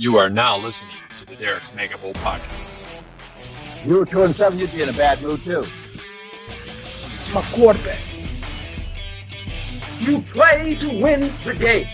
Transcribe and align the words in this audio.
You 0.00 0.16
are 0.16 0.30
now 0.30 0.56
listening 0.56 0.96
to 1.16 1.26
the 1.26 1.36
Derek's 1.36 1.74
Mega 1.74 1.98
Bowl 1.98 2.14
podcast. 2.14 2.82
You 3.84 3.98
were 3.98 4.06
two 4.06 4.22
and 4.22 4.34
seven, 4.34 4.58
you'd 4.58 4.72
be 4.72 4.80
in 4.80 4.88
a 4.88 4.94
bad 4.94 5.20
mood 5.20 5.42
too. 5.42 5.62
It's 7.16 7.34
my 7.34 7.42
quarterback. 7.52 7.98
You 9.98 10.22
play 10.22 10.76
to 10.76 11.02
win 11.02 11.30
the 11.44 11.52
game. 11.52 11.86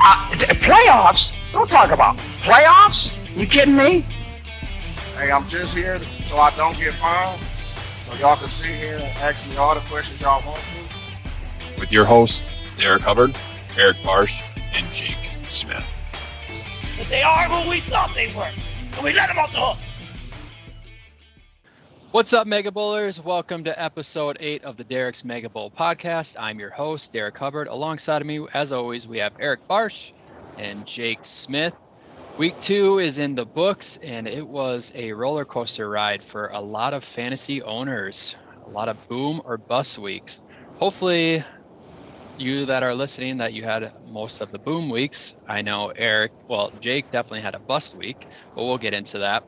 Uh, 0.00 0.32
th- 0.36 0.50
playoffs? 0.60 1.34
Don't 1.50 1.68
talk 1.68 1.90
about 1.90 2.16
playoffs. 2.42 3.12
You 3.36 3.48
kidding 3.48 3.74
me? 3.74 4.06
Hey, 5.16 5.32
I'm 5.32 5.48
just 5.48 5.76
here 5.76 5.98
so 6.20 6.36
I 6.36 6.54
don't 6.56 6.78
get 6.78 6.94
fined. 6.94 7.40
So 8.02 8.14
y'all 8.20 8.36
can 8.36 8.46
sit 8.46 8.76
here 8.76 8.98
and 8.98 9.18
ask 9.18 9.50
me 9.50 9.56
all 9.56 9.74
the 9.74 9.80
questions 9.80 10.20
y'all 10.20 10.46
want 10.46 10.60
to. 10.60 11.80
With 11.80 11.90
your 11.90 12.04
hosts, 12.04 12.44
Derek 12.78 13.02
Hubbard, 13.02 13.36
Eric 13.76 13.96
Barsh, 13.96 14.40
and 14.74 14.86
Jake 14.92 15.16
Smith. 15.48 15.84
They 17.06 17.22
are 17.22 17.44
who 17.44 17.70
we 17.70 17.80
thought 17.80 18.12
they 18.14 18.26
were. 18.34 18.50
And 18.92 19.04
we 19.04 19.14
let 19.14 19.28
them 19.28 19.38
off 19.38 19.52
the 19.52 19.60
hook. 19.60 19.78
What's 22.10 22.32
up, 22.32 22.46
Mega 22.46 22.72
Bowlers? 22.72 23.24
Welcome 23.24 23.64
to 23.64 23.82
episode 23.82 24.36
eight 24.40 24.64
of 24.64 24.76
the 24.76 24.84
Derek's 24.84 25.24
Mega 25.24 25.48
Bowl 25.48 25.70
podcast. 25.70 26.34
I'm 26.38 26.58
your 26.58 26.70
host, 26.70 27.12
Derek 27.12 27.38
Hubbard. 27.38 27.68
Alongside 27.68 28.20
of 28.20 28.26
me, 28.26 28.44
as 28.52 28.72
always, 28.72 29.06
we 29.06 29.18
have 29.18 29.32
Eric 29.38 29.60
Barsh 29.68 30.10
and 30.58 30.84
Jake 30.86 31.20
Smith. 31.22 31.72
Week 32.36 32.60
two 32.60 32.98
is 32.98 33.18
in 33.18 33.36
the 33.36 33.46
books, 33.46 33.96
and 34.02 34.26
it 34.26 34.46
was 34.46 34.92
a 34.96 35.12
roller 35.12 35.44
coaster 35.44 35.88
ride 35.88 36.22
for 36.22 36.48
a 36.48 36.60
lot 36.60 36.94
of 36.94 37.04
fantasy 37.04 37.62
owners. 37.62 38.34
A 38.66 38.70
lot 38.70 38.88
of 38.88 39.08
boom 39.08 39.40
or 39.44 39.56
bust 39.56 39.98
weeks. 39.98 40.42
Hopefully, 40.78 41.44
you 42.38 42.66
that 42.66 42.82
are 42.82 42.94
listening, 42.94 43.38
that 43.38 43.52
you 43.54 43.64
had 43.64 43.92
most 44.02 44.40
of 44.40 44.50
the 44.50 44.58
boom 44.58 44.88
weeks. 44.90 45.34
I 45.46 45.62
know 45.62 45.92
Eric, 45.96 46.32
well, 46.48 46.70
Jake 46.78 47.10
definitely 47.10 47.42
had 47.42 47.54
a 47.54 47.60
bust 47.60 47.94
week, 47.94 48.26
but 48.54 48.64
we'll 48.64 48.78
get 48.78 48.94
into 48.94 49.18
that. 49.18 49.44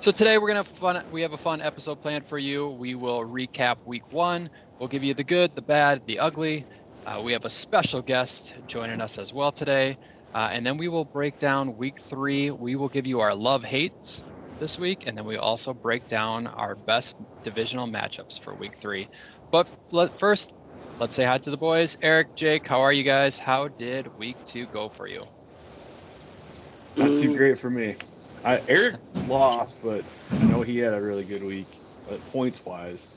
So 0.00 0.10
today 0.10 0.38
we're 0.38 0.48
gonna 0.48 0.64
fun. 0.64 1.02
We 1.10 1.22
have 1.22 1.32
a 1.32 1.38
fun 1.38 1.60
episode 1.60 2.00
planned 2.00 2.26
for 2.26 2.38
you. 2.38 2.70
We 2.70 2.94
will 2.94 3.20
recap 3.20 3.76
week 3.84 4.10
one. 4.10 4.48
We'll 4.78 4.88
give 4.88 5.04
you 5.04 5.14
the 5.14 5.24
good, 5.24 5.54
the 5.54 5.62
bad, 5.62 6.04
the 6.06 6.18
ugly. 6.18 6.66
Uh, 7.06 7.20
we 7.22 7.32
have 7.32 7.44
a 7.44 7.50
special 7.50 8.02
guest 8.02 8.54
joining 8.66 9.00
us 9.00 9.18
as 9.18 9.32
well 9.32 9.52
today, 9.52 9.96
uh, 10.34 10.50
and 10.52 10.64
then 10.66 10.76
we 10.76 10.88
will 10.88 11.04
break 11.04 11.38
down 11.38 11.76
week 11.76 11.96
three. 12.08 12.50
We 12.50 12.76
will 12.76 12.88
give 12.88 13.06
you 13.06 13.20
our 13.20 13.34
love 13.34 13.64
hates 13.64 14.22
this 14.58 14.78
week, 14.78 15.04
and 15.06 15.16
then 15.16 15.24
we 15.24 15.36
also 15.36 15.72
break 15.74 16.06
down 16.06 16.46
our 16.46 16.74
best 16.76 17.16
divisional 17.42 17.86
matchups 17.86 18.38
for 18.40 18.54
week 18.54 18.74
three. 18.80 19.08
But 19.50 19.68
let, 19.90 20.12
first, 20.18 20.52
let's 21.00 21.14
say 21.14 21.24
hi 21.24 21.38
to 21.38 21.50
the 21.50 21.56
boys. 21.56 21.96
Eric, 22.02 22.34
Jake, 22.36 22.66
how 22.66 22.80
are 22.82 22.92
you 22.92 23.04
guys? 23.04 23.38
How 23.38 23.68
did 23.68 24.08
week 24.16 24.38
two 24.46 24.66
go 24.66 24.88
for 24.88 25.06
you? 25.06 25.24
Not 26.96 27.16
too 27.16 27.30
great 27.30 27.58
for 27.58 27.70
me. 27.70 27.96
I, 28.44 28.62
Eric 28.68 28.96
lost, 29.26 29.82
but 29.82 30.06
I 30.40 30.46
know 30.46 30.62
he 30.62 30.78
had 30.78 30.94
a 30.94 31.02
really 31.02 31.24
good 31.24 31.44
week. 31.44 31.68
But 32.06 32.26
points 32.26 32.64
wise, 32.64 33.08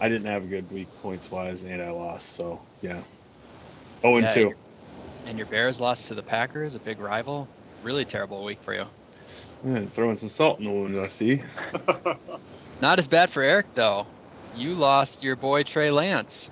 I 0.00 0.08
didn't 0.08 0.26
have 0.26 0.44
a 0.44 0.48
good 0.48 0.70
week 0.70 0.88
points 1.02 1.30
wise, 1.30 1.64
and 1.64 1.82
I 1.82 1.90
lost. 1.90 2.34
So 2.34 2.62
yeah, 2.80 3.02
oh 4.04 4.16
and 4.16 4.26
Yeah, 4.26 4.30
two. 4.30 4.54
And 5.26 5.38
your 5.38 5.46
Bears 5.46 5.80
lost 5.80 6.08
to 6.08 6.14
the 6.14 6.22
Packers, 6.22 6.74
a 6.76 6.80
big 6.80 7.00
rival. 7.00 7.50
Really 7.82 8.04
terrible 8.04 8.44
week 8.44 8.62
for 8.62 8.74
you. 8.74 8.86
Yeah, 9.64 9.86
throwing 9.86 10.18
some 10.18 10.28
salt 10.28 10.58
in 10.60 10.66
the 10.66 10.70
wound. 10.72 10.98
I 10.98 11.08
see. 11.08 11.42
Not 12.80 12.98
as 12.98 13.08
bad 13.08 13.30
for 13.30 13.42
Eric 13.42 13.66
though. 13.74 14.08
You 14.54 14.74
lost 14.74 15.22
your 15.22 15.36
boy 15.36 15.64
Trey 15.64 15.90
Lance. 15.90 16.50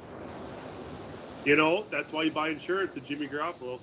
You 1.45 1.57
know, 1.57 1.87
that's 1.91 2.13
why 2.13 2.23
you 2.25 2.31
buy 2.33 2.49
insurance 2.49 2.97
at 2.97 3.05
Jimmy 3.05 3.29
Garoppolo. 3.29 3.79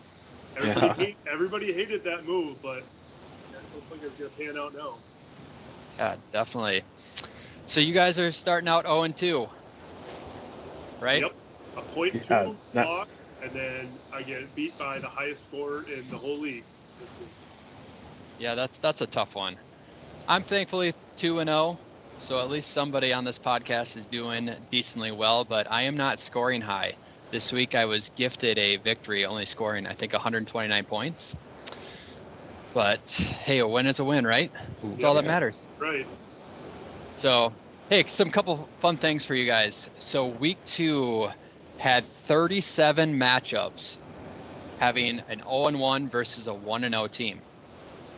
Everybody, 0.58 0.88
Yeah. 0.88 0.94
hate, 0.95 1.17
everybody 1.31 1.72
hated 1.73 2.03
that 2.06 2.26
move, 2.26 2.62
but 2.62 2.78
it 2.80 2.86
looks 3.73 3.92
like 3.92 4.02
it's 4.03 4.20
going 4.20 4.31
to 4.31 4.38
pan 4.38 4.58
out 4.58 4.73
now. 4.73 4.98
Yeah, 5.97 6.16
definitely. 6.34 6.84
So 7.66 7.80
you 7.80 7.94
guys 7.94 8.18
are 8.19 8.31
starting 8.31 8.68
out 8.68 8.85
0 8.85 9.03
and 9.03 9.16
2, 9.16 9.47
right? 11.00 11.22
Yep. 11.22 11.31
A 11.78 11.81
point 11.84 12.13
two 12.13 12.19
Yeah, 12.30 12.53
not- 12.74 12.85
block, 12.85 13.09
and 13.44 13.52
then 13.52 14.00
I 14.12 14.24
get 14.24 14.53
beat 14.56 14.78
by 14.78 15.00
the 15.00 15.08
highest 15.08 15.46
scorer 15.46 15.84
in 15.84 16.09
the 16.09 16.18
whole 16.18 16.40
league 16.40 16.64
this 17.00 17.09
week. 17.19 17.30
Yeah, 18.40 18.56
that's 18.56 18.78
that's 18.80 19.02
a 19.02 19.08
tough 19.08 19.35
one. 19.35 19.58
I'm 20.28 20.44
thankfully 20.44 20.94
2 21.18 21.40
and 21.40 21.47
0, 21.47 21.80
so 22.18 22.40
at 22.41 22.50
least 22.50 22.72
somebody 22.72 23.14
on 23.14 23.24
this 23.24 23.38
podcast 23.38 23.96
is 23.96 24.06
doing 24.08 24.50
decently 24.69 25.12
well, 25.12 25.46
but 25.46 25.72
I 25.72 25.84
am 25.84 25.96
not 25.96 26.19
scoring 26.19 26.62
high. 26.62 26.94
This 27.31 27.53
week 27.53 27.75
I 27.75 27.86
was 27.86 28.09
gifted 28.09 28.58
a 28.59 28.75
victory, 28.75 29.24
only 29.24 29.46
scoring 29.46 29.88
I 29.88 29.94
think 29.94 30.12
129 30.12 30.84
points. 30.84 31.34
But 32.74 33.09
hey, 33.44 33.59
a 33.59 33.68
win 33.68 33.88
is 33.88 34.00
a 34.00 34.03
win, 34.03 34.28
right? 34.28 34.52
That's 34.84 35.06
all 35.06 35.14
that 35.14 35.24
matters. 35.24 35.66
Right. 35.80 36.06
So, 37.16 37.53
hey, 37.90 38.03
some 38.08 38.31
couple 38.31 38.68
fun 38.80 38.97
things 38.97 39.24
for 39.24 39.34
you 39.34 39.46
guys. 39.46 39.90
So, 40.00 40.28
week 40.28 40.58
two 40.66 41.30
had 41.78 42.03
37 42.03 43.18
matchups, 43.18 43.97
having 44.80 45.22
an 45.30 45.41
0 45.44 45.68
and 45.68 45.80
1 45.80 46.09
versus 46.09 46.47
a 46.47 46.53
1 46.53 46.84
and 46.84 46.94
0 46.94 47.08
team. 47.08 47.40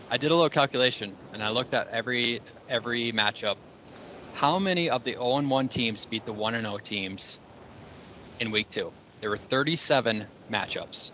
I 0.10 0.18
did 0.18 0.32
a 0.32 0.36
little 0.36 0.50
calculation 0.50 1.16
and 1.34 1.44
I 1.44 1.52
looked 1.52 1.76
at 1.76 1.88
every 1.90 2.42
every 2.68 3.12
matchup. 3.12 3.58
How 4.34 4.58
many 4.58 4.90
of 4.90 5.04
the 5.04 5.12
0 5.12 5.38
and 5.38 5.52
1 5.52 5.68
teams 5.68 6.06
beat 6.06 6.26
the 6.26 6.34
1 6.34 6.56
and 6.56 6.66
0 6.66 6.80
teams 6.80 7.38
in 8.40 8.50
week 8.50 8.72
two? 8.72 8.92
There 9.24 9.30
were 9.30 9.38
37 9.38 10.26
matchups. 10.52 11.12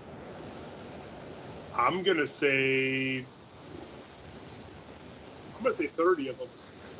I'm 1.77 2.01
going 2.01 2.17
to 2.17 2.25
say. 2.25 3.19
I'm 3.19 3.25
going 5.63 5.75
to 5.75 5.83
say 5.83 5.85
30 5.85 6.29
of 6.29 6.39
them. 6.39 6.47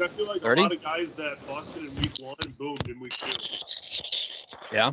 I 0.04 0.08
feel 0.10 0.28
like 0.28 0.42
30? 0.42 0.62
a 0.62 0.64
lot 0.66 0.72
of 0.72 0.84
guys 0.84 1.16
that 1.16 1.48
busted 1.48 1.86
in 1.86 1.96
week 1.96 2.12
one 2.22 2.36
boomed 2.60 2.88
in 2.90 3.00
week 3.00 3.14
two. 3.14 3.34
Yeah. 4.72 4.92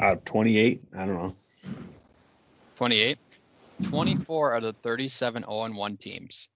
Out 0.00 0.12
of 0.14 0.24
28, 0.24 0.82
I 0.96 1.04
don't 1.04 1.08
know. 1.08 1.34
28. 2.76 3.18
24 3.82 4.54
out 4.54 4.64
of 4.64 4.74
the 4.74 4.80
37 4.80 5.42
0 5.42 5.64
and 5.64 5.76
1 5.76 5.96
teams 5.98 6.48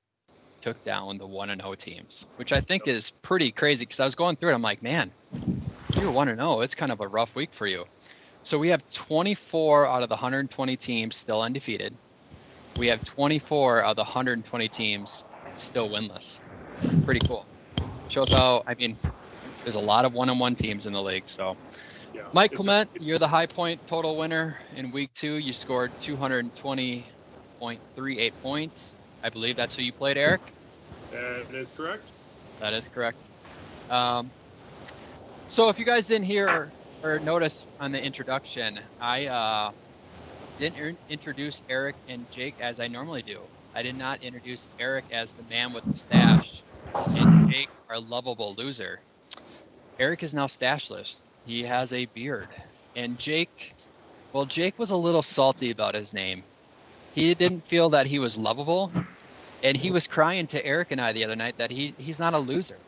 took 0.63 0.83
down 0.83 1.19
the 1.19 1.27
1 1.27 1.51
and 1.51 1.61
0 1.61 1.75
teams, 1.75 2.25
which 2.37 2.55
I 2.55 2.63
think 2.63 2.89
is 2.89 3.11
pretty 3.21 3.53
crazy 3.53 3.85
because 3.85 4.01
I 4.01 4.07
was 4.07 4.15
going 4.15 4.37
through 4.37 4.53
it. 4.53 4.55
I'm 4.55 4.63
like, 4.63 4.83
man, 4.83 5.13
you're 5.97 6.13
1 6.13 6.29
and 6.29 6.39
0. 6.39 6.61
It's 6.61 6.75
kind 6.75 6.93
of 6.93 7.01
a 7.01 7.09
rough 7.09 7.35
week 7.35 7.55
for 7.55 7.67
you. 7.67 7.85
So 8.43 8.59
we 8.59 8.69
have 8.69 8.83
24 8.93 9.87
out 9.87 10.03
of 10.03 10.09
the 10.09 10.15
120 10.15 10.77
teams 10.77 11.17
still 11.17 11.43
undefeated. 11.43 11.97
We 12.77 12.87
have 12.89 13.03
24 13.05 13.83
out 13.83 13.91
of 13.91 13.97
the 13.97 14.03
120 14.03 14.69
teams 14.69 15.25
still 15.57 15.91
winless. 15.91 16.39
Pretty 17.05 17.21
cool. 17.27 17.47
Shows 18.09 18.31
how, 18.31 18.63
I 18.67 18.75
mean, 18.75 18.99
there's 19.65 19.75
a 19.75 19.81
lot 19.81 20.05
of 20.05 20.13
one 20.13 20.31
on 20.31 20.39
one 20.39 20.55
teams 20.55 20.87
in 20.87 20.93
the 20.93 21.03
league. 21.03 21.29
So 21.29 21.57
Yeah. 22.13 22.29
Mike 22.33 22.53
It's 22.53 22.61
a- 22.61 22.65
Clement, 22.65 22.91
you're 23.01 23.19
the 23.19 23.27
high 23.29 23.47
point 23.47 23.85
total 23.87 24.17
winner 24.17 24.59
in 24.75 24.93
week 24.93 25.13
two. 25.15 25.37
You 25.37 25.53
scored 25.53 25.93
220.38 25.99 28.33
points. 28.43 28.99
I 29.23 29.31
believe 29.31 29.57
that's 29.57 29.75
who 29.75 29.83
you 29.83 29.93
played, 29.93 30.19
Eric. 30.19 30.53
That 31.11 31.47
is 31.51 31.71
correct. 31.71 32.11
That 32.61 32.75
is 32.75 32.89
correct. 32.89 33.19
Um, 33.89 34.31
so 35.49 35.69
if 35.71 35.79
you 35.79 35.85
guys 35.87 36.09
didn't 36.09 36.27
hear 36.27 36.75
or, 37.03 37.21
notice 37.21 37.67
on 37.81 37.93
the 37.93 38.03
introduction, 38.03 38.81
I 39.01 39.27
uh, 39.27 39.73
didn't 40.59 40.77
in- 40.79 40.99
introduce 41.09 41.63
Eric 41.69 41.97
and 42.09 42.29
Jake 42.31 42.61
as 42.61 42.81
I 42.81 42.89
normally 42.89 43.23
do. 43.23 43.49
I 43.75 43.83
did 43.83 43.97
not 43.97 44.23
introduce 44.23 44.69
Eric 44.79 45.07
as 45.11 45.35
the 45.35 45.45
man 45.45 45.73
with 45.73 45.87
the 45.89 45.97
stash 45.97 46.65
and 47.15 47.37
Jake, 47.49 47.71
our 47.91 48.01
lovable 48.01 48.55
loser. 48.57 49.01
Eric 49.99 50.23
is 50.25 50.35
now 50.35 50.47
stashless. 50.47 51.23
He 51.45 51.65
has 51.65 51.93
a 51.93 52.07
beard. 52.07 52.55
And 52.97 53.19
Jake, 53.19 53.77
well, 54.33 54.47
Jake 54.47 54.79
was 54.79 54.93
a 54.93 54.97
little 54.97 55.23
salty 55.23 55.71
about 55.71 55.95
his 55.97 56.15
name. 56.15 56.45
He 57.13 57.35
didn't 57.35 57.67
feel 57.67 57.91
that 57.91 58.07
he 58.07 58.19
was 58.21 58.37
lovable 58.39 58.93
and 59.63 59.77
he 59.77 59.93
was 59.93 60.09
crying 60.09 60.49
to 60.49 60.65
Eric 60.67 60.93
and 60.93 61.01
I 61.03 61.13
the 61.13 61.25
other 61.25 61.37
night 61.37 61.57
that 61.59 61.73
he 61.73 61.95
he's 61.99 62.21
not 62.21 62.35
a 62.35 62.39
loser. 62.41 62.86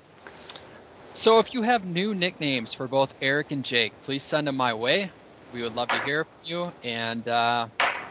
So 1.19 1.41
if 1.41 1.53
you 1.53 1.63
have 1.63 1.85
new 1.85 2.15
nicknames 2.15 2.73
for 2.73 2.87
both 2.87 3.13
Eric 3.21 3.51
and 3.51 3.65
Jake, 3.65 3.93
please 4.05 4.23
send 4.23 4.47
them 4.47 4.57
my 4.57 4.73
way. 4.73 5.11
We 5.51 5.63
would 5.63 5.73
love 5.73 5.91
to 5.91 5.99
hear 5.99 6.25
from 6.25 6.39
you, 6.45 6.73
and 6.85 7.27
uh, 7.27 7.67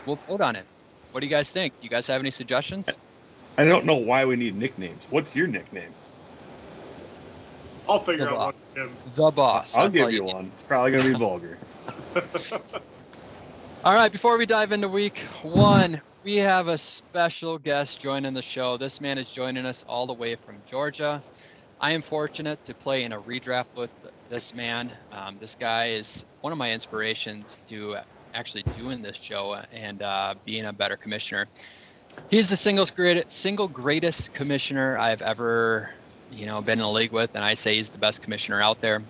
we'll 0.06 0.20
vote 0.28 0.42
on 0.42 0.58
it. 0.58 0.66
What 1.12 1.22
do 1.22 1.26
you 1.26 1.32
guys 1.32 1.50
think? 1.50 1.74
You 1.80 1.88
guys 1.88 2.06
have 2.08 2.20
any 2.20 2.32
suggestions? 2.32 2.86
I 3.58 3.64
don't 3.64 3.86
know 3.86 3.96
why 3.96 4.26
we 4.26 4.36
need 4.36 4.56
nicknames. 4.58 5.06
What's 5.10 5.34
your 5.38 5.48
nickname? 5.48 5.94
I'll 7.88 8.02
figure 8.02 8.26
Good 8.26 8.34
out 8.34 8.40
luck. 8.40 8.56
what 8.76 8.84
him. 8.84 8.98
The 9.16 9.32
boss. 9.32 9.74
I'll 9.74 9.84
That's 9.84 9.96
give 9.96 10.04
all 10.04 10.12
you 10.12 10.24
need. 10.24 10.34
one. 10.34 10.46
It's 10.48 10.64
probably 10.64 10.92
gonna 10.92 11.08
be 11.08 11.14
vulgar. 11.14 11.58
All 13.86 13.96
right, 13.96 14.12
before 14.12 14.38
we 14.38 14.46
dive 14.46 14.74
into 14.74 14.90
week 14.90 15.20
one, 15.44 16.02
we 16.26 16.36
have 16.36 16.68
a 16.68 16.78
special 16.78 17.58
guest 17.58 18.02
joining 18.02 18.34
the 18.34 18.42
show. 18.42 18.76
This 18.78 19.00
man 19.00 19.18
is 19.18 19.30
joining 19.30 19.66
us 19.66 19.82
all 19.88 20.08
the 20.08 20.14
way 20.14 20.36
from 20.36 20.62
Georgia. 20.66 21.24
I 21.80 21.92
am 21.92 22.02
fortunate 22.02 22.64
to 22.66 22.74
play 22.74 23.04
in 23.04 23.14
a 23.14 23.22
redraft 23.22 23.76
with 23.76 23.92
this 24.30 24.54
man. 24.56 24.92
Um, 25.12 25.38
this 25.40 25.56
guy 25.56 25.90
is 25.90 26.26
one 26.42 26.52
of 26.52 26.58
my 26.58 26.72
inspirations 26.74 27.60
to 27.70 27.98
actually 28.34 28.64
doing 28.76 29.04
this 29.04 29.16
show 29.16 29.62
and 29.72 30.02
uh, 30.02 30.34
being 30.44 30.66
a 30.66 30.74
better 30.74 30.98
commissioner. 30.98 31.48
He's 32.30 32.48
the 32.48 32.56
single 32.56 32.88
greatest, 32.88 33.32
single 33.32 33.68
greatest 33.68 34.34
commissioner 34.34 34.98
I've 34.98 35.22
ever, 35.22 35.92
you 36.32 36.48
know, 36.48 36.62
been 36.62 36.80
in 36.80 36.86
a 36.86 36.92
league 36.92 37.12
with, 37.12 37.36
and 37.36 37.46
I 37.46 37.54
say 37.54 37.76
he's 37.76 37.92
the 37.92 38.00
best 38.00 38.24
commissioner 38.24 38.60
out 38.60 38.82
there. 38.82 39.04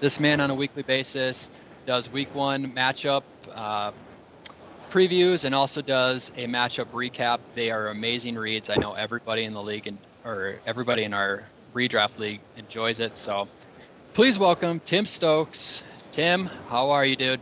This 0.00 0.20
man 0.20 0.42
on 0.42 0.50
a 0.50 0.54
weekly 0.54 0.82
basis 0.82 1.48
does 1.86 2.12
week 2.12 2.34
one 2.34 2.70
matchup 2.72 3.22
uh, 3.54 3.92
previews 4.90 5.46
and 5.46 5.54
also 5.54 5.80
does 5.80 6.30
a 6.36 6.46
matchup 6.46 6.86
recap. 6.92 7.38
They 7.54 7.70
are 7.70 7.88
amazing 7.88 8.34
reads. 8.34 8.68
I 8.68 8.76
know 8.76 8.92
everybody 8.92 9.44
in 9.44 9.54
the 9.54 9.62
league 9.62 9.86
and 9.86 9.96
or 10.24 10.58
everybody 10.66 11.04
in 11.04 11.14
our 11.14 11.44
redraft 11.74 12.18
league 12.18 12.40
enjoys 12.56 13.00
it. 13.00 13.16
So 13.16 13.48
please 14.14 14.38
welcome 14.38 14.80
Tim 14.80 15.04
Stokes. 15.06 15.82
Tim, 16.12 16.46
how 16.68 16.90
are 16.90 17.04
you, 17.04 17.16
dude? 17.16 17.40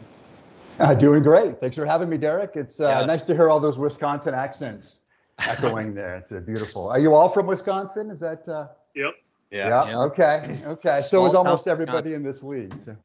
Uh, 0.80 0.94
doing 0.94 1.22
great. 1.22 1.60
Thanks 1.60 1.76
for 1.76 1.84
having 1.86 2.08
me, 2.08 2.16
Derek. 2.16 2.52
It's 2.56 2.80
uh, 2.80 2.98
Yeah. 3.00 3.06
nice 3.06 3.22
to 3.24 3.34
hear 3.34 3.50
all 3.50 3.60
those 3.60 3.78
Wisconsin 3.78 4.34
accents 4.34 5.00
echoing 5.38 5.94
there. 6.00 6.16
It's 6.16 6.32
uh, 6.32 6.40
beautiful. 6.40 6.88
Are 6.90 6.98
you 6.98 7.14
all 7.14 7.28
from 7.28 7.46
Wisconsin? 7.46 8.10
Is 8.10 8.20
that? 8.20 8.48
Uh, 8.48 8.68
Yep. 8.94 9.14
Yeah. 9.50 9.86
Yeah. 9.88 9.98
Okay. 10.00 10.60
Okay. 10.66 11.00
So 11.00 11.24
is 11.26 11.34
almost 11.34 11.68
everybody 11.68 12.10
Wisconsin. 12.10 12.14
in 12.14 12.22
this 12.22 12.42
league. 12.42 12.78
So. 12.80 12.96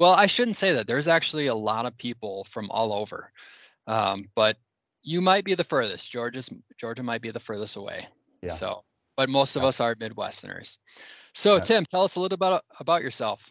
Well, 0.00 0.12
I 0.12 0.26
shouldn't 0.26 0.56
say 0.56 0.72
that. 0.74 0.86
There's 0.86 1.08
actually 1.08 1.46
a 1.46 1.54
lot 1.54 1.86
of 1.86 1.96
people 1.96 2.46
from 2.50 2.70
all 2.70 2.92
over, 2.92 3.30
um, 3.86 4.28
but 4.34 4.56
you 5.02 5.20
might 5.20 5.44
be 5.44 5.54
the 5.54 5.64
furthest. 5.64 6.10
Georgia's 6.10 6.50
Georgia 6.78 7.02
might 7.02 7.20
be 7.22 7.30
the 7.30 7.40
furthest 7.40 7.76
away. 7.76 8.06
Yeah. 8.42 8.52
So, 8.52 8.82
but 9.16 9.28
most 9.28 9.56
of 9.56 9.64
us 9.64 9.80
are 9.80 9.94
Midwesterners. 9.94 10.78
So. 11.34 11.58
Tim, 11.58 11.84
tell 11.84 12.02
us 12.02 12.16
a 12.16 12.20
little 12.20 12.34
about 12.34 12.64
about 12.78 13.02
yourself. 13.02 13.50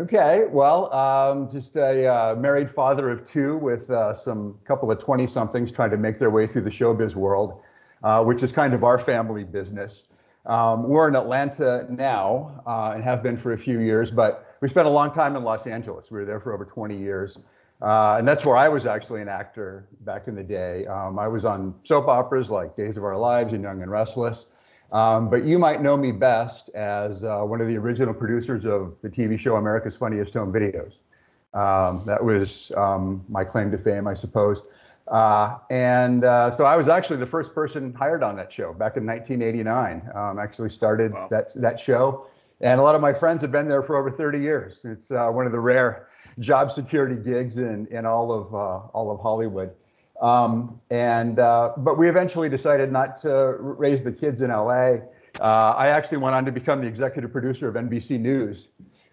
Okay. 0.00 0.44
Well, 0.48 0.94
um, 0.94 1.50
just 1.50 1.76
a 1.76 2.06
uh, 2.06 2.36
married 2.36 2.70
father 2.70 3.10
of 3.10 3.28
two 3.28 3.58
with 3.58 3.90
uh, 3.90 4.14
some 4.14 4.58
couple 4.64 4.90
of 4.90 5.00
20 5.00 5.26
somethings 5.26 5.72
trying 5.72 5.90
to 5.90 5.98
make 5.98 6.18
their 6.18 6.30
way 6.30 6.46
through 6.46 6.62
the 6.62 6.70
showbiz 6.70 7.16
world, 7.16 7.60
uh, 8.04 8.22
which 8.22 8.42
is 8.42 8.52
kind 8.52 8.74
of 8.74 8.84
our 8.84 8.98
family 8.98 9.42
business. 9.42 10.12
Um, 10.46 10.88
we're 10.88 11.08
in 11.08 11.16
Atlanta 11.16 11.86
now 11.90 12.62
uh, 12.64 12.92
and 12.94 13.02
have 13.02 13.22
been 13.22 13.36
for 13.36 13.52
a 13.52 13.58
few 13.58 13.80
years, 13.80 14.10
but 14.10 14.56
we 14.60 14.68
spent 14.68 14.86
a 14.86 14.90
long 14.90 15.10
time 15.10 15.36
in 15.36 15.42
Los 15.42 15.66
Angeles. 15.66 16.10
We 16.10 16.18
were 16.18 16.24
there 16.24 16.40
for 16.40 16.54
over 16.54 16.64
20 16.64 16.96
years. 16.96 17.36
Uh, 17.82 18.16
and 18.18 18.26
that's 18.26 18.44
where 18.44 18.56
I 18.56 18.68
was 18.68 18.86
actually 18.86 19.20
an 19.20 19.28
actor 19.28 19.88
back 20.00 20.26
in 20.26 20.34
the 20.34 20.42
day. 20.42 20.86
Um, 20.86 21.18
I 21.18 21.28
was 21.28 21.44
on 21.44 21.74
soap 21.84 22.08
operas 22.08 22.50
like 22.50 22.76
Days 22.76 22.96
of 22.96 23.04
Our 23.04 23.16
Lives 23.16 23.52
and 23.52 23.62
Young 23.62 23.82
and 23.82 23.90
Restless. 23.90 24.46
Um, 24.90 25.28
but 25.28 25.44
you 25.44 25.58
might 25.58 25.82
know 25.82 25.96
me 25.96 26.12
best 26.12 26.70
as 26.70 27.22
uh, 27.24 27.40
one 27.42 27.60
of 27.60 27.66
the 27.68 27.76
original 27.76 28.14
producers 28.14 28.64
of 28.64 28.94
the 29.02 29.10
TV 29.10 29.38
show 29.38 29.56
America's 29.56 29.96
Funniest 29.96 30.32
Home 30.34 30.52
Videos. 30.52 30.92
Um, 31.54 32.02
that 32.06 32.22
was 32.22 32.72
um, 32.76 33.24
my 33.28 33.44
claim 33.44 33.70
to 33.70 33.78
fame, 33.78 34.06
I 34.06 34.14
suppose. 34.14 34.62
Uh, 35.08 35.56
and 35.70 36.24
uh, 36.24 36.50
so 36.50 36.64
I 36.64 36.76
was 36.76 36.88
actually 36.88 37.16
the 37.18 37.26
first 37.26 37.54
person 37.54 37.94
hired 37.94 38.22
on 38.22 38.36
that 38.36 38.52
show 38.52 38.72
back 38.74 38.96
in 38.96 39.06
1989. 39.06 40.10
Um, 40.14 40.38
actually 40.38 40.68
started 40.70 41.12
Wow. 41.12 41.28
that 41.30 41.52
that 41.54 41.80
show, 41.80 42.26
and 42.60 42.78
a 42.78 42.82
lot 42.82 42.94
of 42.94 43.00
my 43.00 43.12
friends 43.14 43.40
have 43.42 43.50
been 43.52 43.68
there 43.68 43.82
for 43.82 43.96
over 43.96 44.10
30 44.10 44.38
years. 44.38 44.84
It's 44.84 45.10
uh, 45.10 45.30
one 45.30 45.46
of 45.46 45.52
the 45.52 45.60
rare 45.60 46.08
job 46.40 46.70
security 46.70 47.16
gigs 47.16 47.56
in 47.56 47.86
in 47.86 48.04
all 48.04 48.30
of 48.32 48.54
uh, 48.54 48.88
all 48.92 49.10
of 49.10 49.20
Hollywood. 49.20 49.70
Um, 50.20 50.80
and 50.90 51.38
uh, 51.38 51.72
but 51.76 51.96
we 51.96 52.08
eventually 52.08 52.48
decided 52.48 52.90
not 52.90 53.16
to 53.22 53.56
raise 53.60 54.02
the 54.02 54.12
kids 54.12 54.42
in 54.42 54.50
LA. 54.50 54.98
Uh, 55.40 55.74
I 55.76 55.88
actually 55.88 56.18
went 56.18 56.34
on 56.34 56.44
to 56.44 56.52
become 56.52 56.80
the 56.80 56.88
executive 56.88 57.30
producer 57.30 57.68
of 57.68 57.74
NBC 57.74 58.18
News 58.18 58.68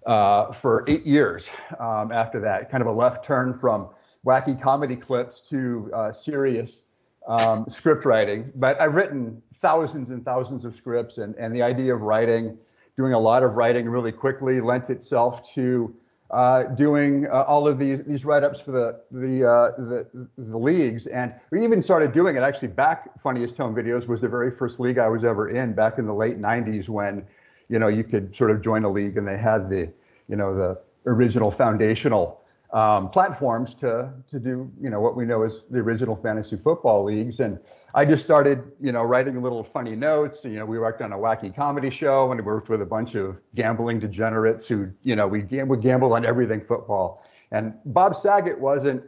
uh, 0.05 0.51
for 0.51 0.83
eight 0.87 1.05
years 1.05 1.49
um, 1.79 2.11
after 2.11 2.39
that. 2.39 2.71
Kind 2.71 2.81
of 2.81 2.87
a 2.87 2.91
left 2.91 3.23
turn 3.23 3.57
from 3.59 3.89
wacky 4.25 4.59
comedy 4.59 4.95
clips 4.95 5.41
to 5.41 5.91
uh, 5.93 6.11
serious 6.11 6.81
um, 7.27 7.65
script 7.69 8.05
writing. 8.05 8.51
But 8.55 8.79
I've 8.81 8.95
written 8.95 9.41
thousands 9.55 10.09
and 10.09 10.25
thousands 10.25 10.65
of 10.65 10.75
scripts, 10.75 11.17
and, 11.17 11.35
and 11.35 11.55
the 11.55 11.61
idea 11.61 11.93
of 11.93 12.01
writing, 12.01 12.57
doing 12.97 13.13
a 13.13 13.19
lot 13.19 13.43
of 13.43 13.53
writing 13.53 13.87
really 13.87 14.11
quickly, 14.11 14.61
lent 14.61 14.89
itself 14.89 15.51
to 15.53 15.95
uh, 16.31 16.63
doing 16.63 17.27
uh, 17.27 17.43
all 17.43 17.67
of 17.67 17.79
these 17.79 18.03
these 18.03 18.25
write-ups 18.25 18.59
for 18.59 18.71
the 18.71 19.01
the, 19.11 19.47
uh, 19.47 19.71
the 19.77 20.27
the 20.37 20.57
leagues, 20.57 21.07
and 21.07 21.33
we 21.51 21.63
even 21.63 21.81
started 21.81 22.11
doing 22.11 22.35
it. 22.35 22.43
Actually, 22.43 22.69
back 22.69 23.19
funniest 23.21 23.55
home 23.57 23.75
videos 23.75 24.07
was 24.07 24.21
the 24.21 24.29
very 24.29 24.51
first 24.51 24.79
league 24.79 24.97
I 24.97 25.07
was 25.07 25.23
ever 25.23 25.49
in 25.49 25.73
back 25.73 25.99
in 25.99 26.05
the 26.07 26.13
late 26.13 26.39
'90s 26.39 26.89
when, 26.89 27.25
you 27.69 27.79
know, 27.79 27.87
you 27.87 28.03
could 28.03 28.35
sort 28.35 28.51
of 28.51 28.61
join 28.61 28.83
a 28.83 28.89
league 28.89 29.17
and 29.17 29.27
they 29.27 29.37
had 29.37 29.69
the, 29.69 29.91
you 30.27 30.35
know, 30.35 30.55
the 30.55 30.81
original 31.05 31.51
foundational 31.51 32.41
um, 32.75 33.09
platforms 33.09 33.73
to 33.73 34.11
to 34.29 34.37
do 34.37 34.69
you 34.81 34.89
know 34.89 34.99
what 34.99 35.15
we 35.15 35.25
know 35.25 35.43
as 35.43 35.63
the 35.71 35.79
original 35.79 36.15
fantasy 36.15 36.57
football 36.57 37.05
leagues. 37.05 37.39
And 37.39 37.57
I 37.95 38.03
just 38.03 38.23
started 38.23 38.69
you 38.81 38.91
know 38.91 39.01
writing 39.01 39.41
little 39.41 39.63
funny 39.63 39.95
notes. 39.95 40.43
You 40.43 40.59
know 40.59 40.65
we 40.65 40.77
worked 40.77 41.01
on 41.01 41.13
a 41.13 41.17
wacky 41.17 41.55
comedy 41.55 41.89
show 41.89 42.29
and 42.33 42.45
worked 42.45 42.67
with 42.67 42.81
a 42.81 42.85
bunch 42.85 43.15
of 43.15 43.41
gambling 43.55 43.99
degenerates 43.99 44.67
who 44.67 44.91
you 45.03 45.15
know 45.15 45.25
we 45.25 45.45
would 45.63 45.81
gamble 45.81 46.13
on 46.13 46.25
everything 46.25 46.59
football. 46.59 47.25
And 47.51 47.73
Bob 47.85 48.13
Saget 48.13 48.59
wasn't 48.59 49.01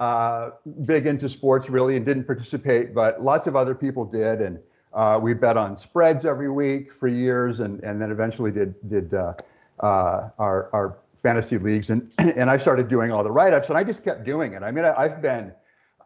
uh, 0.00 0.50
big 0.84 1.06
into 1.06 1.28
sports 1.28 1.70
really 1.70 1.96
and 1.96 2.04
didn't 2.04 2.24
participate 2.24 2.92
but 2.92 3.22
lots 3.22 3.46
of 3.46 3.54
other 3.54 3.76
people 3.76 4.04
did. 4.04 4.40
And 4.40 4.66
uh, 4.94 5.20
we 5.22 5.32
bet 5.32 5.56
on 5.56 5.76
spreads 5.76 6.24
every 6.24 6.50
week 6.50 6.92
for 6.92 7.06
years 7.06 7.60
and 7.60 7.80
and 7.84 8.02
then 8.02 8.10
eventually 8.10 8.50
did 8.50 8.74
did 8.88 9.14
uh, 9.14 9.34
uh, 9.78 10.30
our 10.40 10.68
our 10.72 10.98
fantasy 11.22 11.58
leagues 11.58 11.90
and 11.90 12.10
and 12.18 12.50
I 12.50 12.56
started 12.56 12.88
doing 12.88 13.12
all 13.12 13.22
the 13.22 13.30
write-ups 13.30 13.68
and 13.68 13.78
I 13.78 13.84
just 13.84 14.04
kept 14.04 14.24
doing 14.24 14.52
it. 14.52 14.62
I 14.62 14.72
mean, 14.72 14.84
I, 14.84 14.94
I've 14.94 15.22
been 15.22 15.52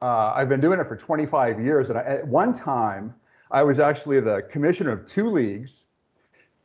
uh, 0.03 0.33
I've 0.35 0.49
been 0.49 0.61
doing 0.61 0.79
it 0.79 0.87
for 0.87 0.97
25 0.97 1.61
years 1.61 1.91
and 1.91 1.99
I, 1.99 2.03
at 2.03 2.29
one 2.29 2.53
time 2.53 3.15
I 3.51 3.63
was 3.63 3.79
actually 3.79 4.21
the 4.21 4.43
commissioner 4.51 4.93
of 4.93 5.07
two 5.07 5.31
leagues, 5.31 5.85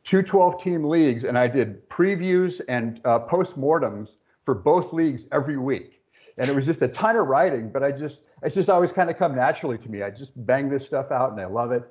two 0.04 0.22
12-team 0.22 0.84
leagues, 0.84 1.24
and 1.24 1.38
I 1.38 1.46
did 1.46 1.88
previews 1.88 2.60
and 2.68 3.00
uh, 3.04 3.20
postmortems 3.20 4.16
for 4.44 4.54
both 4.54 4.92
leagues 4.92 5.28
every 5.32 5.56
week. 5.56 6.00
And 6.38 6.50
it 6.50 6.54
was 6.54 6.66
just 6.66 6.82
a 6.82 6.88
ton 6.88 7.16
of 7.16 7.28
writing, 7.28 7.70
but 7.70 7.82
I 7.82 7.92
just 7.92 8.28
it's 8.42 8.54
just 8.54 8.68
always 8.68 8.92
kind 8.92 9.08
of 9.10 9.16
come 9.16 9.34
naturally 9.34 9.78
to 9.78 9.90
me. 9.90 10.02
I 10.02 10.10
just 10.10 10.32
bang 10.46 10.68
this 10.68 10.84
stuff 10.84 11.10
out 11.10 11.32
and 11.32 11.40
I 11.40 11.46
love 11.46 11.72
it. 11.72 11.84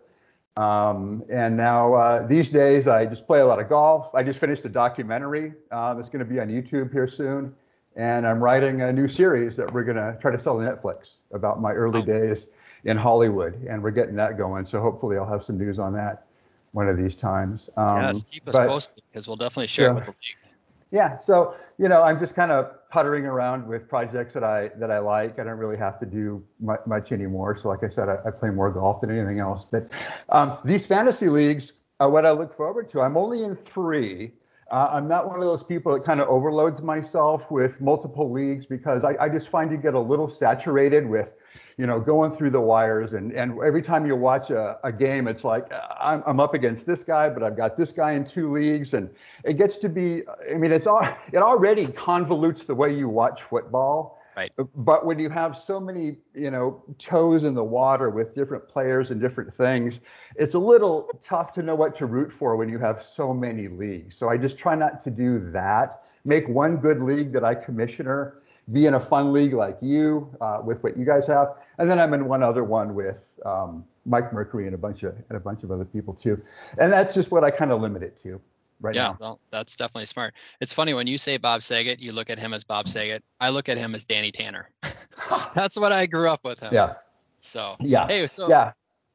Um, 0.57 1.23
and 1.29 1.55
now 1.55 1.93
uh, 1.93 2.27
these 2.27 2.49
days, 2.49 2.87
I 2.87 3.05
just 3.05 3.25
play 3.25 3.39
a 3.39 3.45
lot 3.45 3.59
of 3.59 3.69
golf. 3.69 4.13
I 4.13 4.23
just 4.23 4.39
finished 4.39 4.65
a 4.65 4.69
documentary 4.69 5.53
uh, 5.71 5.93
that's 5.93 6.09
going 6.09 6.19
to 6.19 6.25
be 6.25 6.39
on 6.39 6.49
YouTube 6.49 6.91
here 6.91 7.07
soon. 7.07 7.55
And 7.95 8.25
I'm 8.27 8.41
writing 8.41 8.81
a 8.81 8.91
new 8.91 9.07
series 9.07 9.55
that 9.57 9.71
we're 9.73 9.83
going 9.83 9.97
to 9.97 10.17
try 10.21 10.31
to 10.31 10.39
sell 10.39 10.57
to 10.59 10.65
Netflix 10.65 11.19
about 11.33 11.61
my 11.61 11.73
early 11.73 12.01
Oh. 12.01 12.05
days 12.05 12.47
in 12.85 12.97
Hollywood. 12.97 13.55
And 13.69 13.81
we're 13.81 13.91
getting 13.91 14.15
that 14.17 14.37
going. 14.37 14.65
So 14.65 14.81
hopefully, 14.81 15.17
I'll 15.17 15.25
have 15.29 15.43
some 15.43 15.57
news 15.57 15.79
on 15.79 15.93
that 15.93 16.25
one 16.73 16.87
of 16.87 16.97
these 16.97 17.15
times. 17.15 17.69
Um, 17.77 18.01
yes, 18.01 18.23
keep 18.29 18.47
us 18.47 18.53
but- 18.55 18.67
posted 18.67 19.03
because 19.11 19.27
we'll 19.27 19.37
definitely 19.37 19.67
share 19.67 19.91
it 19.91 19.95
with 19.95 20.05
the 20.05 20.11
league. 20.11 20.53
yeah, 20.91 21.17
so 21.17 21.55
you 21.81 21.89
know, 21.89 22.03
I'm 22.03 22.19
just 22.19 22.35
kind 22.35 22.51
of 22.51 22.87
puttering 22.91 23.25
around 23.25 23.65
with 23.65 23.89
projects 23.89 24.35
that 24.35 24.43
I 24.43 24.69
that 24.77 24.91
I 24.91 24.99
like. 24.99 25.39
I 25.39 25.43
don't 25.43 25.57
really 25.57 25.77
have 25.77 25.99
to 26.01 26.05
do 26.05 26.43
much, 26.59 26.81
much 26.85 27.11
anymore. 27.11 27.57
So, 27.57 27.69
like 27.69 27.83
I 27.83 27.89
said, 27.89 28.07
I, 28.07 28.19
I 28.23 28.29
play 28.29 28.51
more 28.51 28.69
golf 28.69 29.01
than 29.01 29.09
anything 29.09 29.39
else. 29.39 29.65
But 29.65 29.91
um, 30.29 30.59
these 30.63 30.85
fantasy 30.85 31.27
leagues 31.27 31.73
are 31.99 32.07
what 32.07 32.23
I 32.23 32.31
look 32.31 32.53
forward 32.53 32.87
to. 32.89 33.01
I'm 33.01 33.17
only 33.17 33.43
in 33.43 33.55
three. 33.55 34.31
Uh, 34.69 34.89
I'm 34.91 35.07
not 35.07 35.27
one 35.27 35.39
of 35.39 35.45
those 35.45 35.63
people 35.63 35.91
that 35.93 36.03
kind 36.03 36.21
of 36.21 36.27
overloads 36.29 36.83
myself 36.83 37.49
with 37.49 37.81
multiple 37.81 38.31
leagues 38.31 38.67
because 38.67 39.03
I, 39.03 39.15
I 39.19 39.27
just 39.27 39.49
find 39.49 39.71
you 39.71 39.77
get 39.77 39.95
a 39.95 39.99
little 39.99 40.27
saturated 40.27 41.07
with, 41.07 41.33
you 41.77 41.87
know, 41.87 41.99
going 41.99 42.31
through 42.31 42.51
the 42.51 42.61
wires. 42.61 43.13
And, 43.13 43.31
and 43.33 43.59
every 43.63 43.81
time 43.81 44.05
you 44.05 44.15
watch 44.15 44.49
a, 44.49 44.77
a 44.83 44.91
game, 44.91 45.27
it's 45.27 45.43
like, 45.43 45.71
I'm, 45.99 46.23
I'm 46.25 46.39
up 46.39 46.53
against 46.53 46.85
this 46.85 47.03
guy, 47.03 47.29
but 47.29 47.43
I've 47.43 47.57
got 47.57 47.77
this 47.77 47.91
guy 47.91 48.13
in 48.13 48.25
two 48.25 48.51
leagues. 48.51 48.93
And 48.93 49.09
it 49.43 49.57
gets 49.57 49.77
to 49.77 49.89
be, 49.89 50.23
I 50.53 50.57
mean, 50.57 50.71
it's 50.71 50.87
all, 50.87 51.07
it 51.31 51.39
already 51.39 51.87
convolutes 51.87 52.65
the 52.65 52.75
way 52.75 52.93
you 52.93 53.09
watch 53.09 53.41
football. 53.41 54.19
Right. 54.37 54.51
But 54.75 55.05
when 55.05 55.19
you 55.19 55.29
have 55.29 55.57
so 55.57 55.77
many, 55.77 56.15
you 56.33 56.51
know, 56.51 56.81
toes 56.99 57.43
in 57.43 57.53
the 57.53 57.63
water 57.63 58.09
with 58.09 58.33
different 58.33 58.65
players 58.65 59.11
and 59.11 59.19
different 59.19 59.53
things, 59.53 59.99
it's 60.37 60.53
a 60.53 60.59
little 60.59 61.09
tough 61.21 61.51
to 61.53 61.61
know 61.61 61.75
what 61.75 61.93
to 61.95 62.05
root 62.05 62.31
for 62.31 62.55
when 62.55 62.69
you 62.69 62.79
have 62.79 63.01
so 63.01 63.33
many 63.33 63.67
leagues. 63.67 64.15
So 64.15 64.29
I 64.29 64.37
just 64.37 64.57
try 64.57 64.73
not 64.73 65.01
to 65.01 65.11
do 65.11 65.51
that. 65.51 66.03
Make 66.23 66.47
one 66.47 66.77
good 66.77 67.01
league 67.01 67.33
that 67.33 67.43
I 67.43 67.55
commissioner, 67.55 68.40
be 68.71 68.85
in 68.85 68.93
a 68.93 68.99
fun 68.99 69.33
league 69.33 69.53
like 69.53 69.77
you 69.81 70.29
uh, 70.41 70.61
with 70.63 70.83
what 70.83 70.97
you 70.97 71.05
guys 71.05 71.27
have, 71.27 71.55
and 71.77 71.89
then 71.89 71.99
I'm 71.99 72.13
in 72.13 72.25
one 72.25 72.43
other 72.43 72.63
one 72.63 72.93
with 72.95 73.33
um, 73.45 73.85
Mike 74.05 74.33
Mercury 74.33 74.65
and 74.65 74.75
a 74.75 74.77
bunch 74.77 75.03
of 75.03 75.15
and 75.29 75.37
a 75.37 75.39
bunch 75.39 75.63
of 75.63 75.71
other 75.71 75.85
people 75.85 76.13
too. 76.13 76.41
And 76.77 76.91
that's 76.91 77.13
just 77.13 77.31
what 77.31 77.43
I 77.43 77.51
kind 77.51 77.71
of 77.71 77.81
limit 77.81 78.03
it 78.03 78.17
to 78.19 78.41
right 78.81 78.95
yeah, 78.95 79.09
now. 79.09 79.17
well, 79.19 79.39
that's 79.51 79.75
definitely 79.75 80.07
smart. 80.07 80.33
It's 80.59 80.73
funny 80.73 80.93
when 80.93 81.07
you 81.07 81.17
say 81.17 81.37
Bob 81.37 81.61
Saget, 81.61 81.99
you 81.99 82.11
look 82.11 82.29
at 82.29 82.39
him 82.39 82.53
as 82.53 82.63
Bob 82.63 82.87
Saget. 82.87 83.23
I 83.39 83.49
look 83.49 83.69
at 83.69 83.77
him 83.77 83.95
as 83.95 84.05
Danny 84.05 84.31
Tanner. 84.31 84.69
that's 85.55 85.75
what 85.75 85.91
I 85.91 86.05
grew 86.05 86.29
up 86.29 86.43
with 86.43 86.59
him. 86.59 86.73
Yeah, 86.73 86.95
So, 87.41 87.75
yeah, 87.79 88.07
hey, 88.07 88.27
so 88.27 88.49
yeah. 88.49 88.73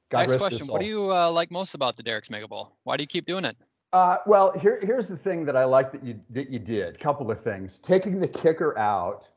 God 0.08 0.28
next 0.28 0.36
question: 0.36 0.66
What 0.68 0.80
do 0.80 0.86
you 0.86 1.12
uh, 1.12 1.30
like 1.30 1.50
most 1.50 1.75
about 1.75 1.96
the 1.96 2.02
Derek's 2.02 2.30
Mega 2.30 2.46
Bowl? 2.46 2.76
Why 2.84 2.96
do 2.96 3.02
you 3.02 3.08
keep 3.08 3.26
doing 3.26 3.44
it? 3.44 3.56
Uh, 3.92 4.18
well, 4.26 4.56
here, 4.58 4.78
here's 4.82 5.08
the 5.08 5.16
thing 5.16 5.44
that 5.44 5.56
I 5.56 5.64
like 5.64 5.90
that 5.92 6.04
you 6.04 6.20
that 6.30 6.48
you 6.48 6.60
did. 6.60 7.00
Couple 7.00 7.28
of 7.30 7.40
things. 7.40 7.78
Taking 7.78 8.20
the 8.20 8.28
kicker 8.28 8.78
out 8.78 9.28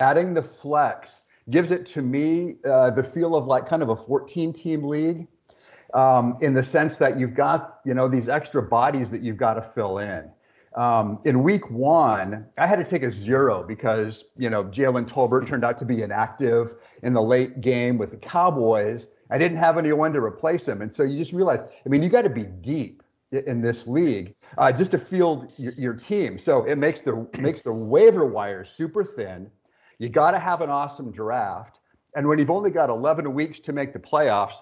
adding 0.00 0.34
the 0.34 0.42
flex 0.42 1.22
gives 1.50 1.70
it 1.70 1.86
to 1.86 2.02
me 2.02 2.56
uh, 2.64 2.90
the 2.90 3.02
feel 3.02 3.36
of 3.36 3.46
like 3.46 3.66
kind 3.66 3.82
of 3.82 3.90
a 3.90 3.96
14 3.96 4.52
team 4.52 4.84
league 4.84 5.26
um, 5.92 6.36
in 6.40 6.54
the 6.54 6.62
sense 6.62 6.96
that 6.96 7.18
you've 7.18 7.34
got 7.34 7.80
you 7.84 7.94
know 7.94 8.08
these 8.08 8.28
extra 8.28 8.62
bodies 8.62 9.10
that 9.10 9.22
you've 9.22 9.36
got 9.36 9.54
to 9.54 9.62
fill 9.62 9.98
in. 9.98 10.30
Um, 10.74 11.20
in 11.24 11.44
week 11.44 11.70
one, 11.70 12.46
I 12.58 12.66
had 12.66 12.76
to 12.76 12.84
take 12.84 13.04
a 13.04 13.10
zero 13.10 13.62
because 13.62 14.24
you 14.36 14.50
know 14.50 14.64
Jalen 14.64 15.08
Tolbert 15.08 15.46
turned 15.46 15.64
out 15.64 15.78
to 15.78 15.84
be 15.84 16.02
inactive 16.02 16.74
in 17.02 17.12
the 17.12 17.22
late 17.22 17.60
game 17.60 17.96
with 17.96 18.10
the 18.10 18.16
Cowboys. 18.16 19.08
I 19.30 19.38
didn't 19.38 19.58
have 19.58 19.78
anyone 19.78 20.12
to 20.12 20.20
replace 20.20 20.66
him, 20.66 20.82
and 20.82 20.92
so 20.92 21.04
you 21.04 21.16
just 21.16 21.32
realize. 21.32 21.60
I 21.60 21.88
mean, 21.88 22.02
you 22.02 22.08
got 22.08 22.22
to 22.22 22.30
be 22.30 22.44
deep 22.44 23.02
in 23.30 23.60
this 23.60 23.86
league 23.86 24.34
uh, 24.58 24.70
just 24.70 24.92
to 24.92 24.98
field 24.98 25.50
your, 25.56 25.72
your, 25.72 25.94
team. 25.94 26.38
So 26.38 26.64
it 26.64 26.76
makes 26.76 27.00
the 27.00 27.26
makes 27.38 27.62
the 27.62 27.72
waiver 27.72 28.24
wire 28.24 28.64
super 28.64 29.04
thin. 29.04 29.50
You 29.98 30.08
got 30.08 30.32
to 30.32 30.38
have 30.38 30.60
an 30.60 30.70
awesome 30.70 31.10
draft, 31.10 31.80
and 32.16 32.26
when 32.26 32.38
you've 32.38 32.50
only 32.50 32.70
got 32.70 32.90
11 32.90 33.32
weeks 33.32 33.60
to 33.60 33.72
make 33.72 33.92
the 33.92 33.98
playoffs, 33.98 34.56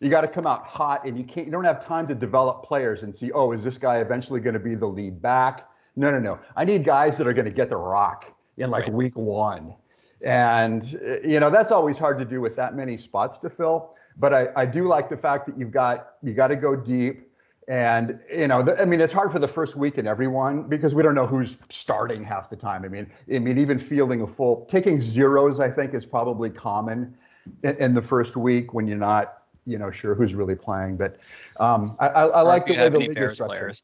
you 0.00 0.08
got 0.08 0.22
to 0.22 0.28
come 0.28 0.46
out 0.46 0.66
hot, 0.66 1.06
and 1.06 1.18
you 1.18 1.24
can't. 1.24 1.46
You 1.46 1.52
don't 1.52 1.64
have 1.64 1.84
time 1.84 2.06
to 2.08 2.14
develop 2.14 2.64
players 2.64 3.02
and 3.02 3.14
see, 3.14 3.30
oh, 3.32 3.52
is 3.52 3.62
this 3.62 3.76
guy 3.76 3.98
eventually 3.98 4.40
going 4.40 4.54
to 4.54 4.60
be 4.60 4.74
the 4.74 4.86
lead 4.86 5.20
back? 5.20 5.68
No, 5.96 6.10
no, 6.10 6.18
no. 6.18 6.38
I 6.56 6.64
need 6.64 6.84
guys 6.84 7.18
that 7.18 7.26
are 7.26 7.34
going 7.34 7.46
to 7.46 7.52
get 7.52 7.68
the 7.68 7.76
rock 7.76 8.34
in 8.56 8.70
like 8.70 8.84
right. 8.84 8.92
week 8.92 9.16
one, 9.16 9.74
and 10.22 10.92
you 11.24 11.38
know 11.38 11.50
that's 11.50 11.70
always 11.70 11.98
hard 11.98 12.18
to 12.18 12.24
do 12.24 12.40
with 12.40 12.56
that 12.56 12.74
many 12.74 12.96
spots 12.96 13.36
to 13.38 13.50
fill. 13.50 13.94
But 14.16 14.32
I, 14.32 14.48
I 14.56 14.66
do 14.66 14.84
like 14.84 15.10
the 15.10 15.16
fact 15.16 15.46
that 15.46 15.58
you've 15.58 15.70
got 15.70 16.12
you 16.22 16.32
got 16.32 16.48
to 16.48 16.56
go 16.56 16.74
deep. 16.74 17.29
And 17.68 18.20
you 18.34 18.48
know, 18.48 18.62
the, 18.62 18.80
I 18.80 18.84
mean, 18.84 19.00
it's 19.00 19.12
hard 19.12 19.30
for 19.30 19.38
the 19.38 19.48
first 19.48 19.76
week 19.76 19.98
in 19.98 20.06
everyone 20.06 20.64
because 20.64 20.94
we 20.94 21.02
don't 21.02 21.14
know 21.14 21.26
who's 21.26 21.56
starting 21.68 22.24
half 22.24 22.50
the 22.50 22.56
time. 22.56 22.84
I 22.84 22.88
mean, 22.88 23.10
I 23.32 23.38
mean, 23.38 23.58
even 23.58 23.78
fielding 23.78 24.22
a 24.22 24.26
full, 24.26 24.66
taking 24.66 25.00
zeros, 25.00 25.60
I 25.60 25.70
think, 25.70 25.94
is 25.94 26.04
probably 26.04 26.50
common 26.50 27.16
in, 27.62 27.76
in 27.76 27.94
the 27.94 28.02
first 28.02 28.36
week 28.36 28.74
when 28.74 28.86
you're 28.86 28.98
not 28.98 29.42
you 29.66 29.78
know 29.78 29.90
sure 29.90 30.14
who's 30.14 30.34
really 30.34 30.56
playing. 30.56 30.96
But 30.96 31.16
um, 31.58 31.96
I, 32.00 32.08
I, 32.08 32.26
I 32.26 32.40
like 32.42 32.66
the 32.66 32.76
way 32.76 32.88
the 32.88 32.98
league 32.98 33.14
Bears 33.14 33.32
is 33.32 33.36
structured. 33.36 33.58
Players. 33.58 33.82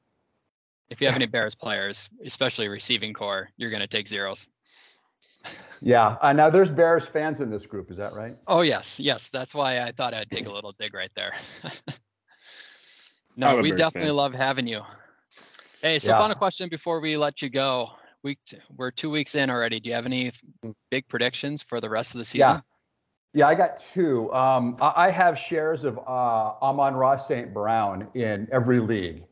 If 0.88 1.00
you 1.00 1.06
have 1.08 1.16
any 1.16 1.26
Bears 1.26 1.54
players, 1.54 2.08
especially 2.24 2.68
receiving 2.68 3.12
corps, 3.12 3.50
you're 3.56 3.70
going 3.70 3.82
to 3.82 3.88
take 3.88 4.06
zeros. 4.08 4.46
Yeah. 5.80 6.16
Uh, 6.20 6.32
now 6.32 6.48
there's 6.48 6.70
Bears 6.70 7.06
fans 7.06 7.40
in 7.40 7.50
this 7.50 7.66
group. 7.66 7.90
Is 7.90 7.96
that 7.96 8.14
right? 8.14 8.36
Oh 8.46 8.62
yes, 8.62 8.98
yes. 8.98 9.28
That's 9.28 9.54
why 9.54 9.80
I 9.80 9.92
thought 9.92 10.14
I'd 10.14 10.30
take 10.30 10.46
a 10.46 10.52
little 10.52 10.72
dig 10.78 10.94
right 10.94 11.10
there. 11.14 11.34
no, 13.36 13.56
we 13.58 13.70
definitely 13.70 14.08
fan. 14.08 14.16
love 14.16 14.34
having 14.34 14.66
you. 14.66 14.82
Hey, 15.82 15.98
so 15.98 16.10
yeah. 16.10 16.18
final 16.18 16.36
question 16.36 16.68
before 16.68 17.00
we 17.00 17.16
let 17.16 17.42
you 17.42 17.50
go. 17.50 17.90
We 18.22 18.38
we're 18.76 18.90
two 18.90 19.10
weeks 19.10 19.34
in 19.34 19.50
already. 19.50 19.78
Do 19.78 19.88
you 19.88 19.94
have 19.94 20.06
any 20.06 20.32
big 20.90 21.06
predictions 21.08 21.62
for 21.62 21.80
the 21.80 21.88
rest 21.88 22.14
of 22.14 22.18
the 22.18 22.24
season? 22.24 22.56
Yeah. 22.56 22.60
Yeah, 23.34 23.48
I 23.48 23.54
got 23.54 23.76
two. 23.76 24.32
Um, 24.32 24.78
I 24.80 25.10
have 25.10 25.38
shares 25.38 25.84
of 25.84 25.98
uh, 25.98 26.54
Amon-Ra 26.62 27.18
St. 27.18 27.52
Brown 27.52 28.08
in 28.14 28.48
every 28.50 28.80
league. 28.80 29.24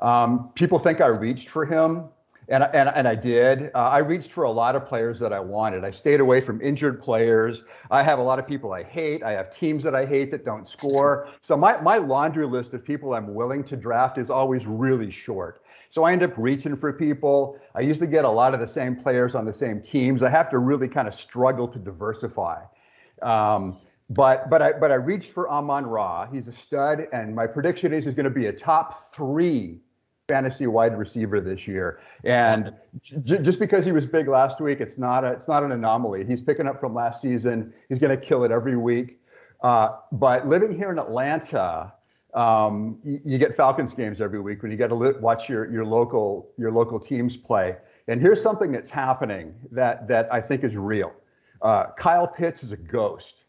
Um, 0.00 0.50
people 0.54 0.78
think 0.78 1.00
I 1.00 1.08
reached 1.08 1.48
for 1.48 1.66
him, 1.66 2.04
and, 2.48 2.64
and, 2.72 2.88
and 2.88 3.06
I 3.06 3.14
did. 3.14 3.70
Uh, 3.74 3.78
I 3.78 3.98
reached 3.98 4.32
for 4.32 4.44
a 4.44 4.50
lot 4.50 4.74
of 4.74 4.86
players 4.86 5.18
that 5.20 5.32
I 5.32 5.40
wanted. 5.40 5.84
I 5.84 5.90
stayed 5.90 6.20
away 6.20 6.40
from 6.40 6.60
injured 6.60 7.00
players. 7.00 7.62
I 7.90 8.02
have 8.02 8.18
a 8.18 8.22
lot 8.22 8.38
of 8.38 8.46
people 8.46 8.72
I 8.72 8.82
hate. 8.82 9.22
I 9.22 9.32
have 9.32 9.54
teams 9.54 9.84
that 9.84 9.94
I 9.94 10.06
hate 10.06 10.30
that 10.30 10.44
don't 10.44 10.66
score. 10.66 11.28
So 11.42 11.56
my, 11.56 11.78
my 11.80 11.98
laundry 11.98 12.46
list 12.46 12.72
of 12.72 12.84
people 12.84 13.14
I'm 13.14 13.34
willing 13.34 13.64
to 13.64 13.76
draft 13.76 14.16
is 14.16 14.30
always 14.30 14.66
really 14.66 15.10
short. 15.10 15.62
So 15.90 16.04
I 16.04 16.12
end 16.12 16.22
up 16.22 16.32
reaching 16.36 16.76
for 16.76 16.92
people. 16.92 17.58
I 17.74 17.80
used 17.80 18.00
to 18.00 18.06
get 18.06 18.24
a 18.24 18.30
lot 18.30 18.54
of 18.54 18.60
the 18.60 18.66
same 18.66 18.96
players 18.96 19.34
on 19.34 19.44
the 19.44 19.54
same 19.54 19.80
teams. 19.80 20.22
I 20.22 20.30
have 20.30 20.50
to 20.50 20.58
really 20.58 20.88
kind 20.88 21.08
of 21.08 21.14
struggle 21.14 21.68
to 21.68 21.78
diversify. 21.78 22.62
Um, 23.22 23.78
but 24.10 24.48
but 24.48 24.62
I 24.62 24.72
but 24.72 24.90
I 24.90 24.94
reached 24.94 25.32
for 25.32 25.50
Amon 25.50 25.86
Ra. 25.86 26.26
He's 26.30 26.48
a 26.48 26.52
stud, 26.52 27.08
and 27.12 27.34
my 27.34 27.46
prediction 27.46 27.92
is 27.92 28.06
he's 28.06 28.14
going 28.14 28.24
to 28.24 28.30
be 28.30 28.46
a 28.46 28.52
top 28.52 29.12
three 29.12 29.80
fantasy 30.28 30.66
wide 30.66 30.96
receiver 30.96 31.40
this 31.40 31.66
year. 31.66 32.00
And 32.22 32.72
j- 33.02 33.40
just 33.42 33.58
because 33.58 33.84
he 33.84 33.92
was 33.92 34.06
big 34.06 34.28
last 34.28 34.60
week, 34.60 34.80
it's 34.80 34.98
not 34.98 35.24
a, 35.24 35.32
it's 35.32 35.48
not 35.48 35.64
an 35.64 35.72
anomaly. 35.72 36.24
He's 36.26 36.42
picking 36.42 36.66
up 36.66 36.78
from 36.78 36.94
last 36.94 37.22
season. 37.22 37.72
He's 37.88 37.98
going 37.98 38.14
to 38.14 38.22
kill 38.22 38.44
it 38.44 38.52
every 38.52 38.76
week. 38.76 39.18
Uh, 39.62 39.96
but 40.12 40.46
living 40.46 40.76
here 40.76 40.92
in 40.92 40.98
Atlanta, 40.98 41.92
um, 42.34 42.98
you, 43.02 43.18
you, 43.24 43.38
get 43.38 43.56
Falcons 43.56 43.94
games 43.94 44.20
every 44.20 44.38
week 44.38 44.62
when 44.62 44.70
you 44.70 44.76
get 44.76 44.88
to 44.88 44.94
li- 44.94 45.18
watch 45.18 45.48
your 45.48 45.68
your 45.72 45.84
local 45.84 46.50
your 46.58 46.70
local 46.70 47.00
teams 47.00 47.36
play. 47.36 47.76
And 48.06 48.20
here's 48.20 48.40
something 48.40 48.70
that's 48.70 48.90
happening 48.90 49.54
that 49.72 50.06
that 50.08 50.32
I 50.32 50.40
think 50.40 50.62
is 50.62 50.76
real. 50.76 51.12
Uh, 51.62 51.86
Kyle 51.96 52.28
Pitts 52.28 52.62
is 52.62 52.70
a 52.70 52.76
ghost. 52.76 53.46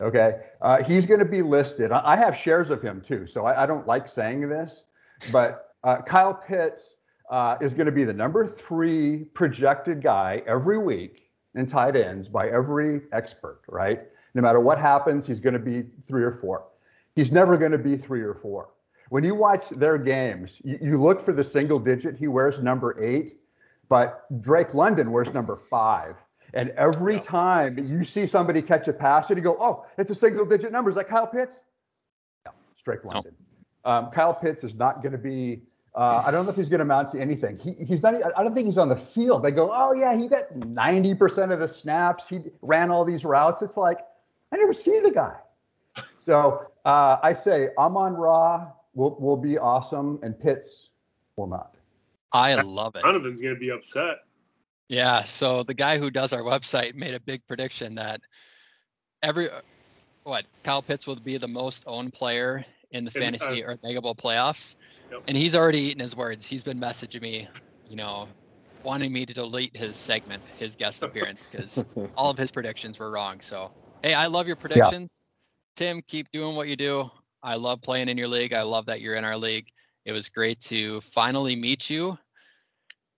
Okay. 0.00 0.42
Uh, 0.60 0.84
he's 0.84 1.06
going 1.06 1.18
to 1.18 1.26
be 1.26 1.42
listed. 1.42 1.90
I 1.90 2.14
have 2.16 2.36
shares 2.36 2.70
of 2.70 2.80
him 2.80 3.00
too. 3.00 3.26
So 3.26 3.46
I, 3.46 3.64
I 3.64 3.66
don't 3.66 3.86
like 3.86 4.06
saying 4.06 4.48
this, 4.48 4.84
but 5.32 5.67
uh, 5.84 6.02
Kyle 6.02 6.34
Pitts 6.34 6.96
uh, 7.30 7.56
is 7.60 7.74
going 7.74 7.86
to 7.86 7.92
be 7.92 8.04
the 8.04 8.12
number 8.12 8.46
three 8.46 9.24
projected 9.34 10.02
guy 10.02 10.42
every 10.46 10.78
week 10.78 11.30
in 11.54 11.66
tight 11.66 11.96
ends 11.96 12.28
by 12.28 12.48
every 12.48 13.02
expert, 13.12 13.60
right? 13.68 14.02
No 14.34 14.42
matter 14.42 14.60
what 14.60 14.78
happens, 14.78 15.26
he's 15.26 15.40
going 15.40 15.54
to 15.54 15.58
be 15.58 15.84
three 16.06 16.22
or 16.22 16.32
four. 16.32 16.66
He's 17.14 17.32
never 17.32 17.56
going 17.56 17.72
to 17.72 17.78
be 17.78 17.96
three 17.96 18.22
or 18.22 18.34
four. 18.34 18.70
When 19.10 19.24
you 19.24 19.34
watch 19.34 19.70
their 19.70 19.98
games, 19.98 20.60
you, 20.62 20.78
you 20.80 20.98
look 20.98 21.20
for 21.20 21.32
the 21.32 21.44
single 21.44 21.78
digit. 21.78 22.16
He 22.16 22.28
wears 22.28 22.60
number 22.60 22.96
eight, 23.02 23.38
but 23.88 24.26
Drake 24.40 24.74
London 24.74 25.10
wears 25.10 25.32
number 25.32 25.56
five. 25.56 26.16
And 26.54 26.70
every 26.70 27.14
yeah. 27.14 27.20
time 27.20 27.78
you 27.78 28.04
see 28.04 28.26
somebody 28.26 28.62
catch 28.62 28.88
a 28.88 28.92
pass, 28.92 29.28
and 29.28 29.36
you 29.36 29.42
go, 29.42 29.56
"Oh, 29.60 29.84
it's 29.98 30.10
a 30.10 30.14
single-digit 30.14 30.72
number." 30.72 30.88
Is 30.88 30.96
like 30.96 31.08
Kyle 31.08 31.26
Pitts? 31.26 31.64
No, 32.46 32.52
straight 32.74 33.04
London. 33.04 33.34
No. 33.38 33.47
Um, 33.84 34.10
Kyle 34.10 34.34
Pitts 34.34 34.64
is 34.64 34.74
not 34.74 35.02
going 35.02 35.12
to 35.12 35.18
be. 35.18 35.62
Uh, 35.94 36.22
I 36.24 36.30
don't 36.30 36.44
know 36.44 36.50
if 36.50 36.56
he's 36.56 36.68
going 36.68 36.78
to 36.78 36.84
amount 36.84 37.10
to 37.10 37.20
anything. 37.20 37.58
He, 37.58 37.72
he's 37.84 38.02
not. 38.02 38.14
I 38.36 38.42
don't 38.42 38.54
think 38.54 38.66
he's 38.66 38.78
on 38.78 38.88
the 38.88 38.96
field. 38.96 39.42
They 39.42 39.50
go, 39.50 39.70
"Oh 39.72 39.94
yeah, 39.94 40.16
he 40.16 40.28
got 40.28 40.52
90% 40.54 41.52
of 41.52 41.60
the 41.60 41.68
snaps. 41.68 42.28
He 42.28 42.40
ran 42.62 42.90
all 42.90 43.04
these 43.04 43.24
routes." 43.24 43.62
It's 43.62 43.76
like 43.76 44.00
I 44.52 44.56
never 44.56 44.72
see 44.72 45.00
the 45.00 45.10
guy. 45.10 45.36
So 46.18 46.66
uh, 46.84 47.16
I 47.22 47.32
say 47.32 47.68
Amon 47.78 48.14
Ra 48.14 48.70
will 48.94 49.18
will 49.18 49.36
be 49.36 49.58
awesome, 49.58 50.18
and 50.22 50.38
Pitts 50.38 50.90
will 51.36 51.48
not. 51.48 51.74
I 52.32 52.60
love 52.60 52.94
it. 52.96 53.02
Donovan's 53.02 53.40
going 53.40 53.54
to 53.54 53.60
be 53.60 53.70
upset. 53.70 54.18
Yeah. 54.88 55.22
So 55.22 55.62
the 55.62 55.74
guy 55.74 55.98
who 55.98 56.10
does 56.10 56.32
our 56.32 56.42
website 56.42 56.94
made 56.94 57.14
a 57.14 57.20
big 57.20 57.46
prediction 57.46 57.94
that 57.96 58.20
every 59.22 59.48
what 60.24 60.44
Kyle 60.62 60.82
Pitts 60.82 61.06
will 61.06 61.16
be 61.16 61.38
the 61.38 61.48
most 61.48 61.84
owned 61.86 62.12
player 62.12 62.64
in 62.90 63.04
the 63.04 63.10
fantasy 63.10 63.64
uh, 63.64 63.68
or 63.68 63.78
Mega 63.82 64.00
Bowl 64.00 64.14
playoffs. 64.14 64.76
Yep. 65.10 65.22
And 65.28 65.36
he's 65.36 65.54
already 65.54 65.80
eaten 65.80 66.00
his 66.00 66.14
words. 66.16 66.46
He's 66.46 66.62
been 66.62 66.78
messaging 66.78 67.22
me, 67.22 67.48
you 67.88 67.96
know, 67.96 68.28
wanting 68.82 69.12
me 69.12 69.26
to 69.26 69.34
delete 69.34 69.76
his 69.76 69.96
segment, 69.96 70.42
his 70.58 70.76
guest 70.76 71.02
appearance, 71.02 71.40
because 71.50 71.84
all 72.16 72.30
of 72.30 72.38
his 72.38 72.50
predictions 72.50 72.98
were 72.98 73.10
wrong. 73.10 73.40
So, 73.40 73.70
hey, 74.02 74.14
I 74.14 74.26
love 74.26 74.46
your 74.46 74.56
predictions. 74.56 75.24
Yeah. 75.80 75.86
Tim, 75.86 76.02
keep 76.02 76.30
doing 76.32 76.56
what 76.56 76.68
you 76.68 76.76
do. 76.76 77.10
I 77.42 77.54
love 77.54 77.80
playing 77.82 78.08
in 78.08 78.18
your 78.18 78.28
league. 78.28 78.52
I 78.52 78.62
love 78.62 78.86
that 78.86 79.00
you're 79.00 79.14
in 79.14 79.24
our 79.24 79.36
league. 79.36 79.66
It 80.04 80.12
was 80.12 80.28
great 80.28 80.60
to 80.60 81.00
finally 81.00 81.54
meet 81.54 81.88
you 81.88 82.18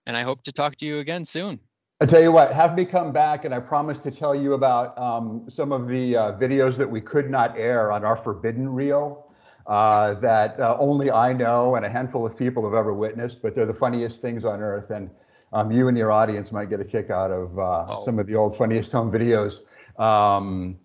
and 0.07 0.17
I 0.17 0.23
hope 0.23 0.43
to 0.43 0.53
talk 0.53 0.77
to 0.79 0.87
you 0.87 0.99
again 0.99 1.25
soon. 1.25 1.61
I 2.01 2.07
tell 2.07 2.21
you 2.21 2.33
what, 2.33 2.53
have 2.53 2.75
me 2.75 2.85
come 2.85 3.13
back, 3.13 3.45
and 3.45 3.55
I 3.55 3.61
promise 3.61 3.99
to 4.01 4.11
tell 4.11 4.35
you 4.35 4.55
about 4.55 4.99
um, 4.99 5.49
some 5.49 5.71
of 5.71 5.87
the 5.87 6.17
uh, 6.17 6.33
videos 6.39 6.77
that 6.79 6.91
we 6.91 7.01
could 7.01 7.31
not 7.31 7.57
air 7.57 7.93
on 7.93 8.05
our 8.05 8.17
forbidden 8.17 8.69
reel 8.69 9.30
uh, 9.71 10.15
that 10.15 10.59
uh, 10.59 10.77
only 10.81 11.13
I 11.13 11.33
know 11.33 11.77
and 11.77 11.87
a 11.87 11.89
handful 11.89 12.27
of 12.27 12.37
people 12.37 12.65
have 12.65 12.75
ever 12.75 12.93
witnessed. 12.93 13.41
But 13.41 13.55
they're 13.55 13.67
the 13.67 13.73
funniest 13.73 14.21
things 14.21 14.45
on 14.45 14.61
earth, 14.61 14.91
and 14.91 15.09
um, 15.53 15.71
you 15.71 15.87
and 15.87 15.97
your 15.97 16.11
audience 16.11 16.51
might 16.51 16.69
get 16.69 16.81
a 16.81 16.85
kick 16.85 17.09
out 17.09 17.31
of 17.31 17.57
uh, 17.57 17.87
oh. 17.89 18.05
some 18.05 18.19
of 18.19 18.27
the 18.27 18.35
old 18.35 18.57
funniest 18.57 18.91
home 18.91 19.13
videos. 19.13 19.61
Um, 19.99 20.77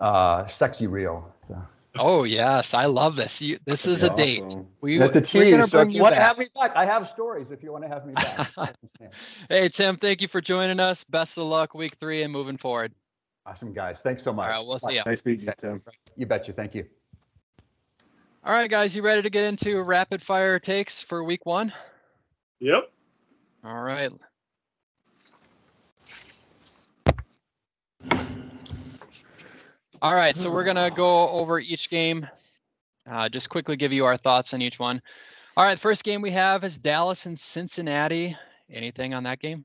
uh, 0.00 0.46
sexy 0.48 0.88
reel. 0.88 1.32
So. 1.38 1.62
Oh 1.96 2.24
yes, 2.24 2.74
I 2.74 2.86
love 2.86 3.14
this. 3.14 3.40
You, 3.40 3.56
this 3.66 3.86
is 3.86 4.02
a 4.02 4.14
date. 4.16 4.42
We, 4.80 4.98
That's 4.98 5.14
a 5.14 5.20
tease. 5.20 5.70
So 5.70 5.82
if 5.82 5.92
you 5.92 6.02
want 6.02 6.16
to 6.16 6.20
have 6.20 6.36
me 6.36 6.46
back, 6.60 6.72
I 6.74 6.84
have 6.84 7.08
stories. 7.08 7.52
If 7.52 7.62
you 7.62 7.70
want 7.70 7.84
to 7.84 7.88
have 7.88 8.04
me 8.04 8.14
back. 8.14 8.74
hey 9.48 9.68
Tim, 9.68 9.96
thank 9.96 10.20
you 10.20 10.26
for 10.26 10.40
joining 10.40 10.80
us. 10.80 11.04
Best 11.04 11.38
of 11.38 11.44
luck 11.44 11.72
week 11.72 11.94
three 12.00 12.24
and 12.24 12.32
moving 12.32 12.56
forward. 12.56 12.92
Awesome 13.46 13.72
guys. 13.72 14.00
Thanks 14.00 14.24
so 14.24 14.32
much. 14.32 14.50
All 14.50 14.58
right, 14.58 14.66
we'll 14.66 14.80
see 14.80 14.94
you. 14.94 15.02
Nice 15.06 15.24
meeting 15.24 15.46
you, 15.46 15.52
Tim. 15.56 15.82
You 16.16 16.26
betcha. 16.26 16.52
Thank 16.52 16.74
you. 16.74 16.84
All 18.46 18.52
right, 18.52 18.68
guys, 18.68 18.94
you 18.94 19.02
ready 19.02 19.22
to 19.22 19.30
get 19.30 19.44
into 19.44 19.80
rapid 19.80 20.20
fire 20.20 20.58
takes 20.58 21.00
for 21.00 21.24
week 21.24 21.46
one? 21.46 21.72
Yep. 22.60 22.90
All 23.64 23.82
right. 23.82 24.10
All 30.02 30.14
right, 30.14 30.36
so 30.36 30.50
we're 30.50 30.64
gonna 30.64 30.90
go 30.90 31.30
over 31.30 31.58
each 31.58 31.88
game. 31.88 32.28
Uh, 33.10 33.30
just 33.30 33.48
quickly 33.48 33.76
give 33.76 33.94
you 33.94 34.04
our 34.04 34.18
thoughts 34.18 34.52
on 34.52 34.60
each 34.60 34.78
one. 34.78 35.00
All 35.56 35.64
right, 35.64 35.78
first 35.78 36.04
game 36.04 36.20
we 36.20 36.32
have 36.32 36.64
is 36.64 36.76
Dallas 36.76 37.24
and 37.24 37.40
Cincinnati. 37.40 38.36
Anything 38.70 39.14
on 39.14 39.22
that 39.22 39.40
game? 39.40 39.64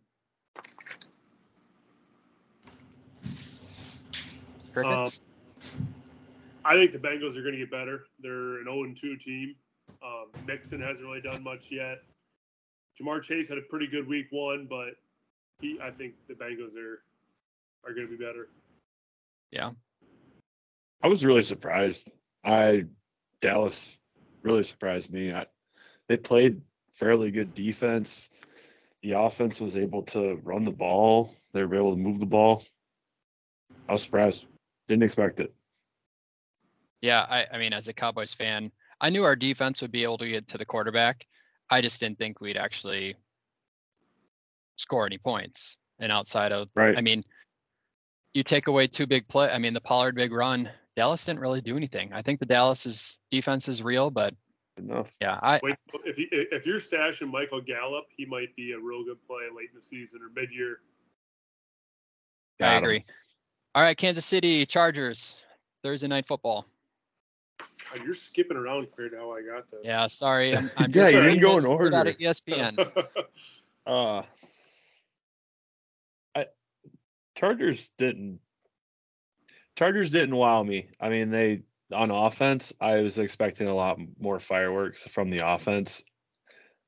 Crickets. 4.71 5.19
I 6.69 6.73
think 6.73 6.91
the 6.91 6.99
Bengals 6.99 7.35
are 7.35 7.41
going 7.41 7.53
to 7.53 7.57
get 7.57 7.71
better. 7.71 8.03
They're 8.19 8.59
an 8.59 8.65
0 8.65 8.93
2 8.93 9.17
team. 9.17 9.55
Um, 10.05 10.27
Mixon 10.45 10.79
hasn't 10.79 11.03
really 11.03 11.19
done 11.19 11.43
much 11.43 11.71
yet. 11.71 12.03
Ja'Marr 13.01 13.23
Chase 13.23 13.49
had 13.49 13.57
a 13.57 13.61
pretty 13.61 13.88
good 13.88 14.07
week 14.07 14.27
one, 14.29 14.67
but 14.69 14.89
he, 15.59 15.79
I 15.81 15.89
think 15.89 16.13
the 16.27 16.35
Bengals 16.35 16.77
are 16.77 17.01
are 17.83 17.93
going 17.95 18.07
to 18.07 18.15
be 18.15 18.23
better. 18.23 18.49
Yeah. 19.51 19.71
I 21.01 21.07
was 21.07 21.25
really 21.25 21.41
surprised. 21.41 22.13
I 22.45 22.85
Dallas 23.41 23.97
really 24.43 24.61
surprised 24.61 25.11
me. 25.11 25.33
I, 25.33 25.47
they 26.07 26.17
played 26.17 26.61
fairly 26.93 27.31
good 27.31 27.55
defense. 27.55 28.29
The 29.01 29.13
offense 29.17 29.59
was 29.59 29.75
able 29.75 30.03
to 30.03 30.39
run 30.43 30.65
the 30.65 30.71
ball. 30.71 31.33
They 31.51 31.63
were 31.63 31.75
able 31.75 31.95
to 31.95 31.99
move 31.99 32.19
the 32.19 32.27
ball. 32.27 32.63
I 33.88 33.93
was 33.93 34.03
surprised. 34.03 34.45
Didn't 34.88 35.03
expect 35.03 35.39
it. 35.39 35.51
Yeah, 37.01 37.25
I, 37.29 37.46
I 37.53 37.58
mean, 37.58 37.74
as 37.74 37.88
a 37.88 37.94
Cowboys 37.94 38.34
fan, 38.34 38.72
I 39.01 39.10
knew 39.10 39.24
our 39.24 39.36
defense 39.36 39.82
would 39.82 39.91
be 39.91 40.03
able 40.03 40.18
to 40.18 40.27
get 40.29 40.48
to 40.50 40.58
the 40.58 40.65
quarterback. 40.65 41.25
I 41.70 41.82
just 41.82 42.00
didn't 42.00 42.18
think 42.18 42.41
we'd 42.41 42.58
actually 42.58 43.15
score 44.77 45.06
any 45.06 45.18
points. 45.18 45.77
And 46.00 46.12
outside 46.12 46.51
of, 46.51 46.70
Right. 46.75 46.98
I 46.98 47.01
mean, 47.01 47.24
you 48.34 48.44
take 48.44 48.68
away 48.68 48.88
two 48.88 49.08
big 49.08 49.27
play. 49.27 49.50
I 49.50 49.58
mean, 49.58 49.74
the 49.74 49.82
Pollard 49.82 50.15
big 50.15 50.32
run. 50.32 50.70
Dallas 50.96 51.25
didn't 51.25 51.39
really 51.41 51.62
do 51.62 51.77
anything. 51.77 52.12
I 52.13 52.22
think 52.22 52.39
the 52.39 52.46
Dallas's 52.46 53.18
defense 53.32 53.68
is 53.70 53.82
real, 53.82 54.12
but 54.12 54.34
Enough. 54.77 55.12
yeah, 55.22 55.39
I 55.41 55.60
Wait, 55.63 55.75
if 56.06 56.18
you, 56.18 56.27
if 56.32 56.65
you're 56.65 56.79
stashing 56.79 57.32
Michael 57.32 57.62
Gallup, 57.62 58.06
he 58.15 58.25
might 58.25 58.56
be 58.56 58.72
a 58.74 58.79
real 58.79 59.03
good 59.03 59.22
play 59.27 59.44
late 59.56 59.70
in 59.70 59.75
the 59.75 59.82
season 59.82 60.22
or 60.22 60.29
mid 60.34 60.51
year. 60.51 60.79
I 62.62 62.63
Got 62.63 62.77
'em. 62.77 62.84
agree. 62.84 63.06
All 63.75 63.82
right, 63.84 63.98
Kansas 63.98 64.25
City 64.25 64.65
Chargers 64.65 65.41
Thursday 65.84 66.08
night 66.08 66.27
football. 66.27 66.65
God, 67.91 68.03
you're 68.05 68.13
skipping 68.13 68.57
around 68.57 68.83
compared 68.87 69.11
to 69.11 69.17
how 69.17 69.31
I 69.31 69.41
got 69.41 69.69
this. 69.71 69.79
Yeah, 69.83 70.07
sorry, 70.07 70.55
I'm, 70.55 70.69
I'm 70.77 70.91
Yeah, 70.91 71.03
just 71.03 71.13
you 71.13 71.21
didn't 71.21 71.39
go 71.41 71.55
in 71.55 71.61
straight 71.61 71.73
out 71.73 71.79
order. 71.79 72.09
of 72.09 72.19
E 72.19 72.25
ESPN. 72.25 73.05
Uh, 73.87 74.21
I 76.35 76.45
Chargers 77.35 77.89
didn't. 77.97 78.39
Chargers 79.75 80.11
didn't 80.11 80.35
wow 80.35 80.61
me. 80.61 80.89
I 80.99 81.09
mean, 81.09 81.31
they 81.31 81.63
on 81.91 82.11
offense. 82.11 82.71
I 82.79 82.97
was 82.97 83.17
expecting 83.17 83.67
a 83.67 83.73
lot 83.73 83.97
more 84.19 84.39
fireworks 84.39 85.07
from 85.07 85.31
the 85.31 85.39
offense. 85.43 86.03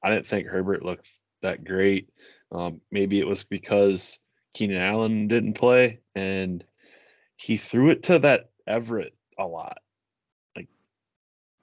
I 0.04 0.12
didn't 0.12 0.28
think 0.28 0.46
Herbert 0.48 0.84
looked 0.86 1.10
that 1.42 1.64
great. 1.64 2.10
Um, 2.52 2.82
maybe 2.92 3.20
it 3.20 3.28
was 3.28 3.42
because 3.44 4.20
Keenan 4.54 4.82
Allen 4.82 5.28
didn't 5.28 5.54
play, 5.54 6.02
and 6.14 6.64
he 7.36 7.58
threw 7.58 7.90
it 7.90 8.04
to 8.04 8.20
that 8.20 8.52
Everett 8.68 9.16
a 9.40 9.48
lot. 9.48 9.80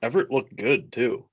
Like 0.02 0.06
Everett 0.08 0.30
looked 0.30 0.56
good 0.56 0.92
too. 0.92 1.24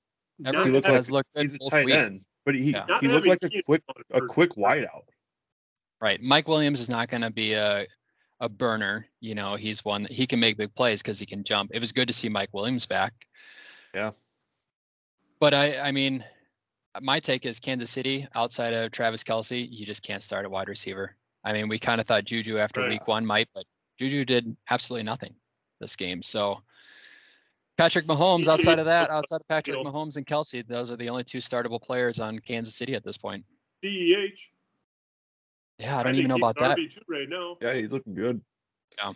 Everett 0.45 0.67
looked 0.71 0.87
has 0.87 1.09
like- 1.09 1.25
looked 1.25 1.33
good 1.35 1.43
He's 1.43 1.53
a 1.55 1.69
tight 1.69 1.85
weeks. 1.85 1.97
end, 1.97 2.19
but 2.45 2.55
he 2.55 2.71
Yeah. 2.71 2.99
He 2.99 3.07
looked 3.07 3.27
like 3.27 3.39
a 3.43 3.61
quick 3.63 3.83
Allen 4.11 4.23
a 4.23 4.27
quick 4.27 4.51
wideout. 4.51 5.03
Right. 6.01 6.21
Mike 6.21 6.47
Williams 6.47 6.79
is 6.79 6.89
not 6.89 7.09
going 7.09 7.21
to 7.21 7.31
be 7.31 7.53
a 7.53 7.85
a 8.41 8.49
burner. 8.49 9.07
You 9.21 9.33
know, 9.35 9.55
he's 9.55 9.85
one 9.85 10.05
he 10.05 10.27
can 10.27 10.39
make 10.39 10.57
big 10.57 10.73
plays 10.75 11.01
because 11.01 11.17
he 11.19 11.25
can 11.25 11.43
jump. 11.43 11.71
It 11.73 11.79
was 11.79 11.91
good 11.93 12.07
to 12.07 12.13
see 12.13 12.27
Mike 12.29 12.53
Williams 12.53 12.85
back. 12.85 13.13
Yeah. 13.93 14.11
But 15.39 15.53
I, 15.53 15.77
I 15.79 15.91
mean, 15.91 16.23
my 17.01 17.19
take 17.19 17.45
is 17.45 17.59
Kansas 17.59 17.89
City 17.89 18.27
outside 18.35 18.73
of 18.73 18.91
Travis 18.91 19.23
Kelce, 19.23 19.67
you 19.69 19.85
just 19.85 20.01
can't 20.03 20.23
start 20.23 20.45
a 20.45 20.49
wide 20.49 20.69
receiver. 20.69 21.15
I 21.43 21.53
mean, 21.53 21.67
we 21.67 21.77
kind 21.79 22.01
of 22.01 22.07
thought 22.07 22.25
Juju 22.25 22.57
after 22.57 22.81
Right. 22.81 22.89
week 22.89 23.07
one 23.07 23.25
might, 23.25 23.47
but 23.53 23.65
Juju 23.99 24.25
did 24.25 24.55
absolutely 24.69 25.03
nothing 25.03 25.35
this 25.79 25.95
game. 25.95 26.21
So 26.23 26.61
Patrick 27.77 28.05
Mahomes, 28.05 28.47
outside 28.47 28.79
of 28.79 28.85
that, 28.85 29.09
outside 29.11 29.41
of 29.41 29.47
Patrick 29.47 29.77
Deal. 29.77 29.85
Mahomes 29.85 30.15
and 30.17 30.25
Kelce, 30.25 30.65
those 30.67 30.91
are 30.91 30.95
the 30.95 31.09
only 31.09 31.23
two 31.23 31.39
startable 31.39 31.81
players 31.81 32.19
on 32.19 32.39
Kansas 32.39 32.75
City 32.75 32.95
at 32.95 33.03
this 33.03 33.17
point. 33.17 33.43
DEH. 33.81 34.29
Yeah, 35.77 35.97
I 35.99 36.03
don't 36.03 36.13
think 36.13 36.17
even 36.25 36.29
know 36.29 36.35
he's 36.35 36.41
about 36.51 36.55
that. 36.59 36.77
RB2 36.77 36.97
right 37.09 37.27
now. 37.29 37.57
Yeah, 37.61 37.73
he's 37.73 37.91
looking 37.91 38.13
good. 38.15 38.41
Yeah. 38.97 39.11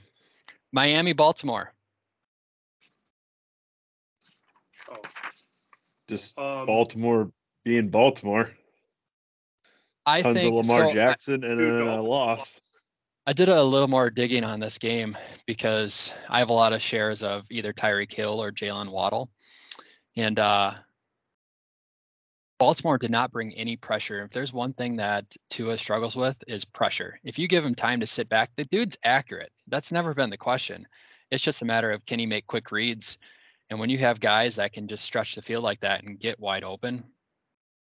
Miami, 0.74 1.14
Baltimore. 1.14 1.74
Oh. 4.90 4.96
Just 6.10 6.38
Um, 6.38 6.66
Baltimore 6.66 7.32
being 7.64 7.90
Baltimore. 7.90 8.52
I 10.06 10.22
Tons 10.22 10.40
think 10.40 10.50
of 10.50 10.66
Lamar 10.68 10.86
so, 10.86 10.90
I- 10.90 10.94
Jackson 10.94 11.44
and 11.44 11.60
Dude, 11.60 11.68
then 11.68 11.74
a 11.76 11.86
Dolphins 11.86 12.08
loss. 12.08 12.62
I 13.30 13.34
did 13.34 13.48
a 13.48 13.64
little 13.64 13.88
more 13.88 14.10
digging 14.10 14.44
on 14.44 14.60
this 14.60 14.80
game 14.80 15.16
because 15.46 16.12
I 16.30 16.40
have 16.40 16.50
a 16.50 16.54
lot 16.54 16.74
of 16.74 16.82
shares 16.82 17.22
of 17.22 17.46
either 17.52 17.72
Tyreek 17.72 18.12
Hill 18.12 18.42
or 18.42 18.52
Jaylen 18.52 18.92
Waddle. 18.92 19.30
And 20.18 20.40
uh, 20.40 20.74
Baltimore 22.58 22.98
did 22.98 23.12
not 23.12 23.32
bring 23.32 23.54
any 23.54 23.78
pressure. 23.78 24.24
If 24.24 24.32
there's 24.32 24.52
one 24.52 24.74
thing 24.74 24.96
that 24.96 25.26
Tua 25.52 25.78
struggles 25.78 26.16
with 26.16 26.44
is 26.48 26.66
pressure. 26.66 27.20
If 27.24 27.38
you 27.38 27.48
give 27.48 27.64
him 27.64 27.76
time 27.76 28.00
to 28.00 28.08
sit 28.08 28.30
back, 28.30 28.50
the 28.56 28.66
dude's 28.66 28.98
accurate. 29.04 29.52
That's 29.68 29.92
never 29.92 30.16
been 30.16 30.32
the 30.32 30.36
question. 30.36 30.88
It's 31.30 31.44
just 31.44 31.62
a 31.62 31.66
matter 31.66 31.92
of 31.92 32.04
can 32.08 32.18
he 32.18 32.26
make 32.26 32.48
quick 32.48 32.72
reads? 32.72 33.20
And 33.70 33.80
when 33.80 33.92
you 33.92 34.00
have 34.00 34.20
guys 34.20 34.56
that 34.56 34.74
can 34.74 34.88
just 34.88 35.06
stretch 35.06 35.36
the 35.36 35.44
field 35.44 35.64
like 35.64 35.82
that 35.82 36.04
and 36.04 36.20
get 36.20 36.40
wide 36.40 36.64
open, 36.64 37.04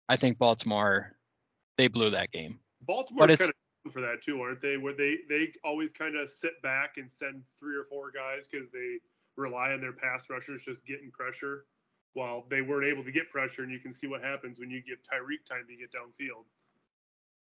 I 0.08 0.16
think 0.16 0.38
Baltimore, 0.38 1.12
they 1.78 1.86
blew 1.86 2.10
that 2.10 2.32
game. 2.32 2.58
Baltimore 2.80 3.30
of 3.30 3.38
known 3.38 3.50
for 3.88 4.00
that 4.00 4.22
too, 4.22 4.40
aren't 4.40 4.60
they? 4.60 4.76
Where 4.76 4.92
they 4.92 5.18
they 5.28 5.52
always 5.64 5.92
kind 5.92 6.16
of 6.16 6.28
sit 6.30 6.60
back 6.62 6.96
and 6.96 7.10
send 7.10 7.44
three 7.58 7.76
or 7.76 7.84
four 7.84 8.10
guys 8.10 8.46
because 8.46 8.68
they 8.70 8.98
rely 9.36 9.72
on 9.72 9.80
their 9.80 9.92
pass 9.92 10.28
rushers 10.30 10.62
just 10.64 10.86
getting 10.86 11.10
pressure. 11.10 11.64
While 12.14 12.46
they 12.48 12.62
weren't 12.62 12.86
able 12.86 13.04
to 13.04 13.12
get 13.12 13.28
pressure, 13.30 13.62
and 13.62 13.70
you 13.70 13.78
can 13.78 13.92
see 13.92 14.06
what 14.06 14.22
happens 14.22 14.58
when 14.58 14.70
you 14.70 14.80
give 14.80 14.98
Tyreek 15.02 15.44
time 15.46 15.66
to 15.68 15.76
get 15.76 15.92
downfield. 15.92 16.44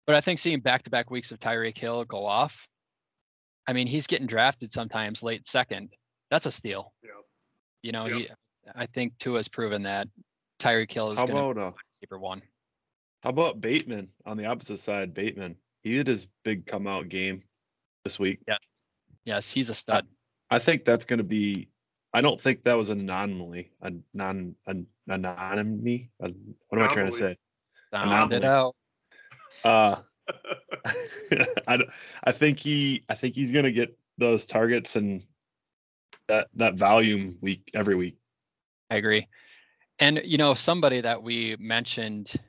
But 0.07 0.17
I 0.17 0.23
think 0.23 0.39
seeing 0.39 0.61
back-to-back 0.61 1.11
weeks 1.11 1.31
of 1.31 1.39
Tyreek 1.39 1.77
Hill 1.77 2.07
go 2.07 2.25
off, 2.25 2.67
I 3.67 3.75
mean, 3.75 3.87
he's 3.87 4.07
getting 4.07 4.27
drafted 4.27 4.73
sometimes 4.73 5.23
late 5.23 5.47
second. 5.47 5.91
That's 6.31 6.47
a 6.47 6.51
steal. 6.51 6.95
Yeah. 7.05 7.11
You 7.83 7.93
know, 7.93 8.07
Yep. 8.07 8.19
he. 8.19 8.29
I 8.75 8.87
think 8.87 9.19
Tua's 9.19 9.47
proven 9.47 9.83
that 9.83 10.09
Tyreek 10.59 10.91
Hill 10.91 11.13
is 11.13 11.19
How 11.19 11.27
going 11.27 11.37
to 11.37 11.51
about 11.51 11.59
uh, 11.63 11.71
be 11.73 11.77
receiver 12.01 12.19
one. 12.19 12.41
how 13.21 13.29
about 13.31 13.61
Bateman 13.61 14.09
on 14.25 14.39
the 14.39 14.47
opposite 14.47 14.81
side? 14.81 15.13
Bateman, 15.13 15.55
he 15.83 15.97
had 15.97 16.07
his 16.07 16.27
big 16.45 16.67
come 16.67 16.87
out 16.87 17.09
game 17.09 17.43
this 18.05 18.19
week. 18.19 18.41
Yes. 18.47 18.59
Yes, 19.25 19.51
he's 19.51 19.71
a 19.71 19.75
stud. 19.75 20.07
I 20.51 20.59
think 20.59 20.85
that's 20.85 21.05
going 21.05 21.19
to 21.19 21.25
be. 21.25 21.69
I 22.13 22.21
don't 22.21 22.41
think 22.41 22.65
that 22.65 22.75
was 22.75 22.91
an 22.91 23.01
anomaly. 23.01 23.71
A 23.81 23.93
non 24.13 24.55
an 24.67 24.87
anonymity. 25.09 26.11
A, 26.21 26.31
what 26.69 26.81
am 26.81 26.89
I 26.89 26.93
trying 26.93 27.11
to 27.11 27.17
say? 27.17 27.37
Sound 27.93 28.33
it 28.33 28.45
out. 28.45 28.75
Uh, 29.65 29.97
I, 31.67 31.77
don't- 31.77 31.91
I 32.25 32.33
think 32.33 32.59
he 32.59 33.05
I 33.09 33.15
think 33.15 33.35
he's 33.35 33.53
going 33.53 33.65
to 33.65 33.73
get 33.73 33.97
those 34.19 34.45
targets 34.45 34.97
and 34.97 35.23
that 36.29 36.49
that 36.57 36.75
volume 36.75 37.39
week 37.41 37.71
every 37.75 37.95
week. 37.95 38.17
I 38.91 38.97
agree. 38.97 39.29
And 39.99 40.21
you 40.25 40.37
know, 40.39 40.55
somebody 40.55 41.01
that 41.01 41.23
we 41.23 41.57
mentioned 41.59 42.33
dur- 42.33 42.41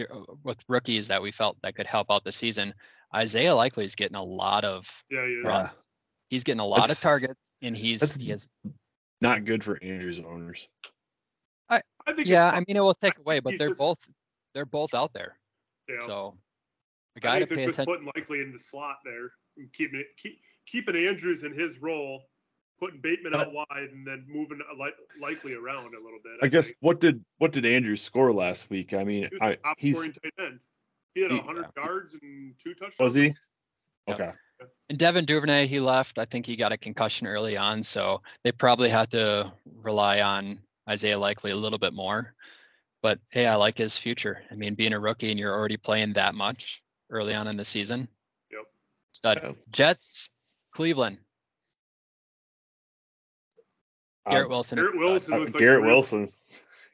Uh, 0.00 0.20
with 0.44 0.58
rookies 0.68 1.08
that 1.08 1.20
we 1.22 1.30
felt 1.30 1.56
that 1.62 1.74
could 1.74 1.86
help 1.86 2.08
out 2.10 2.24
the 2.24 2.32
season, 2.32 2.74
Isaiah 3.14 3.54
Likely 3.54 3.84
is 3.84 3.94
getting 3.94 4.16
a 4.16 4.22
lot 4.22 4.64
of 4.64 4.86
Yeah, 5.10 5.26
he 5.26 5.32
is. 5.34 5.88
He's 6.30 6.44
getting 6.44 6.60
a 6.60 6.66
lot 6.66 6.90
of 6.90 7.00
targets, 7.00 7.40
and 7.62 7.76
he's 7.76 8.00
that's 8.00 8.14
he 8.14 8.28
has 8.30 8.46
Not 9.20 9.44
good 9.44 9.64
for 9.64 9.82
Andrews 9.82 10.20
owners. 10.20 10.68
I 11.70 11.82
I 12.06 12.12
think. 12.12 12.28
yeah. 12.28 12.50
I 12.50 12.62
mean, 12.66 12.76
it 12.76 12.80
will 12.80 12.94
take 12.94 13.18
away, 13.18 13.40
but 13.40 13.58
they're 13.58 13.68
just- 13.68 13.78
both 13.78 13.98
they're 14.54 14.64
both 14.66 14.94
out 14.94 15.12
there. 15.12 15.38
Yeah. 15.88 16.06
So 16.06 16.36
a 17.16 17.18
I 17.18 17.20
guy 17.20 17.38
to 17.40 17.46
think 17.46 17.50
pay 17.58 17.64
they're 17.64 17.70
attention. 17.70 17.94
putting 17.94 18.10
likely 18.14 18.40
in 18.40 18.52
the 18.52 18.58
slot 18.58 18.96
there, 19.04 19.30
and 19.56 19.72
keeping 19.72 20.00
it 20.00 20.06
keep, 20.16 20.38
keeping 20.66 20.96
Andrews 20.96 21.42
in 21.44 21.52
his 21.52 21.78
role, 21.80 22.22
putting 22.78 23.00
Bateman 23.00 23.34
uh, 23.34 23.38
out 23.38 23.52
wide, 23.52 23.90
and 23.92 24.06
then 24.06 24.24
moving 24.28 24.60
a 24.72 24.82
li- 24.82 24.92
likely 25.20 25.54
around 25.54 25.94
a 25.94 26.02
little 26.02 26.20
bit. 26.22 26.34
I 26.42 26.48
guess 26.48 26.66
think. 26.66 26.76
what 26.80 27.00
did 27.00 27.24
what 27.38 27.52
did 27.52 27.66
Andrews 27.66 28.02
score 28.02 28.32
last 28.32 28.70
week? 28.70 28.94
I 28.94 29.04
mean, 29.04 29.28
He 29.30 29.38
was 29.38 29.56
I 29.64 29.74
he's 29.76 29.96
tight 29.96 30.32
end. 30.38 30.60
He 31.14 31.22
had 31.22 31.30
he- 31.32 31.38
hundred 31.38 31.66
yards 31.76 32.16
and 32.20 32.54
two 32.62 32.74
touchdowns. 32.74 32.98
was 32.98 33.14
he? 33.14 33.34
Yeah. 34.06 34.14
Okay. 34.14 34.30
And 34.88 34.98
Devin 34.98 35.24
Duvernay, 35.24 35.66
he 35.66 35.78
left. 35.78 36.18
I 36.18 36.24
think 36.24 36.44
he 36.44 36.56
got 36.56 36.72
a 36.72 36.78
concussion 36.78 37.26
early 37.26 37.56
on, 37.56 37.82
so 37.82 38.22
they 38.42 38.50
probably 38.50 38.88
had 38.88 39.10
to 39.12 39.52
rely 39.82 40.20
on 40.20 40.58
Isaiah 40.88 41.18
Likely 41.18 41.52
a 41.52 41.56
little 41.56 41.78
bit 41.78 41.92
more. 41.92 42.34
But 43.02 43.18
hey, 43.30 43.46
I 43.46 43.54
like 43.54 43.78
his 43.78 43.96
future. 43.96 44.42
I 44.50 44.54
mean, 44.54 44.74
being 44.74 44.92
a 44.92 44.98
rookie 44.98 45.30
and 45.30 45.38
you're 45.38 45.54
already 45.54 45.76
playing 45.76 46.14
that 46.14 46.34
much 46.34 46.82
early 47.10 47.34
on 47.34 47.46
in 47.46 47.56
the 47.56 47.64
season. 47.64 48.08
Yep. 48.50 48.64
Stud. 49.12 49.40
Yeah. 49.42 49.52
Jets, 49.70 50.30
Cleveland. 50.74 51.18
Garrett 54.30 54.46
Um, 54.46 54.50
Wilson. 54.50 54.78
is 54.78 54.82
Garrett 54.82 54.94
a 54.94 54.98
stud. 54.98 55.04
Wilson 55.10 55.34
uh, 55.34 55.38
like 55.38 55.52
Garrett 55.54 55.84
Wilson. 55.84 56.28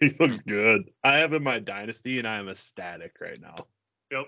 He 0.00 0.08
looks 0.18 0.40
good. 0.40 0.90
I 1.04 1.18
have 1.18 1.30
him 1.32 1.36
in 1.38 1.42
my 1.44 1.60
dynasty 1.60 2.18
and 2.18 2.26
I 2.26 2.38
am 2.38 2.48
ecstatic 2.48 3.14
right 3.20 3.40
now. 3.40 3.54
Yep. 4.10 4.26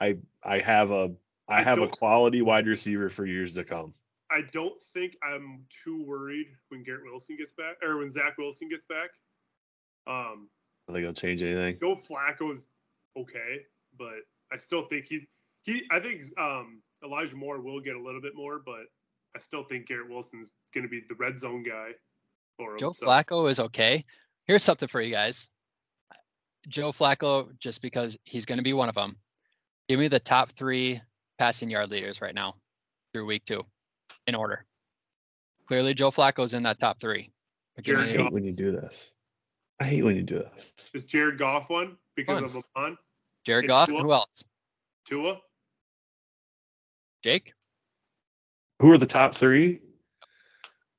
I 0.00 0.16
I 0.42 0.60
have 0.60 0.90
a 0.92 1.12
I 1.48 1.58
I 1.58 1.62
have 1.62 1.78
a 1.80 1.88
quality 1.88 2.42
wide 2.42 2.66
receiver 2.66 3.10
for 3.10 3.26
years 3.26 3.54
to 3.54 3.64
come. 3.64 3.92
I 4.30 4.42
don't 4.52 4.80
think 4.80 5.16
I'm 5.22 5.64
too 5.84 6.04
worried 6.04 6.46
when 6.68 6.82
Garrett 6.84 7.04
Wilson 7.04 7.36
gets 7.36 7.52
back 7.52 7.76
or 7.82 7.98
when 7.98 8.08
Zach 8.08 8.38
Wilson 8.38 8.68
gets 8.68 8.84
back. 8.84 9.10
Um, 10.06 10.48
I 10.88 10.92
think 10.92 11.02
it'll 11.02 11.12
change 11.14 11.42
anything. 11.42 11.76
Joe 11.80 11.96
Flacco's 11.96 12.68
okay, 13.16 13.62
but 13.98 14.14
I 14.52 14.56
still 14.56 14.86
think 14.86 15.06
he's 15.06 15.26
he. 15.62 15.82
I 15.90 16.00
think 16.00 16.22
um, 16.38 16.82
Elijah 17.04 17.36
Moore 17.36 17.60
will 17.60 17.80
get 17.80 17.96
a 17.96 18.02
little 18.02 18.20
bit 18.20 18.34
more, 18.34 18.60
but 18.64 18.84
I 19.36 19.38
still 19.40 19.64
think 19.64 19.86
Garrett 19.88 20.08
Wilson's 20.08 20.54
going 20.72 20.84
to 20.84 20.90
be 20.90 21.02
the 21.08 21.14
red 21.16 21.38
zone 21.38 21.62
guy. 21.62 21.90
For 22.58 22.72
him, 22.72 22.78
Joe 22.78 22.92
so- 22.92 23.06
Flacco 23.06 23.48
is 23.50 23.60
okay. 23.60 24.04
Here's 24.46 24.62
something 24.62 24.88
for 24.88 25.00
you 25.00 25.10
guys. 25.10 25.48
Joe 26.68 26.92
Flacco, 26.92 27.48
just 27.58 27.82
because 27.82 28.16
he's 28.24 28.46
going 28.46 28.58
to 28.58 28.62
be 28.64 28.72
one 28.72 28.88
of 28.88 28.94
them. 28.94 29.16
Give 29.88 29.98
me 30.00 30.08
the 30.08 30.20
top 30.20 30.50
three 30.52 31.00
passing 31.38 31.68
yard 31.70 31.90
leaders 31.90 32.20
right 32.22 32.34
now 32.34 32.54
through 33.12 33.26
week 33.26 33.44
two 33.44 33.64
in 34.26 34.34
order. 34.34 34.64
Clearly, 35.66 35.94
Joe 35.94 36.10
Flacco's 36.10 36.54
in 36.54 36.62
that 36.62 36.78
top 36.78 37.00
three. 37.00 37.30
But 37.76 37.84
give 37.84 37.98
I 37.98 38.02
me- 38.02 38.06
Jared 38.08 38.20
hate 38.22 38.32
when 38.32 38.44
you 38.44 38.52
do 38.52 38.72
this. 38.72 39.12
I 39.80 39.84
hate 39.84 40.02
when 40.02 40.14
you 40.16 40.22
do 40.22 40.38
this. 40.38 40.72
Is 40.94 41.04
Jared 41.04 41.36
Goff 41.38 41.68
one 41.68 41.96
because 42.16 42.36
Fun. 42.40 42.44
of 42.44 42.64
Amon? 42.76 42.98
Jared 43.44 43.64
it's 43.64 43.70
Goff, 43.70 43.88
Tua. 43.88 44.02
who 44.02 44.12
else? 44.12 44.44
Tua? 45.06 45.40
Jake? 47.22 47.52
Who 48.80 48.90
are 48.90 48.98
the 48.98 49.06
top 49.06 49.34
three? 49.34 49.80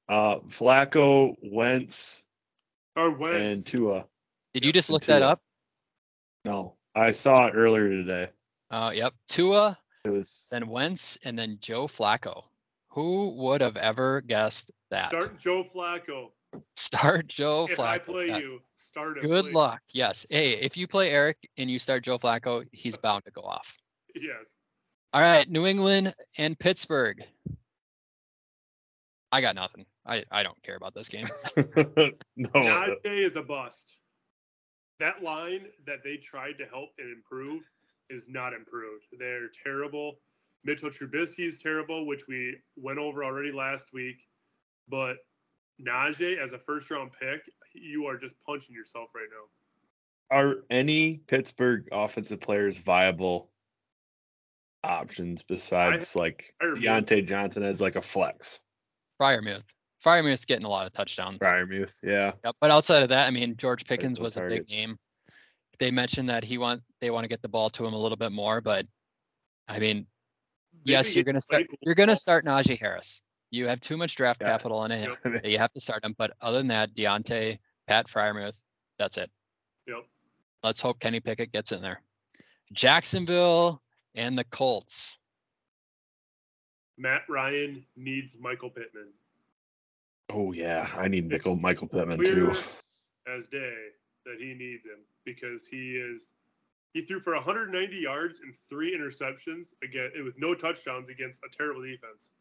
Uh, 0.07 0.39
Flacco, 0.49 1.35
Wentz, 1.41 2.23
Or 2.95 3.11
Wentz? 3.11 3.57
and 3.57 3.67
Tua. 3.67 4.05
Did 4.53 4.63
you 4.63 4.71
just 4.71 4.89
and 4.89 4.93
look 4.93 5.05
that 5.05 5.21
up? 5.21 5.41
No, 6.43 6.75
I 6.93 7.11
saw 7.11 7.47
it 7.47 7.53
earlier 7.55 7.89
today. 7.89 8.29
Uh, 8.69 8.91
yep. 8.93 9.13
Tua, 9.27 9.77
It 10.03 10.09
was 10.09 10.47
then 10.51 10.67
Wentz, 10.67 11.17
and 11.23 11.37
then 11.37 11.57
Joe 11.59 11.87
Flacco. 11.87 12.43
Who 12.89 13.29
would 13.31 13.61
have 13.61 13.77
ever 13.77 14.21
guessed 14.21 14.71
that? 14.91 15.09
Start 15.09 15.37
Joe 15.39 15.63
Flacco. 15.63 16.29
Start 16.77 17.27
Joe 17.27 17.67
if 17.69 17.77
Flacco. 17.77 17.83
I 17.85 17.97
play 17.97 18.27
yes. 18.27 18.41
you, 18.43 18.61
start 18.77 19.17
him. 19.17 19.27
Good 19.27 19.45
please. 19.45 19.53
luck. 19.53 19.81
Yes. 19.91 20.25
Hey, 20.29 20.51
if 20.51 20.77
you 20.77 20.87
play 20.87 21.09
Eric 21.09 21.37
and 21.57 21.69
you 21.69 21.79
start 21.79 22.03
Joe 22.03 22.17
Flacco, 22.17 22.65
he's 22.71 22.95
bound 22.95 23.25
to 23.25 23.31
go 23.31 23.41
off. 23.41 23.77
Yes. 24.15 24.59
All 25.11 25.21
right, 25.21 25.49
New 25.49 25.65
England 25.65 26.13
and 26.37 26.57
Pittsburgh. 26.57 27.25
I 29.31 29.41
got 29.41 29.55
nothing. 29.55 29.85
I, 30.05 30.23
I 30.31 30.43
don't 30.43 30.61
care 30.63 30.75
about 30.75 30.93
this 30.93 31.09
game. 31.09 31.27
no. 32.35 32.49
Najee 32.49 33.05
uh, 33.05 33.09
is 33.09 33.35
a 33.35 33.41
bust. 33.41 33.97
That 34.99 35.23
line 35.23 35.65
that 35.85 35.99
they 36.03 36.17
tried 36.17 36.57
to 36.59 36.65
help 36.65 36.89
and 36.99 37.11
improve 37.11 37.63
is 38.09 38.29
not 38.29 38.53
improved. 38.53 39.05
They're 39.17 39.49
terrible. 39.63 40.19
Mitchell 40.63 40.89
Trubisky 40.89 41.47
is 41.47 41.59
terrible, 41.59 42.05
which 42.05 42.27
we 42.27 42.55
went 42.75 42.99
over 42.99 43.23
already 43.23 43.51
last 43.51 43.93
week. 43.93 44.17
But 44.87 45.17
Najee, 45.85 46.37
as 46.37 46.53
a 46.53 46.59
first 46.59 46.89
round 46.91 47.11
pick, 47.19 47.41
you 47.73 48.05
are 48.05 48.17
just 48.17 48.35
punching 48.45 48.75
yourself 48.75 49.11
right 49.15 49.27
now. 49.31 50.35
Are 50.35 50.55
any 50.69 51.21
Pittsburgh 51.27 51.87
offensive 51.91 52.39
players 52.39 52.77
viable 52.77 53.51
options 54.83 55.43
besides 55.43 56.15
like 56.15 56.53
Freiermuth. 56.61 56.77
Diontae 56.81 57.27
Johnson 57.27 57.63
as 57.63 57.81
like 57.81 57.95
a 57.95 58.01
flex? 58.01 58.59
Freiermuth. 59.21 59.63
Freiermuth's 60.05 60.45
getting 60.45 60.65
a 60.65 60.69
lot 60.69 60.85
of 60.85 60.93
touchdowns. 60.93 61.39
Freiermuth, 61.39 61.89
yeah. 62.03 62.33
Yep, 62.43 62.55
But 62.61 62.71
outside 62.71 63.01
of 63.03 63.09
that, 63.09 63.27
I 63.27 63.31
mean, 63.31 63.57
George 63.57 63.85
Pickens 63.85 64.17
those 64.19 64.35
was 64.35 64.37
a 64.37 64.47
big 64.47 64.69
name. 64.69 64.97
They 65.79 65.89
mentioned 65.91 66.29
that 66.29 66.43
he 66.43 66.57
want 66.57 66.83
they 67.01 67.09
want 67.09 67.23
to 67.23 67.27
get 67.27 67.41
the 67.41 67.49
ball 67.49 67.69
to 67.71 67.85
him 67.85 67.93
a 67.93 67.97
little 67.97 68.15
bit 68.17 68.31
more, 68.31 68.61
but 68.61 68.85
I 69.67 69.79
mean, 69.79 70.05
yes, 70.83 71.15
you're 71.15 71.23
gonna 71.25 71.41
start 71.41 71.61
Claypool 71.63 71.77
you're 71.81 71.95
gonna 71.95 72.15
start 72.15 72.45
Najee 72.45 72.79
Harris. 72.79 73.21
You 73.51 73.67
have 73.67 73.81
too 73.81 73.97
much 73.97 74.15
draft 74.15 74.41
Yeah. 74.41 74.49
capital 74.49 74.85
in 74.85 74.91
it. 74.91 75.09
Yep. 75.25 75.45
You 75.45 75.57
have 75.57 75.73
to 75.73 75.79
start 75.79 76.03
him. 76.05 76.13
But 76.17 76.31
other 76.39 76.59
than 76.59 76.67
that, 76.67 76.93
Diontae, 76.95 77.57
Pat 77.87 78.07
Freiermuth, 78.07 78.53
that's 78.99 79.17
it. 79.17 79.29
Yep. 79.87 80.05
Let's 80.63 80.81
hope 80.81 80.99
Kenny 80.99 81.19
Pickett 81.19 81.51
gets 81.51 81.71
in 81.71 81.81
there. 81.81 82.01
Jacksonville 82.73 83.81
and 84.15 84.37
the 84.37 84.43
Colts. 84.45 85.17
Matt 86.97 87.23
Ryan 87.27 87.85
needs 87.97 88.37
Michael 88.39 88.69
Pittman. 88.69 89.09
Oh 90.29 90.51
yeah, 90.51 90.89
I 90.97 91.07
need 91.07 91.29
Michael 91.29 91.55
Michael 91.55 91.87
Pittman 91.87 92.19
too. 92.19 92.53
as 93.27 93.47
day 93.47 93.73
that 94.25 94.37
he 94.39 94.53
needs 94.53 94.85
him 94.85 94.99
because 95.25 95.67
he 95.67 95.95
is 95.97 96.33
he 96.93 97.01
threw 97.01 97.19
for 97.19 97.33
190 97.35 97.95
yards 97.97 98.39
and 98.39 98.55
three 98.69 98.97
interceptions 98.97 99.73
again 99.83 100.09
with 100.23 100.33
no 100.37 100.55
touchdowns 100.55 101.09
against 101.09 101.41
a 101.43 101.55
terrible 101.55 101.81
defense. 101.83 102.31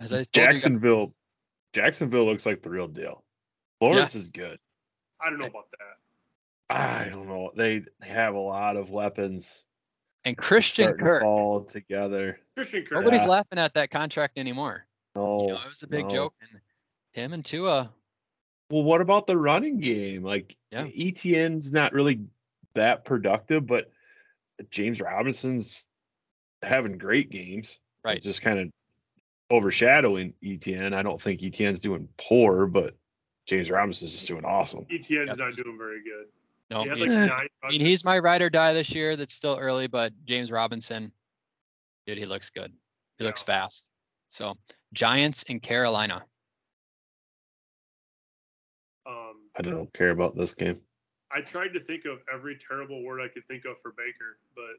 As 0.00 0.12
I 0.12 0.16
told 0.16 0.26
you 0.26 0.32
Jacksonville, 0.32 1.14
Jacksonville 1.72 2.26
looks 2.26 2.46
like 2.46 2.62
the 2.62 2.70
real 2.70 2.88
deal. 2.88 3.24
Lawrence 3.80 4.14
is 4.14 4.28
good. 4.28 4.58
I 5.20 5.30
don't 5.30 5.38
know 5.38 5.46
about 5.46 5.70
that. 5.70 6.74
I 6.76 7.08
don't 7.08 7.26
know. 7.28 7.50
They 7.56 7.82
they 8.00 8.08
have 8.08 8.34
a 8.34 8.38
lot 8.38 8.76
of 8.76 8.90
weapons 8.90 9.64
and 10.24 10.36
Christian 10.36 10.94
Kirk. 10.98 11.24
all 11.24 11.64
together. 11.64 12.38
Christian 12.56 12.82
Kirk. 12.84 12.92
Nobody's 13.04 13.22
Yeah. 13.22 13.28
laughing 13.28 13.58
at 13.58 13.74
that 13.74 13.90
contract 13.90 14.38
anymore. 14.38 14.86
No, 15.14 15.42
You 15.42 15.48
know, 15.48 15.60
it 15.64 15.68
was 15.68 15.82
a 15.82 15.88
big 15.88 16.04
no. 16.04 16.10
joke. 16.10 16.34
And 16.40 16.60
him 17.12 17.32
and 17.32 17.44
Tua, 17.44 17.92
Well, 18.70 18.82
what 18.84 19.00
about 19.00 19.26
the 19.26 19.36
running 19.36 19.80
game? 19.80 20.22
Like 20.22 20.56
Yeah. 20.70 20.86
ETN's 20.86 21.72
not 21.72 21.92
really 21.92 22.20
that 22.74 23.04
productive, 23.04 23.66
but 23.66 23.90
James 24.70 25.00
Robinson's 25.00 25.74
having 26.62 26.98
great 26.98 27.30
games. 27.30 27.80
Right. 28.04 28.16
It's 28.16 28.26
just 28.26 28.42
kind 28.42 28.58
of 28.60 28.68
overshadowing 29.50 30.34
ETN. 30.42 30.94
I 30.94 31.02
don't 31.02 31.20
think 31.20 31.40
ETN's 31.42 31.80
doing 31.80 32.08
poor, 32.18 32.66
but 32.66 32.94
James 33.46 33.70
Robinson's 33.70 34.12
just 34.12 34.28
doing 34.28 34.44
awesome. 34.44 34.86
ETN's 34.90 35.08
Yep. 35.30 35.38
not 35.38 35.54
doing 35.56 35.76
very 35.78 36.02
good. 36.04 36.26
no, 36.70 36.84
he 36.84 36.88
had 36.90 36.98
like 37.00 37.10
Eh. 37.10 37.26
nine. 37.26 37.48
I 37.64 37.68
mean, 37.70 37.80
he's 37.80 38.04
my 38.04 38.16
ride 38.20 38.42
or 38.42 38.50
die 38.50 38.72
this 38.72 38.94
year. 38.94 39.16
That's 39.16 39.34
still 39.34 39.56
early, 39.58 39.88
but 39.88 40.12
James 40.24 40.52
Robinson, 40.52 41.12
dude, 42.06 42.16
he 42.18 42.26
looks 42.26 42.50
good. 42.50 42.72
He 43.18 43.24
looks 43.24 43.42
fast. 43.42 43.88
So 44.30 44.54
Giants 44.92 45.44
and 45.48 45.62
Carolina. 45.62 46.24
Um, 49.06 49.48
I 49.56 49.62
don't 49.62 49.92
care 49.92 50.10
about 50.10 50.36
this 50.36 50.54
game. 50.54 50.78
I 51.32 51.40
tried 51.40 51.68
to 51.74 51.80
think 51.80 52.04
of 52.06 52.18
every 52.32 52.56
terrible 52.56 53.04
word 53.04 53.20
I 53.20 53.28
could 53.28 53.46
think 53.46 53.64
of 53.64 53.78
for 53.80 53.92
Baker, 53.92 54.38
but 54.54 54.76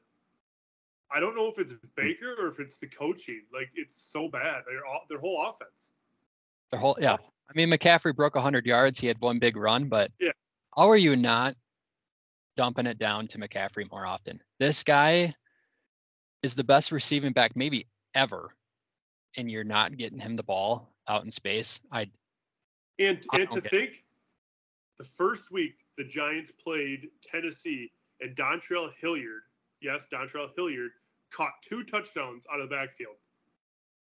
I 1.15 1.19
don't 1.19 1.35
know 1.35 1.47
if 1.47 1.57
it's 1.59 1.73
Baker 1.95 2.35
or 2.39 2.47
if 2.47 2.59
it's 2.59 2.77
the 2.77 2.87
coaching. 2.87 3.43
Like 3.53 3.69
it's 3.75 4.01
so 4.01 4.27
bad. 4.29 4.63
Their 4.67 4.81
their 5.09 5.19
whole 5.19 5.45
offense. 5.47 5.91
Their 6.71 6.79
whole 6.79 6.97
yeah. 6.99 7.15
I 7.49 7.53
mean, 7.55 7.69
McCaffrey 7.69 8.15
broke 8.15 8.35
100 8.35 8.65
yards. 8.65 8.99
He 8.99 9.07
had 9.07 9.19
one 9.19 9.39
big 9.39 9.57
run, 9.57 9.89
but 9.89 10.11
Yeah. 10.19 10.31
how 10.77 10.89
are 10.89 10.97
you 10.97 11.15
not 11.17 11.55
dumping 12.55 12.85
it 12.85 12.97
down 12.97 13.27
to 13.29 13.37
McCaffrey 13.37 13.89
more 13.91 14.05
often? 14.05 14.41
This 14.59 14.83
guy 14.83 15.33
is 16.43 16.55
the 16.55 16.63
best 16.63 16.91
receiving 16.91 17.33
back 17.33 17.55
maybe 17.55 17.87
ever, 18.15 18.55
and 19.37 19.49
you're 19.49 19.63
not 19.63 19.97
getting 19.97 20.19
him 20.19 20.35
the 20.35 20.43
ball 20.43 20.93
out 21.07 21.23
in 21.23 21.31
space. 21.31 21.79
I 21.91 22.09
And 22.99 23.25
I 23.31 23.39
and 23.41 23.51
to 23.51 23.61
think, 23.61 24.03
the 24.97 25.03
first 25.03 25.51
week 25.51 25.75
the 25.97 26.03
Giants 26.03 26.51
played 26.51 27.09
Tennessee, 27.21 27.91
and 28.19 28.35
Dontrell 28.35 28.91
Hilliard, 28.99 29.43
yes, 29.81 30.07
Dontrell 30.11 30.49
Hilliard 30.55 30.91
caught 31.31 31.53
two 31.61 31.83
touchdowns 31.83 32.45
out 32.53 32.59
of 32.59 32.69
the 32.69 32.75
backfield. 32.75 33.15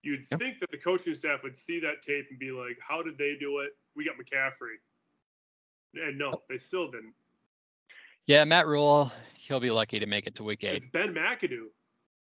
You'd 0.03 0.25
Yep. 0.31 0.39
think 0.39 0.59
that 0.59 0.71
the 0.71 0.77
coaching 0.77 1.13
staff 1.15 1.43
would 1.43 1.57
see 1.57 1.79
that 1.81 2.01
tape 2.01 2.27
and 2.29 2.39
be 2.39 2.51
like, 2.51 2.79
"How 2.79 3.01
did 3.03 3.17
they 3.17 3.35
do 3.35 3.59
it? 3.59 3.77
We 3.95 4.05
got 4.05 4.15
McCaffrey." 4.17 4.77
And 5.95 6.17
no, 6.17 6.41
they 6.47 6.57
still 6.57 6.89
didn't. 6.89 7.13
yeah, 8.25 8.43
Matt 8.43 8.67
Rhule, 8.67 9.11
he'll 9.35 9.59
be 9.59 9.71
lucky 9.71 9.99
to 9.99 10.05
make 10.05 10.27
it 10.27 10.35
to 10.35 10.43
week 10.43 10.63
eight. 10.63 10.77
It's 10.77 10.85
Ben 10.87 11.13
McAdoo. 11.13 11.67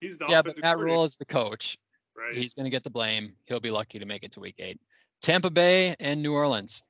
He's 0.02 0.18
the 0.18 0.28
Yeah, 0.28 0.42
but 0.42 0.58
Matt 0.60 0.78
Rhule 0.80 1.06
is 1.06 1.18
the 1.18 1.26
coach. 1.26 1.78
Right? 2.18 2.34
He's 2.34 2.54
going 2.54 2.66
to 2.66 2.70
get 2.70 2.84
the 2.84 2.90
blame. 2.90 3.34
He'll 3.46 3.60
be 3.60 3.72
lucky 3.72 4.00
to 4.00 4.06
make 4.06 4.24
it 4.24 4.32
to 4.34 4.40
week 4.40 4.56
eight. 4.60 4.80
Tampa 5.22 5.50
Bay 5.50 5.96
and 6.00 6.22
New 6.22 6.34
Orleans. 6.34 6.84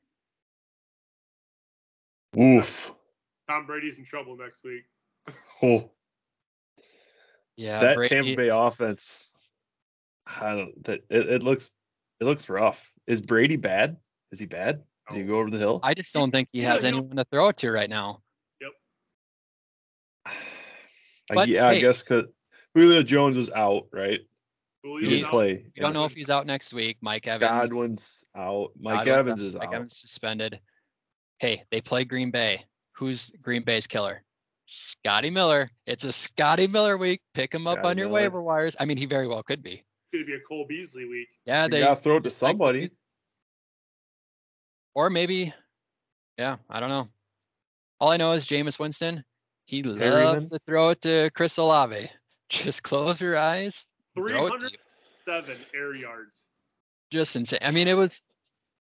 Oof. 2.38 2.94
Tom 3.50 3.66
Brady's 3.66 3.98
in 3.98 4.06
trouble 4.06 4.36
next 4.38 4.64
week. 4.64 4.84
Oh, 5.62 5.90
Yeah, 7.56 7.80
that 7.80 7.96
Brady- 7.96 8.16
Tampa 8.16 8.36
Bay 8.36 8.50
offense. 8.50 9.32
I 10.28 10.56
don't. 10.56 10.84
That 10.84 11.02
it, 11.10 11.30
it 11.30 11.44
looks. 11.44 11.70
It 12.20 12.26
looks 12.26 12.50
rough. 12.50 12.92
Is 13.08 13.22
Brady 13.22 13.56
bad? 13.58 13.98
Is 14.32 14.40
he 14.40 14.46
bad? 14.48 14.84
Did 15.10 15.18
he 15.18 15.24
go 15.24 15.40
over 15.40 15.52
the 15.52 15.60
hill? 15.60 15.80
I 15.84 15.94
just 15.94 16.14
don't 16.14 16.32
think 16.32 16.50
he 16.52 16.62
has 16.62 16.84
you 16.84 16.92
know- 16.92 16.98
anyone 16.98 17.18
to 17.18 17.26
throw 17.26 17.48
it 17.50 17.58
to 17.58 17.72
right 17.72 17.90
now. 17.90 18.22
I, 21.28 21.34
But, 21.34 21.48
yeah, 21.48 21.68
I 21.68 21.80
guess 21.80 22.04
because 22.04 22.26
Julio 22.76 23.02
Jones 23.02 23.36
is 23.38 23.50
out, 23.50 23.88
right? 23.92 24.20
Julio's 24.86 25.04
He 25.04 25.10
didn't 25.10 25.26
out. 25.26 25.32
play. 25.32 25.54
We 25.76 25.82
don't 25.82 25.94
know 25.94 26.06
if 26.06 26.14
he's 26.14 26.30
out 26.30 26.46
next 26.46 26.74
week. 26.74 26.98
Mike 27.02 27.28
Evans. 27.28 27.50
Godwin's 27.72 28.26
out. 28.36 28.72
Mike 28.80 29.06
Godwin's 29.06 29.18
Evans 29.18 29.42
out, 29.42 29.46
is 29.48 29.56
Mike 29.56 29.68
out. 29.70 29.74
Evans 29.76 29.98
suspended. 30.00 30.60
Hey, 31.40 31.64
they 31.72 31.82
play 31.82 32.06
Green 32.06 32.30
Bay. 32.32 32.64
Who's 32.94 33.32
Green 33.42 33.64
Bay's 33.64 33.88
killer? 33.88 34.24
Scotty 34.68 35.30
Miller. 35.30 35.70
It's 35.86 36.04
a 36.04 36.12
Scotty 36.12 36.68
Miller 36.68 36.98
week. 36.98 37.22
Pick 37.34 37.54
him 37.54 37.68
up 37.68 37.80
Scotty 37.80 37.88
on 37.90 37.98
your 37.98 38.08
Miller. 38.08 38.22
waiver 38.22 38.42
wires. 38.42 38.76
I 38.80 38.86
mean, 38.86 38.98
he 38.98 39.06
very 39.06 39.28
well 39.28 39.44
could 39.44 39.62
be. 39.64 39.84
going 40.14 40.24
to 40.24 40.32
be 40.32 40.36
a 40.36 40.40
Cole 40.42 40.66
Beasley 40.68 41.06
week. 41.06 41.28
Yeah, 41.46 41.64
You 41.66 41.70
they 41.72 41.80
gotta 41.82 42.00
throw 42.02 42.16
it 42.18 42.20
to 42.22 42.30
just 42.30 42.42
like 42.42 42.52
somebody. 42.54 42.88
Or 44.94 45.10
maybe, 45.10 45.54
yeah, 46.38 46.58
I 46.70 46.80
don't 46.80 46.90
know. 46.90 47.10
All 48.00 48.10
I 48.12 48.18
know 48.18 48.32
is 48.32 48.46
Jameis 48.46 48.80
Winston. 48.80 49.24
He 49.66 49.84
loves 49.84 50.00
Perryman. 50.00 50.50
to 50.50 50.60
throw 50.66 50.90
it 50.90 51.02
to 51.02 51.30
Chris 51.34 51.58
Olave. 51.58 52.10
Just 52.50 52.84
close 52.84 53.20
your 53.20 53.38
eyes. 53.38 53.88
Throw 54.16 54.48
it 54.48 54.78
307 55.26 55.58
air 55.76 55.96
yards. 55.96 56.46
Just 57.12 57.36
insane. 57.36 57.60
I 57.62 57.72
mean, 57.72 57.88
it 57.88 57.94
was. 57.98 58.22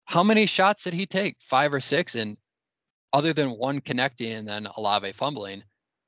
How 0.06 0.24
many 0.24 0.46
shots 0.46 0.84
did 0.84 0.94
he 0.94 1.06
take? 1.06 1.38
Five 1.50 1.74
or 1.74 1.80
six, 1.80 2.16
and 2.16 2.36
other 3.14 3.34
than 3.34 3.52
one 3.52 3.80
connecting 3.80 4.34
and 4.34 4.48
then 4.48 4.68
Olave 4.78 5.12
fumbling, 5.14 5.64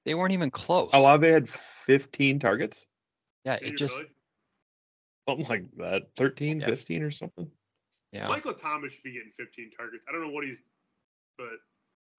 they 0.06 0.14
weren't 0.16 0.34
even 0.34 0.52
close. 0.52 0.90
Olave 0.94 1.26
had 1.28 1.48
15 1.86 2.40
targets, 2.40 2.86
yeah, 3.46 3.58
Did 3.60 3.70
it 3.74 3.78
just 3.78 3.96
really? 3.98 4.10
something 5.30 5.48
like 5.48 5.66
that, 5.78 6.04
13, 6.18 6.60
Yeah. 6.60 6.66
15 6.66 7.04
or 7.04 7.12
something. 7.12 7.50
yeah. 8.12 8.28
Michael 8.28 8.54
Thomas 8.54 8.92
should 8.94 9.04
be 9.04 9.14
getting 9.14 9.32
15 9.32 9.72
targets. 9.78 10.06
I 10.10 10.12
don't 10.12 10.22
know 10.22 10.30
what 10.32 10.44
he's, 10.46 10.64
but 11.38 11.48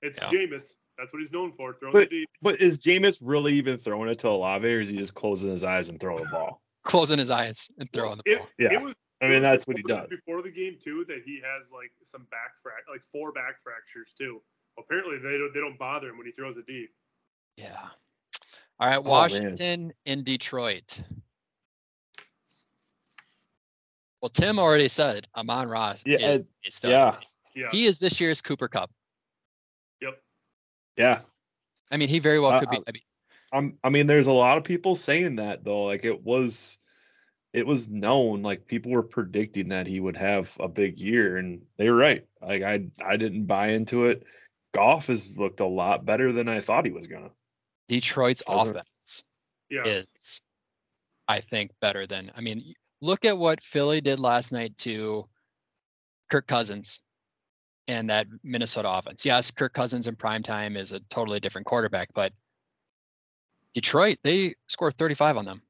it's 0.03 0.19
Yeah. 0.23 0.29
Jameis. 0.31 0.75
That's 0.97 1.13
what 1.13 1.19
he's 1.21 1.33
known 1.33 1.51
for, 1.51 1.75
throwing 1.75 1.93
But- 1.93 2.09
the 2.11 2.21
deep. 2.21 2.29
But 2.41 2.61
is 2.61 2.79
Jameis 2.79 3.19
really 3.21 3.55
even 3.55 3.79
throwing 3.79 4.09
it 4.11 4.19
to 4.21 4.29
Olave, 4.29 4.67
or 4.67 4.81
is 4.81 4.91
he 4.91 4.97
just 4.97 5.15
closing 5.15 5.51
his 5.51 5.65
eyes 5.65 5.89
and 5.89 5.99
throwing 6.01 6.23
the 6.25 6.31
ball? 6.31 6.63
Closing 6.85 7.19
his 7.19 7.31
eyes 7.31 7.69
and 7.79 7.91
throwing 7.93 8.21
the 8.25 8.33
It, 8.33 8.39
ball. 8.39 8.49
Yeah. 8.59 8.69
it 8.73 8.81
was. 8.83 8.95
I 9.23 9.29
mean, 9.29 9.43
that's 9.43 9.67
what 9.67 9.77
he 9.77 9.83
does. 9.85 10.09
Before 10.09 10.43
the 10.43 10.51
game 10.51 10.77
too, 10.83 11.05
that 11.09 11.23
he 11.25 11.41
has 11.43 11.73
like 11.73 11.91
some 12.03 12.27
back 12.31 12.53
frac, 12.63 12.91
like 12.93 13.03
four 13.03 13.33
back 13.33 13.63
fractures 13.63 14.13
too. 14.19 14.43
Apparently, 14.79 15.17
they 15.19 15.39
don't 15.39 15.53
they 15.55 15.61
don't 15.61 15.79
bother 15.79 16.09
him 16.11 16.19
when 16.19 16.27
he 16.27 16.33
throws 16.33 16.57
it 16.59 16.67
deep. 16.67 16.91
Yeah. 17.57 17.89
All 18.81 18.89
right, 18.89 18.99
Oh. 18.99 19.03
Washington 19.03 19.93
in 20.05 20.25
Detroit. 20.25 21.01
Well, 24.21 24.29
Tim 24.31 24.59
already 24.59 24.89
said 24.89 25.27
Amon-Ra's. 25.37 26.03
Yeah, 26.07 26.17
is 26.33 26.51
a 26.67 26.71
stud. 26.71 26.91
yeah. 26.91 27.17
Yeah. 27.55 27.69
He 27.71 27.87
is 27.87 27.99
this 27.99 28.21
year's 28.21 28.41
Cooper 28.43 28.69
Kupp. 28.69 28.91
Yep. 30.01 30.21
Yeah. 30.97 31.21
I 31.91 31.97
mean, 31.97 32.09
he 32.09 32.19
very 32.19 32.41
well 32.41 32.53
Uh, 32.53 32.61
could 32.61 32.71
be. 32.71 32.79
uh, 32.79 32.83
I 32.89 32.93
mean, 32.93 33.03
I'm, 33.55 33.79
I 33.85 33.89
mean, 33.89 34.07
there's 34.07 34.27
a 34.27 34.33
lot 34.33 34.59
of 34.59 34.65
people 34.65 34.97
saying 34.97 35.37
that 35.37 35.65
though. 35.65 35.85
Like 35.85 36.05
it 36.05 36.23
was, 36.25 36.79
it 37.53 37.67
was 37.67 37.89
known. 37.89 38.43
Like 38.43 38.67
people 38.67 38.91
were 38.93 39.03
predicting 39.05 39.69
that 39.69 39.87
he 39.87 40.01
would 40.01 40.17
have 40.17 40.55
a 40.59 40.69
big 40.69 40.99
year, 40.99 41.37
and 41.37 41.63
they 41.79 41.89
were 41.89 41.97
right. 41.97 42.27
Like 42.43 42.63
I, 42.63 42.87
I 43.05 43.17
didn't 43.17 43.47
buy 43.47 43.69
into 43.69 44.07
it. 44.07 44.25
Goff 44.75 45.07
has 45.07 45.25
looked 45.37 45.61
a 45.61 45.67
lot 45.67 46.05
better 46.05 46.33
than 46.33 46.49
I 46.49 46.61
thought 46.61 46.85
he 46.85 46.91
was 46.91 47.07
gonna. 47.07 47.31
Detroit's 47.89 48.43
Doesn't- 48.47 48.71
offense 48.77 49.23
Yes. 49.71 49.87
is, 49.87 50.41
I 51.29 51.41
think, 51.41 51.71
better 51.81 52.07
than. 52.07 52.33
I 52.37 52.41
mean, 52.41 52.75
look 53.01 53.25
at 53.25 53.39
what 53.39 53.63
Philly 53.63 54.01
did 54.01 54.19
last 54.19 54.51
night 54.53 54.77
to 54.79 55.29
Kirk 56.31 56.47
Cousins 56.47 56.99
and 57.87 58.11
that 58.11 58.27
Minnesota 58.43 58.91
offense. 58.91 59.25
Yes, 59.25 59.51
Kirk 59.51 59.73
Cousins 59.75 60.09
in 60.09 60.17
prime 60.17 60.43
time 60.43 60.77
is 60.77 60.91
a 60.93 61.01
totally 61.11 61.39
different 61.41 61.67
quarterback, 61.67 62.09
but 62.15 62.33
Detroit, 63.75 64.19
they 64.23 64.55
scored 64.69 64.97
35 64.97 65.37
on 65.37 65.45
them. 65.45 65.63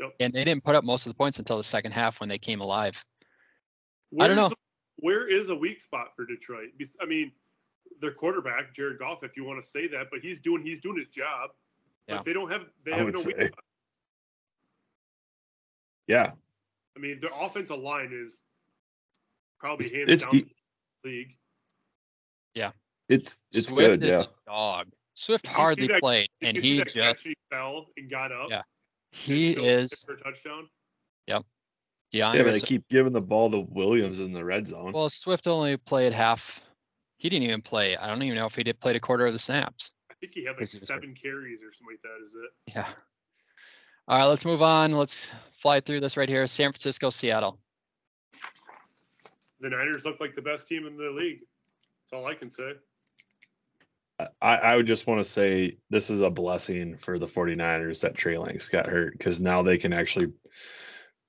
Yep. 0.00 0.14
And 0.20 0.32
they 0.32 0.44
didn't 0.44 0.64
put 0.64 0.74
up 0.74 0.84
most 0.84 1.06
of 1.06 1.12
the 1.12 1.16
points 1.16 1.38
until 1.38 1.56
the 1.58 1.64
second 1.64 1.92
half 1.92 2.20
when 2.20 2.28
they 2.28 2.38
came 2.38 2.60
alive. 2.60 3.02
I 4.20 4.26
don't 4.28 4.36
Where's- 4.36 4.50
know. 4.50 4.56
Where 5.00 5.28
is 5.28 5.50
a 5.50 5.54
weak 5.54 5.80
spot 5.82 6.16
for 6.16 6.24
Detroit? 6.24 6.70
I 7.02 7.04
mean, 7.04 7.30
their 8.00 8.12
quarterback 8.12 8.72
Jared 8.74 8.98
Goff, 8.98 9.22
if 9.22 9.36
you 9.36 9.44
want 9.44 9.62
to 9.62 9.68
say 9.68 9.86
that, 9.88 10.06
but 10.10 10.20
he's 10.20 10.40
doing 10.40 10.62
he's 10.62 10.80
doing 10.80 10.96
his 10.96 11.08
job. 11.10 11.50
Yeah. 12.08 12.16
But 12.16 12.24
they 12.24 12.32
don't 12.32 12.50
have 12.50 12.64
they 12.84 12.92
I 12.92 12.96
have 12.96 13.04
would 13.06 13.14
no 13.14 13.20
weak 13.22 13.36
spot. 13.36 13.64
Yeah. 16.06 16.32
I 16.96 16.98
mean, 16.98 17.20
their 17.20 17.30
offensive 17.38 17.78
line 17.78 18.10
is 18.12 18.42
probably 19.58 19.86
It's- 19.86 19.98
hands 19.98 20.12
it's 20.12 20.22
down 20.24 20.32
deep. 20.32 20.56
league. 21.04 21.36
Yeah. 22.54 22.72
It's 23.10 23.38
it's 23.52 23.68
Swift 23.68 24.00
good. 24.00 24.04
is 24.04 24.16
Yeah. 24.16 24.22
a 24.22 24.28
dog. 24.50 24.88
Swift 25.16 25.44
Did 25.44 25.50
you 25.50 25.54
see 25.56 25.60
hardly 25.60 25.86
that- 25.88 26.00
played, 26.00 26.28
and 26.42 26.56
he 26.56 26.78
that 26.78 26.88
just 26.92 27.26
he 27.26 27.34
fell 27.50 27.86
and 27.96 28.08
got 28.10 28.30
up. 28.32 28.50
Yeah. 28.50 28.62
he 29.12 29.50
is 29.52 30.04
for 30.04 30.16
touchdown. 30.16 30.68
Yeah, 31.26 31.40
D'Andre. 32.32 32.44
but 32.44 32.52
they 32.52 32.60
keep 32.60 32.88
giving 32.88 33.12
the 33.12 33.20
ball 33.20 33.50
to 33.50 33.60
Williams 33.68 34.20
in 34.20 34.32
the 34.32 34.44
red 34.44 34.68
zone. 34.68 34.92
Well, 34.92 35.08
Swift 35.08 35.48
only 35.48 35.76
played 35.76 36.12
half. 36.12 36.60
He 37.16 37.28
didn't 37.28 37.42
even 37.48 37.62
play. 37.62 37.96
I 37.96 38.08
don't 38.08 38.22
even 38.22 38.36
know 38.36 38.46
if 38.46 38.54
he 38.54 38.62
did 38.62 38.78
play 38.78 38.94
a 38.94 39.00
quarter 39.00 39.26
of 39.26 39.32
the 39.32 39.38
snaps. 39.40 39.90
I 40.10 40.14
think 40.20 40.32
he 40.34 40.42
had 40.44 40.50
like 40.50 40.58
Because 40.58 40.72
hurt. 40.74 40.82
seven 40.86 41.14
carries 41.20 41.62
or 41.62 41.72
something 41.72 41.96
like 41.96 42.02
that. 42.02 42.22
Is 42.24 42.34
it? 42.36 42.74
Yeah. 42.76 42.86
All 44.06 44.18
right, 44.20 44.24
let's 44.26 44.44
move 44.44 44.62
on. 44.62 44.92
Let's 44.92 45.28
fly 45.58 45.80
through 45.80 45.98
this 46.00 46.16
right 46.16 46.28
here. 46.28 46.46
San 46.46 46.70
Francisco, 46.70 47.10
Seattle. 47.10 47.58
The 49.60 49.70
Niners 49.70 50.04
look 50.04 50.20
like 50.20 50.36
the 50.36 50.42
best 50.42 50.68
team 50.68 50.86
in 50.86 50.96
the 50.96 51.10
league. 51.10 51.40
That's 52.04 52.12
all 52.12 52.26
I 52.26 52.34
can 52.34 52.50
say. 52.50 52.72
I, 54.18 54.54
I 54.56 54.76
would 54.76 54.86
just 54.86 55.06
want 55.06 55.24
to 55.24 55.30
say 55.30 55.76
this 55.90 56.08
is 56.08 56.22
a 56.22 56.30
blessing 56.30 56.96
for 56.96 57.18
the 57.18 57.26
49ers 57.26 58.00
that 58.00 58.14
Trey 58.14 58.38
Lance 58.38 58.68
got 58.68 58.86
hurt 58.86 59.12
because 59.12 59.40
now 59.40 59.62
they 59.62 59.76
can 59.76 59.92
actually 59.92 60.32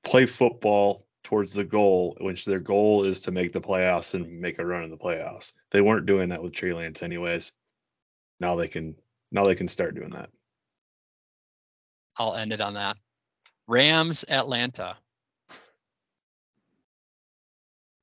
play 0.04 0.26
football 0.26 1.06
towards 1.24 1.54
the 1.54 1.64
goal, 1.64 2.16
which 2.22 2.46
their 2.46 2.60
goal 2.60 3.04
is 3.04 3.20
to 3.22 3.32
make 3.32 3.52
the 3.52 3.60
playoffs 3.60 4.14
and 4.14 4.40
make 4.40 4.60
a 4.60 4.66
run 4.66 4.84
in 4.84 4.90
the 4.90 4.98
playoffs. 4.98 5.52
They 5.72 5.82
weren't 5.82 6.06
doing 6.06 6.30
that 6.30 6.42
with 6.42 6.54
Trey 6.54 6.72
Lance 6.74 7.04
anyways. 7.04 7.52
Now 8.40 8.56
they 8.56 8.70
can 8.70 8.96
now 9.32 9.44
they 9.44 9.56
can 9.56 9.68
start 9.68 9.96
doing 9.96 10.12
that. 10.12 10.30
I'll 12.18 12.36
end 12.36 12.54
it 12.54 12.62
on 12.62 12.74
that. 12.76 12.96
Rams, 13.68 14.24
Atlanta. 14.30 14.96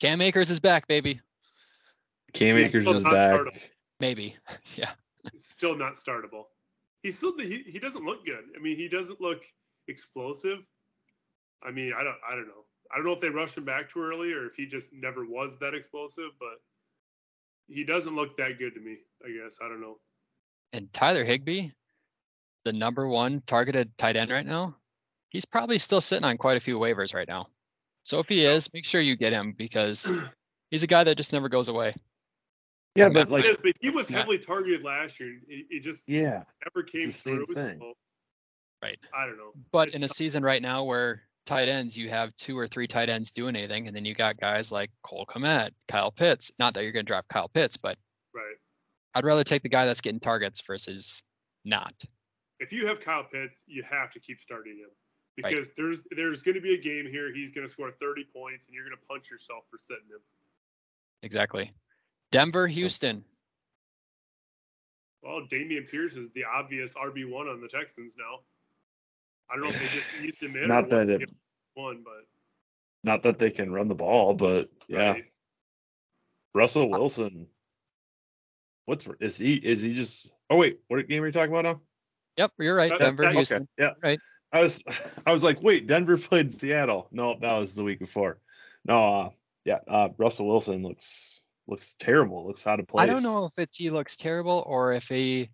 Cam 0.01 0.21
Akers 0.21 0.51
is 0.51 0.61
back, 0.61 0.87
baby. 0.87 1.21
Cam 2.35 2.59
He's 2.59 2.69
Akers 2.69 2.83
still 2.83 2.97
is 2.97 3.05
not 3.05 3.13
back. 3.13 3.71
Maybe. 4.01 4.37
Yeah. 4.77 4.91
He's 5.33 5.47
still 5.47 5.77
not 5.77 5.95
startable. 5.95 6.45
He's 7.03 7.17
still 7.17 7.37
he, 7.39 7.63
he 7.67 7.79
doesn't 7.79 8.05
look 8.05 8.27
good. 8.27 8.45
I 8.57 8.61
mean, 8.61 8.77
he 8.77 8.89
doesn't 8.89 9.21
look 9.21 9.43
explosive. 9.89 10.67
I 11.63 11.71
mean, 11.71 11.93
I 11.99 12.05
don't 12.05 12.17
I 12.29 12.35
don't 12.35 12.47
know. 12.47 12.65
I 12.93 12.97
don't 12.97 13.07
know 13.07 13.13
if 13.13 13.21
they 13.21 13.31
rushed 13.31 13.57
him 13.57 13.65
back 13.65 13.91
too 13.91 14.03
early 14.03 14.33
or 14.33 14.47
if 14.47 14.55
he 14.55 14.67
just 14.67 14.93
never 14.93 15.25
was 15.25 15.59
that 15.59 15.75
explosive, 15.75 16.31
but 16.39 16.61
he 17.69 17.85
doesn't 17.85 18.15
look 18.15 18.37
that 18.37 18.59
good 18.59 18.75
to 18.75 18.81
me. 18.81 18.99
I 19.25 19.31
guess 19.31 19.59
I 19.65 19.69
don't 19.69 19.81
know. 19.81 19.99
And 20.73 20.93
Tyler 20.93 21.25
Higbee, 21.25 21.71
the 22.65 22.73
number 22.73 23.09
one 23.09 23.43
targeted 23.47 23.97
tight 23.97 24.17
end 24.17 24.31
right 24.31 24.47
now, 24.47 24.77
he's 25.31 25.45
probably 25.45 25.79
still 25.79 26.01
sitting 26.01 26.25
on 26.25 26.37
quite 26.37 26.57
a 26.57 26.61
few 26.61 26.79
waivers 26.79 27.15
right 27.15 27.29
now. 27.29 27.47
So 28.03 28.19
if 28.19 28.29
he 28.29 28.45
is, 28.45 28.73
make 28.75 28.85
sure 28.85 29.01
you 29.01 29.17
get 29.17 29.33
him 29.33 29.55
because 29.57 30.07
he's 30.71 30.83
a 30.83 30.87
guy 30.89 31.05
that 31.05 31.17
just 31.17 31.33
never 31.33 31.49
goes 31.49 31.69
away. 31.69 31.95
Yeah, 32.95 33.09
but 33.09 33.29
like 33.31 33.45
Yes, 33.45 33.57
but 33.63 33.73
he 33.81 33.91
was 33.91 34.11
Yeah. 34.11 34.19
heavily 34.19 34.39
targeted 34.39 34.85
last 34.85 35.19
year. 35.21 35.39
He, 35.49 35.67
he 35.69 35.81
just 35.81 36.09
yeah, 36.09 36.45
never 36.65 36.83
came 36.87 37.11
through. 37.11 37.47
So 37.55 37.95
Right. 38.83 38.99
I 39.15 39.27
don't 39.27 39.37
know. 39.39 39.53
But 39.73 39.89
It's 39.89 39.97
in 39.97 40.03
a 40.05 40.09
tough. 40.09 40.17
season 40.17 40.43
right 40.43 40.61
now 40.63 40.85
where 40.85 41.23
tight 41.47 41.69
ends, 41.69 41.97
you 41.97 42.09
have 42.11 42.35
two 42.37 42.57
or 42.59 42.67
three 42.69 42.87
tight 42.87 43.09
ends 43.09 43.33
doing 43.33 43.57
anything, 43.57 43.87
and 43.87 43.97
then 43.97 44.05
you 44.05 44.15
got 44.15 44.39
guys 44.39 44.71
like 44.71 44.91
Cole 45.03 45.27
Kmet, 45.27 45.71
Kyle 45.89 46.11
Pitts. 46.13 46.51
Not 46.59 46.75
that 46.75 46.83
you're 46.85 46.93
going 46.93 47.05
to 47.07 47.11
drop 47.11 47.27
Kyle 47.29 47.49
Pitts, 47.49 47.77
but 47.77 47.99
right. 48.35 48.57
I'd 49.15 49.25
rather 49.25 49.45
take 49.45 49.63
the 49.63 49.69
guy 49.69 49.87
that's 49.87 50.01
getting 50.01 50.21
targets 50.21 50.61
versus 50.67 51.23
not. 51.65 51.95
if 52.61 52.73
you 52.73 52.87
have 52.87 53.01
Kyle 53.01 53.25
Pitts, 53.25 53.65
you 53.67 53.83
have 53.83 54.11
to 54.13 54.21
keep 54.21 54.41
starting 54.41 54.77
him 54.79 54.91
Right. 55.43 55.51
because 55.51 55.73
there's 55.75 56.07
there's 56.15 56.43
going 56.43 56.55
to 56.55 56.61
be 56.61 56.75
a 56.75 56.81
game 56.81 57.07
here. 57.11 57.33
He's 57.35 57.51
going 57.53 57.67
to 57.67 57.73
score 57.73 57.91
30 57.91 58.25
points, 58.33 58.67
and 58.67 58.75
you're 58.75 58.85
going 58.85 58.97
to 58.97 59.07
punch 59.07 59.31
yourself 59.31 59.65
for 59.71 59.79
sitting 59.79 60.05
him. 60.09 60.21
Exactly. 61.23 61.73
Denver, 62.31 62.67
Houston. 62.67 63.25
Well, 65.23 65.43
Dameon 65.51 65.89
Pierce 65.91 66.17
is 66.17 66.31
the 66.31 66.45
obvious 66.45 66.95
RB 66.95 67.29
one 67.31 67.49
on 67.49 67.61
the 67.61 67.69
Texans 67.69 68.17
now. 68.19 68.41
I 69.51 69.55
don't 69.55 69.65
know 69.65 69.71
if 69.71 69.79
they 69.79 69.99
just 69.99 70.07
eased 70.23 70.43
him 70.43 70.57
in. 70.57 70.69
Not 70.69 70.93
or 70.93 71.05
that 71.07 71.23
it- 71.23 71.31
one, 71.75 72.03
but 72.05 72.27
not 73.03 73.23
that 73.25 73.39
they 73.39 73.51
can 73.51 73.73
run 73.73 73.89
the 73.89 73.95
ball, 73.95 74.35
but 74.35 74.71
yeah, 74.87 75.13
right. 75.13 75.25
Russell 76.55 76.89
Wilson. 76.89 77.47
What's 78.87 79.07
is 79.21 79.37
he? 79.37 79.55
Is 79.55 79.83
he 79.83 79.95
just? 79.95 80.31
Oh 80.51 80.57
wait, 80.57 80.79
what 80.89 81.07
game 81.09 81.23
are 81.23 81.27
you 81.27 81.33
talking 81.33 81.53
about 81.53 81.65
now? 81.65 81.81
Yep, 82.37 82.53
you're 82.59 82.77
right. 82.77 82.97
Denver, 82.99 83.25
okay. 83.27 83.35
Houston. 83.35 83.69
yeah, 83.79 83.91
right. 84.03 84.19
I 84.53 84.61
was, 84.61 84.83
I 85.27 85.33
was 85.33 85.43
like, 85.43 85.63
wait, 85.63 85.87
Denver 85.87 86.17
played 86.17 86.59
Seattle. 86.61 87.09
No, 87.11 87.37
that 87.41 87.53
was 87.55 87.75
the 87.75 87.83
week 87.83 87.99
before. 87.99 88.39
No, 88.85 89.15
uh, 89.21 89.29
yeah, 89.65 89.79
uh, 89.89 90.09
Russell 90.17 90.47
Wilson 90.47 90.83
looks 90.83 91.41
looks 91.67 91.95
terrible. 91.99 92.47
Looks 92.47 92.67
out 92.67 92.81
of 92.81 92.87
place. 92.89 93.03
I 93.03 93.07
don't 93.07 93.23
know 93.23 93.45
if 93.47 93.59
it's 93.59 93.77
he 93.77 93.91
looks 93.91 94.17
terrible 94.17 94.63
or 94.67 94.93
if 94.93 95.09
he 95.09 95.51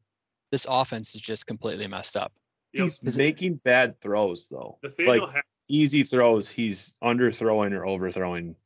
this 0.51 0.67
offense 0.69 1.15
is 1.15 1.21
just 1.21 1.47
completely 1.47 1.87
messed 1.87 2.17
up. 2.17 2.33
Yep. 2.73 2.83
He's 2.85 2.99
Is 3.03 3.17
it- 3.17 3.19
making 3.21 3.55
bad 3.57 4.01
throws 4.01 4.49
though. 4.51 4.79
Nathaniel 4.83 5.27
like 5.27 5.35
Ha- 5.35 5.43
easy 5.69 6.03
throws, 6.03 6.49
he's 6.49 6.95
underthrowing 7.03 7.73
or 7.73 7.87
overthrowing 7.87 8.57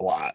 a 0.00 0.04
lot. 0.04 0.34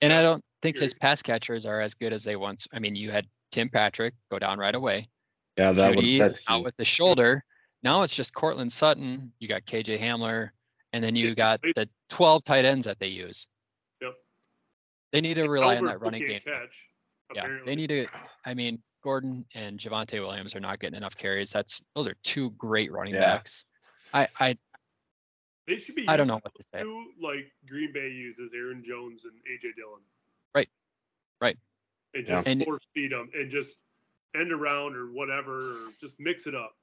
And 0.00 0.12
I 0.12 0.22
don't 0.22 0.44
think 0.62 0.76
his 0.78 0.92
agree. 0.92 0.98
pass 1.00 1.22
catchers 1.22 1.66
are 1.66 1.80
as 1.80 1.94
good 1.94 2.12
as 2.12 2.22
they 2.22 2.36
once. 2.36 2.68
I 2.72 2.78
mean, 2.78 2.94
you 2.94 3.10
had 3.10 3.26
Tim 3.50 3.68
Patrick 3.68 4.14
go 4.30 4.38
down 4.38 4.58
right 4.58 4.74
away. 4.74 5.08
Yeah, 5.56 5.72
that 5.72 5.96
would 5.96 6.04
that's 6.20 6.40
out 6.48 6.58
key. 6.58 6.64
with 6.64 6.76
the 6.76 6.84
shoulder. 6.84 7.44
Now 7.82 8.02
it's 8.02 8.14
just 8.14 8.32
Courtland 8.34 8.72
Sutton. 8.72 9.32
You 9.40 9.48
got 9.48 9.64
KJ 9.64 9.98
Hamler, 9.98 10.50
and 10.92 11.02
then 11.02 11.16
you 11.16 11.34
got 11.34 11.60
the 11.62 11.88
12 12.10 12.44
tight 12.44 12.64
ends 12.64 12.86
that 12.86 12.98
they 13.00 13.08
use. 13.08 13.48
Yep. 15.12 15.12
They 15.12 15.20
need 15.28 15.34
to 15.34 15.48
rely 15.48 15.76
on 15.76 15.84
that 15.86 16.00
running 16.00 16.26
game. 16.26 16.40
Catch, 16.44 16.88
Yeah, 17.34 17.42
apparently. 17.42 17.72
they 17.72 17.76
need 17.76 17.86
to. 17.88 18.06
I 18.44 18.54
mean, 18.54 18.82
Gordon 19.02 19.44
and 19.54 19.78
Javonte 19.78 20.20
Williams 20.20 20.54
are 20.54 20.60
not 20.60 20.80
getting 20.80 20.96
enough 20.96 21.16
carries. 21.16 21.50
That's 21.50 21.82
those 21.94 22.06
are 22.06 22.14
two 22.22 22.50
great 22.52 22.92
running 22.92 23.14
Yeah. 23.14 23.20
backs. 23.36 23.64
I 24.12 24.28
I 24.38 24.58
They 25.66 25.78
should 25.78 25.94
be. 25.94 26.06
I 26.08 26.16
don't 26.16 26.26
know 26.26 26.38
what 26.42 26.54
to 26.54 26.62
say. 26.64 26.80
Two, 26.82 27.12
like 27.20 27.50
Green 27.68 27.92
Bay 27.92 28.08
uses 28.10 28.52
Aaron 28.54 28.82
Jones 28.82 29.24
and 29.24 29.34
AJ 29.50 29.74
Dillon. 29.76 30.00
Right. 30.54 30.68
Right. 31.40 31.58
And 32.14 32.26
just 32.26 32.46
And- 32.48 32.64
force 32.64 32.80
feed 32.94 33.12
them 33.12 33.30
and 33.34 33.50
just 33.50 33.78
end 34.34 34.52
around 34.52 34.96
or 34.96 35.10
whatever, 35.12 35.86
or 35.86 35.92
just 36.00 36.18
mix 36.20 36.46
it 36.46 36.54
up. 36.54 36.74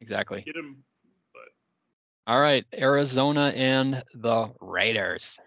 Exactly. 0.00 0.42
Get 0.42 0.54
them. 0.54 0.82
All 2.28 2.40
right, 2.40 2.66
Arizona 2.74 3.52
and 3.54 4.02
the 4.14 4.52
Raiders. 4.60 5.38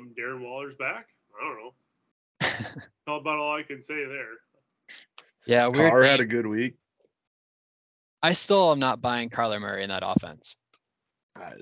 Um, 0.00 0.14
Darren 0.18 0.42
Waller's 0.42 0.74
back. 0.74 1.08
I 1.40 1.44
don't 1.44 1.58
know. 1.58 1.74
That's 2.40 2.88
about 3.06 3.38
all 3.38 3.54
I 3.56 3.62
can 3.62 3.80
say 3.80 4.04
there. 4.04 4.38
Yeah, 5.46 5.66
weird. 5.68 5.90
Carr 5.90 6.02
had 6.02 6.20
a 6.20 6.24
good 6.26 6.46
week. 6.46 6.76
I 8.22 8.32
still 8.32 8.70
am 8.72 8.78
not 8.78 9.00
buying 9.00 9.30
Kyler 9.30 9.60
Murray 9.60 9.82
in 9.82 9.88
that 9.88 10.02
offense. 10.04 10.56
I- 11.36 11.52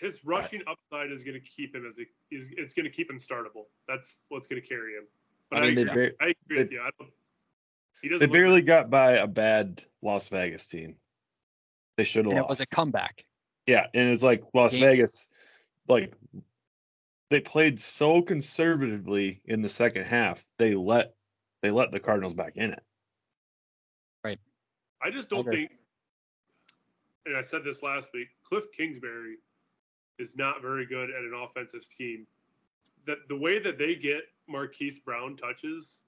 His 0.00 0.24
rushing 0.24 0.62
upside 0.66 1.10
is 1.10 1.24
going 1.24 1.34
to 1.34 1.40
keep 1.40 1.74
him 1.74 1.86
as 1.86 1.98
a, 1.98 2.02
is 2.30 2.48
it's 2.56 2.74
going 2.74 2.84
to 2.84 2.90
keep 2.92 3.10
him 3.10 3.18
startable. 3.18 3.66
That's 3.88 4.22
what's 4.28 4.46
going 4.46 4.60
to 4.60 4.68
carry 4.68 4.94
him. 4.94 5.04
But 5.50 5.60
I 5.60 5.62
I, 5.62 5.66
mean, 5.66 5.74
they 5.76 5.82
agree, 5.82 6.10
bar- 6.18 6.26
I 6.28 6.34
agree 6.44 6.58
with 6.58 6.68
they- 6.70 6.74
you. 6.76 6.80
I 6.82 6.90
don't, 6.98 7.10
he 8.02 8.08
They 8.08 8.14
doesn't. 8.14 8.28
look- 8.30 8.34
barely 8.34 8.62
got 8.62 8.90
by 8.90 9.12
a 9.12 9.26
bad 9.26 9.82
Las 10.02 10.28
Vegas 10.28 10.66
team. 10.66 10.96
They 11.96 12.04
should 12.04 12.26
have 12.26 12.34
lost. 12.34 12.44
it 12.44 12.48
was 12.48 12.60
a 12.60 12.66
comeback. 12.66 13.24
Yeah, 13.66 13.86
and 13.94 14.10
it's 14.10 14.22
like 14.22 14.42
Las 14.52 14.72
Game- 14.72 14.80
Vegas, 14.82 15.26
like 15.88 16.12
they 17.34 17.40
played 17.40 17.80
so 17.80 18.22
conservatively 18.22 19.40
in 19.46 19.60
the 19.60 19.68
second 19.68 20.04
half. 20.04 20.44
They 20.56 20.76
let 20.76 21.16
they 21.62 21.72
let 21.72 21.90
the 21.90 21.98
Cardinals 21.98 22.32
back 22.32 22.52
in 22.54 22.70
it. 22.70 22.82
Right. 24.22 24.38
I 25.02 25.10
just 25.10 25.30
don't 25.30 25.40
Okay. 25.40 25.66
think, 25.66 25.72
and 27.26 27.36
I 27.36 27.40
said 27.40 27.64
this 27.64 27.82
last 27.82 28.10
week, 28.14 28.28
Cliff 28.44 28.66
Kingsbury 28.70 29.38
is 30.20 30.36
not 30.36 30.62
very 30.62 30.86
good 30.86 31.10
at 31.10 31.24
an 31.24 31.32
offensive 31.34 31.82
scheme. 31.82 32.24
That 33.04 33.18
the 33.28 33.36
way 33.36 33.58
that 33.58 33.78
they 33.78 33.96
get 33.96 34.22
Marquise 34.46 35.00
Brown 35.00 35.36
touches 35.36 36.04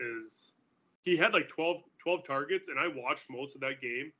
is 0.00 0.56
he 1.02 1.14
had 1.14 1.34
like 1.34 1.48
12, 1.48 1.82
12 1.98 2.24
targets, 2.24 2.68
and 2.68 2.78
I 2.78 2.88
watched 2.88 3.26
most 3.28 3.54
of 3.54 3.60
that 3.60 3.82
game. 3.82 4.10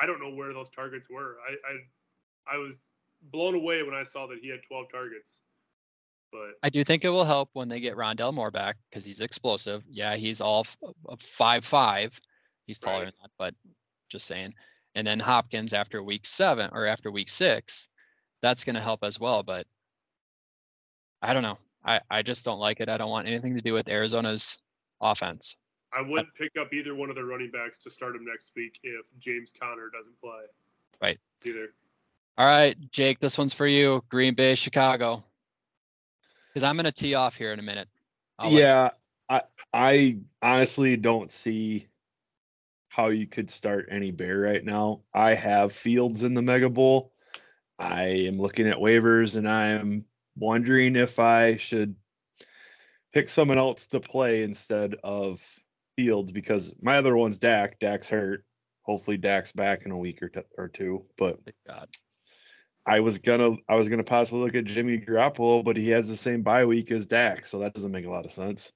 I 0.00 0.04
don't 0.06 0.20
know 0.20 0.34
where 0.34 0.52
those 0.52 0.70
targets 0.70 1.08
were. 1.08 1.36
I, 1.48 2.54
I 2.54 2.56
I 2.56 2.58
was 2.58 2.88
blown 3.30 3.54
away 3.54 3.84
when 3.84 3.94
I 3.94 4.02
saw 4.02 4.26
that 4.26 4.40
he 4.42 4.48
had 4.48 4.64
12 4.64 4.86
targets. 4.90 5.42
But 6.32 6.54
I 6.62 6.70
do 6.70 6.82
think 6.82 7.04
it 7.04 7.10
will 7.10 7.24
help 7.24 7.50
when 7.52 7.68
they 7.68 7.78
get 7.78 7.96
Rondale 7.96 8.32
Moore 8.32 8.50
back 8.50 8.76
because 8.90 9.04
he's 9.04 9.20
explosive. 9.20 9.84
Yeah, 9.88 10.16
he's 10.16 10.40
all 10.40 10.60
f- 10.66 11.20
five 11.20 11.64
five. 11.64 12.18
He's 12.66 12.80
taller 12.80 13.04
Right. 13.04 13.04
than 13.04 13.14
that, 13.22 13.30
but 13.38 13.54
just 14.08 14.26
saying. 14.26 14.54
And 14.94 15.06
then 15.06 15.18
Hopkins 15.20 15.72
after 15.72 16.02
week 16.02 16.26
seven 16.26 16.70
or 16.72 16.86
after 16.86 17.10
week 17.10 17.28
six, 17.28 17.88
that's 18.40 18.64
going 18.64 18.74
to 18.76 18.80
help 18.80 19.04
as 19.04 19.20
well. 19.20 19.42
But 19.42 19.66
I 21.20 21.34
don't 21.34 21.42
know. 21.42 21.58
I, 21.84 22.00
I 22.10 22.22
just 22.22 22.44
don't 22.44 22.58
like 22.58 22.80
it. 22.80 22.88
I 22.88 22.96
don't 22.96 23.10
want 23.10 23.26
anything 23.28 23.54
to 23.54 23.60
do 23.60 23.72
with 23.72 23.88
Arizona's 23.88 24.58
offense. 25.00 25.56
I 25.92 26.00
wouldn't 26.00 26.34
pick 26.34 26.52
up 26.58 26.72
either 26.72 26.94
one 26.94 27.10
of 27.10 27.16
their 27.16 27.26
running 27.26 27.50
backs 27.50 27.78
to 27.80 27.90
start 27.90 28.16
him 28.16 28.24
next 28.24 28.52
week 28.56 28.78
if 28.82 29.06
James 29.18 29.52
Conner 29.58 29.90
doesn't 29.96 30.18
play. 30.20 30.44
Right. 31.02 31.18
Either. 31.44 31.74
All 32.38 32.46
right, 32.46 32.76
Jake, 32.92 33.18
this 33.18 33.36
one's 33.36 33.52
for 33.52 33.66
you. 33.66 34.02
Green 34.08 34.34
Bay, 34.34 34.54
Chicago. 34.54 35.22
Because 36.52 36.64
I'm 36.64 36.76
going 36.76 36.84
to 36.84 36.92
tee 36.92 37.14
off 37.14 37.36
here 37.36 37.52
in 37.52 37.58
a 37.58 37.62
minute. 37.62 37.88
I'll 38.38 38.50
yeah, 38.50 38.90
I 39.28 39.42
I 39.72 40.18
honestly 40.42 40.96
don't 40.96 41.32
see 41.32 41.88
how 42.88 43.08
you 43.08 43.26
could 43.26 43.50
start 43.50 43.88
any 43.90 44.10
bear 44.10 44.38
right 44.38 44.62
now. 44.62 45.00
I 45.14 45.34
have 45.34 45.72
Fields 45.72 46.24
in 46.24 46.34
the 46.34 46.42
Mega 46.42 46.68
Bowl. 46.68 47.12
I 47.78 48.02
am 48.02 48.38
looking 48.38 48.68
at 48.68 48.76
waivers 48.76 49.36
and 49.36 49.48
I 49.48 49.68
am 49.68 50.04
wondering 50.36 50.96
if 50.96 51.18
I 51.18 51.56
should 51.56 51.94
pick 53.14 53.30
someone 53.30 53.58
else 53.58 53.86
to 53.88 54.00
play 54.00 54.42
instead 54.42 54.96
of 55.02 55.42
Fields 55.96 56.32
because 56.32 56.74
my 56.82 56.98
other 56.98 57.16
one's 57.16 57.38
Dak. 57.38 57.78
Dak's 57.80 58.10
hurt. 58.10 58.44
Hopefully 58.82 59.16
Dak's 59.16 59.52
back 59.52 59.86
in 59.86 59.90
a 59.90 59.98
week 59.98 60.22
or, 60.22 60.28
t- 60.28 60.40
or 60.58 60.68
two. 60.68 61.04
But 61.16 61.38
Thank 61.44 61.56
God. 61.66 61.88
I 62.84 63.00
was 63.00 63.18
gonna 63.18 63.56
I 63.68 63.76
was 63.76 63.88
gonna 63.88 64.02
possibly 64.02 64.40
look 64.44 64.54
at 64.54 64.64
Jimmy 64.64 64.98
Garoppolo, 64.98 65.64
but 65.64 65.76
he 65.76 65.90
has 65.90 66.08
the 66.08 66.16
same 66.16 66.42
bye 66.42 66.64
week 66.64 66.90
as 66.90 67.06
Dak, 67.06 67.46
so 67.46 67.60
that 67.60 67.74
doesn't 67.74 67.92
make 67.92 68.06
a 68.06 68.10
lot 68.10 68.24
of 68.24 68.32
sense. 68.32 68.72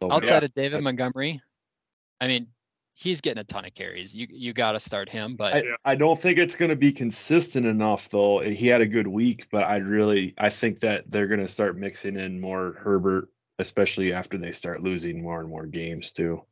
So, 0.00 0.10
Outside 0.10 0.42
yeah, 0.42 0.46
of 0.46 0.54
David 0.54 0.82
Montgomery, 0.82 1.40
I 2.20 2.26
mean, 2.26 2.48
he's 2.94 3.20
getting 3.20 3.40
a 3.40 3.44
ton 3.44 3.66
of 3.66 3.74
carries. 3.74 4.14
You 4.14 4.26
you 4.30 4.52
got 4.52 4.72
to 4.72 4.80
start 4.80 5.10
him, 5.10 5.36
but 5.36 5.54
I, 5.54 5.62
I 5.84 5.94
don't 5.96 6.18
think 6.18 6.38
it's 6.38 6.56
going 6.56 6.70
to 6.70 6.76
be 6.76 6.92
consistent 6.92 7.66
enough 7.66 8.08
though. 8.08 8.40
He 8.40 8.68
had 8.68 8.80
a 8.80 8.86
good 8.86 9.06
week, 9.06 9.48
but 9.50 9.64
I 9.64 9.76
really 9.76 10.34
I 10.38 10.48
think 10.48 10.80
that 10.80 11.10
they're 11.10 11.26
going 11.26 11.40
to 11.40 11.48
start 11.48 11.76
mixing 11.76 12.16
in 12.16 12.40
more 12.40 12.72
Herbert, 12.78 13.28
especially 13.58 14.12
after 14.12 14.38
they 14.38 14.52
start 14.52 14.82
losing 14.82 15.22
more 15.22 15.40
and 15.40 15.48
more 15.48 15.66
games 15.66 16.10
too. 16.10 16.42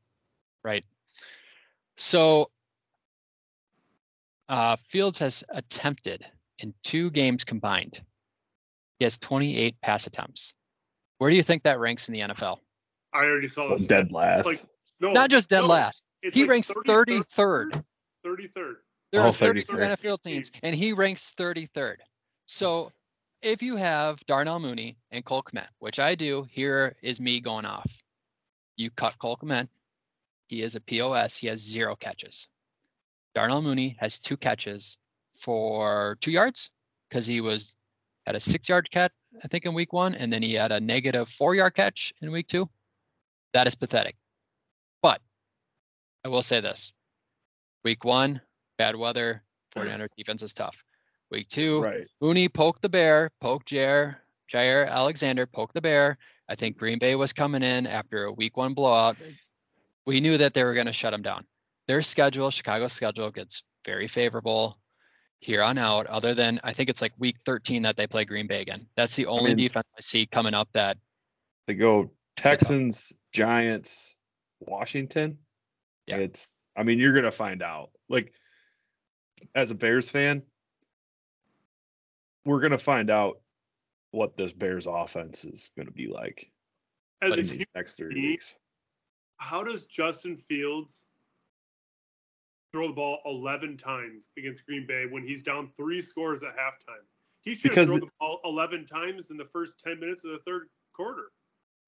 right. 0.63 0.85
So, 1.97 2.51
uh, 4.49 4.77
Fields 4.87 5.19
has 5.21 5.45
attempted 5.51 6.27
in 6.63 6.75
two 6.83 7.11
games 7.11 7.45
combined. 7.45 8.01
He 8.99 9.05
has 9.05 9.19
28 9.19 9.81
pass 9.81 10.07
attempts. 10.07 10.55
Where 11.19 11.31
do 11.31 11.37
you 11.37 11.43
think 11.43 11.65
that 11.65 11.79
ranks 11.79 12.09
in 12.09 12.15
the 12.15 12.21
NFL? 12.21 12.59
I 13.13 13.19
already 13.19 13.49
saw 13.49 13.69
this. 13.69 13.87
Dead 13.87 14.13
last. 14.13 14.47
Like 14.47 14.65
no, 15.01 15.13
Not 15.13 15.31
just 15.31 15.51
dead 15.51 15.61
no, 15.63 15.67
last. 15.67 16.07
He 16.23 16.43
like 16.43 16.51
ranks 16.51 16.71
33rd. 16.71 17.83
33rd. 18.25 18.77
There 19.11 19.21
Oh, 19.21 19.29
are 19.29 19.33
30 19.33 19.65
33rd. 19.65 19.97
NFL 19.99 20.23
teams, 20.23 20.51
and 20.63 20.75
he 20.75 20.93
ranks 20.93 21.35
33rd. 21.39 21.97
So 22.47 22.93
if 23.43 23.63
you 23.63 23.77
have 23.77 24.25
Darnell 24.27 24.61
Mooney 24.61 24.97
and 25.11 25.25
Cole 25.25 25.43
Kmet, 25.43 25.67
which 25.81 25.99
I 25.99 26.15
do, 26.15 26.47
here 26.51 26.97
is 27.03 27.21
me 27.21 27.41
going 27.41 27.67
off. 27.67 27.91
You 28.77 28.91
cut 28.91 29.19
Cole 29.19 29.37
Kmet. 29.37 29.69
He 30.47 30.63
is 30.63 30.77
a 30.77 30.81
POS. 30.81 31.37
He 31.37 31.49
has 31.49 31.61
zero 31.61 31.97
catches. 31.97 32.49
Darnell 33.35 33.63
Mooney 33.63 33.97
has 33.99 34.19
two 34.19 34.37
catches 34.37 34.97
for 35.43 36.17
two 36.21 36.31
yards 36.31 36.71
because 37.09 37.27
he 37.27 37.41
was 37.41 37.75
had 38.27 38.37
a 38.37 38.41
six 38.41 38.69
yard 38.69 38.89
catch, 38.91 39.13
I 39.43 39.49
think, 39.49 39.67
in 39.67 39.75
week 39.75 39.93
one, 39.93 40.15
and 40.15 40.33
then 40.33 40.43
he 40.43 40.55
had 40.55 40.73
a 40.73 40.81
negative 40.81 41.29
four 41.29 41.55
yard 41.55 41.75
catch 41.75 42.13
in 42.23 42.31
week 42.31 42.47
two. 42.47 42.69
That 43.53 43.67
is 43.67 43.75
pathetic. 43.75 44.17
But 45.03 45.21
I 46.25 46.29
will 46.29 46.43
say 46.43 46.61
this 46.61 46.93
week 47.85 48.05
one, 48.05 48.41
bad 48.79 48.97
weather, 48.97 49.43
49er 49.77 50.09
defense 50.17 50.43
is 50.43 50.55
tough. 50.55 50.83
Week 51.31 51.49
two, 51.49 51.83
right. 51.83 52.07
Mooney 52.21 52.49
poked 52.49 52.83
the 52.83 52.89
bear, 52.89 53.31
poked 53.41 53.69
Jaire, 53.69 54.17
Jaire 54.53 54.89
Alexander, 54.89 55.47
poked 55.47 55.75
the 55.75 55.81
bear. 55.81 56.19
I 56.49 56.55
think 56.55 56.77
Green 56.77 56.99
Bay 56.99 57.15
was 57.15 57.33
coming 57.33 57.63
in 57.63 57.87
after 57.87 58.25
a 58.25 58.33
week 58.33 58.57
one 58.57 58.75
blowout. 58.75 59.17
We 60.07 60.21
knew 60.21 60.37
that 60.39 60.53
they 60.53 60.63
were 60.63 60.75
going 60.75 60.87
to 60.87 60.93
shut 60.93 61.15
him 61.15 61.23
down. 61.23 61.47
Their 61.89 62.03
schedule, 62.03 62.51
Chicago's 62.51 62.93
schedule, 62.93 63.31
gets 63.31 63.63
very 63.85 64.07
favorable 64.07 64.77
here 65.43 65.61
on 65.63 65.77
out, 65.77 66.07
other 66.07 66.35
than 66.35 66.61
I 66.63 66.73
think 66.73 66.89
it's 66.89 67.03
like 67.03 67.13
week 67.19 67.37
13 67.45 67.83
that 67.83 67.97
they 67.97 68.07
play 68.07 68.25
Green 68.25 68.47
Bay 68.47 68.63
again. 68.63 68.87
That's 68.97 69.17
the 69.17 69.27
only 69.27 69.55
mean- 69.55 69.67
defense 69.67 69.87
I 69.99 70.01
see 70.01 70.25
coming 70.25 70.55
up 70.55 70.69
that 70.73 70.99
They 71.67 71.75
go 71.75 72.13
Texans, 72.37 73.13
Giants, 73.33 74.17
Washington. 74.61 75.39
Yeah. 76.07 76.17
It's 76.19 76.61
I 76.77 76.85
mean, 76.85 76.99
you're 76.99 77.13
gonna 77.13 77.33
find 77.33 77.63
out. 77.63 77.91
Like 78.09 78.33
as 79.55 79.71
a 79.73 79.75
Bears 79.75 80.09
fan, 80.11 80.43
we're 82.45 82.61
gonna 82.61 82.79
find 82.79 83.11
out 83.11 83.41
what 84.13 84.37
this 84.37 84.53
Bears 84.53 84.87
offense 84.89 85.45
is 85.45 85.71
gonna 85.77 85.91
be 85.91 86.07
like 86.07 86.51
As 87.21 87.37
a 87.37 87.41
in 87.41 87.47
these 87.49 87.67
next 87.75 87.95
three 87.95 88.15
weeks. 88.15 88.55
how 89.39 89.65
does 89.65 89.87
Justin 89.87 90.37
Fields 90.37 91.09
throw 92.73 92.89
the 92.89 92.95
ball 92.95 93.19
11 93.27 93.77
times 93.77 94.29
against 94.39 94.67
Green 94.67 94.87
Bay 94.87 95.07
when 95.07 95.23
he's 95.23 95.43
down 95.43 95.69
three 95.77 96.01
scores 96.01 96.43
at 96.43 96.57
halftime? 96.57 97.05
He 97.43 97.55
should 97.55 97.71
Because 97.71 97.89
have 97.91 97.99
thrown 97.99 98.01
the- 98.01 98.11
ball 98.19 98.41
11 98.45 98.87
times 98.87 99.31
in 99.31 99.37
the 99.37 99.45
first 99.45 99.79
10 99.79 100.01
minutes 100.01 100.25
of 100.25 100.33
the 100.33 100.39
third 100.39 100.69
quarter. 100.93 101.31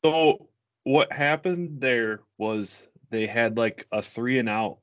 So 0.04 0.48
what 0.84 1.12
happened 1.12 1.80
there 1.80 2.20
was 2.38 2.88
they 3.10 3.26
had 3.26 3.56
like 3.56 3.86
a 3.92 4.02
three 4.02 4.38
and 4.38 4.48
out 4.48 4.78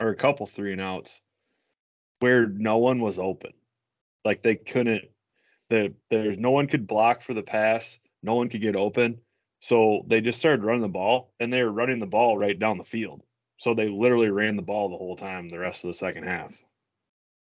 or 0.00 0.08
a 0.08 0.16
couple 0.16 0.46
three 0.46 0.72
and 0.72 0.80
outs 0.80 1.20
where 2.20 2.46
no 2.46 2.78
one 2.78 3.00
was 3.00 3.18
open. 3.18 3.52
Like 4.24 4.42
they 4.42 4.54
couldn't 4.56 5.04
the 5.70 5.94
there's 6.10 6.38
no 6.38 6.50
one 6.50 6.66
could 6.66 6.86
block 6.86 7.22
for 7.22 7.34
the 7.34 7.42
pass, 7.42 7.98
no 8.22 8.34
one 8.34 8.48
could 8.48 8.62
get 8.62 8.76
open. 8.76 9.18
So 9.60 10.04
they 10.06 10.20
just 10.20 10.38
started 10.38 10.62
running 10.62 10.82
the 10.82 10.88
ball, 10.88 11.32
and 11.40 11.50
they 11.50 11.62
were 11.62 11.72
running 11.72 11.98
the 11.98 12.06
ball 12.06 12.36
right 12.36 12.58
down 12.58 12.76
the 12.76 12.84
field. 12.84 13.22
So 13.64 13.72
they 13.72 13.88
literally 13.88 14.28
ran 14.28 14.56
the 14.56 14.62
ball 14.62 14.90
the 14.90 14.98
whole 14.98 15.16
time 15.16 15.48
the 15.48 15.58
rest 15.58 15.84
of 15.84 15.88
the 15.88 15.94
second 15.94 16.24
half, 16.24 16.54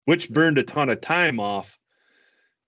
which 0.06 0.30
burned 0.30 0.60
a 0.60 0.64
ton 0.64 0.90
of 0.90 1.02
time 1.02 1.40
off 1.40 1.80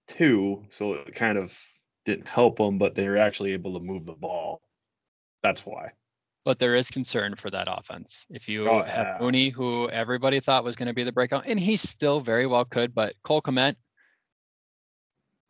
too. 0.07 0.65
So 0.71 0.95
it 0.95 1.13
kind 1.13 1.37
of 1.37 1.55
didn't 2.03 2.27
help 2.27 2.57
them, 2.57 2.79
but 2.79 2.95
they 2.95 3.07
were 3.07 3.19
actually 3.19 3.53
able 3.53 3.75
to 3.75 3.79
move 3.79 4.07
the 4.07 4.13
ball. 4.13 4.59
That's 5.43 5.63
why. 5.67 5.91
But 6.43 6.57
there 6.57 6.73
is 6.73 6.89
concern 6.89 7.35
for 7.35 7.51
that 7.51 7.67
offense. 7.69 8.25
If 8.31 8.49
you 8.49 8.67
Oh, 8.67 8.81
have 8.81 9.05
yeah. 9.05 9.17
Mooney, 9.21 9.49
who 9.49 9.87
everybody 9.87 10.39
thought 10.39 10.63
was 10.63 10.75
going 10.75 10.87
to 10.87 10.95
be 10.95 11.03
the 11.03 11.11
breakout, 11.11 11.43
and 11.45 11.59
he 11.59 11.77
still 11.77 12.21
very 12.21 12.47
well 12.47 12.65
could, 12.65 12.95
but 12.95 13.13
Cole 13.23 13.43
Kmet, 13.43 13.75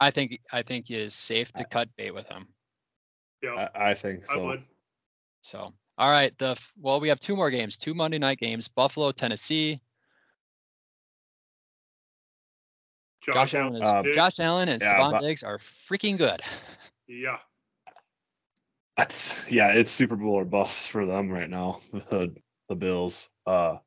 I 0.02 0.12
think 0.12 0.42
I 0.52 0.64
think 0.64 0.92
is 0.92 1.16
safe 1.16 1.54
to 1.54 1.64
cut 1.64 1.88
bait 1.96 2.12
with 2.12 2.28
him. 2.28 2.50
Yeah, 3.42 3.70
I, 3.74 3.92
I 3.92 3.94
think 3.94 4.30
I 4.30 4.34
so. 4.34 4.46
would. 4.46 4.64
So, 5.42 5.74
all 5.98 6.10
right, 6.10 6.34
the 6.40 6.58
well, 6.80 7.00
we 7.00 7.10
have 7.10 7.20
two 7.20 7.36
more 7.36 7.52
games, 7.52 7.78
two 7.78 7.94
Monday 7.94 8.18
night 8.18 8.40
games: 8.40 8.68
Buffalo, 8.68 9.12
Tennessee. 9.12 9.82
Josh 13.24 13.54
Allen, 13.54 13.82
is, 13.82 13.90
Um, 13.90 14.06
Josh 14.14 14.40
Allen 14.40 14.70
and 14.70 14.82
yeah, 14.82 15.00
Stefon 15.00 15.22
Diggs 15.22 15.44
are 15.44 15.58
freaking 15.58 16.18
good. 16.18 16.42
Yeah. 17.08 17.38
That's 18.98 19.34
yeah, 19.50 19.70
it's 19.70 19.92
Super 19.92 20.16
Bowl 20.16 20.34
or 20.34 20.46
bust 20.46 20.92
for 20.92 21.06
them 21.06 21.30
right 21.30 21.50
now. 21.50 21.80
The 21.92 22.36
the 22.70 22.76
Bills. 22.76 23.30
Uh 23.46 23.78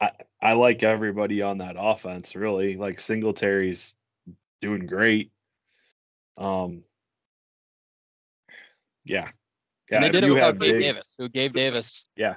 I 0.00 0.10
I 0.40 0.52
like 0.54 0.82
everybody 0.82 1.42
on 1.42 1.58
that 1.58 1.76
offense, 1.78 2.34
really. 2.34 2.76
Like 2.76 3.00
Singletary's 3.00 3.94
doing 4.60 4.86
great. 4.86 5.30
Um 6.36 6.84
yeah. 9.04 9.28
Yeah, 9.90 9.96
and 9.98 10.04
they 10.04 10.08
did 10.10 10.24
it 10.24 10.26
you 10.28 10.34
without 10.34 10.58
Gabe 10.58 10.72
Diggs- 10.78 10.84
Davis, 10.84 11.14
who 11.18 11.28
Gabe 11.28 11.52
Davis. 11.52 12.06
Yeah. 12.16 12.36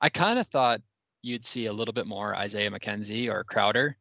I 0.00 0.08
kind 0.08 0.38
of 0.38 0.46
thought 0.48 0.80
you'd 1.22 1.44
see 1.44 1.66
a 1.66 1.72
little 1.72 1.92
bit 1.94 2.06
more 2.06 2.34
Isaiah 2.36 2.70
McKenzie 2.70 3.30
or 3.30 3.44
Crowder, 3.44 3.96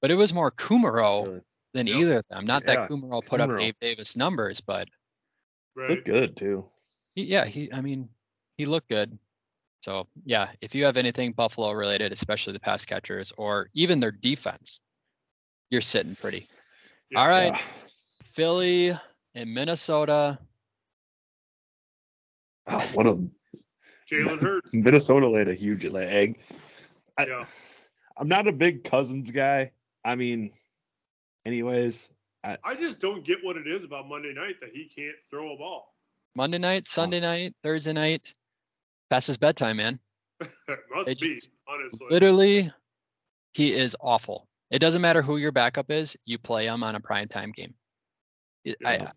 but 0.00 0.10
it 0.10 0.14
was 0.14 0.32
more 0.34 0.50
Kumaro 0.50 1.26
Really. 1.26 1.40
than 1.74 1.86
Yep. 1.86 1.96
either 1.96 2.18
of 2.18 2.24
them. 2.28 2.44
Not 2.46 2.62
Yeah, 2.66 2.74
that 2.76 2.88
Kumaro 2.90 3.24
put 3.24 3.40
up 3.40 3.48
Kumaro. 3.50 3.58
Gabe 3.60 3.76
Davis 3.80 4.16
numbers, 4.16 4.60
but 4.60 4.88
Right. 5.74 5.90
Look 5.90 6.04
good 6.04 6.36
too. 6.36 6.68
he, 7.14 7.24
yeah, 7.24 7.46
he. 7.46 7.72
I 7.72 7.80
mean, 7.80 8.08
he 8.58 8.66
looked 8.66 8.88
good. 8.90 9.18
So 9.82 10.06
yeah, 10.24 10.50
if 10.60 10.74
you 10.74 10.84
have 10.84 10.96
anything 10.98 11.32
Buffalo 11.32 11.72
related, 11.72 12.12
especially 12.12 12.52
the 12.52 12.60
pass 12.60 12.84
catchers 12.84 13.32
or 13.38 13.68
even 13.74 13.98
their 13.98 14.12
defense, 14.12 14.80
you're 15.70 15.80
sitting 15.80 16.14
pretty. 16.14 16.46
Yeah. 17.10 17.20
All 17.20 17.28
right, 17.28 17.54
Yeah. 17.54 17.62
Philly 18.22 18.92
and 19.34 19.52
Minnesota. 19.54 20.38
Oh, 22.66 22.90
what 22.94 23.06
a 23.06 23.18
Jalen 24.10 24.40
Hurts. 24.40 24.74
Minnesota 24.74 25.28
laid 25.28 25.48
a 25.48 25.54
huge 25.54 25.84
egg. 25.84 26.38
I, 27.18 27.26
Yeah. 27.26 27.44
I'm 28.16 28.28
not 28.28 28.46
a 28.46 28.52
big 28.52 28.84
Cousins 28.84 29.30
guy. 29.30 29.72
I 30.04 30.14
mean, 30.16 30.52
anyways, 31.46 32.12
I 32.44 32.74
just 32.74 32.98
don't 33.00 33.24
get 33.24 33.38
what 33.42 33.56
it 33.56 33.66
is 33.66 33.84
about 33.84 34.08
Monday 34.08 34.32
night 34.34 34.60
that 34.60 34.70
he 34.72 34.84
can't 34.84 35.16
throw 35.30 35.54
a 35.54 35.56
ball. 35.56 35.94
Monday 36.34 36.58
night, 36.58 36.86
Sunday 36.86 37.20
night, 37.20 37.54
Thursday 37.62 37.92
night. 37.92 38.34
Past 39.10 39.28
his 39.28 39.38
bedtime, 39.38 39.76
man. 39.76 39.98
Must 40.90 41.06
They 41.06 41.14
be, 41.14 41.34
just- 41.36 41.48
honestly. 41.68 42.06
Literally, 42.10 42.70
he 43.52 43.72
is 43.74 43.96
awful. 44.00 44.48
It 44.70 44.78
doesn't 44.80 45.02
matter 45.02 45.22
who 45.22 45.36
your 45.36 45.52
backup 45.52 45.90
is, 45.90 46.16
you 46.24 46.38
play 46.38 46.66
him 46.66 46.82
on 46.82 46.94
a 46.94 47.00
prime 47.00 47.28
time 47.28 47.52
game. 47.52 47.74
It- 48.64 48.78
I 48.84 48.94
Yeah. 48.94 49.10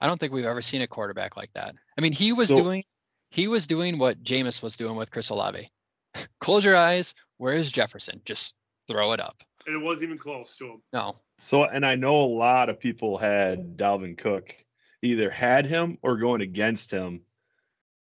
I 0.00 0.06
don't 0.06 0.18
think 0.18 0.32
we've 0.32 0.44
ever 0.44 0.62
seen 0.62 0.82
a 0.82 0.86
quarterback 0.86 1.36
like 1.36 1.52
that. 1.54 1.74
I 1.96 2.00
mean, 2.00 2.12
he 2.12 2.32
was 2.32 2.48
So- 2.48 2.56
doing 2.56 2.84
he 3.30 3.46
was 3.46 3.66
doing 3.66 3.98
what 3.98 4.22
Jameis 4.22 4.62
was 4.62 4.78
doing 4.78 4.96
with 4.96 5.10
Chris 5.10 5.28
Olave. 5.28 5.68
Close 6.40 6.64
your 6.64 6.76
eyes. 6.76 7.14
Where's 7.36 7.70
Jefferson? 7.70 8.22
Just 8.24 8.54
throw 8.88 9.12
it 9.12 9.20
up. 9.20 9.42
and 9.66 9.76
it 9.76 9.84
wasn't 9.84 10.04
even 10.08 10.16
close 10.18 10.56
to 10.56 10.64
him. 10.66 10.82
No. 10.94 11.16
So, 11.36 11.64
and 11.64 11.84
I 11.84 11.94
know 11.94 12.22
a 12.22 12.24
lot 12.34 12.70
of 12.70 12.80
people 12.80 13.18
had 13.18 13.76
Dalvin 13.76 14.16
Cook 14.16 14.54
either 15.02 15.28
had 15.28 15.66
him 15.66 15.98
or 16.00 16.16
going 16.16 16.40
against 16.40 16.90
him 16.90 17.20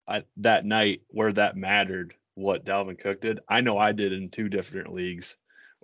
I, 0.06 0.24
that 0.38 0.66
night 0.66 1.00
where 1.08 1.32
that 1.32 1.56
mattered 1.56 2.14
what 2.34 2.66
Dalvin 2.66 2.98
Cook 2.98 3.22
did. 3.22 3.40
I 3.48 3.62
know 3.62 3.78
I 3.78 3.92
did 3.92 4.12
in 4.12 4.28
two 4.28 4.50
different 4.50 4.92
leagues. 4.92 5.38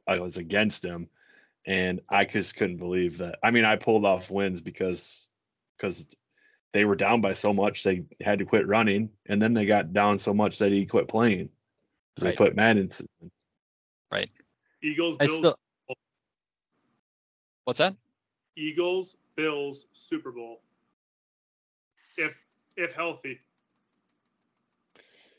I 0.07 0.21
was 0.21 0.37
against 0.37 0.85
him 0.85 1.09
and 1.67 2.03
I 2.11 2.27
just 2.27 2.57
couldn't 2.57 2.77
believe 2.77 3.19
that. 3.19 3.39
I 3.43 3.51
mean, 3.53 3.65
I 3.65 3.77
pulled 3.77 4.05
off 4.05 4.31
wins 4.31 4.61
because 4.61 5.29
because 5.77 6.07
they 6.73 6.85
were 6.85 6.97
down 6.97 7.21
by 7.21 7.33
so 7.33 7.53
much 7.53 7.83
they 7.83 8.05
had 8.21 8.39
to 8.39 8.45
quit 8.45 8.67
running 8.67 9.11
and 9.27 9.41
then 9.41 9.55
they 9.55 9.67
got 9.67 9.93
down 9.93 10.19
so 10.19 10.35
much 10.35 10.59
that 10.59 10.73
he 10.73 10.87
quit 10.87 11.09
playing. 11.09 11.49
'Cause 12.17 12.23
They 12.25 12.29
Right. 12.31 12.39
put 12.39 12.57
Madden 12.57 12.91
Right. 14.11 14.31
Eagles, 14.83 15.17
I 15.21 15.27
Bills, 15.27 15.37
still 15.39 15.57
What's 17.65 17.79
that? 17.79 17.97
Eagles, 18.57 19.17
Bills, 19.37 19.87
Super 19.93 20.31
Bowl. 20.31 20.63
If 22.19 22.45
if 22.77 22.93
healthy. 22.93 23.41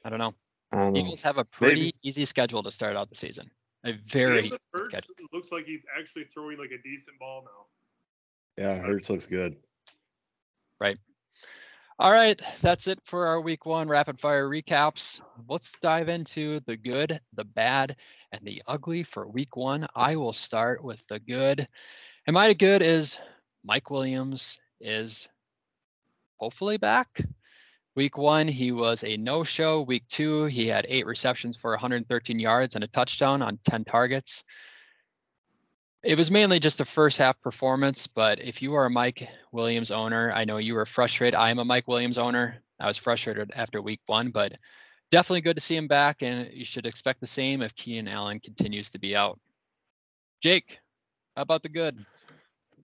I 0.04 0.10
don't 0.10 0.20
know. 0.20 0.34
I 0.72 0.78
don't 0.78 0.94
know. 0.94 1.00
Eagles 1.00 1.22
have 1.22 1.38
a 1.38 1.46
pretty 1.46 1.82
Maybe. 1.82 1.98
easy 2.02 2.26
schedule 2.26 2.64
to 2.64 2.72
start 2.72 2.96
out 2.96 3.10
the 3.10 3.16
season. 3.16 3.52
A 3.84 3.94
very 3.94 4.50
Jalen 4.50 4.60
Hurts 4.74 5.12
looks 5.32 5.52
like 5.52 5.66
he's 5.66 5.86
actually 5.98 6.24
throwing 6.26 6.58
like 6.58 6.72
a 6.72 6.82
decent 6.82 7.20
ball 7.20 7.44
now. 7.44 7.68
Yeah, 8.58 8.80
Hurts 8.80 9.10
looks 9.10 9.28
good. 9.28 9.56
All 11.98 12.12
right, 12.12 12.42
that's 12.62 12.88
it 12.88 13.00
for 13.06 13.26
our 13.26 13.40
week 13.40 13.66
one 13.66 13.88
rapid 13.88 14.20
fire 14.20 14.50
recaps. 14.50 15.22
Let's 15.48 15.72
dive 15.82 16.10
into 16.10 16.60
the 16.66 16.76
good, 16.76 17.22
the 17.34 17.46
bad, 17.46 17.96
and 18.34 18.42
the 18.44 18.62
ugly 18.68 19.04
for 19.04 19.30
week 19.30 19.56
one. 19.56 19.88
I 19.96 20.18
will 20.18 20.34
start 20.34 20.84
with 20.84 21.02
the 21.08 21.20
good. 21.20 21.66
And 22.28 22.34
my 22.34 22.54
good 22.54 22.82
is 22.82 23.18
Mike 23.64 23.90
Williams 23.90 24.60
is 24.82 25.30
hopefully 26.36 26.76
back. 26.76 27.22
Week 27.96 28.18
one, 28.18 28.50
he 28.50 28.74
was 28.74 29.06
a 29.06 29.16
no 29.16 29.46
show. 29.46 29.82
Week 29.82 30.04
two, 30.10 30.46
he 30.48 30.68
had 30.68 30.86
eight 30.90 31.06
receptions 31.06 31.56
for 31.56 31.72
113 31.72 32.40
yards 32.40 32.76
and 32.76 32.84
a 32.84 32.88
touchdown 32.88 33.42
on 33.42 33.58
10 33.64 33.86
targets. 33.86 34.44
It 36.06 36.20
was 36.20 36.30
mainly 36.30 36.60
just 36.60 36.82
a 36.82 36.86
first 36.86 37.18
half 37.18 37.42
performance, 37.42 38.06
but 38.06 38.40
if 38.40 38.62
you 38.62 38.76
are 38.76 38.86
a 38.86 38.92
Mike 38.92 39.28
Williams 39.52 39.90
owner, 39.90 40.32
I 40.32 40.46
know 40.46 40.58
you 40.58 40.76
were 40.76 40.86
frustrated. 40.86 41.34
I 41.34 41.50
am 41.50 41.58
a 41.58 41.66
Mike 41.66 41.88
Williams 41.88 42.20
owner. 42.20 42.62
I 42.80 42.86
was 42.86 43.00
frustrated 43.00 43.52
after 43.56 43.82
week 43.82 44.02
one, 44.06 44.30
but 44.30 44.54
definitely 45.10 45.42
good 45.42 45.56
to 45.56 45.62
see 45.62 45.76
him 45.76 45.88
back, 45.88 46.22
and 46.22 46.48
you 46.54 46.64
should 46.64 46.86
expect 46.86 47.22
the 47.22 47.28
same 47.28 47.64
if 47.64 47.76
Keenan 47.76 48.08
Allen 48.08 48.40
continues 48.40 48.92
to 48.92 49.00
be 49.00 49.16
out. 49.16 49.40
Jake, 50.42 50.78
how 51.36 51.42
about 51.42 51.64
the 51.64 51.70
good? 51.70 52.06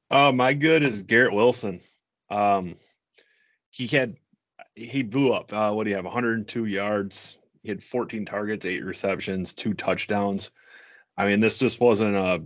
Uh, 0.09 0.32
my 0.32 0.53
good 0.53 0.82
is 0.82 1.03
Garrett 1.03 1.34
Wilson. 1.34 1.80
Um, 2.32 2.76
he 3.69 3.86
had 3.86 4.15
he 4.74 5.03
blew 5.03 5.32
up. 5.32 5.53
Uh, 5.53 5.72
what 5.72 5.84
do 5.84 5.91
you 5.91 5.95
have? 5.95 6.05
102 6.05 6.65
yards. 6.65 7.38
He 7.61 7.69
had 7.69 7.84
14 7.84 8.26
targets, 8.26 8.65
eight 8.65 8.84
receptions, 8.84 9.53
two 9.53 9.76
touchdowns. 9.76 10.49
I 11.15 11.28
mean, 11.28 11.39
this 11.39 11.59
just 11.59 11.80
wasn't 11.80 12.15
a. 12.15 12.41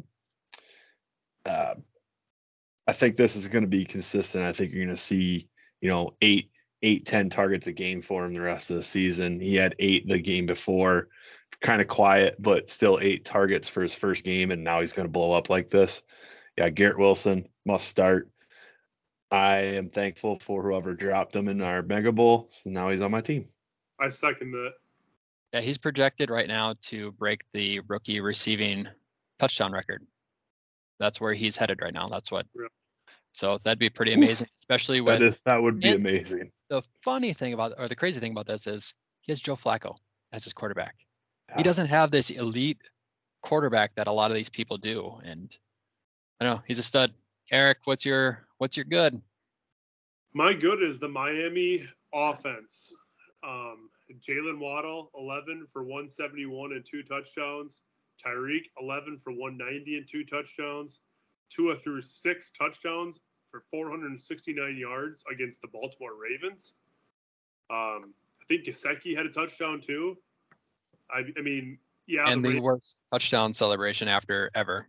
Uh, 1.46 1.76
I 2.88 2.93
think 2.93 3.18
this 3.18 3.36
is 3.36 3.48
going 3.48 3.64
to 3.64 3.70
be 3.70 3.86
consistent. 3.86 4.46
I 4.46 4.54
think 4.54 4.72
you're 4.72 4.86
going 4.86 4.96
to 4.96 5.02
see, 5.02 5.48
you 5.82 5.89
know, 5.89 6.16
eight, 6.22 6.52
eight, 6.82 7.06
ten 7.06 7.30
targets 7.30 7.68
a 7.68 7.72
game 7.72 8.02
for 8.02 8.26
him 8.26 8.34
the 8.34 8.41
rest 8.41 8.70
of 8.70 8.78
the 8.78 8.84
season. 8.84 9.39
He 9.39 9.56
had 9.56 9.76
eight 9.80 10.08
the 10.08 10.20
game 10.20 10.46
before, 10.46 11.10
kind 11.62 11.82
of 11.82 11.88
quiet, 11.88 12.36
but 12.39 12.70
still 12.70 13.00
eight 13.02 13.26
targets 13.26 13.68
for 13.68 13.82
his 13.82 13.96
first 13.96 14.24
game, 14.24 14.52
and 14.52 14.64
now 14.64 14.82
he's 14.82 14.93
going 14.93 15.08
to 15.08 15.12
blow 15.12 15.34
up 15.34 15.50
like 15.50 15.70
this 15.70 16.04
yeah, 16.58 16.70
Garrett 16.70 16.98
Wilson 16.98 17.48
must 17.66 17.88
start. 17.88 18.30
I 19.32 19.58
am 19.58 19.89
thankful 19.89 20.39
for 20.39 20.64
whoever 20.64 20.93
dropped 20.93 21.36
him 21.36 21.48
in 21.48 21.62
our 21.62 21.82
Mega 21.82 22.12
Bowl. 22.12 22.48
So 22.52 22.70
now 22.70 22.89
he's 22.89 23.02
on 23.02 23.12
my 23.12 23.22
team. 23.22 23.48
I 24.00 24.08
second 24.10 24.52
that. 24.52 24.74
Yeah, 25.54 25.62
he's 25.62 25.78
projected 25.78 26.30
right 26.30 26.48
now 26.48 26.76
to 26.84 27.12
break 27.14 27.41
the 27.54 27.82
rookie 27.88 28.22
receiving 28.22 28.88
touchdown 29.39 29.72
record. 29.72 30.06
That's 31.00 31.20
where 31.20 31.34
he's 31.34 31.56
headed 31.56 31.82
right 31.82 31.93
now. 31.93 32.08
That's 32.08 32.32
what. 32.32 32.46
Yeah. 32.56 32.68
So 33.34 33.60
that'd 33.64 33.80
be 33.80 33.89
pretty 33.89 34.14
amazing, 34.14 34.48
especially 34.60 35.02
with 35.02 35.20
That, 35.20 35.28
is, 35.28 35.38
that 35.46 35.62
would 35.62 35.82
be 35.82 35.89
amazing. 35.89 36.52
the 36.70 36.82
funny 37.04 37.34
thing 37.34 37.52
about 37.52 37.74
or 37.78 37.89
the 37.89 37.96
crazy 37.96 38.22
thing 38.22 38.32
about 38.32 38.48
this 38.48 38.66
is 38.66 38.93
he 39.22 39.32
has 39.34 39.41
Joe 39.41 39.58
Flacco 39.58 39.96
as 40.32 40.46
his 40.46 40.54
quarterback. 40.54 40.96
Yeah. 41.50 41.58
He 41.58 41.64
doesn't 41.64 41.88
have 41.88 42.12
this 42.12 42.30
elite 42.30 42.78
quarterback 43.43 43.93
that 43.96 44.08
a 44.08 44.12
lot 44.12 44.32
of 44.32 44.36
these 44.36 44.48
people 44.48 44.78
do. 44.78 45.16
And 45.26 45.56
I 46.39 46.46
don't 46.46 46.56
know, 46.56 46.64
he's 46.66 46.80
a 46.80 46.84
stud. 46.84 47.12
Eric, 47.52 47.80
what's 47.84 48.06
your 48.06 48.48
what's 48.58 48.78
your 48.78 48.86
good? 48.86 49.22
My 50.34 50.54
good 50.54 50.82
is 50.82 51.00
the 51.00 51.10
Miami 51.10 51.86
offense. 52.14 52.93
Um, 53.46 53.89
Jaylen 54.28 54.60
Waddle, 54.60 55.12
11 55.18 55.68
for 55.68 55.84
171 55.84 56.72
and 56.72 56.86
two 56.86 57.04
touchdowns. 57.04 57.84
Tyreek, 58.24 58.63
11 58.82 59.18
for 59.18 59.32
190 59.32 59.97
and 59.97 60.07
two 60.07 60.24
touchdowns. 60.24 61.01
Tua 61.49 61.76
threw 61.76 62.01
six 62.01 62.51
touchdowns 62.51 63.22
for 63.47 63.61
469 63.72 64.78
yards 64.78 65.24
against 65.32 65.61
the 65.61 65.68
Baltimore 65.68 66.11
Ravens. 66.20 66.74
Um, 67.70 68.13
I 68.41 68.45
think 68.47 68.66
Gesicki 68.66 69.16
had 69.16 69.26
a 69.26 69.30
touchdown 69.30 69.82
too. 69.82 70.18
I, 71.11 71.22
I 71.38 71.41
mean, 71.41 71.78
yeah. 72.07 72.30
and 72.30 72.43
the 72.43 72.59
worst 72.59 72.99
touchdown 73.11 73.53
celebration 73.53 74.07
after 74.07 74.49
ever, 74.55 74.88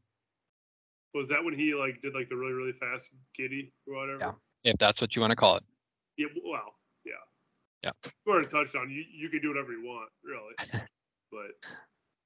was 1.15 1.29
that 1.29 1.43
when 1.43 1.55
he 1.55 1.75
like 1.75 2.01
did 2.03 2.15
like 2.15 2.29
the 2.29 2.37
really 2.37 2.53
really 2.53 2.73
fast 2.73 3.11
giddy 3.35 3.73
or 3.87 3.95
whatever? 3.95 4.37
Yeah. 4.65 4.73
if 4.73 4.79
that's 4.79 5.01
what 5.01 5.17
you 5.17 5.21
want 5.21 5.31
to 5.31 5.37
call 5.37 5.57
it. 5.57 5.65
Yeah, 6.17 6.27
well, 6.45 6.75
yeah. 7.05 7.13
Yeah. 7.83 8.11
Scored 8.23 8.45
a 8.45 8.49
touchdown. 8.49 8.91
You 8.91 9.05
you 9.11 9.29
can 9.29 9.41
do 9.41 9.49
whatever 9.49 9.73
you 9.73 9.85
want, 9.85 10.11
really. 10.23 10.55
but 11.31 11.71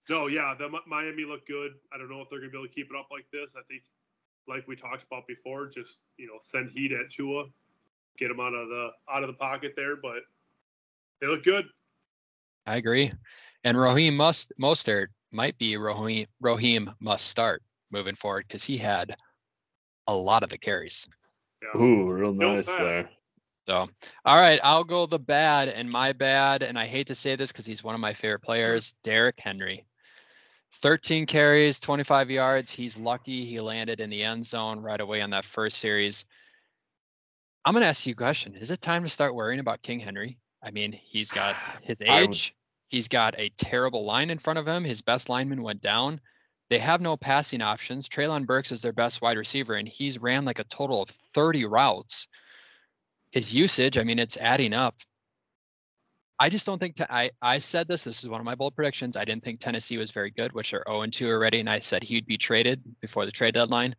no, 0.09 0.26
yeah, 0.26 0.55
the 0.59 0.68
Miami 0.86 1.24
looked 1.24 1.46
good. 1.46 1.72
I 1.92 1.98
don't 1.98 2.11
know 2.11 2.20
if 2.20 2.28
they're 2.28 2.38
gonna 2.38 2.51
be 2.51 2.59
able 2.59 2.68
to 2.68 2.72
keep 2.72 2.90
it 2.90 2.96
up 2.98 3.09
like 3.11 3.26
this. 3.32 3.55
I 3.57 3.62
think, 3.68 3.82
like 4.48 4.66
we 4.66 4.76
talked 4.76 5.05
about 5.05 5.26
before, 5.26 5.68
just 5.68 6.01
you 6.16 6.26
know, 6.26 6.38
send 6.40 6.70
heat 6.70 6.92
at 6.92 7.11
Tua, 7.11 7.44
get 8.18 8.30
him 8.30 8.40
out 8.40 8.55
of 8.55 8.68
the 8.68 8.90
out 9.12 9.22
of 9.22 9.28
the 9.28 9.34
pocket 9.34 9.74
there. 9.76 9.96
But 9.96 10.22
they 11.20 11.26
look 11.26 11.42
good. 11.42 11.66
I 12.66 12.76
agree. 12.76 13.12
And 13.64 13.78
Raheem 13.78 14.16
must 14.16 14.53
Mostert 14.61 15.09
might 15.32 15.57
be 15.59 15.76
Raheem 15.76 16.26
Raheem 16.40 16.90
must 17.01 17.28
start 17.28 17.62
moving 17.90 18.14
forward 18.14 18.46
because 18.48 18.64
he 18.64 18.76
had 18.76 19.14
a 20.07 20.14
lot 20.14 20.42
of 20.42 20.51
the 20.51 20.59
carries. 20.59 21.07
Yeah. 21.62 21.80
Ooh, 21.80 22.11
real 22.11 22.32
nice 22.32 22.66
there. 22.66 23.11
So, 23.66 23.86
all 24.24 24.36
right, 24.36 24.59
I'll 24.64 24.84
go 24.84 25.07
the 25.07 25.18
bad 25.18 25.68
and 25.68 25.88
my 25.88 26.12
bad, 26.12 26.62
and 26.62 26.78
I 26.78 26.86
hate 26.86 27.07
to 27.09 27.14
say 27.14 27.36
this 27.36 27.53
because 27.53 27.66
he's 27.66 27.84
one 27.84 27.94
of 27.94 28.01
my 28.01 28.12
favorite 28.12 28.42
players, 28.42 28.94
Derrick 29.05 29.38
Henry. 29.38 29.84
13 30.74 31.26
carries, 31.26 31.80
25 31.80 32.30
yards. 32.30 32.70
He's 32.70 32.96
lucky 32.96 33.44
he 33.44 33.60
landed 33.60 34.00
in 34.00 34.10
the 34.10 34.22
end 34.22 34.46
zone 34.46 34.80
right 34.80 35.00
away 35.00 35.20
on 35.20 35.30
that 35.30 35.44
first 35.44 35.78
series. 35.78 36.24
I'm 37.64 37.74
going 37.74 37.82
to 37.82 37.88
ask 37.88 38.06
you 38.06 38.12
a 38.12 38.16
question. 38.16 38.54
Is 38.54 38.70
it 38.70 38.80
time 38.80 39.02
to 39.02 39.08
start 39.08 39.34
worrying 39.34 39.60
about 39.60 39.82
King 39.82 40.00
Henry? 40.00 40.38
I 40.62 40.70
mean, 40.70 40.92
he's 40.92 41.30
got 41.30 41.56
his 41.82 42.02
age, 42.02 42.54
he's 42.88 43.08
got 43.08 43.38
a 43.38 43.50
terrible 43.58 44.04
line 44.04 44.30
in 44.30 44.38
front 44.38 44.58
of 44.58 44.66
him. 44.66 44.84
His 44.84 45.02
best 45.02 45.28
lineman 45.28 45.62
went 45.62 45.82
down. 45.82 46.20
They 46.70 46.78
have 46.78 47.00
no 47.00 47.16
passing 47.16 47.62
options. 47.62 48.08
Treylon 48.08 48.46
Burks 48.46 48.70
is 48.70 48.80
their 48.80 48.92
best 48.92 49.20
wide 49.20 49.36
receiver, 49.36 49.74
and 49.74 49.88
he's 49.88 50.20
ran 50.20 50.44
like 50.44 50.60
a 50.60 50.64
total 50.64 51.02
of 51.02 51.10
30 51.34 51.66
routes 51.66 52.28
his 53.32 53.54
usage, 53.54 53.96
I 53.98 54.04
mean, 54.04 54.18
it's 54.18 54.36
adding 54.36 54.72
up. 54.72 54.96
I 56.41 56.49
just 56.49 56.64
don't 56.64 56.78
think. 56.78 56.97
I 57.03 57.30
I 57.43 57.59
said 57.59 57.86
this. 57.86 58.03
This 58.03 58.24
is 58.24 58.28
one 58.28 58.41
of 58.41 58.47
my 58.47 58.55
bold 58.55 58.74
predictions. 58.74 59.14
I 59.14 59.26
didn't 59.26 59.45
think 59.45 59.61
Tennessee 59.61 59.99
was 59.99 60.11
very 60.11 60.30
good, 60.30 60.53
which 60.53 60.72
are 60.72 60.82
0 60.88 61.03
and 61.03 61.12
2 61.12 61.28
already, 61.28 61.61
and 61.61 61.68
I 61.68 61.80
said 61.80 62.03
he'd 62.03 62.26
be 62.26 62.38
traded 62.38 62.82
before 63.03 63.26
the 63.26 63.30
trade 63.30 63.53
deadline. 63.53 63.95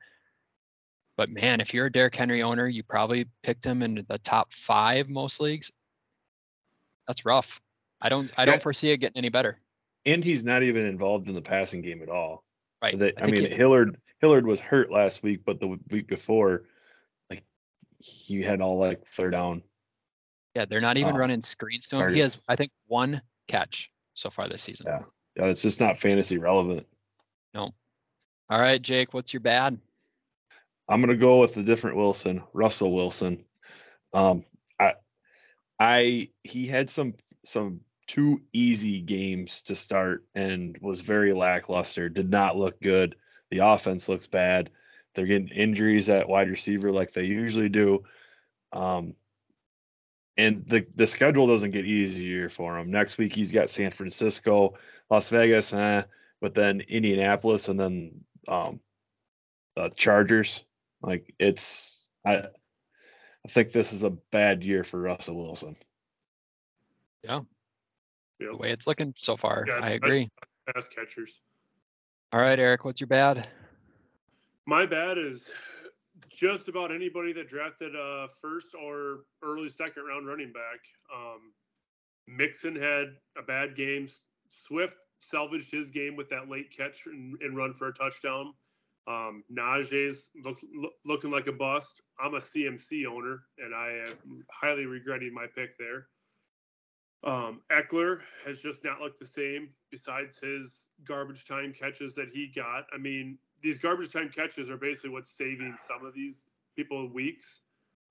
But 1.18 1.30
man, 1.30 1.62
if 1.62 1.72
you're 1.72 1.86
a 1.86 1.92
Derrick 1.92 2.16
Henry 2.16 2.42
owner, 2.42 2.68
you 2.68 2.82
probably 2.82 3.28
picked 3.44 3.64
him 3.64 3.84
in 3.84 4.04
the 4.10 4.18
top 4.18 4.52
five 4.54 5.08
most 5.08 5.40
leagues. 5.40 5.72
That's 7.08 7.26
rough. 7.26 7.62
I 8.02 8.10
don't. 8.10 8.32
I 8.38 8.46
don't 8.46 8.62
foresee 8.62 8.90
it 8.90 8.98
getting 8.98 9.18
any 9.18 9.30
better. 9.30 9.60
And 10.08 10.24
he's 10.24 10.44
not 10.44 10.64
even 10.64 10.88
involved 10.88 11.30
in 11.30 11.36
the 11.36 11.42
passing 11.42 11.84
game 11.84 12.02
at 12.02 12.10
all. 12.10 12.44
Right. 12.82 12.98
They, 12.98 13.14
I, 13.18 13.26
think 13.26 13.38
mean, 13.38 13.52
he- 13.52 13.56
Hilliard 13.56 13.98
Hilliard 14.20 14.48
was 14.48 14.60
hurt 14.60 14.92
last 14.92 15.22
week, 15.22 15.42
but 15.46 15.60
the 15.60 15.78
week 15.92 16.08
before, 16.08 16.64
like 17.30 17.44
he 18.00 18.42
had 18.42 18.62
all 18.62 18.80
like 18.80 19.06
third 19.06 19.34
down. 19.34 19.62
Yeah, 20.56 20.66
they're 20.66 20.82
not 20.82 20.98
even 20.98 21.16
uh, 21.16 21.18
running 21.18 21.42
screens 21.42 21.88
to 21.90 21.98
him. 21.98 22.14
He 22.14 22.20
has, 22.20 22.38
I 22.48 22.56
think, 22.56 22.72
one 22.88 23.22
catch 23.48 23.92
so 24.14 24.30
far 24.30 24.48
this 24.48 24.62
season. 24.62 24.88
Yeah. 24.90 25.00
Yeah, 25.36 25.46
it's 25.46 25.62
just 25.62 25.80
not 25.80 25.98
fantasy 25.98 26.38
relevant. 26.38 26.86
No. 27.54 27.72
All 28.50 28.60
right, 28.60 28.82
Jake, 28.82 29.14
what's 29.14 29.34
your 29.34 29.40
bad? 29.40 29.78
I'm 30.90 31.00
gonna 31.00 31.16
go 31.16 31.40
with 31.40 31.56
a 31.56 31.64
different 31.64 31.96
Wilson, 31.96 32.44
Russell 32.54 32.94
Wilson. 32.94 33.46
Um, 34.14 34.44
I, 34.78 34.96
I 35.80 36.30
he 36.44 36.68
had 36.68 36.90
some 36.90 37.14
some 37.46 37.80
two 38.08 38.42
easy 38.52 39.00
games 39.00 39.62
to 39.64 39.76
start 39.76 40.26
and 40.36 40.78
was 40.82 41.00
very 41.00 41.32
lackluster. 41.32 42.10
Did 42.10 42.30
not 42.30 42.58
look 42.58 42.82
good. 42.82 43.16
The 43.52 43.60
offense 43.60 44.10
looks 44.10 44.28
bad. 44.28 44.70
They're 45.16 45.26
getting 45.26 45.48
injuries 45.48 46.10
at 46.10 46.28
wide 46.28 46.50
receiver 46.50 46.92
like 46.92 47.14
they 47.14 47.24
usually 47.24 47.70
do. 47.70 48.04
Um, 48.74 49.14
and 50.38 50.66
the 50.68 50.86
the 50.96 51.08
schedule 51.08 51.48
doesn't 51.48 51.72
get 51.72 51.86
easier 51.86 52.50
for 52.50 52.78
him. 52.78 52.92
Next 52.92 53.18
week 53.18 53.34
he's 53.36 53.52
got 53.52 53.70
San 53.70 53.92
Francisco, 53.92 54.76
Las 55.10 55.30
Vegas, 55.30 55.74
eh, 55.74 56.04
but 56.40 56.54
then 56.56 56.82
Indianapolis, 56.82 57.68
and 57.68 57.80
then 57.80 58.22
um, 58.48 58.80
uh, 59.78 59.90
Chargers. 59.96 60.64
Like 61.02 61.34
it's 61.40 61.98
I 62.26 62.36
I 63.46 63.50
think 63.50 63.72
this 63.72 63.92
is 63.94 64.04
a 64.04 64.10
bad 64.10 64.64
year 64.64 64.84
for 64.84 65.02
Russell 65.02 65.44
Wilson. 65.44 65.76
Yeah, 67.24 67.42
Yeah. 68.40 68.50
the 68.52 68.58
way 68.58 68.72
it's 68.72 68.88
looking 68.88 69.14
so 69.18 69.38
far, 69.38 69.66
Yeah, 69.68 69.80
I 69.82 69.92
agree. 69.92 70.30
Pass 70.74 70.88
catchers. 70.88 71.42
All 72.34 72.40
right, 72.40 72.58
Eric, 72.58 72.86
what's 72.86 73.02
your 73.02 73.08
bad? 73.08 73.48
My 74.66 74.86
bad 74.86 75.18
is 75.18 75.52
just 76.34 76.68
about 76.68 76.92
anybody 76.92 77.34
that 77.34 77.50
drafted 77.50 77.96
a 77.96 78.28
first 78.42 78.76
or 78.76 79.22
early 79.44 79.70
second 79.70 80.04
round 80.04 80.28
running 80.28 80.52
back. 80.52 80.80
Um, 81.14 81.54
Mixon 82.28 82.76
had 82.76 83.16
a 83.38 83.42
bad 83.46 83.76
game. 83.76 84.08
Swift 84.50 85.08
salvaged 85.20 85.72
his 85.72 85.92
game 85.92 86.16
with 86.16 86.30
that 86.30 86.50
late 86.50 86.76
catch 86.76 87.06
and, 87.06 87.40
and 87.42 87.56
run 87.56 87.74
for 87.74 87.88
a 87.88 87.94
touchdown. 87.94 88.54
Um, 89.08 89.44
Najee's 89.52 90.30
look, 90.44 90.60
look, 90.76 90.94
looking 91.06 91.32
like 91.32 91.48
a 91.48 91.52
bust. 91.52 92.02
I'm 92.20 92.36
a 92.36 92.40
CMC 92.40 93.06
owner, 93.08 93.44
and 93.58 93.74
I 93.74 94.04
am 94.08 94.46
highly 94.52 94.86
regretting 94.86 95.34
my 95.34 95.48
pick 95.54 95.78
there. 95.78 96.08
Um, 97.24 97.62
Ekeler 97.72 98.22
has 98.46 98.62
just 98.62 98.84
not 98.84 99.00
looked 99.00 99.20
the 99.20 99.26
same 99.26 99.70
besides 99.92 100.40
his 100.40 100.90
garbage 101.04 101.46
time 101.46 101.74
catches 101.74 102.16
that 102.16 102.30
he 102.30 102.48
got. 102.48 102.86
I 102.94 102.98
mean, 102.98 103.38
these 103.62 103.80
garbage 103.80 104.12
time 104.12 104.30
catches 104.30 104.70
are 104.70 104.78
basically 104.78 105.12
what's 105.12 105.32
saving 105.32 105.76
some 105.78 106.06
of 106.06 106.14
these 106.14 106.46
people 106.76 107.12
weeks, 107.14 107.62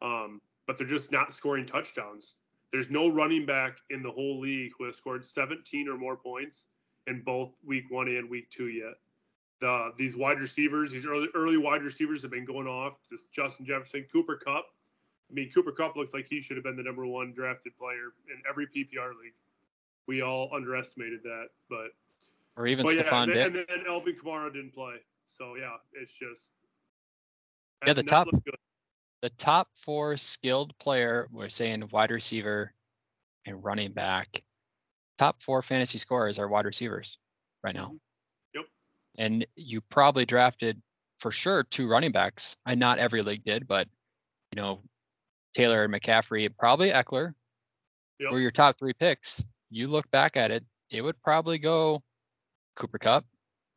um, 0.03 0.41
but 0.67 0.79
they're 0.79 0.87
just 0.87 1.13
not 1.13 1.33
scoring 1.33 1.67
touchdowns. 1.67 2.37
There's 2.73 2.91
no 2.91 3.09
running 3.09 3.47
back 3.47 3.79
in 3.91 4.03
the 4.03 4.11
whole 4.11 4.39
league 4.39 4.73
who 4.79 4.85
has 4.85 4.97
scored 4.97 5.25
17 5.25 5.89
or 5.89 5.97
more 5.97 6.17
points 6.17 6.69
in 7.07 7.23
both 7.23 7.53
week 7.65 7.85
one 7.89 8.09
and 8.09 8.31
week 8.31 8.49
two 8.51 8.69
yet. 8.69 8.95
The, 9.61 9.93
these 9.97 10.17
wide 10.17 10.41
receivers, 10.41 10.91
these 10.91 11.05
early 11.05 11.29
early 11.35 11.59
wide 11.59 11.83
receivers 11.83 12.23
have 12.23 12.31
been 12.31 12.47
going 12.47 12.67
off. 12.67 12.95
This 13.11 13.25
Justin 13.25 13.67
Jefferson, 13.67 14.07
Cooper 14.11 14.37
Kupp. 14.37 14.67
I 15.31 15.35
mean, 15.35 15.51
Cooper 15.53 15.73
Kupp 15.73 15.97
looks 15.97 16.15
like 16.15 16.27
he 16.29 16.41
should 16.41 16.57
have 16.57 16.65
been 16.65 16.77
the 16.77 16.83
number 16.83 17.07
one 17.07 17.33
drafted 17.33 17.77
player 17.77 18.15
in 18.33 18.41
every 18.49 18.67
PPR 18.67 19.11
league. 19.21 19.35
We 20.07 20.23
all 20.23 20.51
underestimated 20.55 21.23
that, 21.25 21.49
but 21.69 21.91
Or 22.57 22.67
even 22.67 22.87
but 22.87 22.95
yeah, 22.95 23.03
Stefon 23.03 23.25
and, 23.25 23.33
then, 23.33 23.47
and 23.47 23.55
then 23.55 23.85
Alvin 23.87 24.17
Kamara 24.17 24.53
didn't 24.53 24.73
play. 24.73 24.97
So 25.31 25.55
yeah, 25.57 25.77
it's 25.93 26.13
just 26.17 26.53
Yeah, 27.87 27.95
the 27.95 28.03
top- 28.03 28.29
the 29.23 29.31
top 29.31 29.69
four 29.75 30.17
skilled 30.17 30.77
player, 30.79 31.29
we're 31.31 31.49
saying 31.49 31.89
wide 31.93 32.11
receiver 32.11 32.75
and 33.47 33.63
running 33.63 33.93
back. 33.93 34.43
Top 35.19 35.41
four 35.43 35.63
fantasy 35.63 35.99
scorers 35.99 36.39
are 36.39 36.49
wide 36.49 36.65
receivers 36.65 37.19
right 37.63 37.75
now. 37.75 37.87
Mm-hmm. 37.87 37.97
Yep. 38.55 38.65
And 39.19 39.47
you 39.57 39.81
probably 39.83 40.25
drafted 40.25 40.81
for 41.19 41.31
sure 41.31 41.63
two 41.65 41.87
running 41.89 42.13
backs. 42.13 42.57
And 42.67 42.81
not 42.81 42.99
every 42.99 43.21
league 43.23 43.45
did, 43.45 43.67
but 43.69 43.89
you 44.55 44.61
know, 44.63 44.83
Taylor 45.55 45.85
and 45.85 45.93
McCaffrey, 45.95 46.51
probably 46.59 46.91
Ekeler 46.91 47.35
Yep. 48.21 48.33
were 48.33 48.41
your 48.41 48.51
top 48.51 48.79
three 48.79 48.95
picks. 48.95 49.43
You 49.71 49.87
look 49.89 50.11
back 50.11 50.37
at 50.37 50.51
it, 50.51 50.65
it 50.91 51.03
would 51.03 51.21
probably 51.23 51.59
go 51.59 52.03
Cooper 52.77 52.99
Kupp, 52.99 53.25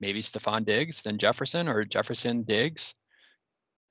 maybe 0.03 0.21
Stefon 0.21 0.65
Diggs, 0.65 1.01
then 1.01 1.17
Jefferson 1.17 1.69
or 1.69 1.85
Jefferson 1.85 2.43
Diggs 2.43 2.93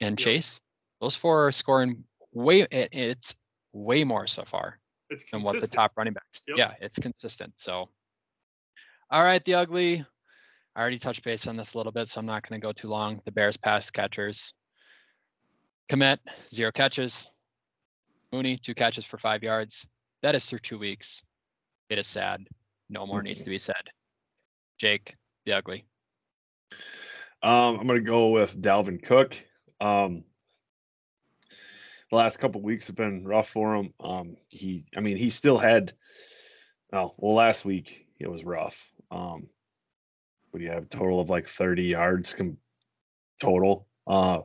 and 0.02 0.20
Yep. 0.20 0.24
Chase. 0.24 0.60
Those 1.00 1.16
four 1.16 1.46
are 1.46 1.52
scoring 1.52 2.04
way 2.34 2.60
it, 2.70 2.90
it's 2.92 3.34
way 3.72 4.04
more 4.04 4.26
so 4.26 4.44
far 4.44 4.78
It's 5.08 5.24
than 5.30 5.40
what 5.40 5.58
the 5.58 5.66
top 5.66 5.92
running 5.96 6.12
backs. 6.12 6.42
Yep. 6.46 6.58
Yeah, 6.58 6.74
it's 6.82 6.98
consistent. 6.98 7.54
So 7.56 7.88
all 9.10 9.24
right, 9.24 9.42
the 9.44 9.54
ugly. 9.54 10.04
I 10.76 10.80
already 10.80 10.98
touched 10.98 11.24
base 11.24 11.46
on 11.46 11.56
this 11.56 11.72
a 11.72 11.78
little 11.78 11.92
bit, 11.92 12.08
so 12.08 12.20
I'm 12.20 12.26
not 12.26 12.46
going 12.46 12.60
to 12.60 12.66
go 12.66 12.72
too 12.72 12.88
long. 12.88 13.20
The 13.24 13.32
Bears 13.32 13.56
pass 13.56 13.90
catchers. 13.90 14.52
Kmet, 15.90 16.18
zero 16.52 16.72
catches. 16.72 17.26
Mooney, 18.32 18.56
two 18.58 18.74
catches 18.74 19.04
for 19.04 19.18
five 19.18 19.42
yards. 19.42 19.86
That 20.22 20.34
is 20.34 20.46
through 20.46 20.60
two 20.60 20.78
weeks. 20.78 21.22
It 21.90 21.98
is 21.98 22.06
sad. 22.06 22.46
No 22.88 23.06
more 23.06 23.22
needs 23.22 23.42
to 23.42 23.50
be 23.50 23.58
said. 23.58 23.90
Jake, 24.78 25.16
the 25.44 25.52
ugly. 25.52 25.84
Um, 27.42 27.80
I'm 27.80 27.86
gonna 27.86 28.00
go 28.00 28.28
with 28.28 28.60
Dalvin 28.60 29.02
Cook. 29.02 29.36
Um, 29.80 30.24
the 32.10 32.16
last 32.16 32.38
couple 32.38 32.60
weeks 32.60 32.86
have 32.88 32.96
been 32.96 33.24
rough 33.24 33.48
for 33.48 33.74
him. 33.74 33.94
Um, 33.98 34.36
he, 34.48 34.84
I 34.96 35.00
mean, 35.00 35.16
he 35.16 35.30
still 35.30 35.58
had. 35.58 35.92
Oh 36.92 37.14
well, 37.16 37.34
last 37.34 37.64
week 37.64 38.06
it 38.20 38.30
was 38.30 38.44
rough. 38.44 38.86
Um, 39.10 39.48
what 40.50 40.60
do 40.60 40.66
have? 40.66 40.84
A 40.84 40.86
total 40.86 41.20
of 41.20 41.30
like 41.30 41.48
30 41.48 41.84
yards 41.84 42.34
com- 42.34 42.58
total. 43.40 43.86
Uh, 44.06 44.40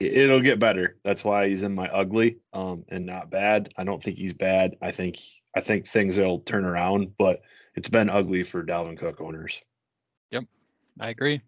It'll 0.00 0.40
get 0.40 0.60
better. 0.60 0.96
That's 1.02 1.24
why 1.24 1.48
he's 1.48 1.64
in 1.64 1.74
my 1.74 1.88
ugly, 1.88 2.38
um, 2.52 2.84
and 2.88 3.04
not 3.04 3.30
bad. 3.30 3.72
I 3.76 3.82
don't 3.82 4.02
think 4.02 4.16
he's 4.16 4.32
bad. 4.32 4.76
I 4.80 4.92
think 4.92 5.18
I 5.56 5.60
think 5.60 5.88
things 5.88 6.18
will 6.18 6.38
turn 6.38 6.64
around, 6.64 7.16
but 7.18 7.40
it's 7.74 7.88
been 7.88 8.08
ugly 8.08 8.44
for 8.44 8.62
Dalvin 8.62 8.96
Cook 8.96 9.20
owners. 9.20 9.60
I 11.00 11.10
agree. 11.10 11.40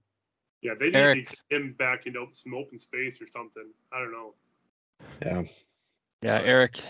Yeah, 0.63 0.75
they 0.79 0.91
need 0.91 1.27
to 1.27 1.37
get 1.51 1.61
him 1.61 1.75
back 1.79 2.07
into 2.07 2.27
some 2.33 2.55
open 2.55 2.79
space 2.79 3.21
or 3.21 3.27
something. 3.27 3.71
I 3.93 3.99
don't 3.99 4.13
know. 4.13 4.35
Yeah. 5.25 5.43
Yeah, 6.23 6.41
Eric, 6.45 6.81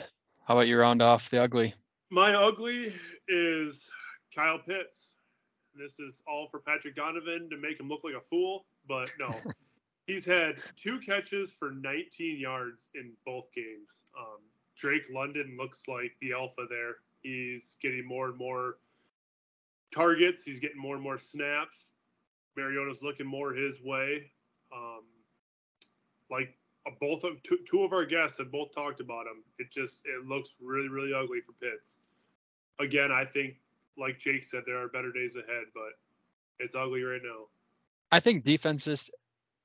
how 0.45 0.55
about 0.55 0.67
you 0.67 0.77
round 0.79 1.03
off 1.03 1.31
the 1.31 1.41
ugly? 1.41 1.73
My 2.11 2.35
ugly 2.35 2.93
is 3.29 3.89
Kyle 4.35 4.59
Pitts. 4.59 5.15
This 5.75 6.01
is 6.01 6.21
all 6.27 6.49
for 6.51 6.59
Patrick 6.59 6.97
Donovan 6.97 7.49
to 7.51 7.57
make 7.59 7.79
him 7.79 7.89
look 7.89 8.01
like 8.03 8.15
a 8.15 8.21
fool, 8.21 8.67
but 8.89 9.09
no. 9.21 9.33
He's 10.09 10.27
had 10.27 10.57
two 10.75 10.99
catches 10.99 11.53
for 11.53 11.71
19 11.71 12.41
yards 12.41 12.91
in 12.97 13.13
both 13.25 13.49
games. 13.55 14.05
Um, 14.19 14.41
Drake 14.77 15.05
London 15.13 15.57
looks 15.57 15.87
like 15.87 16.17
the 16.21 16.33
alpha 16.33 16.63
there. 16.69 16.97
He's 17.23 17.77
getting 17.81 18.05
more 18.09 18.31
and 18.31 18.37
more 18.37 18.79
targets. 19.93 20.45
He's 20.45 20.61
getting 20.61 20.81
more 20.81 20.95
and 20.95 21.03
more 21.03 21.19
snaps. 21.19 21.95
Mariota's 22.57 23.03
looking 23.03 23.27
more 23.27 23.53
his 23.53 23.81
way. 23.83 24.31
Um, 24.75 25.03
like 26.31 26.57
uh, 26.87 26.91
both 27.01 27.25
of 27.25 27.43
two, 27.43 27.59
two 27.69 27.83
of 27.83 27.93
our 27.93 28.05
guests 28.05 28.39
have 28.39 28.53
both 28.53 28.75
talked 28.75 29.01
about 29.01 29.27
him. 29.27 29.43
It 29.59 29.71
just 29.71 30.05
it 30.07 30.27
looks 30.27 30.57
really 30.61 30.89
really 30.89 31.13
ugly 31.15 31.41
for 31.41 31.53
Pitts. 31.53 31.99
Again, 32.79 33.11
I 33.13 33.25
think 33.25 33.55
like 33.99 34.19
Jake 34.19 34.45
said, 34.45 34.63
there 34.67 34.79
are 34.79 34.89
better 34.89 35.13
days 35.13 35.37
ahead, 35.37 35.65
but 35.75 35.93
it's 36.59 36.75
ugly 36.75 37.03
right 37.03 37.21
now. 37.23 37.47
I 38.13 38.21
think 38.21 38.45
defenses. 38.45 39.11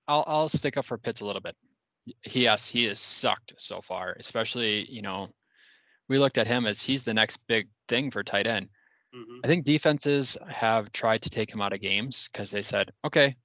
I'll 0.08 0.24
I'll 0.28 0.50
stick 0.50 0.78
up 0.78 0.86
for 0.86 0.98
Pitts 0.98 1.22
a 1.22 1.26
little 1.26 1.42
bit. 1.42 1.56
Yes, 2.26 2.68
he 2.70 2.86
has 2.86 3.00
sucked 3.00 3.54
so 3.58 3.82
far. 3.82 4.16
Especially, 4.20 4.86
you 4.92 5.02
know, 5.02 5.30
we 6.08 6.20
looked 6.20 6.38
at 6.38 6.48
him 6.48 6.66
as 6.66 6.82
he's 6.82 7.04
the 7.04 7.14
next 7.14 7.38
big 7.48 7.68
thing 7.88 8.12
for 8.12 8.24
tight 8.24 8.48
end. 8.48 8.70
Hmm 9.16 9.40
I 9.44 9.48
think 9.48 9.64
defenses 9.66 10.38
have 10.50 10.92
tried 10.92 11.22
to 11.22 11.30
take 11.30 11.54
him 11.54 11.62
out 11.62 11.74
of 11.74 11.82
games 11.82 12.30
because 12.32 12.52
they 12.52 12.64
said, 12.64 12.92
okay, 13.06 13.36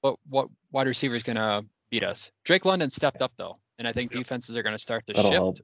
what 0.00 0.18
what 0.28 0.48
wide 0.72 0.86
receiver 0.86 1.14
is 1.14 1.22
going 1.22 1.36
to 1.36 1.64
beat 1.90 2.04
us? 2.04 2.30
Drake 2.44 2.64
London 2.64 2.90
stepped 2.90 3.22
up 3.22 3.32
though, 3.36 3.56
and 3.78 3.86
I 3.86 3.92
think 3.92 4.12
Yep. 4.12 4.20
defenses 4.20 4.56
are 4.56 4.62
going 4.62 4.74
to 4.74 4.82
start 4.82 5.06
to 5.06 5.12
That'll 5.14 5.30
shift 5.30 5.40
help. 5.40 5.58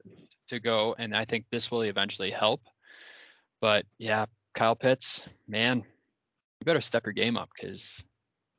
to 0.49 0.59
go, 0.59 0.95
and 0.97 1.15
I 1.15 1.25
think 1.25 1.45
this 1.51 1.71
will 1.71 1.81
eventually 1.81 2.31
help. 2.31 2.61
But 3.61 3.85
yeah, 3.97 4.25
Kyle 4.53 4.75
Pitts, 4.75 5.27
man, 5.47 5.77
you 5.79 6.65
better 6.65 6.81
step 6.81 7.05
your 7.05 7.13
game 7.13 7.37
up 7.37 7.49
because 7.55 8.05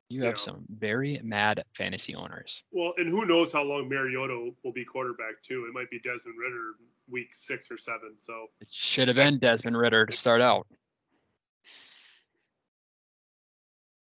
you 0.09 0.23
have 0.23 0.33
Yeah. 0.35 0.39
some 0.39 0.65
very 0.69 1.19
mad 1.23 1.63
fantasy 1.73 2.13
owners. 2.15 2.63
Well, 2.71 2.93
and 2.97 3.09
who 3.09 3.25
knows 3.25 3.51
how 3.51 3.63
long 3.63 3.89
Mariota 3.89 4.51
will 4.63 4.71
be 4.71 4.85
quarterback 4.85 5.41
too? 5.41 5.65
It 5.67 5.73
might 5.73 5.89
be 5.89 5.99
Desmond 5.99 6.37
Ridder 6.39 6.73
week 7.09 7.33
six 7.33 7.69
or 7.71 7.77
seven. 7.77 8.13
So 8.17 8.47
It 8.61 8.71
should 8.71 9.07
have 9.07 9.15
been 9.15 9.39
Desmond 9.39 9.77
Ridder 9.77 10.05
to 10.05 10.13
start 10.13 10.41
out. 10.41 10.67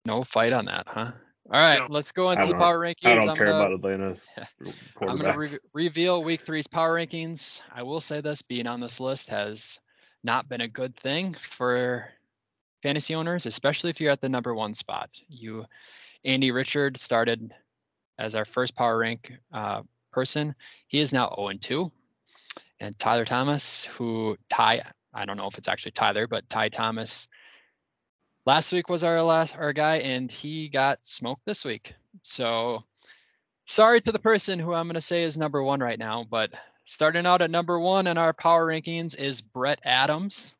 No 0.04 0.24
fight 0.24 0.52
on 0.52 0.64
that, 0.66 0.86
huh? 0.88 1.12
All 1.50 1.60
right, 1.60 1.78
No. 1.80 1.86
let's 1.88 2.12
go 2.12 2.28
I 2.28 2.34
into 2.34 2.48
the 2.48 2.54
power 2.54 2.78
rankings. 2.78 3.06
I 3.06 3.14
don't 3.14 3.28
I'm 3.30 3.36
care 3.36 3.46
gonna- 3.46 3.58
about 3.58 3.72
Atlanta's 3.72 4.26
I'm 5.00 5.18
going 5.18 5.32
to 5.32 5.38
re- 5.38 5.58
reveal 5.72 6.22
week 6.22 6.42
three's 6.42 6.66
power 6.66 6.94
rankings. 6.94 7.60
I 7.72 7.82
will 7.82 8.00
say 8.00 8.20
this 8.20 8.42
being 8.42 8.66
on 8.66 8.80
this 8.80 9.00
list 9.00 9.28
has 9.30 9.78
not 10.24 10.48
been 10.48 10.60
a 10.62 10.68
good 10.68 10.94
thing 10.96 11.34
for 11.34 12.10
fantasy 12.82 13.14
owners, 13.14 13.46
especially 13.46 13.90
if 13.90 14.00
you're 14.00 14.12
at 14.12 14.20
the 14.20 14.28
number 14.28 14.54
one 14.54 14.74
spot. 14.74 15.10
You, 15.28 15.64
Andy 16.24 16.50
Richard, 16.50 16.96
started 16.96 17.52
as 18.18 18.34
our 18.34 18.44
first 18.44 18.74
power 18.74 18.98
rank 18.98 19.32
uh, 19.52 19.82
person. 20.12 20.54
He 20.88 21.00
is 21.00 21.12
now 21.12 21.32
0 21.36 21.48
and 21.48 21.62
2. 21.62 21.90
And 22.80 22.98
Tyler 22.98 23.24
Thomas, 23.24 23.84
who 23.84 24.36
Ty, 24.48 24.82
I 25.12 25.24
don't 25.24 25.36
know 25.36 25.48
if 25.48 25.58
it's 25.58 25.68
actually 25.68 25.92
Tyler, 25.92 26.26
but 26.26 26.48
Ty 26.48 26.68
Thomas 26.70 27.28
last 28.46 28.72
week 28.72 28.88
was 28.88 29.04
our 29.04 29.22
last 29.22 29.54
our 29.56 29.72
guy, 29.72 29.96
and 29.96 30.30
he 30.30 30.68
got 30.68 30.98
smoked 31.02 31.44
this 31.44 31.64
week. 31.64 31.94
So 32.22 32.84
sorry 33.66 34.00
to 34.00 34.12
the 34.12 34.18
person 34.18 34.58
who 34.58 34.72
I'm 34.72 34.86
going 34.86 34.94
to 34.94 35.00
say 35.00 35.22
is 35.24 35.36
number 35.36 35.62
one 35.62 35.80
right 35.80 35.98
now, 35.98 36.24
but 36.28 36.50
starting 36.84 37.26
out 37.26 37.42
at 37.42 37.50
number 37.50 37.78
one 37.78 38.06
in 38.06 38.16
our 38.16 38.32
power 38.32 38.66
rankings 38.66 39.14
is 39.14 39.42
Brett 39.42 39.80
Adams, 39.84 40.54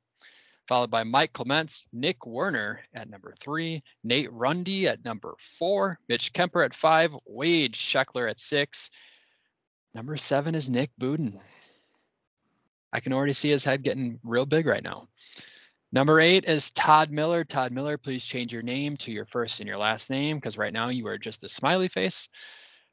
followed 0.69 0.91
by 0.91 1.03
Mike 1.03 1.33
Clements, 1.33 1.87
Nick 1.93 2.27
Werner 2.27 2.81
at 2.93 3.09
number 3.09 3.35
three, 3.41 3.83
Nate 4.05 4.31
Rundy 4.31 4.87
at 4.87 5.03
number 5.05 5.35
four, 5.39 5.99
Mitch 6.09 6.33
Kemper 6.35 6.63
at 6.63 6.75
five, 6.75 7.11
Wade 7.27 7.73
Scheckler 7.73 8.31
at 8.31 8.39
six. 8.39 8.91
Number 9.95 10.19
seven 10.19 10.55
is 10.55 10.69
Nick 10.69 10.91
Buden. 11.01 11.41
I 12.93 13.01
can 13.01 13.15
already 13.15 13.33
see 13.33 13.49
his 13.49 13.65
head 13.65 13.83
getting 13.83 14.21
real 14.23 14.47
big 14.47 14.67
right 14.67 14.85
now. 14.85 15.09
Number 15.91 16.21
eight 16.21 16.45
is 16.45 16.71
Todd 16.73 17.11
Miller. 17.11 17.45
Todd 17.45 17.73
Miller, 17.73 17.97
please 17.97 18.23
change 18.23 18.53
your 18.53 18.63
name 18.63 18.99
to 18.99 19.11
your 19.11 19.25
first 19.25 19.61
and 19.61 19.69
your 19.69 19.79
last 19.79 20.11
name 20.11 20.37
because 20.37 20.59
right 20.59 20.73
now 20.73 20.91
you 20.91 21.07
are 21.07 21.17
just 21.17 21.45
a 21.45 21.49
smiley 21.49 21.89
face. 21.89 22.29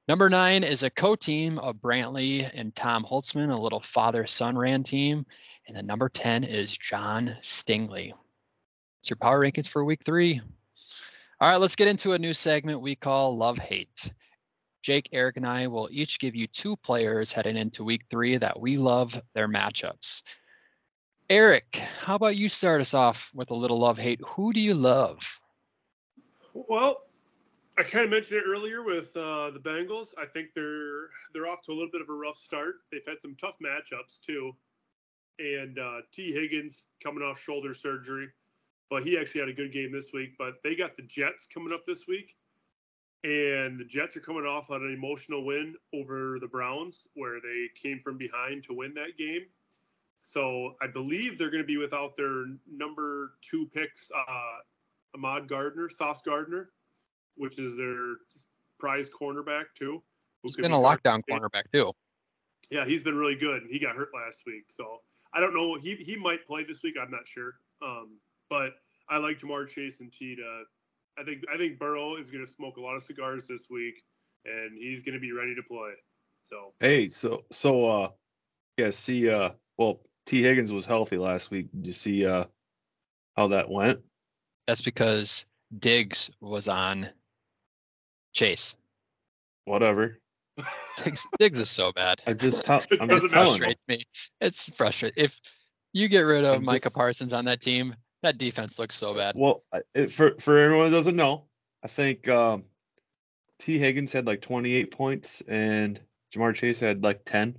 Number 0.07 0.29
nine 0.29 0.63
is 0.63 0.83
a 0.83 0.89
co-team 0.91 1.57
of 1.57 1.77
Brantley 1.77 2.47
and 2.53 2.75
Tom 2.75 3.03
Holtzman, 3.03 3.51
a 3.51 3.59
little 3.59 3.79
father-son 3.79 4.55
ran 4.55 4.83
team. 4.83 5.25
And 5.67 5.75
then 5.75 5.87
number 5.87 6.09
10 6.09 6.43
is 6.43 6.77
John 6.77 7.35
Stingley. 7.41 8.13
It's 8.99 9.09
your 9.09 9.17
power 9.17 9.39
rankings 9.39 9.67
for 9.67 9.83
week 9.83 10.01
three. 10.05 10.41
All 11.41 11.49
right, 11.49 11.57
let's 11.57 11.75
get 11.75 11.87
into 11.87 12.13
a 12.13 12.19
new 12.19 12.33
segment 12.33 12.81
we 12.81 12.95
call 12.95 13.35
Love 13.35 13.57
Hate. 13.57 14.11
Jake, 14.83 15.09
Eric, 15.11 15.37
and 15.37 15.47
I 15.47 15.65
will 15.65 15.89
each 15.91 16.19
give 16.19 16.35
you 16.35 16.45
two 16.45 16.75
players 16.77 17.31
heading 17.31 17.57
into 17.57 17.83
week 17.83 18.03
three 18.11 18.37
that 18.37 18.59
we 18.59 18.77
love 18.77 19.19
their 19.33 19.47
matchups. 19.47 20.21
Eric, 21.31 21.81
how 21.99 22.13
about 22.13 22.35
you 22.35 22.47
start 22.47 22.79
us 22.79 22.93
off 22.93 23.31
with 23.33 23.49
a 23.49 23.55
little 23.55 23.79
love 23.79 23.97
hate? 23.97 24.21
Who 24.23 24.53
do 24.53 24.59
you 24.61 24.75
love? 24.75 25.17
Well, 26.53 27.04
I 27.77 27.83
kind 27.83 28.05
of 28.05 28.11
mentioned 28.11 28.39
it 28.39 28.45
earlier 28.47 28.83
with 28.83 29.15
uh, 29.17 29.49
the 29.49 29.59
Bengals. 29.59 30.13
I 30.17 30.25
think 30.25 30.53
they're 30.53 31.09
they're 31.33 31.47
off 31.47 31.61
to 31.63 31.71
a 31.71 31.75
little 31.75 31.91
bit 31.91 32.01
of 32.01 32.09
a 32.09 32.13
rough 32.13 32.37
start. 32.37 32.75
They've 32.89 33.05
had 33.05 33.21
some 33.21 33.35
tough 33.35 33.57
matchups 33.59 34.21
too, 34.21 34.53
and 35.39 35.77
uh, 35.77 35.97
Tee 36.13 36.31
Higgins 36.31 36.89
coming 37.03 37.21
off 37.21 37.37
shoulder 37.37 37.73
surgery, 37.73 38.29
but 38.89 39.03
he 39.03 39.17
actually 39.17 39.41
had 39.41 39.49
a 39.49 39.53
good 39.53 39.73
game 39.73 39.91
this 39.91 40.11
week. 40.13 40.35
But 40.37 40.55
they 40.63 40.75
got 40.75 40.95
the 40.95 41.01
Jets 41.01 41.47
coming 41.53 41.73
up 41.73 41.83
this 41.85 42.07
week, 42.07 42.35
and 43.25 43.77
the 43.77 43.85
Jets 43.85 44.15
are 44.15 44.21
coming 44.21 44.45
off 44.45 44.71
on 44.71 44.81
an 44.81 44.93
emotional 44.93 45.43
win 45.43 45.75
over 45.93 46.37
the 46.39 46.47
Browns, 46.47 47.09
where 47.15 47.41
they 47.41 47.67
came 47.75 47.99
from 47.99 48.17
behind 48.17 48.63
to 48.63 48.73
win 48.73 48.93
that 48.93 49.17
game. 49.17 49.41
So 50.21 50.75
I 50.81 50.87
believe 50.87 51.37
they're 51.37 51.51
going 51.51 51.63
to 51.63 51.67
be 51.67 51.77
without 51.77 52.15
their 52.15 52.45
number 52.71 53.33
two 53.41 53.67
picks, 53.73 54.11
uh, 54.15 54.59
Ahmad 55.13 55.49
Gardner, 55.49 55.89
Sauce 55.89 56.21
Gardner 56.21 56.69
which 57.35 57.59
is 57.59 57.75
their 57.77 58.15
prize 58.79 59.09
cornerback 59.09 59.65
too. 59.77 60.01
who 60.43 60.49
He's 60.49 60.55
could 60.55 60.63
been 60.63 60.71
be 60.71 60.77
a 60.77 60.81
guard- 60.81 61.01
lockdown 61.03 61.21
cornerback 61.29 61.63
too. 61.73 61.91
Yeah, 62.71 62.85
he's 62.85 63.03
been 63.03 63.15
really 63.15 63.35
good, 63.35 63.61
and 63.61 63.71
he 63.71 63.79
got 63.79 63.95
hurt 63.95 64.09
last 64.13 64.43
week. 64.47 64.63
So 64.69 64.99
I 65.33 65.39
don't 65.39 65.53
know. 65.53 65.75
He 65.75 65.95
he 65.95 66.15
might 66.17 66.45
play 66.45 66.63
this 66.63 66.81
week. 66.83 66.95
I'm 67.01 67.11
not 67.11 67.27
sure. 67.27 67.53
Um, 67.85 68.17
but 68.49 68.71
I 69.09 69.17
like 69.17 69.39
Ja'Marr 69.39 69.67
Chase 69.67 69.99
and 69.99 70.11
T. 70.11 70.35
To, 70.35 70.63
I 71.19 71.23
think 71.23 71.43
I 71.53 71.57
think 71.57 71.77
Burrow 71.77 72.15
is 72.17 72.31
going 72.31 72.45
to 72.45 72.51
smoke 72.51 72.77
a 72.77 72.81
lot 72.81 72.95
of 72.95 73.03
cigars 73.03 73.47
this 73.47 73.67
week, 73.69 74.03
and 74.45 74.77
he's 74.77 75.03
going 75.03 75.13
to 75.13 75.19
be 75.19 75.31
ready 75.31 75.53
to 75.55 75.61
play. 75.63 75.91
So 76.43 76.73
Hey, 76.79 77.09
so 77.09 77.43
so 77.51 77.87
uh 77.89 78.09
yeah, 78.77 78.89
see 78.89 79.29
uh 79.29 79.51
well 79.77 80.01
Tee 80.25 80.41
Higgins 80.41 80.73
was 80.73 80.85
healthy 80.85 81.17
last 81.17 81.51
week. 81.51 81.67
Did 81.71 81.85
you 81.85 81.91
see 81.93 82.25
uh 82.25 82.45
how 83.37 83.47
that 83.49 83.69
went? 83.69 83.99
That's 84.67 84.81
because 84.81 85.45
Diggs 85.79 86.31
was 86.41 86.67
on 86.67 87.09
Chase. 88.35 88.75
Whatever. 89.63 90.19
Diggs, 91.03 91.27
Diggs 91.39 91.59
is 91.59 91.69
so 91.69 91.91
bad. 91.91 92.21
I 92.27 92.33
just 92.33 92.63
tell 92.63 92.79
It 92.91 93.01
I'm 93.01 93.07
doesn't 93.07 93.29
just 93.29 93.33
matter. 93.33 93.45
telling 93.45 93.59
frustrates 93.59 93.87
me. 93.87 94.03
It's 94.41 94.69
frustrating. 94.75 95.23
If 95.23 95.39
you 95.93 96.07
get 96.07 96.21
rid 96.21 96.43
of 96.45 96.57
I'm 96.57 96.63
Micah 96.63 96.83
just- 96.85 96.95
Parsons 96.95 97.33
on 97.33 97.45
that 97.45 97.61
team, 97.61 97.95
that 98.21 98.37
defense 98.37 98.77
looks 98.79 98.95
so 98.95 99.13
bad. 99.15 99.35
Well, 99.37 99.61
it, 99.93 100.11
for 100.11 100.35
for 100.39 100.57
everyone 100.57 100.91
that 100.91 100.97
doesn't 100.97 101.15
know, 101.15 101.45
I 101.83 101.87
think 101.87 102.27
um 102.29 102.63
Tee 103.59 103.79
Higgins 103.79 104.11
had 104.11 104.25
like 104.27 104.41
28 104.41 104.91
points 104.91 105.41
and 105.47 105.99
Ja'Marr 106.33 106.53
Chase 106.55 106.79
had 106.79 107.03
like 107.03 107.23
10. 107.25 107.55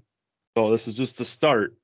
So 0.56 0.70
this 0.70 0.88
is 0.88 0.94
just 0.96 1.18
the 1.18 1.24
start 1.24 1.74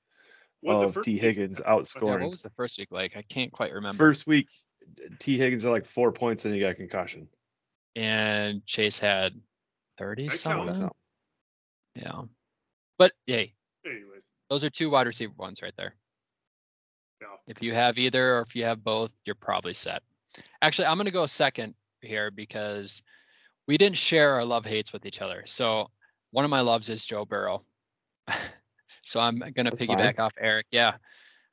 what 0.60 0.74
of 0.84 0.94
first 0.94 1.04
Tee 1.06 1.18
Higgins 1.18 1.60
Yeah, 1.64 1.72
outscoring. 1.72 2.20
what 2.22 2.30
was 2.30 2.42
the 2.42 2.50
first 2.50 2.78
week 2.78 2.88
like? 2.90 3.16
I 3.16 3.22
can't 3.22 3.52
quite 3.52 3.72
remember. 3.72 3.96
First 3.98 4.26
week, 4.26 4.48
Tee 5.18 5.36
Higgins 5.38 5.62
had 5.64 5.70
like 5.72 5.86
four 5.86 6.12
points 6.12 6.44
and 6.44 6.54
he 6.54 6.60
got 6.60 6.76
concussion. 6.76 7.28
And 7.96 8.64
Chase 8.66 8.98
had 8.98 9.34
30 9.98 10.28
That 10.28 10.38
something. 10.38 10.90
Yeah. 11.94 12.22
But 12.98 13.12
yay, 13.26 13.54
anyways, 13.84 14.30
those 14.48 14.64
are 14.64 14.70
two 14.70 14.90
wide 14.90 15.06
receiver 15.06 15.32
ones 15.36 15.60
right 15.62 15.74
there. 15.76 15.94
yeah. 17.20 17.28
If 17.46 17.62
you 17.62 17.74
have 17.74 17.98
either 17.98 18.36
or 18.36 18.40
if 18.42 18.54
you 18.54 18.64
have 18.64 18.82
both, 18.84 19.10
you're 19.24 19.34
probably 19.34 19.74
set. 19.74 20.02
Actually, 20.62 20.86
I'm 20.86 20.96
going 20.96 21.06
to 21.06 21.10
go 21.12 21.26
second 21.26 21.74
here 22.00 22.30
because 22.30 23.02
we 23.68 23.76
didn't 23.76 23.96
share 23.96 24.34
our 24.34 24.44
love 24.44 24.64
hates 24.64 24.92
with 24.92 25.04
each 25.06 25.20
other. 25.20 25.44
So 25.46 25.88
one 26.30 26.44
of 26.44 26.50
my 26.50 26.60
loves 26.60 26.88
is 26.88 27.04
Joe 27.04 27.24
Burrow. 27.24 27.62
so 29.04 29.20
I'm 29.20 29.38
going 29.38 29.52
to 29.54 29.62
That's 29.64 29.76
piggyback 29.76 30.18
off 30.18 30.32
Eric. 30.40 30.66
Yeah. 30.70 30.94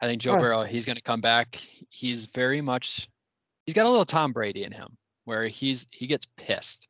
I 0.01 0.05
think 0.07 0.21
Joe 0.21 0.33
Huh. 0.33 0.39
Burrow, 0.39 0.63
he's 0.63 0.85
going 0.85 0.95
to 0.95 1.01
come 1.01 1.19
back. 1.21 1.59
He's 1.89 2.25
very 2.27 2.61
much, 2.61 3.09
he's 3.65 3.75
got 3.75 3.85
a 3.85 3.89
little 3.89 4.05
Tom 4.05 4.31
Brady 4.31 4.63
in 4.63 4.71
him 4.71 4.97
where 5.29 5.47
he's, 5.47 5.85
he 5.91 6.07
gets 6.07 6.25
pissed. 6.37 6.87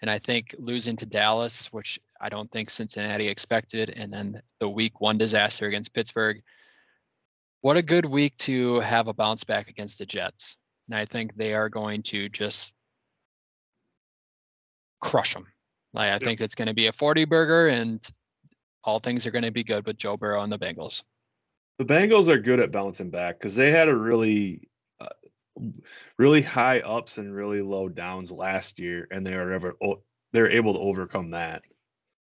And 0.00 0.08
I 0.08 0.20
think 0.20 0.54
losing 0.58 0.96
to 0.98 1.06
Dallas, 1.06 1.66
which 1.72 1.98
I 2.20 2.28
don't 2.28 2.50
think 2.52 2.70
Cincinnati 2.70 3.26
expected, 3.26 3.90
and 3.90 4.12
then 4.12 4.40
the 4.60 4.68
week 4.68 5.00
one 5.00 5.18
disaster 5.18 5.66
against 5.66 5.92
Pittsburgh. 5.92 6.40
What 7.62 7.76
a 7.76 7.82
good 7.82 8.06
week 8.06 8.36
to 8.38 8.78
have 8.78 9.08
a 9.08 9.12
bounce 9.12 9.42
back 9.42 9.68
against 9.68 9.98
the 9.98 10.06
Jets. 10.06 10.56
And 10.88 10.96
I 10.96 11.04
think 11.04 11.34
they 11.34 11.52
are 11.52 11.68
going 11.68 12.04
to 12.04 12.28
just 12.28 12.72
crush 15.00 15.34
them. 15.34 15.48
Like, 15.92 16.10
I 16.10 16.12
Yep. 16.12 16.22
think 16.22 16.40
it's 16.40 16.54
going 16.54 16.68
to 16.68 16.74
be 16.74 16.86
a 16.86 16.92
40 16.92 17.24
burger 17.24 17.68
and 17.68 18.00
all 18.84 19.00
things 19.00 19.26
are 19.26 19.32
going 19.32 19.44
to 19.44 19.50
be 19.50 19.64
good 19.64 19.84
with 19.84 19.98
Joe 19.98 20.16
Burrow 20.16 20.42
and 20.42 20.52
the 20.52 20.58
Bengals. 20.58 21.02
The 21.78 21.84
Bengals 21.84 22.28
are 22.28 22.38
good 22.38 22.60
at 22.60 22.70
bouncing 22.70 23.10
back 23.10 23.38
because 23.38 23.56
they 23.56 23.72
had 23.72 23.88
a 23.88 23.96
really, 23.96 24.69
really 26.18 26.42
high 26.42 26.80
ups 26.80 27.18
and 27.18 27.34
really 27.34 27.62
low 27.62 27.88
downs 27.88 28.30
last 28.32 28.78
year, 28.78 29.06
and 29.10 29.26
they 29.26 29.34
are 29.34 29.52
ever 29.52 29.74
they're 30.32 30.50
able 30.50 30.74
to 30.74 30.80
overcome 30.80 31.30
that. 31.30 31.62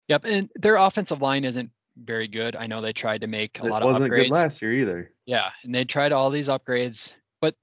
Yep. 0.08 0.26
And 0.26 0.50
their 0.56 0.76
offensive 0.76 1.22
line 1.22 1.46
isn't 1.46 1.72
very 1.98 2.28
good. 2.28 2.56
I 2.56 2.68
know 2.68 2.82
they 2.82 2.94
tried 2.94 3.22
to 3.22 3.28
make 3.28 3.60
a 3.60 3.66
It 3.66 3.70
lot 3.70 3.82
of 3.82 3.88
wasn't 3.88 4.12
upgrades. 4.12 4.24
good 4.26 4.32
last 4.32 4.62
year 4.62 4.74
either. 4.74 5.12
Yeah, 5.26 5.50
and 5.64 5.74
they 5.74 5.86
tried 5.86 6.12
all 6.12 6.30
these 6.30 6.48
upgrades, 6.50 7.14
but 7.42 7.56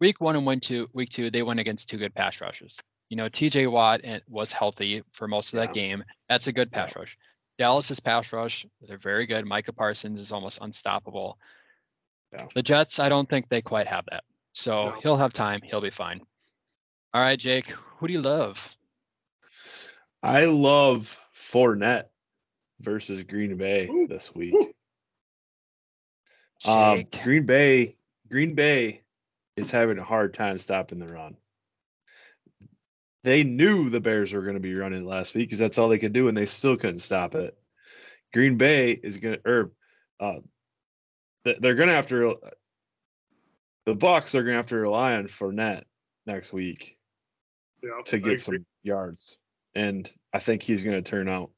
week 0.00 0.20
one 0.20 0.34
and 0.36 0.62
to 0.64 0.88
week 0.92 1.10
two, 1.10 1.30
they 1.30 1.42
went 1.42 1.60
against 1.60 1.88
two 1.88 1.98
good 1.98 2.14
pass 2.14 2.40
rushes. 2.40 2.78
You 3.10 3.16
know, 3.16 3.28
TJ 3.28 3.70
Watt 3.70 4.00
eh, 4.02 4.20
was 4.28 4.50
healthy 4.50 5.02
for 5.12 5.28
most 5.28 5.52
of 5.52 5.58
that 5.58 5.76
Yeah. 5.76 5.82
game. 5.82 6.04
That's 6.28 6.46
a 6.48 6.52
good 6.52 6.72
pass 6.72 6.96
rush. 6.96 7.16
Dallas's 7.58 8.00
pass 8.00 8.32
rush, 8.32 8.66
they're 8.80 8.98
very 8.98 9.26
good. 9.26 9.46
Micah 9.46 9.72
Parsons 9.72 10.18
is 10.18 10.32
almost 10.32 10.58
unstoppable. 10.60 11.38
Yeah. 12.32 12.46
The 12.54 12.62
Jets, 12.64 12.98
I 12.98 13.08
don't 13.08 13.28
think 13.28 13.48
they 13.48 13.62
quite 13.62 13.86
have 13.86 14.06
that. 14.10 14.24
So 14.54 14.86
No. 14.86 15.00
he'll 15.02 15.16
have 15.16 15.32
time. 15.32 15.60
He'll 15.62 15.80
be 15.80 15.90
fine. 15.90 16.20
All 17.12 17.20
right, 17.20 17.38
Jake, 17.38 17.68
who 17.68 18.06
do 18.06 18.12
you 18.12 18.22
love? 18.22 18.76
I 20.22 20.46
love 20.46 21.18
Fournette 21.34 22.06
versus 22.80 23.22
Green 23.24 23.56
Bay 23.56 23.88
Ooh, 23.88 24.06
this 24.08 24.34
week. 24.34 24.54
Um, 26.64 27.04
Green 27.22 27.44
Bay, 27.44 27.96
Green 28.30 28.54
Bay 28.54 29.02
is 29.56 29.70
having 29.70 29.98
a 29.98 30.04
hard 30.04 30.34
time 30.34 30.58
stopping 30.58 30.98
the 30.98 31.06
run. 31.06 31.36
They 33.22 33.42
knew 33.42 33.90
the 33.90 34.00
Bears 34.00 34.32
were 34.32 34.42
going 34.42 34.54
to 34.54 34.60
be 34.60 34.74
running 34.74 35.04
last 35.04 35.34
week 35.34 35.48
because 35.48 35.58
that's 35.58 35.78
all 35.78 35.88
they 35.88 35.98
could 35.98 36.12
do, 36.12 36.28
and 36.28 36.36
they 36.36 36.46
still 36.46 36.76
couldn't 36.76 37.00
stop 37.00 37.34
it. 37.34 37.56
Green 38.32 38.56
Bay 38.56 38.92
is 38.92 39.18
going 39.18 39.38
to, 39.38 39.48
or 39.48 39.70
uh, 40.20 40.40
they're 41.44 41.74
going 41.74 41.88
to 41.88 41.94
have 41.94 42.08
to. 42.08 42.38
The 43.86 43.94
Bucs 43.94 44.34
are 44.34 44.42
going 44.42 44.52
to 44.54 44.56
have 44.56 44.66
to 44.68 44.76
rely 44.76 45.14
on 45.14 45.28
Fournette 45.28 45.82
next 46.26 46.52
week 46.52 46.96
Yeah, 47.82 47.90
to 48.06 48.18
get 48.18 48.40
some 48.40 48.64
yards, 48.82 49.36
and 49.74 50.10
I 50.32 50.38
think 50.38 50.62
he's 50.62 50.82
going 50.84 51.02
to 51.02 51.08
turn 51.10 51.28
out. 51.28 51.50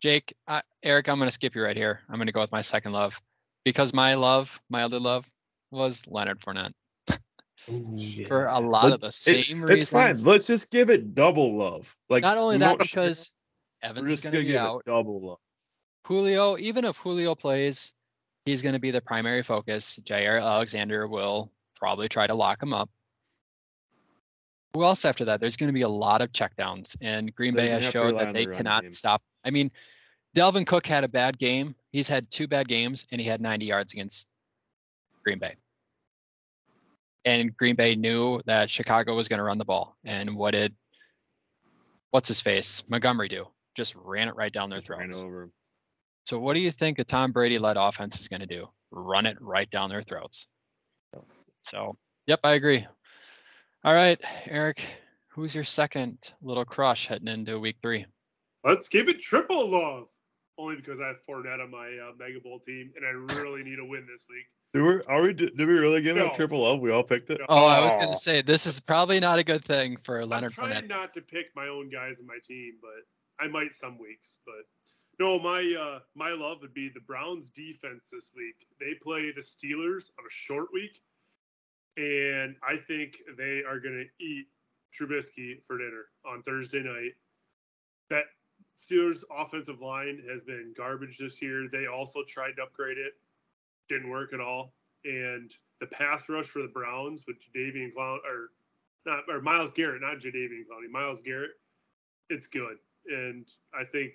Jake, 0.00 0.34
I, 0.48 0.62
Eric, 0.82 1.08
I'm 1.08 1.18
going 1.18 1.28
to 1.28 1.32
skip 1.34 1.54
you 1.54 1.62
right 1.62 1.76
here. 1.76 2.00
I'm 2.08 2.16
going 2.16 2.26
to 2.26 2.32
go 2.32 2.40
with 2.40 2.50
my 2.52 2.62
second 2.62 2.92
love 2.92 3.20
because 3.64 3.92
my 3.94 4.14
love, 4.14 4.60
my 4.70 4.82
other 4.82 4.98
love 4.98 5.28
was 5.70 6.02
Leonard 6.08 6.40
Fournette 6.40 6.72
for 8.26 8.46
a 8.46 8.58
lot 8.58 8.84
Let- 8.84 8.92
of 8.94 9.00
the 9.00 9.06
It- 9.08 9.14
same 9.14 9.68
it's 9.68 9.90
fine. 9.90 10.08
reasons. 10.08 10.26
Let's 10.26 10.46
just 10.46 10.70
give 10.70 10.90
it 10.90 11.14
double 11.14 11.56
love. 11.56 11.94
Like 12.08 12.22
Not 12.22 12.36
only 12.38 12.58
that, 12.58 12.78
because 12.78 13.30
Evans 13.82 14.06
is 14.10 14.12
just 14.14 14.22
going 14.24 14.32
to 14.32 14.38
gonna 14.38 14.44
be 14.46 14.52
give 14.52 14.60
out. 14.60 14.78
it 14.78 14.86
double 14.90 15.20
love. 15.24 15.38
Julio, 16.06 16.58
even 16.58 16.84
if 16.84 16.96
Julio 16.96 17.34
plays, 17.36 17.92
he's 18.44 18.62
going 18.62 18.74
to 18.74 18.78
be 18.78 18.90
the 18.90 19.00
primary 19.00 19.42
focus. 19.42 19.98
Jaire 20.04 20.40
Alexander 20.40 21.06
will 21.06 21.50
probably 21.76 22.08
try 22.08 22.26
to 22.26 22.34
lock 22.34 22.62
him 22.62 22.72
up. 22.72 22.90
Who 24.74 24.84
else 24.84 25.04
after 25.04 25.26
that? 25.26 25.40
There's 25.40 25.56
going 25.56 25.68
to 25.68 25.74
be 25.74 25.82
a 25.82 25.88
lot 25.88 26.22
of 26.22 26.32
checkdowns, 26.32 26.96
and 27.00 27.34
Green 27.34 27.54
They're 27.54 27.66
Bay 27.66 27.82
has 27.84 27.92
showed 27.92 28.18
that 28.18 28.32
they 28.32 28.46
the 28.46 28.52
cannot 28.56 28.88
stop. 28.90 29.22
I 29.44 29.50
mean, 29.50 29.70
Dalvin 30.34 30.66
Cook 30.66 30.86
had 30.86 31.04
a 31.04 31.08
bad 31.08 31.38
game. 31.38 31.74
He's 31.90 32.08
had 32.08 32.30
two 32.30 32.48
bad 32.48 32.68
games, 32.68 33.06
and 33.12 33.20
he 33.20 33.26
had 33.26 33.40
90 33.42 33.66
yards 33.66 33.92
against 33.92 34.28
Green 35.24 35.38
Bay. 35.38 35.56
And 37.24 37.54
Green 37.56 37.76
Bay 37.76 37.94
knew 37.94 38.40
that 38.46 38.70
Chicago 38.70 39.14
was 39.14 39.28
going 39.28 39.38
to 39.38 39.44
run 39.44 39.58
the 39.58 39.64
ball. 39.64 39.96
And 40.04 40.34
what 40.36 40.52
did 40.52 40.74
what's 42.10 42.28
his 42.28 42.40
face 42.40 42.82
Montgomery 42.88 43.28
do? 43.28 43.46
Just 43.76 43.94
ran 43.94 44.28
it 44.28 44.36
right 44.36 44.52
down 44.52 44.70
their 44.70 44.80
Just 44.80 44.90
ran 44.90 45.12
throats. 45.12 45.22
over. 45.22 45.50
So 46.24 46.38
what 46.38 46.54
do 46.54 46.60
you 46.60 46.70
think 46.70 46.98
a 46.98 47.04
Tom 47.04 47.32
Brady 47.32 47.58
led 47.58 47.76
offense 47.76 48.20
is 48.20 48.28
going 48.28 48.40
to 48.40 48.46
do? 48.46 48.68
Run 48.90 49.26
it 49.26 49.36
right 49.40 49.68
down 49.70 49.90
their 49.90 50.02
throats. 50.02 50.46
So, 51.62 51.96
yep, 52.26 52.40
I 52.44 52.52
agree. 52.52 52.86
All 53.84 53.94
right, 53.94 54.20
Eric, 54.46 54.82
who's 55.28 55.54
your 55.54 55.64
second 55.64 56.18
little 56.42 56.64
crush 56.64 57.06
heading 57.06 57.28
into 57.28 57.58
week 57.58 57.76
three? 57.82 58.06
Let's 58.64 58.88
give 58.88 59.08
it 59.08 59.20
triple 59.20 59.68
love. 59.68 60.08
Only 60.58 60.76
because 60.76 61.00
I 61.00 61.06
have 61.06 61.20
Fournette 61.26 61.62
on 61.62 61.70
my 61.70 61.86
uh, 61.86 62.12
Mega 62.18 62.38
Bowl 62.40 62.60
team, 62.60 62.92
and 62.96 63.06
I 63.06 63.10
really 63.34 63.62
need 63.64 63.78
a 63.78 63.84
win 63.84 64.06
this 64.06 64.26
week. 64.28 64.44
Did 64.74 64.82
we? 64.82 65.02
Are 65.12 65.22
we? 65.22 65.32
Did 65.32 65.56
we 65.58 65.64
really 65.64 66.02
give 66.02 66.16
No. 66.16 66.26
it 66.26 66.34
triple 66.34 66.60
love? 66.62 66.80
We 66.80 66.90
all 66.92 67.02
picked 67.02 67.30
it. 67.30 67.38
No. 67.40 67.46
Oh, 67.48 67.64
I 67.64 67.80
was 67.80 67.96
going 67.96 68.10
to 68.12 68.18
say 68.18 68.42
this 68.42 68.66
is 68.66 68.78
probably 68.78 69.18
not 69.18 69.38
a 69.38 69.44
good 69.44 69.64
thing 69.64 69.96
for 70.04 70.24
Leonard 70.26 70.52
I'm 70.58 70.68
trying 70.68 70.84
Fournette. 70.84 70.88
not 70.88 71.14
to 71.14 71.22
pick 71.22 71.46
my 71.56 71.68
own 71.68 71.88
guys 71.90 72.20
in 72.20 72.26
my 72.26 72.38
team, 72.46 72.74
but 72.82 73.44
I 73.44 73.48
might 73.48 73.72
some 73.72 73.98
weeks. 73.98 74.38
But 74.44 74.66
no, 75.22 75.38
my 75.38 75.76
uh, 75.80 76.00
my 76.16 76.30
love 76.30 76.62
would 76.62 76.74
be 76.74 76.88
the 76.88 76.98
Browns 76.98 77.48
defense 77.48 78.10
this 78.12 78.32
week. 78.34 78.66
They 78.80 78.94
play 79.00 79.30
the 79.30 79.40
Steelers 79.40 80.10
on 80.18 80.26
a 80.26 80.30
short 80.30 80.66
week, 80.72 81.00
and 81.96 82.56
I 82.68 82.76
think 82.76 83.18
they 83.38 83.62
are 83.62 83.78
going 83.78 84.04
to 84.04 84.24
eat 84.24 84.48
Trubisky 84.92 85.62
for 85.62 85.78
dinner 85.78 86.06
on 86.26 86.42
Thursday 86.42 86.82
night. 86.82 87.12
That 88.10 88.24
Steelers 88.76 89.22
offensive 89.30 89.80
line 89.80 90.24
has 90.28 90.42
been 90.42 90.74
garbage 90.76 91.18
this 91.18 91.40
year. 91.40 91.68
They 91.70 91.86
also 91.86 92.24
tried 92.26 92.56
to 92.56 92.64
upgrade 92.64 92.98
it, 92.98 93.12
didn't 93.88 94.10
work 94.10 94.32
at 94.32 94.40
all. 94.40 94.74
And 95.04 95.54
the 95.78 95.86
pass 95.86 96.28
rush 96.28 96.46
for 96.46 96.62
the 96.62 96.68
Browns 96.68 97.24
with 97.28 97.36
Jadeveon 97.38 97.94
Clown 97.94 98.18
or 98.26 98.50
not 99.06 99.22
or 99.28 99.40
Myles 99.40 99.72
Garrett, 99.72 100.02
not 100.02 100.18
Jadeveon 100.18 100.64
Clowney, 100.68 100.90
Myles 100.90 101.22
Garrett, 101.22 101.52
it's 102.28 102.48
good. 102.48 102.78
And 103.06 103.46
I 103.72 103.84
think 103.84 104.14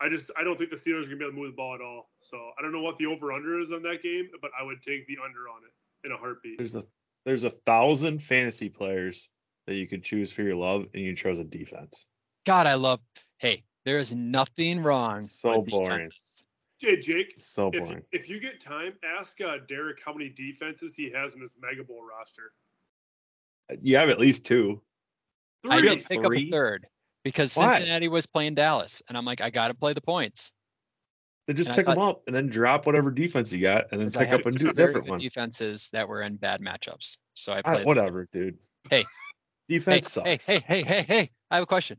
I 0.00 0.08
just 0.08 0.30
I 0.36 0.44
don't 0.44 0.56
think 0.56 0.70
the 0.70 0.76
Steelers 0.76 1.04
are 1.04 1.08
gonna 1.08 1.16
be 1.16 1.24
able 1.24 1.32
to 1.32 1.38
move 1.38 1.52
the 1.52 1.56
ball 1.56 1.74
at 1.74 1.80
all. 1.80 2.10
So 2.20 2.36
I 2.58 2.62
don't 2.62 2.72
know 2.72 2.80
what 2.80 2.96
the 2.96 3.06
over 3.06 3.32
under 3.32 3.60
is 3.60 3.70
on 3.70 3.82
that 3.82 4.02
game, 4.02 4.28
but 4.40 4.50
I 4.58 4.62
would 4.62 4.82
take 4.82 5.06
the 5.06 5.18
under 5.22 5.48
on 5.48 5.60
it 5.64 6.06
in 6.06 6.12
a 6.12 6.16
heartbeat. 6.16 6.58
There's 6.58 6.74
a 6.74 6.84
there's 7.26 7.44
a 7.44 7.50
thousand 7.50 8.22
fantasy 8.22 8.70
players 8.70 9.28
that 9.66 9.74
you 9.74 9.86
could 9.86 10.02
choose 10.02 10.32
for 10.32 10.42
your 10.42 10.56
love, 10.56 10.86
and 10.94 11.02
you 11.02 11.14
chose 11.14 11.38
a 11.38 11.44
defense. 11.44 12.06
God, 12.46 12.66
I 12.66 12.74
love. 12.74 13.00
Hey, 13.38 13.64
there 13.84 13.98
is 13.98 14.12
nothing 14.12 14.80
wrong. 14.80 15.20
So 15.20 15.58
with 15.58 15.70
boring. 15.70 16.06
defenses. 16.06 16.44
Hey 16.80 16.98
Jake, 16.98 17.34
so 17.36 17.70
if, 17.74 17.84
boring. 17.84 18.02
if 18.10 18.30
you 18.30 18.40
get 18.40 18.58
time, 18.58 18.94
ask 19.04 19.38
uh, 19.42 19.58
Derek 19.68 19.98
how 20.02 20.14
many 20.14 20.30
defenses 20.30 20.94
he 20.94 21.10
has 21.10 21.34
in 21.34 21.40
his 21.42 21.56
Mega 21.60 21.84
Bowl 21.84 22.02
roster. 22.02 22.52
You 23.82 23.98
have 23.98 24.08
at 24.08 24.18
least 24.18 24.46
two. 24.46 24.80
I 25.68 25.80
Three. 25.80 25.96
did 25.96 26.04
pick 26.06 26.24
up 26.24 26.32
a 26.34 26.50
third 26.50 26.86
because 27.24 27.56
Why? 27.56 27.72
Cincinnati 27.72 28.08
was 28.08 28.26
playing 28.26 28.54
Dallas, 28.54 29.02
and 29.08 29.16
I'm 29.16 29.24
like, 29.24 29.40
I 29.40 29.50
got 29.50 29.68
to 29.68 29.74
play 29.74 29.92
the 29.92 30.00
points. 30.00 30.52
Then 31.46 31.56
just 31.56 31.68
And 31.68 31.74
I 31.74 31.76
pick 31.76 31.86
them 31.86 31.98
up 31.98 32.22
and 32.26 32.36
then 32.36 32.48
drop 32.48 32.86
whatever 32.86 33.10
defense 33.10 33.52
you 33.52 33.60
got, 33.60 33.86
and 33.92 34.00
then 34.00 34.10
pick 34.10 34.32
up 34.32 34.46
a 34.46 34.52
two 34.52 34.64
new, 34.64 34.72
different 34.72 35.08
one. 35.08 35.18
defenses 35.18 35.88
that 35.92 36.08
were 36.08 36.22
in 36.22 36.36
bad 36.36 36.60
matchups. 36.60 37.16
So 37.34 37.52
I 37.52 37.62
played. 37.62 37.86
whatever, 37.86 38.28
dude. 38.32 38.56
Hey. 38.88 39.04
Hey, 39.68 39.76
defense 39.78 40.14
hey, 40.14 40.38
sucks. 40.38 40.46
hey, 40.46 40.60
hey, 40.66 40.82
hey, 40.82 41.02
hey! 41.02 41.30
I 41.50 41.56
have 41.56 41.62
a 41.62 41.66
question. 41.66 41.96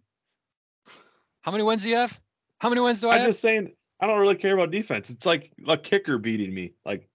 How 1.41 1.51
many 1.51 1.63
wins 1.63 1.83
do 1.83 1.89
you 1.89 1.95
have? 1.95 2.19
How 2.59 2.69
many 2.69 2.81
wins 2.81 3.01
do 3.01 3.09
I 3.09 3.15
I'm 3.15 3.21
have? 3.21 3.29
just 3.29 3.41
saying, 3.41 3.71
I 3.99 4.07
don't 4.07 4.19
really 4.19 4.35
care 4.35 4.53
about 4.53 4.71
defense. 4.71 5.09
It's 5.09 5.25
like 5.25 5.51
a 5.67 5.77
kicker 5.77 6.17
beating 6.17 6.53
me. 6.53 6.73
Like, 6.85 7.07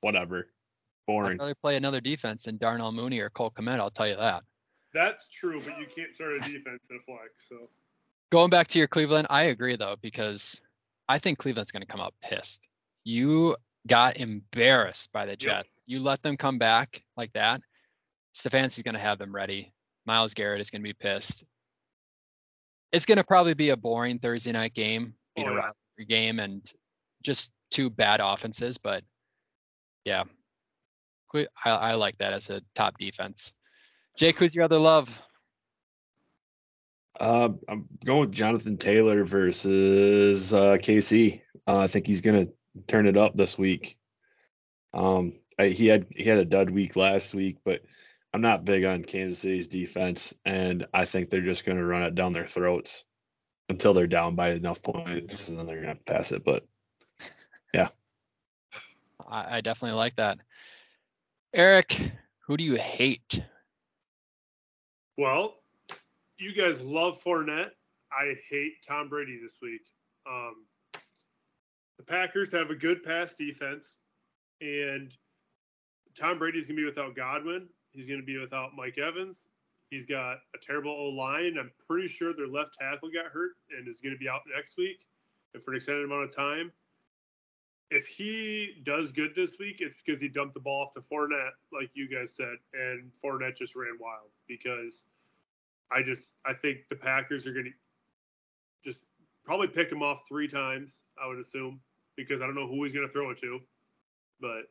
whatever. 0.00 0.38
I'd 0.38 1.06
Boring. 1.06 1.38
rather 1.38 1.54
play 1.56 1.76
another 1.76 2.00
defense 2.00 2.44
than 2.44 2.58
Darnell 2.58 2.92
Mooney 2.92 3.18
or 3.18 3.30
Cole 3.30 3.50
Kmet. 3.50 3.80
I'll 3.80 3.90
tell 3.90 4.08
you 4.08 4.16
that. 4.16 4.44
That's 4.94 5.28
true, 5.30 5.60
but 5.64 5.78
you 5.78 5.86
can't 5.94 6.14
start 6.14 6.32
a 6.32 6.40
defense 6.40 6.88
in 6.90 6.96
a 6.96 7.00
flex. 7.00 7.48
So 7.48 7.68
Going 8.30 8.50
back 8.50 8.66
to 8.68 8.78
your 8.78 8.88
Cleveland, 8.88 9.26
I 9.30 9.44
agree 9.44 9.76
though 9.76 9.96
because 10.00 10.60
I 11.08 11.18
think 11.18 11.38
Cleveland's 11.38 11.70
going 11.70 11.82
to 11.82 11.86
come 11.86 12.00
out 12.00 12.14
pissed. 12.22 12.66
You 13.04 13.56
got 13.86 14.16
embarrassed 14.18 15.12
by 15.12 15.26
the 15.26 15.36
Jets. 15.36 15.82
You 15.86 15.98
let 16.00 16.22
them 16.22 16.36
come 16.36 16.58
back 16.58 17.02
like 17.16 17.32
that. 17.34 17.60
Stefanski's 18.34 18.82
going 18.82 18.94
to 18.94 19.00
have 19.00 19.18
them 19.18 19.34
ready. 19.34 19.72
Myles 20.06 20.34
Garrett 20.34 20.60
is 20.60 20.70
going 20.70 20.82
to 20.82 20.88
be 20.88 20.94
pissed. 20.94 21.44
It's 22.92 23.06
going 23.06 23.18
to 23.18 23.24
probably 23.24 23.54
be 23.54 23.70
a 23.70 23.76
boring 23.76 24.18
Thursday 24.18 24.52
night 24.52 24.74
game, 24.74 25.14
being 25.36 25.48
Oh, 25.48 25.54
yeah. 25.98 26.04
game, 26.04 26.38
and 26.38 26.64
just 27.22 27.50
two 27.70 27.90
bad 27.90 28.20
offenses. 28.22 28.78
But 28.78 29.02
yeah, 30.04 30.24
I, 31.34 31.70
I 31.70 31.94
like 31.94 32.16
that 32.18 32.32
as 32.32 32.50
a 32.50 32.62
top 32.74 32.96
defense. 32.98 33.52
Jake, 34.16 34.36
who's 34.36 34.54
your 34.54 34.64
other 34.64 34.78
love? 34.78 35.20
Uh, 37.18 37.50
I'm 37.68 37.88
going 38.04 38.20
with 38.20 38.32
Jonathan 38.32 38.76
Taylor 38.76 39.24
versus 39.24 40.52
uh, 40.52 40.76
KC. 40.80 41.42
Uh, 41.66 41.78
I 41.78 41.86
think 41.86 42.06
he's 42.06 42.20
gonna 42.20 42.46
turn 42.88 43.06
it 43.06 43.16
up 43.16 43.36
this 43.36 43.56
week. 43.58 43.98
Um, 44.94 45.34
I, 45.58 45.68
he 45.68 45.86
had 45.86 46.06
he 46.10 46.24
had 46.24 46.38
a 46.38 46.44
dud 46.44 46.70
week 46.70 46.96
last 46.96 47.34
week, 47.34 47.58
but 47.64 47.82
I'm 48.34 48.40
not 48.40 48.64
big 48.64 48.84
on 48.84 49.04
Kansas 49.04 49.40
City's 49.40 49.68
defense, 49.68 50.34
and 50.44 50.86
I 50.92 51.04
think 51.04 51.30
they're 51.30 51.42
just 51.42 51.64
gonna 51.64 51.84
run 51.84 52.02
it 52.02 52.14
down 52.14 52.32
their 52.32 52.48
throats 52.48 53.04
until 53.68 53.94
they're 53.94 54.06
down 54.06 54.34
by 54.34 54.50
enough 54.50 54.82
points, 54.82 55.48
and 55.48 55.58
then 55.58 55.66
they're 55.66 55.80
gonna 55.80 55.96
pass 56.06 56.32
it. 56.32 56.44
But 56.44 56.66
I, 59.28 59.58
I 59.58 59.60
definitely 59.60 59.96
like 59.96 60.16
that. 60.16 60.38
Eric, 61.54 61.98
who 62.46 62.56
do 62.56 62.64
you 62.64 62.76
hate? 62.76 63.42
Well, 65.18 65.56
you 66.38 66.54
guys 66.54 66.82
love 66.82 67.22
Fournette. 67.22 67.70
I 68.10 68.34
hate 68.48 68.74
Tom 68.86 69.08
Brady 69.08 69.38
this 69.42 69.58
week. 69.60 69.82
Um, 70.26 70.64
the 71.98 72.04
Packers 72.04 72.50
have 72.52 72.70
a 72.70 72.74
good 72.74 73.02
pass 73.02 73.36
defense, 73.36 73.98
and 74.60 75.12
Tom 76.18 76.38
Brady's 76.38 76.66
going 76.66 76.76
to 76.76 76.82
be 76.82 76.86
without 76.86 77.14
Godwin. 77.14 77.68
He's 77.90 78.06
going 78.06 78.20
to 78.20 78.26
be 78.26 78.38
without 78.38 78.70
Mike 78.74 78.98
Evans. 78.98 79.48
He's 79.90 80.06
got 80.06 80.38
a 80.54 80.58
terrible 80.60 80.92
O 80.92 81.10
line. 81.10 81.58
I'm 81.58 81.70
pretty 81.86 82.08
sure 82.08 82.32
their 82.32 82.48
left 82.48 82.76
tackle 82.80 83.10
got 83.10 83.26
hurt 83.26 83.52
and 83.76 83.86
is 83.86 84.00
going 84.00 84.14
to 84.14 84.18
be 84.18 84.28
out 84.28 84.40
next 84.54 84.78
week 84.78 85.04
and 85.52 85.62
for 85.62 85.72
an 85.72 85.76
extended 85.76 86.04
amount 86.06 86.24
of 86.24 86.34
time. 86.34 86.72
If 87.94 88.06
he 88.06 88.80
does 88.84 89.12
good 89.12 89.34
this 89.36 89.58
week, 89.58 89.76
it's 89.80 89.94
because 89.94 90.18
he 90.20 90.28
dumped 90.28 90.54
the 90.54 90.60
ball 90.60 90.82
off 90.82 90.92
to 90.92 91.00
Fournette, 91.00 91.50
like 91.72 91.90
you 91.92 92.08
guys 92.08 92.34
said, 92.34 92.56
and 92.72 93.10
Fournette 93.22 93.56
just 93.58 93.76
ran 93.76 93.98
wild 94.00 94.30
because 94.48 95.06
I 95.90 96.02
just 96.02 96.36
I 96.46 96.54
think 96.54 96.88
the 96.88 96.96
Packers 96.96 97.46
are 97.46 97.52
going 97.52 97.66
to 97.66 97.72
just 98.90 99.08
probably 99.44 99.68
pick 99.68 99.92
him 99.92 100.02
off 100.02 100.24
three 100.26 100.48
times. 100.48 101.04
I 101.22 101.26
would 101.28 101.38
assume 101.38 101.80
because 102.16 102.40
I 102.40 102.46
don't 102.46 102.54
know 102.54 102.66
who 102.66 102.82
he's 102.82 102.94
going 102.94 103.06
to 103.06 103.12
throw 103.12 103.28
it 103.30 103.38
to, 103.42 103.60
but 104.40 104.62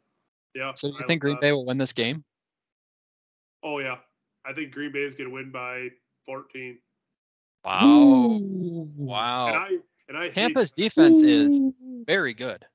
yeah. 0.56 0.74
So 0.76 0.88
you 0.88 0.96
I- 1.00 1.06
think 1.06 1.22
Green 1.22 1.38
uh, 1.38 1.42
Bay 1.42 1.52
will 1.52 1.66
win 1.66 1.78
this 1.78 1.94
game? 1.94 2.24
Oh 3.62 3.78
yeah, 3.80 3.98
I 4.46 4.54
think 4.54 4.72
Green 4.72 4.92
Bay 4.92 5.04
is 5.04 5.14
going 5.14 5.30
to 5.30 5.34
win 5.36 5.52
by 5.52 5.90
14. 6.26 6.80
Wow. 7.64 8.38
And 8.40 8.98
Wow. 8.98 9.46
I 9.46 9.78
and 10.10 10.18
I 10.18 10.24
hate- 10.24 10.34
Tampa's 10.34 10.72
defense 10.72 11.22
is 11.22 11.60
very 12.08 12.34
good. 12.34 12.66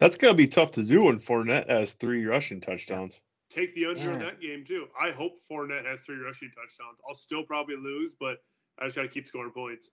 That's 0.00 0.16
gonna 0.16 0.34
be 0.34 0.46
tough 0.46 0.72
to 0.72 0.82
do 0.82 1.04
when 1.04 1.18
Fournette 1.18 1.68
has 1.68 1.94
three 1.94 2.24
rushing 2.24 2.60
touchdowns. 2.60 3.20
take 3.50 3.72
the 3.74 3.86
under 3.86 4.12
in 4.12 4.18
that 4.18 4.40
game 4.40 4.64
too. 4.64 4.86
I 5.00 5.10
hope 5.10 5.32
Fournette 5.50 5.86
has 5.86 6.00
three 6.02 6.18
rushing 6.18 6.50
touchdowns. 6.50 7.00
I'll 7.08 7.14
still 7.14 7.42
probably 7.42 7.76
lose, 7.76 8.14
but 8.18 8.38
I 8.78 8.84
just 8.84 8.96
got 8.96 9.02
to 9.02 9.08
keep 9.08 9.26
scoring 9.26 9.52
points. 9.52 9.90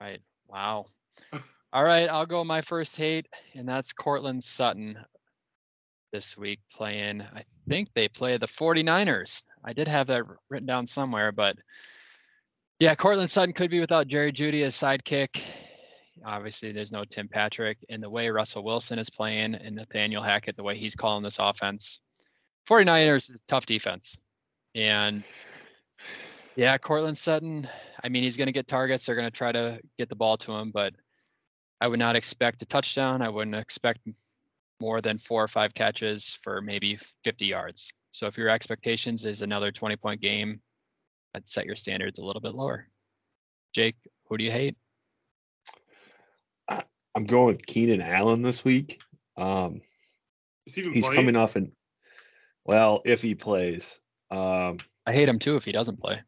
Right. 0.00 0.20
Wow. 0.48 0.86
All 1.72 1.84
right, 1.84 2.08
I'll 2.08 2.24
go 2.24 2.42
my 2.44 2.62
first 2.62 2.96
hate, 2.96 3.26
and 3.54 3.68
that's 3.68 3.92
Courtland 3.92 4.42
Sutton 4.42 4.98
this 6.12 6.36
week 6.36 6.60
playing. 6.74 7.20
I 7.20 7.44
think 7.68 7.90
they 7.94 8.08
play 8.08 8.38
the 8.38 8.48
49ers. 8.48 9.44
I 9.62 9.74
did 9.74 9.86
have 9.86 10.06
that 10.06 10.22
written 10.48 10.66
down 10.66 10.86
somewhere, 10.86 11.30
but 11.30 11.56
yeah, 12.80 12.94
Courtland 12.94 13.30
Sutton 13.30 13.52
could 13.52 13.70
be 13.70 13.80
without 13.80 14.06
Jerry 14.06 14.32
Jeudy 14.32 14.62
as 14.62 14.74
sidekick. 14.74 15.42
Obviously, 16.24 16.72
there's 16.72 16.92
no 16.92 17.04
Tim 17.04 17.28
Patrick, 17.28 17.78
and 17.88 18.02
the 18.02 18.10
way 18.10 18.28
Russell 18.28 18.64
Wilson 18.64 18.98
is 18.98 19.10
playing 19.10 19.54
and 19.54 19.76
Nathaniel 19.76 20.22
Hackett, 20.22 20.56
the 20.56 20.62
way 20.62 20.76
he's 20.76 20.94
calling 20.94 21.22
this 21.22 21.38
offense, 21.38 22.00
49ers 22.68 23.30
is 23.30 23.42
tough 23.48 23.66
defense. 23.66 24.18
And 24.74 25.24
yeah, 26.56 26.76
Courtland 26.78 27.16
Sutton, 27.16 27.68
I 28.02 28.08
mean, 28.08 28.22
he's 28.22 28.36
going 28.36 28.46
to 28.46 28.52
get 28.52 28.68
targets. 28.68 29.06
They're 29.06 29.14
going 29.14 29.30
to 29.30 29.36
try 29.36 29.52
to 29.52 29.80
get 29.96 30.08
the 30.08 30.16
ball 30.16 30.36
to 30.38 30.52
him, 30.52 30.70
but 30.70 30.92
I 31.80 31.88
would 31.88 31.98
not 31.98 32.16
expect 32.16 32.62
a 32.62 32.66
touchdown. 32.66 33.22
I 33.22 33.28
wouldn't 33.28 33.56
expect 33.56 34.00
more 34.80 35.00
than 35.00 35.18
four 35.18 35.42
or 35.42 35.48
five 35.48 35.74
catches 35.74 36.38
for 36.42 36.60
maybe 36.60 36.98
50 37.24 37.46
yards. 37.46 37.92
So 38.10 38.26
if 38.26 38.36
your 38.36 38.48
expectations 38.48 39.24
is 39.24 39.42
another 39.42 39.70
20 39.70 39.96
point 39.96 40.20
game, 40.20 40.60
I'd 41.34 41.48
set 41.48 41.66
your 41.66 41.76
standards 41.76 42.18
a 42.18 42.24
little 42.24 42.40
bit 42.40 42.54
lower. 42.54 42.88
Jake, 43.72 43.96
who 44.24 44.38
do 44.38 44.44
you 44.44 44.50
hate? 44.50 44.76
I'm 47.18 47.26
going 47.26 47.56
with 47.56 47.66
Keenan 47.66 48.00
Allen 48.00 48.42
this 48.42 48.64
week. 48.64 49.00
Um, 49.36 49.80
Is 50.66 50.76
he 50.76 50.82
even 50.82 50.94
he's 50.94 51.04
playing? 51.04 51.16
coming 51.16 51.34
off 51.34 51.56
and 51.56 51.72
well, 52.64 53.02
if 53.04 53.22
he 53.22 53.34
plays. 53.34 53.98
Um, 54.30 54.78
I 55.04 55.12
hate 55.12 55.28
him 55.28 55.40
too 55.40 55.56
if 55.56 55.64
he 55.64 55.72
doesn't 55.72 55.98
play. 55.98 56.20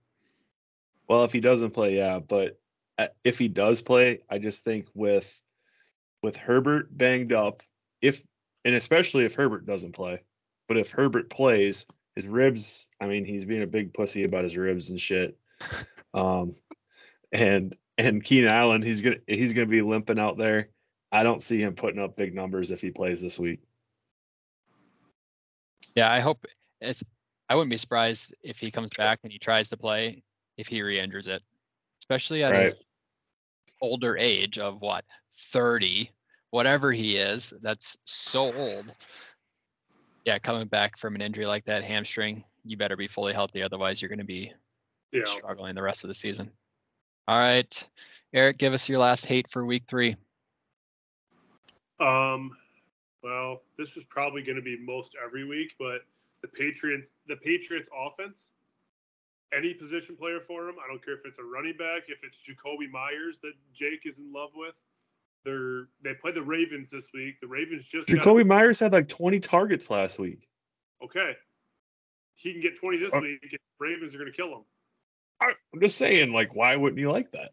well, 1.06 1.22
if 1.22 1.32
he 1.32 1.38
doesn't 1.38 1.70
play, 1.70 1.96
yeah, 1.96 2.18
but 2.18 2.58
uh, 2.98 3.06
if 3.22 3.38
he 3.38 3.46
does 3.46 3.80
play, 3.80 4.22
I 4.28 4.38
just 4.38 4.64
think 4.64 4.88
with 4.92 5.32
with 6.24 6.34
Herbert 6.34 6.88
banged 6.90 7.32
up, 7.32 7.62
if 8.02 8.20
and 8.64 8.74
especially 8.74 9.24
if 9.24 9.34
Herbert 9.34 9.66
doesn't 9.66 9.92
play, 9.92 10.20
but 10.66 10.76
if 10.76 10.90
Herbert 10.90 11.30
plays, 11.30 11.86
his 12.16 12.26
ribs, 12.26 12.88
I 13.00 13.06
mean, 13.06 13.24
he's 13.24 13.44
being 13.44 13.62
a 13.62 13.66
big 13.68 13.94
pussy 13.94 14.24
about 14.24 14.42
his 14.42 14.56
ribs 14.56 14.90
and 14.90 15.00
shit. 15.00 15.38
Um, 16.12 16.56
and 17.30 17.76
and 17.96 18.24
Keenan 18.24 18.50
Allen, 18.50 18.82
he's 18.82 19.02
gonna 19.02 19.18
he's 19.28 19.52
gonna 19.52 19.66
be 19.66 19.82
limping 19.82 20.18
out 20.18 20.36
there. 20.36 20.70
I 21.12 21.22
don't 21.22 21.42
see 21.42 21.60
him 21.60 21.74
putting 21.74 22.00
up 22.00 22.16
big 22.16 22.34
numbers 22.34 22.70
if 22.70 22.80
he 22.80 22.90
plays 22.90 23.20
this 23.20 23.38
week. 23.38 23.60
Yeah, 25.96 26.12
I 26.12 26.20
hope 26.20 26.46
it's. 26.80 27.02
I 27.48 27.56
wouldn't 27.56 27.70
be 27.70 27.78
surprised 27.78 28.34
if 28.42 28.60
he 28.60 28.70
comes 28.70 28.90
back 28.96 29.18
and 29.24 29.32
he 29.32 29.38
tries 29.38 29.68
to 29.70 29.76
play 29.76 30.22
if 30.56 30.68
he 30.68 30.82
re-injures 30.82 31.26
it, 31.26 31.42
especially 32.00 32.44
at 32.44 32.54
his 32.54 32.76
older 33.80 34.16
age 34.16 34.58
of 34.58 34.80
what 34.80 35.04
30, 35.52 36.10
whatever 36.50 36.92
he 36.92 37.16
is. 37.16 37.52
That's 37.60 37.96
so 38.04 38.52
old. 38.54 38.94
Yeah, 40.24 40.38
coming 40.38 40.68
back 40.68 40.96
from 40.96 41.16
an 41.16 41.22
injury 41.22 41.46
like 41.46 41.64
that, 41.64 41.82
hamstring, 41.82 42.44
you 42.64 42.76
better 42.76 42.96
be 42.96 43.08
fully 43.08 43.32
healthy. 43.32 43.62
Otherwise, 43.62 44.00
you're 44.00 44.10
going 44.10 44.18
to 44.18 44.24
be 44.24 44.52
Yeah. 45.12 45.24
struggling 45.24 45.74
the 45.74 45.82
rest 45.82 46.04
of 46.04 46.08
the 46.08 46.14
season. 46.14 46.52
All 47.26 47.38
right, 47.38 47.88
Eric, 48.32 48.58
give 48.58 48.74
us 48.74 48.88
your 48.88 48.98
last 48.98 49.26
hate 49.26 49.50
for 49.50 49.66
week 49.66 49.84
three. 49.88 50.14
Um. 52.00 52.56
Well, 53.22 53.62
this 53.76 53.96
is 53.98 54.04
probably 54.04 54.42
going 54.42 54.56
to 54.56 54.62
be 54.62 54.78
most 54.80 55.14
every 55.22 55.44
week, 55.44 55.74
but 55.78 56.00
the 56.40 56.48
Patriots, 56.48 57.12
the 57.26 57.36
Patriots 57.36 57.90
offense, 57.94 58.52
any 59.54 59.74
position 59.74 60.16
player 60.16 60.40
for 60.40 60.64
them. 60.64 60.76
I 60.82 60.88
don't 60.88 61.04
care 61.04 61.12
if 61.14 61.26
it's 61.26 61.38
a 61.38 61.44
running 61.44 61.76
back, 61.76 62.04
if 62.08 62.24
it's 62.24 62.42
Jakobi 62.42 62.90
Meyers 62.90 63.40
that 63.40 63.52
Jake 63.74 64.06
is 64.06 64.20
in 64.20 64.32
love 64.32 64.50
with. 64.54 64.74
They're 65.44 65.88
they 66.02 66.14
play 66.14 66.32
the 66.32 66.42
Ravens 66.42 66.88
this 66.90 67.10
week. 67.12 67.40
The 67.40 67.46
Ravens 67.46 67.86
just 67.86 68.08
got- 68.08 68.18
Jakobi 68.18 68.46
Meyers 68.46 68.78
had 68.78 68.92
like 68.92 69.08
20 69.08 69.38
targets 69.40 69.90
last 69.90 70.18
week. 70.18 70.48
okay. 71.04 71.36
He 72.36 72.52
can 72.52 72.62
get 72.62 72.74
20 72.78 72.96
this 72.96 73.12
Uh, 73.14 73.20
week. 73.20 73.38
and 73.42 73.58
Ravens 73.78 74.14
are 74.14 74.18
going 74.18 74.30
to 74.32 74.36
kill 74.36 74.48
him. 74.56 74.64
I'm 75.42 75.80
just 75.80 75.98
saying, 75.98 76.32
like, 76.32 76.54
why 76.54 76.74
wouldn't 76.76 76.98
you 76.98 77.10
like 77.10 77.30
that? 77.32 77.52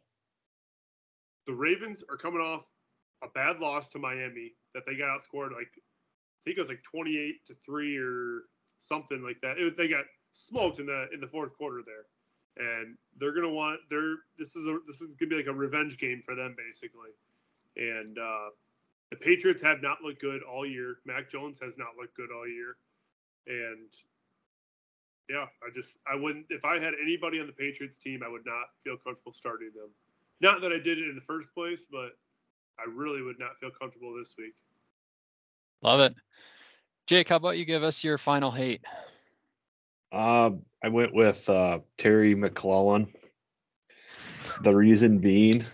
the 1.46 1.54
Ravens 1.54 2.04
are 2.10 2.16
coming 2.18 2.40
off 2.42 2.72
a 3.24 3.28
bad 3.34 3.60
loss 3.60 3.90
to 3.90 4.00
Miami 4.00 4.54
that 4.74 4.84
they 4.86 4.96
got 4.96 5.08
outscored 5.08 5.52
like 5.52 5.72
I 5.78 6.44
think 6.44 6.58
it 6.58 6.62
was 6.62 6.70
like 6.70 6.84
28 6.84 7.46
to 7.48 7.56
3 7.56 7.98
or 7.98 8.42
something 8.80 9.24
like 9.24 9.42
that. 9.42 9.58
It 9.58 9.64
was, 9.64 9.74
they 9.74 9.88
got 9.88 10.06
smoked 10.34 10.80
in 10.80 10.86
the 10.86 11.08
in 11.14 11.20
the 11.20 11.28
fourth 11.28 11.58
quarter 11.58 11.82
there. 11.86 12.06
And 12.58 12.98
they're 13.20 13.34
going 13.34 13.46
to 13.46 13.54
want 13.54 13.82
they're 13.90 14.16
this 14.38 14.56
is 14.56 14.66
a 14.66 14.78
this 14.88 15.02
is 15.02 15.16
going 15.16 15.18
to 15.18 15.28
be 15.28 15.36
like 15.36 15.48
a 15.48 15.54
revenge 15.54 15.98
game 15.98 16.22
for 16.24 16.36
them 16.36 16.56
basically. 16.58 17.12
And 17.76 18.18
uh 18.18 18.50
the 19.10 19.18
Patriots 19.18 19.62
have 19.62 19.82
not 19.82 20.02
looked 20.04 20.22
good 20.22 20.42
all 20.44 20.66
year. 20.66 20.98
Mac 21.06 21.30
Jones 21.30 21.60
has 21.62 21.78
not 21.78 21.90
looked 21.98 22.16
good 22.16 22.30
all 22.32 22.48
year. 22.48 22.76
And 23.48 23.92
yeah, 25.30 25.46
I 25.64 25.70
just 25.74 25.98
I 26.12 26.16
wouldn't 26.16 26.46
if 26.50 26.66
I 26.66 26.80
had 26.80 26.94
anybody 27.02 27.40
on 27.40 27.48
the 27.48 27.54
Patriots 27.54 27.98
team, 27.98 28.22
I 28.26 28.30
would 28.30 28.46
not 28.46 28.68
feel 28.84 28.98
comfortable 28.98 29.32
starting 29.32 29.72
them. 29.76 29.90
Not 30.40 30.62
that 30.62 30.72
I 30.72 30.78
did 30.78 31.00
it 31.00 31.10
in 31.10 31.16
the 31.16 31.22
first 31.22 31.54
place, 31.54 31.88
but 31.90 32.12
I 32.80 32.90
really 32.94 33.22
would 33.22 33.40
not 33.40 33.58
feel 33.58 33.72
comfortable 33.72 34.16
this 34.18 34.36
week. 34.38 34.54
Love 35.82 36.00
it. 36.00 36.16
Jake, 37.08 37.30
how 37.30 37.38
about 37.38 37.58
you 37.58 37.66
give 37.66 37.84
us 37.84 38.04
your 38.04 38.18
final 38.18 38.52
hate? 38.52 38.82
Uh, 40.12 40.52
I 40.84 40.90
went 40.90 41.14
with 41.14 41.50
uh, 41.50 41.80
Terry 41.98 42.36
McClellan. 42.36 43.08
The 44.64 44.76
reason 44.76 45.20
being, 45.20 45.66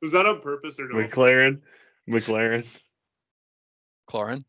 Was 0.00 0.12
that 0.12 0.26
on 0.26 0.40
purpose 0.40 0.78
or 0.78 0.88
no? 0.88 0.94
McLaren, 0.96 1.60
McLaren, 2.08 2.66
Clorin, 4.08 4.44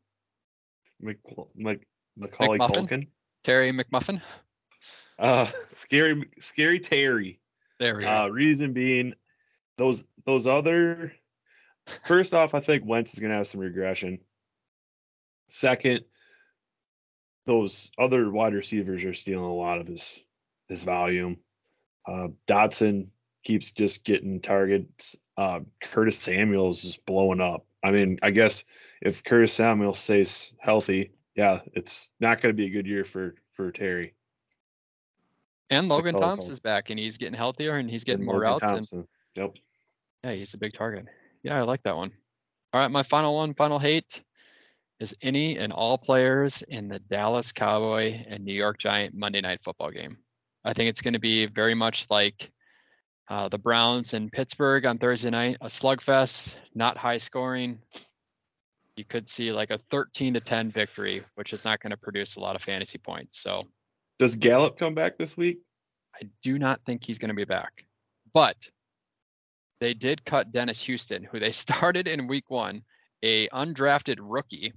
Mc, 1.02 1.18
Mc, 1.56 1.88
Macaulay 2.16 2.60
McMuffin? 2.60 2.88
Culkin. 2.90 3.08
Terry 3.44 3.72
McMuffin. 3.72 4.22
Uh, 5.20 5.48
scary, 5.74 6.30
scary 6.40 6.80
Terry. 6.80 7.40
There 7.80 7.98
we 7.98 8.04
go. 8.04 8.10
Uh, 8.10 8.28
reason 8.28 8.74
being, 8.74 9.14
those 9.78 10.04
those 10.26 10.48
other. 10.48 11.12
First 12.06 12.34
off, 12.34 12.54
I 12.54 12.60
think 12.60 12.86
Wentz 12.86 13.14
is 13.14 13.20
going 13.20 13.32
to 13.32 13.38
have 13.38 13.48
some 13.48 13.62
regression. 13.62 14.20
Second, 15.48 16.04
those 17.46 17.92
other 17.98 18.30
wide 18.30 18.54
receivers 18.54 19.04
are 19.04 19.14
stealing 19.14 19.46
a 19.46 19.54
lot 19.54 19.80
of 19.80 19.88
his 19.88 20.26
his 20.68 20.84
volume. 20.84 21.38
Uh, 22.06 22.28
Dotson 22.46 23.08
keeps 23.44 23.72
just 23.72 24.04
getting 24.04 24.42
targets. 24.42 25.16
Uh, 25.38 25.62
Curtis 25.82 26.18
Samuels 26.18 26.84
is 26.84 26.98
blowing 26.98 27.40
up. 27.40 27.66
I 27.84 27.92
mean, 27.92 28.20
I 28.22 28.32
guess 28.32 28.66
if 29.02 29.24
Curtis 29.24 29.54
Samuel 29.54 29.94
stays 29.94 30.54
healthy, 30.60 31.12
yeah, 31.36 31.62
it's 31.74 32.10
not 32.20 32.42
going 32.42 32.54
to 32.54 32.58
be 32.58 32.66
a 32.66 32.70
good 32.70 32.88
year 32.88 33.06
for 33.06 33.36
for 33.52 33.72
Terry. 33.72 34.14
And 35.70 35.90
Logan 35.90 36.16
color 36.16 36.28
Thompson 36.28 36.54
is 36.54 36.60
back 36.60 36.90
and 36.90 37.00
he's 37.00 37.18
getting 37.18 37.34
healthier 37.34 37.76
and 37.76 37.90
he's 37.90 38.04
getting 38.04 38.22
And 38.22 38.26
more 38.26 38.42
Logan 38.42 38.70
routes. 38.70 38.92
And 38.92 39.08
Yep. 39.36 39.54
yeah, 40.24 40.34
he's 40.34 40.54
a 40.54 40.58
big 40.58 40.74
target. 40.74 41.08
Yeah, 41.48 41.60
I 41.60 41.62
like 41.62 41.82
that 41.84 41.96
one. 41.96 42.12
All 42.74 42.82
right, 42.82 42.92
my 42.92 43.04
final 43.04 43.38
one, 43.38 43.54
final 43.54 43.80
hate 43.80 44.22
is 45.00 45.16
any 45.22 45.58
and 45.58 45.72
all 45.72 45.98
players 45.98 46.62
in 46.64 46.90
the 46.90 47.00
Dallas 47.00 47.54
Cowboy 47.54 48.22
and 48.28 48.44
New 48.44 48.54
York 48.54 48.80
Giant 48.80 49.16
Monday 49.16 49.40
night 49.40 49.62
football 49.64 49.90
game. 49.90 50.18
I 50.66 50.74
think 50.74 50.90
it's 50.90 51.00
going 51.00 51.14
to 51.14 51.22
be 51.22 51.46
very 51.46 51.74
much 51.74 52.06
like 52.10 52.52
uh, 53.30 53.48
the 53.48 53.58
Browns 53.58 54.14
in 54.14 54.30
Pittsburgh 54.30 54.86
on 54.86 54.98
Thursday 54.98 55.30
night, 55.30 55.56
a 55.62 55.68
slugfest, 55.68 56.54
not 56.76 56.98
high 56.98 57.18
scoring. 57.18 57.80
You 58.98 59.06
could 59.06 59.30
see 59.30 59.54
like 59.54 59.72
a 59.72 59.78
13 59.78 60.34
to 60.34 60.42
10 60.42 60.70
victory, 60.70 61.24
which 61.36 61.54
is 61.54 61.64
not 61.64 61.80
going 61.80 61.92
to 61.92 61.98
produce 61.98 62.36
a 62.36 62.42
lot 62.42 62.58
of 62.58 62.62
fantasy 62.62 62.98
points. 62.98 63.40
So 63.42 63.64
Does 64.20 64.36
Gallup 64.36 64.78
come 64.78 64.96
back 64.96 65.18
this 65.18 65.38
week? 65.38 65.60
I 66.14 66.28
do 66.44 66.60
not 66.60 66.82
think 66.86 67.06
he's 67.06 67.20
going 67.20 67.30
to 67.30 67.36
be 67.36 67.46
back. 67.46 67.86
But 68.34 68.58
they 69.80 69.94
did 69.94 70.26
cut 70.26 70.52
Dennis 70.52 70.82
Houston, 70.84 71.24
who 71.24 71.40
they 71.40 71.52
started 71.52 72.08
in 72.08 72.28
week 72.28 72.50
one, 72.50 72.84
a 73.24 73.48
undrafted 73.50 74.18
rookie. 74.20 74.74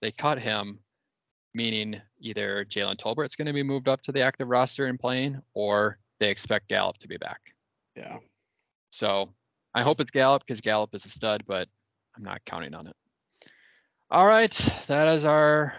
They 0.00 0.12
cut 0.12 0.40
him, 0.40 0.78
meaning 1.54 2.00
either 2.20 2.64
Jalen 2.64 2.96
Tolbert's 2.96 3.36
going 3.36 3.46
to 3.46 3.52
be 3.52 3.62
moved 3.62 3.88
up 3.88 4.02
to 4.02 4.12
the 4.12 4.22
active 4.22 4.48
roster 4.48 4.86
and 4.86 4.98
playing, 4.98 5.40
or 5.54 5.98
they 6.20 6.30
expect 6.30 6.68
Gallup 6.68 6.98
to 6.98 7.08
be 7.08 7.16
back. 7.16 7.40
Yeah. 7.96 8.18
So 8.90 9.30
I 9.74 9.82
hope 9.82 10.00
it's 10.00 10.10
Gallup 10.10 10.42
because 10.46 10.60
Gallup 10.60 10.94
is 10.94 11.04
a 11.04 11.10
stud, 11.10 11.44
but 11.46 11.68
I'm 12.16 12.24
not 12.24 12.44
counting 12.44 12.74
on 12.74 12.86
it. 12.86 12.96
All 14.10 14.26
right, 14.26 14.52
that 14.88 15.06
is 15.06 15.24
our 15.24 15.74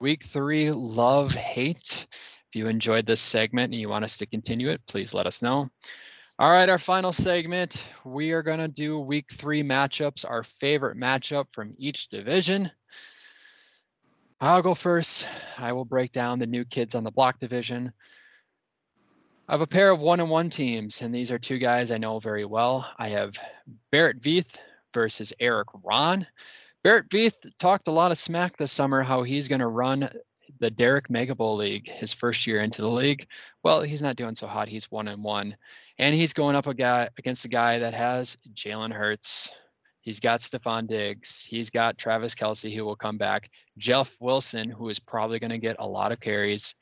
week 0.00 0.24
three 0.24 0.70
love 0.70 1.34
hate. 1.34 2.06
If 2.48 2.54
you 2.54 2.68
enjoyed 2.68 3.06
this 3.06 3.20
segment 3.20 3.72
and 3.72 3.80
you 3.80 3.88
want 3.88 4.04
us 4.04 4.16
to 4.18 4.26
continue 4.26 4.70
it, 4.70 4.80
please 4.86 5.12
let 5.12 5.26
us 5.26 5.42
know. 5.42 5.68
All 6.38 6.50
right, 6.50 6.68
our 6.68 6.78
final 6.78 7.14
segment, 7.14 7.82
we 8.04 8.32
are 8.32 8.42
going 8.42 8.58
to 8.58 8.68
do 8.68 9.00
week 9.00 9.32
three 9.32 9.62
matchups, 9.62 10.28
our 10.28 10.42
favorite 10.42 10.98
matchup 10.98 11.50
from 11.50 11.74
each 11.78 12.10
division. 12.10 12.70
I'll 14.38 14.60
go 14.60 14.74
first. 14.74 15.24
I 15.56 15.72
will 15.72 15.86
break 15.86 16.12
down 16.12 16.38
the 16.38 16.46
new 16.46 16.66
kids 16.66 16.94
on 16.94 17.04
the 17.04 17.10
block 17.10 17.40
division. 17.40 17.90
I 19.48 19.52
have 19.54 19.62
a 19.62 19.66
pair 19.66 19.90
of 19.90 20.00
one 20.00 20.20
and 20.20 20.28
one 20.28 20.50
teams, 20.50 21.00
and 21.00 21.14
these 21.14 21.30
are 21.30 21.38
two 21.38 21.56
guys 21.56 21.90
I 21.90 21.96
know 21.96 22.18
very 22.18 22.44
well. 22.44 22.86
I 22.98 23.08
have 23.08 23.38
Barrett 23.90 24.20
Veith 24.20 24.56
versus 24.92 25.32
Eric 25.40 25.68
Ron. 25.82 26.26
Barrett 26.84 27.08
Veith 27.08 27.50
talked 27.58 27.88
a 27.88 27.92
lot 27.92 28.10
of 28.10 28.18
smack 28.18 28.58
this 28.58 28.72
summer 28.72 29.02
how 29.02 29.22
he's 29.22 29.48
going 29.48 29.62
to 29.62 29.68
run 29.68 30.10
the 30.60 30.70
Derek 30.70 31.08
Mega 31.08 31.34
Bowl 31.34 31.56
League 31.56 31.88
his 31.88 32.12
first 32.12 32.46
year 32.46 32.60
into 32.60 32.82
the 32.82 32.90
league. 32.90 33.26
Well, 33.62 33.80
he's 33.80 34.02
not 34.02 34.16
doing 34.16 34.34
so 34.34 34.46
hot. 34.46 34.68
He's 34.68 34.90
one 34.90 35.08
and 35.08 35.24
one, 35.24 35.56
and 35.98 36.14
he's 36.14 36.32
going 36.32 36.56
up 36.56 36.66
a 36.66 36.74
guy 36.74 37.08
against 37.18 37.44
a 37.44 37.48
guy 37.48 37.78
that 37.78 37.94
has 37.94 38.36
Jalen 38.54 38.92
Hurts. 38.92 39.50
He's 40.00 40.20
got 40.20 40.40
Stefon 40.40 40.86
Diggs. 40.86 41.44
He's 41.48 41.70
got 41.70 41.98
Travis 41.98 42.34
Kelce, 42.34 42.74
who 42.74 42.84
will 42.84 42.96
come 42.96 43.18
back. 43.18 43.50
Jeff 43.76 44.16
Wilson, 44.20 44.70
who 44.70 44.88
is 44.88 45.00
probably 45.00 45.38
going 45.38 45.50
to 45.50 45.58
get 45.58 45.76
a 45.78 45.86
lot 45.86 46.12
of 46.12 46.20
carries, 46.20 46.74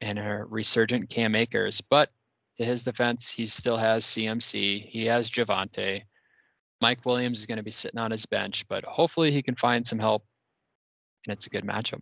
and 0.00 0.18
a 0.18 0.44
resurgent 0.48 1.10
Cam 1.10 1.34
Akers. 1.34 1.82
But 1.82 2.10
to 2.56 2.64
his 2.64 2.82
defense, 2.82 3.30
he 3.30 3.46
still 3.46 3.76
has 3.76 4.04
CMC. 4.04 4.88
He 4.88 5.06
has 5.06 5.30
Javonte. 5.30 6.02
Mike 6.80 7.04
Williams 7.04 7.40
is 7.40 7.46
going 7.46 7.58
to 7.58 7.62
be 7.62 7.70
sitting 7.70 8.00
on 8.00 8.10
his 8.10 8.26
bench, 8.26 8.66
but 8.68 8.84
hopefully 8.84 9.30
he 9.30 9.42
can 9.42 9.54
find 9.54 9.86
some 9.86 9.98
help, 9.98 10.24
and 11.26 11.32
it's 11.32 11.46
a 11.46 11.50
good 11.50 11.64
matchup. 11.64 12.00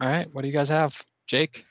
All 0.00 0.08
right, 0.08 0.28
what 0.32 0.42
do 0.42 0.48
you 0.48 0.54
guys 0.54 0.68
have, 0.68 1.00
Jake? 1.26 1.64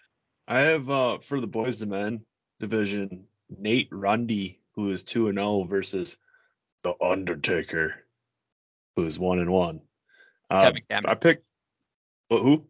I 0.47 0.59
have 0.59 0.89
uh 0.89 1.19
for 1.19 1.39
the 1.39 1.47
boys 1.47 1.77
to 1.77 1.85
men 1.85 2.21
division 2.59 3.25
Nate 3.59 3.89
Rundy, 3.91 4.59
who 4.75 4.89
is 4.89 5.03
two 5.03 5.27
and 5.27 5.37
zero 5.37 5.63
versus 5.63 6.17
the 6.83 6.93
Undertaker, 7.01 7.95
who 8.95 9.05
is 9.05 9.17
one 9.19 9.39
and 9.39 9.51
one. 9.51 9.81
Uh, 10.49 10.61
Kevin 10.61 10.83
I 10.89 11.01
Kamnitz. 11.01 11.21
picked. 11.21 11.43
But 12.29 12.41
who? 12.41 12.65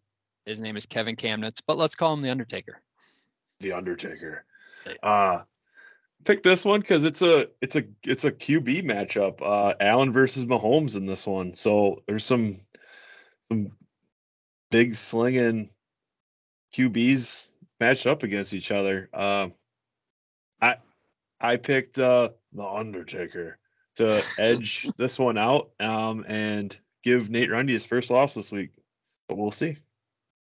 His 0.46 0.60
name 0.60 0.78
is 0.78 0.86
Kevin 0.86 1.16
Kamnitz, 1.16 1.62
but 1.66 1.78
let's 1.78 1.96
call 1.96 2.14
him 2.14 2.22
the 2.22 2.30
Undertaker. 2.30 2.82
The 3.60 3.72
Undertaker. 3.74 4.46
Uh 5.02 5.40
pick 6.26 6.44
this 6.44 6.66
one 6.66 6.82
because 6.82 7.06
it's 7.06 7.22
a 7.22 7.48
it's 7.62 7.76
a 7.78 7.84
it's 8.04 8.26
a 8.26 8.32
QB 8.32 8.84
matchup. 8.84 9.42
Uh 9.42 9.74
Allen 9.80 10.12
versus 10.12 10.46
Mahomes 10.46 10.96
in 10.98 11.06
this 11.06 11.26
one. 11.26 11.56
So 11.56 12.04
there's 12.08 12.26
some 12.26 12.60
some 13.48 13.72
big 14.72 14.96
slinging 14.96 15.70
QBs 16.76 17.50
matched 17.80 18.08
up 18.08 18.24
against 18.24 18.54
each 18.54 18.72
other. 18.72 19.10
Uh, 19.14 19.50
I 20.64 20.78
I 21.42 21.58
picked 21.58 22.00
uh 22.00 22.30
the 22.54 22.64
Undertaker 22.64 23.58
to 23.98 24.24
edge 24.40 24.90
this 24.98 25.20
one 25.20 25.38
out 25.38 25.72
um 25.80 26.26
and 26.28 26.78
give 27.04 27.30
Nate 27.30 27.52
Rundy 27.52 27.74
his 27.74 27.86
first 27.86 28.10
loss 28.10 28.34
this 28.34 28.52
week. 28.52 28.72
But 29.28 29.38
we'll 29.38 29.52
see. 29.52 29.78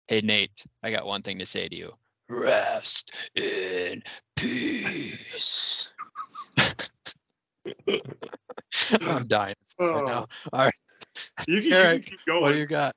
Hey 0.08 0.20
Nate, 0.22 0.64
I 0.82 0.90
got 0.90 1.06
one 1.06 1.22
thing 1.22 1.38
to 1.38 1.46
say 1.46 1.68
to 1.68 1.76
you. 1.76 1.92
Rest 2.28 3.14
in 3.36 4.02
peace. 4.36 5.88
I'm 9.00 9.26
dying 9.26 9.54
right 9.78 10.06
now. 10.06 10.26
All 10.52 10.64
right, 10.64 10.72
You 11.46 11.62
can, 11.62 11.64
you 11.64 11.70
can 11.70 12.02
keep 12.02 12.18
going. 12.26 12.42
what 12.42 12.52
do 12.52 12.58
you 12.58 12.66
got? 12.66 12.94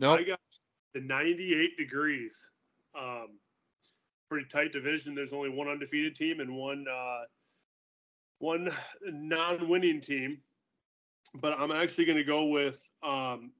Nope. 0.00 0.20
I 0.20 0.22
got 0.24 0.40
the 0.94 1.00
98 1.00 1.76
degrees. 1.76 2.50
Um, 2.98 3.38
pretty 4.28 4.46
tight 4.48 4.72
division. 4.72 5.14
There's 5.14 5.32
only 5.32 5.50
one 5.50 5.68
undefeated 5.68 6.14
team 6.14 6.40
and 6.40 6.54
one 6.54 6.86
uh, 6.90 7.22
one 8.38 8.70
non-winning 9.02 10.00
team. 10.00 10.38
But 11.34 11.58
I'm 11.58 11.72
actually 11.72 12.06
going 12.06 12.18
to 12.18 12.24
go 12.24 12.46
with 12.46 12.90
um, 13.02 13.50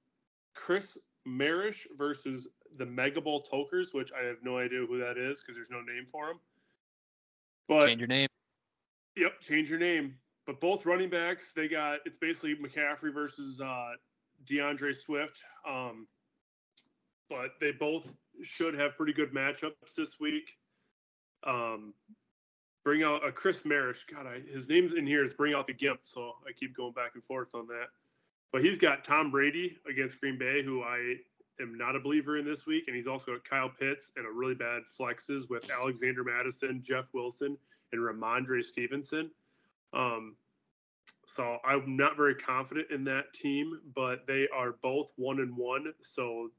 Chris 0.55 0.97
Marish 1.25 1.87
versus 1.99 2.49
the 2.79 2.87
Mega 2.87 3.21
Bowl 3.21 3.43
Tokers, 3.43 3.93
which 3.93 4.13
I 4.13 4.25
have 4.25 4.37
no 4.43 4.59
idea 4.59 4.81
who 4.87 4.99
that 4.99 5.19
is 5.19 5.41
because 5.41 5.57
there's 5.57 5.71
no 5.71 5.81
name 5.81 6.07
for 6.11 6.31
him. 6.31 6.39
But 7.69 7.87
Change 7.87 8.01
your 8.01 8.09
name. 8.09 8.29
Yep, 9.17 9.41
change 9.41 9.69
your 9.69 9.79
name. 9.79 10.15
But 10.47 10.61
both 10.61 10.87
running 10.87 11.11
backs, 11.11 11.53
they 11.53 11.69
got 11.69 12.01
it's 12.05 12.19
basically 12.19 12.55
McCaffrey 12.55 13.13
versus 13.13 13.61
uh, 13.61 13.93
D'Andre 14.47 14.93
Swift. 14.93 15.41
Um, 15.69 16.07
but 17.29 17.51
they 17.61 17.73
both 17.73 18.15
should 18.43 18.75
have 18.75 18.97
pretty 18.97 19.13
good 19.13 19.33
matchups 19.33 19.95
this 19.97 20.19
week. 20.21 20.57
Um, 21.47 21.95
bring 22.85 23.03
out 23.03 23.27
a 23.27 23.33
Chris 23.33 23.65
Marish. 23.65 24.05
God, 24.05 24.27
I, 24.27 24.41
his 24.51 24.69
name's 24.69 24.95
in 24.95 25.07
here 25.07 25.23
is 25.23 25.35
bring 25.35 25.55
out 25.55 25.67
the 25.67 25.75
gimp, 25.75 26.01
so 26.03 26.33
I 26.49 26.53
keep 26.53 26.77
going 26.77 26.93
back 26.93 27.13
and 27.15 27.25
forth 27.25 27.55
on 27.55 27.67
that. 27.69 27.87
But 28.53 28.63
he's 28.63 28.79
got 28.79 29.05
Tom 29.05 29.31
Brady 29.31 29.79
against 29.89 30.21
Green 30.21 30.39
Bay, 30.39 30.63
who 30.63 30.83
I 30.83 31.17
am 31.61 31.77
not 31.77 31.97
a 31.97 32.01
believer 32.01 32.37
in 32.39 32.45
this 32.45 32.67
week, 32.67 32.85
and 32.87 32.97
he's 32.97 33.07
also 33.07 33.33
got 33.33 33.45
Kyle 33.45 33.69
Pitts 33.69 34.13
and 34.17 34.27
a 34.27 34.31
really 34.31 34.55
bad 34.55 34.83
flexes 34.85 35.51
with 35.51 35.71
Alexander 35.71 36.25
Mattison, 36.25 36.81
Jeff 36.83 37.13
Wilson, 37.13 37.57
and 37.93 38.01
Rhamondre 38.01 38.63
Stevenson. 38.63 39.31
Um, 39.93 40.37
so 41.27 41.59
I'm 41.65 41.97
not 41.97 42.17
very 42.17 42.35
confident 42.35 42.91
in 42.91 43.05
that 43.05 43.33
team, 43.33 43.81
but 43.95 44.27
they 44.27 44.49
are 44.55 44.77
both 44.83 45.13
one 45.17 45.41
and 45.41 45.57
one. 45.57 45.93
So 46.01 46.51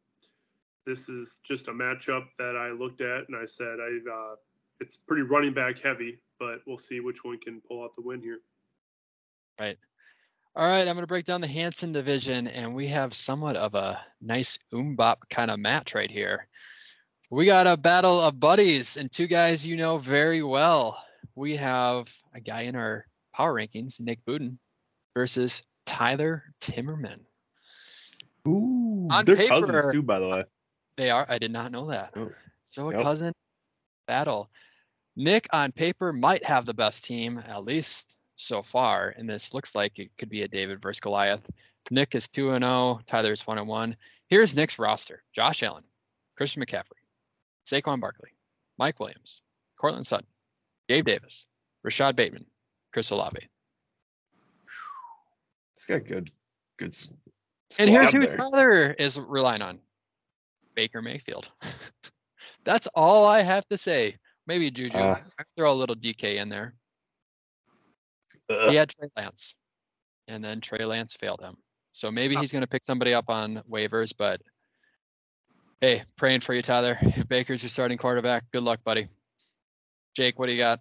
this 0.87 1.09
is 1.09 1.41
just 1.43 1.67
a 1.67 1.71
matchup 1.71 2.27
that 2.39 2.55
I 2.55 2.71
looked 2.71 3.01
at 3.01 3.27
and 3.27 3.37
I 3.37 3.45
said 3.45 3.77
I 3.79 3.99
uh, 4.09 4.35
it's 4.79 4.95
pretty 4.95 5.23
running 5.23 5.53
back 5.53 5.79
heavy, 5.79 6.19
but 6.39 6.61
we'll 6.65 6.77
see 6.77 7.01
which 7.01 7.23
one 7.23 7.37
can 7.39 7.61
pull 7.61 7.83
out 7.83 7.93
the 7.93 8.01
win 8.01 8.21
here. 8.21 8.39
Right. 9.59 9.77
All 10.55 10.67
right, 10.67 10.87
I'm 10.87 10.95
going 10.95 11.03
to 11.03 11.07
break 11.07 11.25
down 11.25 11.41
the 11.41 11.47
Hanson 11.47 11.91
division, 11.91 12.47
and 12.47 12.73
we 12.73 12.87
have 12.87 13.13
somewhat 13.13 13.55
of 13.57 13.75
a 13.75 13.99
nice 14.21 14.57
umbop 14.73 15.17
kind 15.29 15.51
of 15.51 15.59
match 15.59 15.93
right 15.93 16.09
here. 16.09 16.47
We 17.29 17.45
got 17.45 17.67
a 17.67 17.77
battle 17.77 18.19
of 18.21 18.39
buddies 18.39 18.97
and 18.97 19.11
two 19.11 19.27
guys 19.27 19.67
you 19.67 19.75
know 19.75 19.97
very 19.97 20.41
well. 20.41 21.03
We 21.35 21.57
have 21.57 22.11
a 22.33 22.39
guy 22.39 22.61
in 22.61 22.75
our 22.75 23.05
power 23.35 23.53
rankings, 23.53 23.99
Nick 23.99 24.25
Buden, 24.25 24.57
versus 25.13 25.61
Tyler 25.85 26.43
Timmerman. 26.61 27.19
Ooh. 28.47 29.07
On 29.11 29.25
They're 29.25 29.35
paper, 29.35 29.49
cousins 29.49 29.93
too, 29.93 30.01
by 30.01 30.19
the 30.19 30.27
way. 30.27 30.43
They 30.97 31.11
are. 31.11 31.25
I 31.29 31.37
did 31.37 31.51
not 31.51 31.71
know 31.71 31.87
that. 31.87 32.11
Oh, 32.15 32.31
So 32.63 32.89
a 32.89 32.93
yep. 32.93 33.03
cousin 33.03 33.33
battle. 34.07 34.49
Nick 35.15 35.47
on 35.53 35.71
paper 35.71 36.11
might 36.11 36.43
have 36.43 36.65
the 36.65 36.73
best 36.73 37.05
team, 37.05 37.41
at 37.47 37.63
least 37.63 38.15
so 38.35 38.61
far, 38.61 39.13
and 39.17 39.29
this 39.29 39.53
looks 39.53 39.75
like 39.75 39.99
it 39.99 40.11
could 40.17 40.29
be 40.29 40.43
a 40.43 40.47
David 40.47 40.81
versus 40.81 40.99
Goliath. 40.99 41.49
Nick 41.89 42.15
is 42.15 42.27
2 42.27 42.51
and 42.51 42.63
0, 42.63 42.99
is 43.31 43.47
1 43.47 43.57
and 43.57 43.67
1. 43.67 43.95
Here's 44.27 44.55
Nick's 44.55 44.77
roster 44.77 45.23
Josh 45.33 45.63
Allen, 45.63 45.83
Christian 46.35 46.63
McCaffrey, 46.63 47.01
Saquon 47.65 47.99
Barkley, 48.01 48.29
Mike 48.77 48.99
Williams, 48.99 49.41
Courtland 49.77 50.05
Sutton, 50.05 50.27
Gabe 50.87 51.05
Davis, 51.05 51.47
Rashod 51.83 52.15
Bateman, 52.15 52.45
Chris 52.91 53.09
Olave. 53.09 53.47
It's 55.75 55.85
got 55.85 56.05
good, 56.05 56.31
good. 56.77 56.95
And 57.79 57.89
here's 57.89 58.11
who 58.11 58.19
there. 58.19 58.37
Tyler 58.37 58.91
is 58.91 59.19
relying 59.19 59.61
on 59.61 59.79
Baker 60.77 61.01
Mayfield. 61.01 61.49
That's 62.63 62.87
all 62.93 63.25
I 63.25 63.41
have 63.41 63.67
to 63.69 63.77
say. 63.77 64.15
Maybe 64.45 64.69
Juju. 64.71 64.95
Uh. 64.95 65.17
throw 65.57 65.73
a 65.73 65.73
little 65.73 65.95
DK 65.95 66.35
in 66.35 66.47
there. 66.47 66.75
Ugh. 68.49 68.69
He 68.69 68.75
had 68.75 68.89
Trey 68.89 69.09
Lance, 69.17 69.55
and 70.27 70.41
then 70.41 70.61
Trey 70.61 70.85
Lance 70.85 71.15
failed 71.15 71.41
him. 71.41 71.57
So 71.93 72.11
maybe 72.11 72.35
he's 72.35 72.51
going 72.51 72.61
to 72.61 72.67
pick 72.67 72.83
somebody 72.83 73.13
up 73.13 73.25
on 73.27 73.63
waivers, 73.69 74.13
but 74.15 74.39
hey, 75.81 76.03
praying 76.15 76.41
for 76.41 76.53
you, 76.53 76.61
Tyler. 76.61 76.97
If 77.01 77.27
Baker's 77.27 77.63
your 77.63 77.71
starting 77.71 77.97
quarterback, 77.97 78.43
good 78.53 78.61
luck, 78.61 78.79
buddy. 78.85 79.07
Jake, 80.15 80.37
what 80.37 80.45
do 80.45 80.51
you 80.51 80.59
got? 80.59 80.79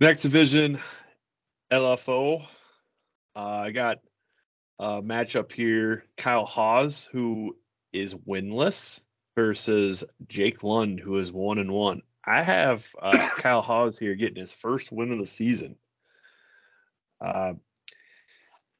Next 0.00 0.22
division, 0.22 0.80
LFO. 1.72 2.42
Uh, 3.36 3.38
I 3.38 3.70
got 3.70 3.98
a 4.80 5.00
matchup 5.00 5.52
here. 5.52 6.04
Kyle 6.16 6.44
Hawes, 6.44 7.08
who 7.12 7.56
is 7.92 8.14
winless, 8.14 9.00
versus 9.36 10.02
Jake 10.26 10.64
Lund, 10.64 10.98
who 10.98 11.18
is 11.18 11.30
one 11.30 11.58
and 11.58 11.70
one. 11.70 12.02
I 12.24 12.42
have 12.42 12.86
uh, 13.00 13.28
Kyle 13.36 13.62
Hawes 13.62 13.98
here 13.98 14.16
getting 14.16 14.40
his 14.40 14.52
first 14.52 14.90
win 14.90 15.12
of 15.12 15.18
the 15.18 15.26
season. 15.26 15.76
Uh, 17.24 17.52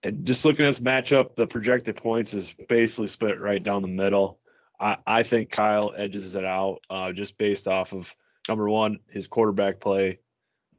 and 0.02 0.24
just 0.24 0.44
looking 0.44 0.66
at 0.66 0.70
this 0.70 0.80
matchup, 0.80 1.36
the 1.36 1.46
projected 1.46 1.96
points 1.96 2.34
is 2.34 2.52
basically 2.68 3.06
split 3.06 3.40
right 3.40 3.62
down 3.62 3.82
the 3.82 3.88
middle. 3.88 4.40
I, 4.80 4.96
I 5.06 5.22
think 5.22 5.50
Kyle 5.50 5.92
edges 5.96 6.34
it 6.34 6.44
out 6.44 6.80
uh, 6.90 7.12
just 7.12 7.38
based 7.38 7.68
off 7.68 7.92
of 7.92 8.14
number 8.48 8.68
one, 8.68 9.00
his 9.10 9.26
quarterback 9.26 9.80
play, 9.80 10.18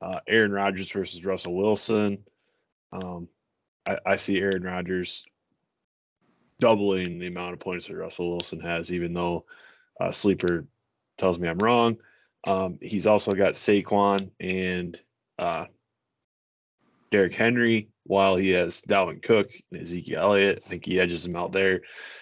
uh, 0.01 0.19
Aaron 0.27 0.51
Rodgers 0.51 0.91
versus 0.91 1.23
Russell 1.23 1.55
Wilson. 1.55 2.19
Um, 2.91 3.27
I, 3.87 3.97
I 4.05 4.15
see 4.15 4.37
Aaron 4.37 4.63
Rodgers 4.63 5.25
doubling 6.59 7.19
the 7.19 7.27
amount 7.27 7.53
of 7.53 7.59
points 7.59 7.87
that 7.87 7.95
Russell 7.95 8.31
Wilson 8.31 8.59
has, 8.59 8.91
even 8.91 9.13
though 9.13 9.45
uh, 9.99 10.11
Sleeper 10.11 10.65
tells 11.17 11.39
me 11.39 11.47
I'm 11.47 11.59
wrong. 11.59 11.97
Um, 12.45 12.77
he's 12.81 13.07
also 13.07 13.33
got 13.33 13.53
Saquon 13.53 14.31
and 14.39 14.99
uh, 15.37 15.65
Derrick 17.11 17.33
Henry, 17.33 17.89
while 18.03 18.35
he 18.35 18.49
has 18.49 18.81
Dalvin 18.81 19.21
Cook 19.21 19.51
and 19.71 19.81
Ezekiel 19.81 20.21
Elliott. 20.21 20.63
I 20.65 20.69
think 20.69 20.85
he 20.85 20.99
edges 20.99 21.25
him 21.25 21.35
out 21.35 21.51
there. 21.51 21.81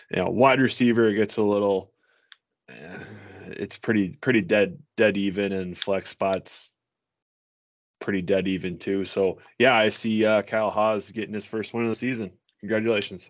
You 0.10 0.18
know, 0.18 0.30
wide 0.30 0.60
receiver 0.60 1.14
gets 1.14 1.38
a 1.38 1.44
little. 1.44 1.92
eh, 2.70 2.98
it's 3.48 3.78
pretty 3.78 4.18
pretty 4.22 4.42
dead 4.42 4.80
dead 4.98 5.18
even, 5.18 5.52
and 5.52 5.78
flex 5.78 6.10
spots 6.10 6.72
pretty 8.00 8.22
dead 8.22 8.48
even 8.48 8.78
too. 8.78 9.06
So 9.06 9.40
yeah, 9.60 9.76
I 9.76 9.90
see 9.90 10.26
uh, 10.26 10.42
Kyle 10.42 10.72
Haas 10.72 11.12
getting 11.12 11.34
his 11.34 11.46
first 11.46 11.74
win 11.74 11.86
of 11.86 11.92
the 11.92 11.96
season. 11.96 12.32
Congratulations. 12.60 13.30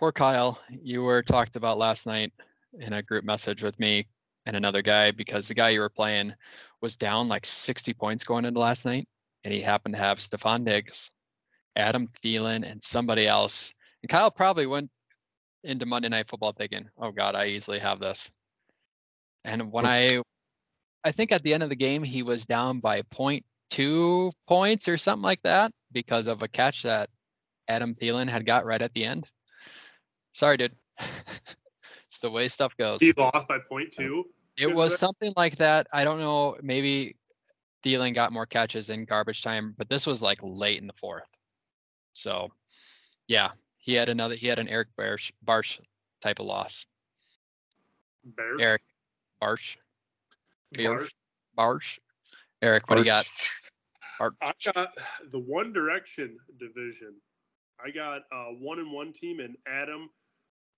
Poor 0.00 0.12
Kyle, 0.12 0.58
you 0.70 1.02
were 1.02 1.22
talked 1.22 1.56
about 1.56 1.76
last 1.76 2.06
night 2.06 2.32
in 2.78 2.94
a 2.94 3.02
group 3.02 3.22
message 3.22 3.62
with 3.62 3.78
me 3.78 4.08
and 4.46 4.56
another 4.56 4.80
guy 4.80 5.10
because 5.10 5.46
the 5.46 5.52
guy 5.52 5.68
you 5.68 5.80
were 5.80 5.90
playing 5.90 6.32
was 6.80 6.96
down 6.96 7.28
like 7.28 7.44
60 7.44 7.92
points 7.92 8.24
going 8.24 8.46
into 8.46 8.58
last 8.60 8.86
night, 8.86 9.06
and 9.44 9.52
he 9.52 9.60
happened 9.60 9.94
to 9.94 10.00
have 10.00 10.16
Stefon 10.16 10.64
Diggs, 10.64 11.10
Adam 11.76 12.08
Thielen, 12.24 12.66
and 12.66 12.82
somebody 12.82 13.26
else. 13.26 13.74
And 14.02 14.08
Kyle 14.08 14.30
probably 14.30 14.66
went 14.66 14.90
into 15.64 15.84
Monday 15.84 16.08
Night 16.08 16.30
Football 16.30 16.54
thinking, 16.54 16.88
"Oh 16.96 17.12
God, 17.12 17.34
I 17.34 17.48
easily 17.48 17.78
have 17.80 18.00
this." 18.00 18.30
And 19.44 19.70
when 19.70 19.84
I, 19.84 20.22
I 21.04 21.12
think 21.12 21.30
at 21.30 21.42
the 21.42 21.52
end 21.52 21.62
of 21.62 21.68
the 21.68 21.76
game 21.76 22.02
he 22.02 22.22
was 22.22 22.46
down 22.46 22.80
by 22.80 23.02
0.2 23.02 24.32
points 24.48 24.88
or 24.88 24.96
something 24.96 25.24
like 25.24 25.42
that 25.42 25.72
because 25.92 26.26
of 26.26 26.40
a 26.40 26.48
catch 26.48 26.84
that 26.84 27.10
Adam 27.68 27.94
Thielen 27.94 28.30
had 28.30 28.46
got 28.46 28.64
right 28.64 28.80
at 28.80 28.94
the 28.94 29.04
end. 29.04 29.28
Sorry, 30.32 30.56
dude. 30.56 30.76
it's 30.98 32.20
the 32.20 32.30
way 32.30 32.48
stuff 32.48 32.76
goes. 32.76 33.00
He 33.00 33.12
lost 33.12 33.48
by 33.48 33.58
point 33.58 33.92
two. 33.92 34.24
It 34.56 34.72
was 34.72 34.92
that- 34.92 34.98
something 34.98 35.32
like 35.36 35.56
that. 35.56 35.86
I 35.92 36.04
don't 36.04 36.20
know. 36.20 36.56
Maybe 36.62 37.16
Thielen 37.84 38.14
got 38.14 38.32
more 38.32 38.46
catches 38.46 38.90
in 38.90 39.04
garbage 39.04 39.42
time, 39.42 39.74
but 39.76 39.88
this 39.88 40.06
was 40.06 40.20
like 40.20 40.38
late 40.42 40.80
in 40.80 40.86
the 40.86 40.92
fourth. 40.94 41.28
So, 42.12 42.48
yeah, 43.26 43.50
he 43.78 43.94
had 43.94 44.08
another. 44.08 44.34
He 44.34 44.46
had 44.46 44.58
an 44.58 44.68
Eric 44.68 44.88
Barsh, 44.98 45.32
Barsh 45.46 45.80
type 46.20 46.40
of 46.40 46.46
loss. 46.46 46.86
Bears. 48.24 48.60
Eric 48.60 48.82
Barsh. 49.42 49.76
Bears. 50.72 51.10
Barsh. 51.58 51.98
Eric, 52.62 52.88
what 52.90 52.96
do 52.96 53.02
you 53.02 53.06
got? 53.06 53.26
Barsh. 54.20 54.34
I 54.42 54.52
got 54.72 54.92
the 55.32 55.38
One 55.38 55.72
Direction 55.72 56.36
division. 56.58 57.14
I 57.82 57.90
got 57.90 58.22
a 58.30 58.52
one 58.60 58.78
and 58.78 58.92
one 58.92 59.12
team 59.12 59.40
and 59.40 59.56
Adam 59.66 60.10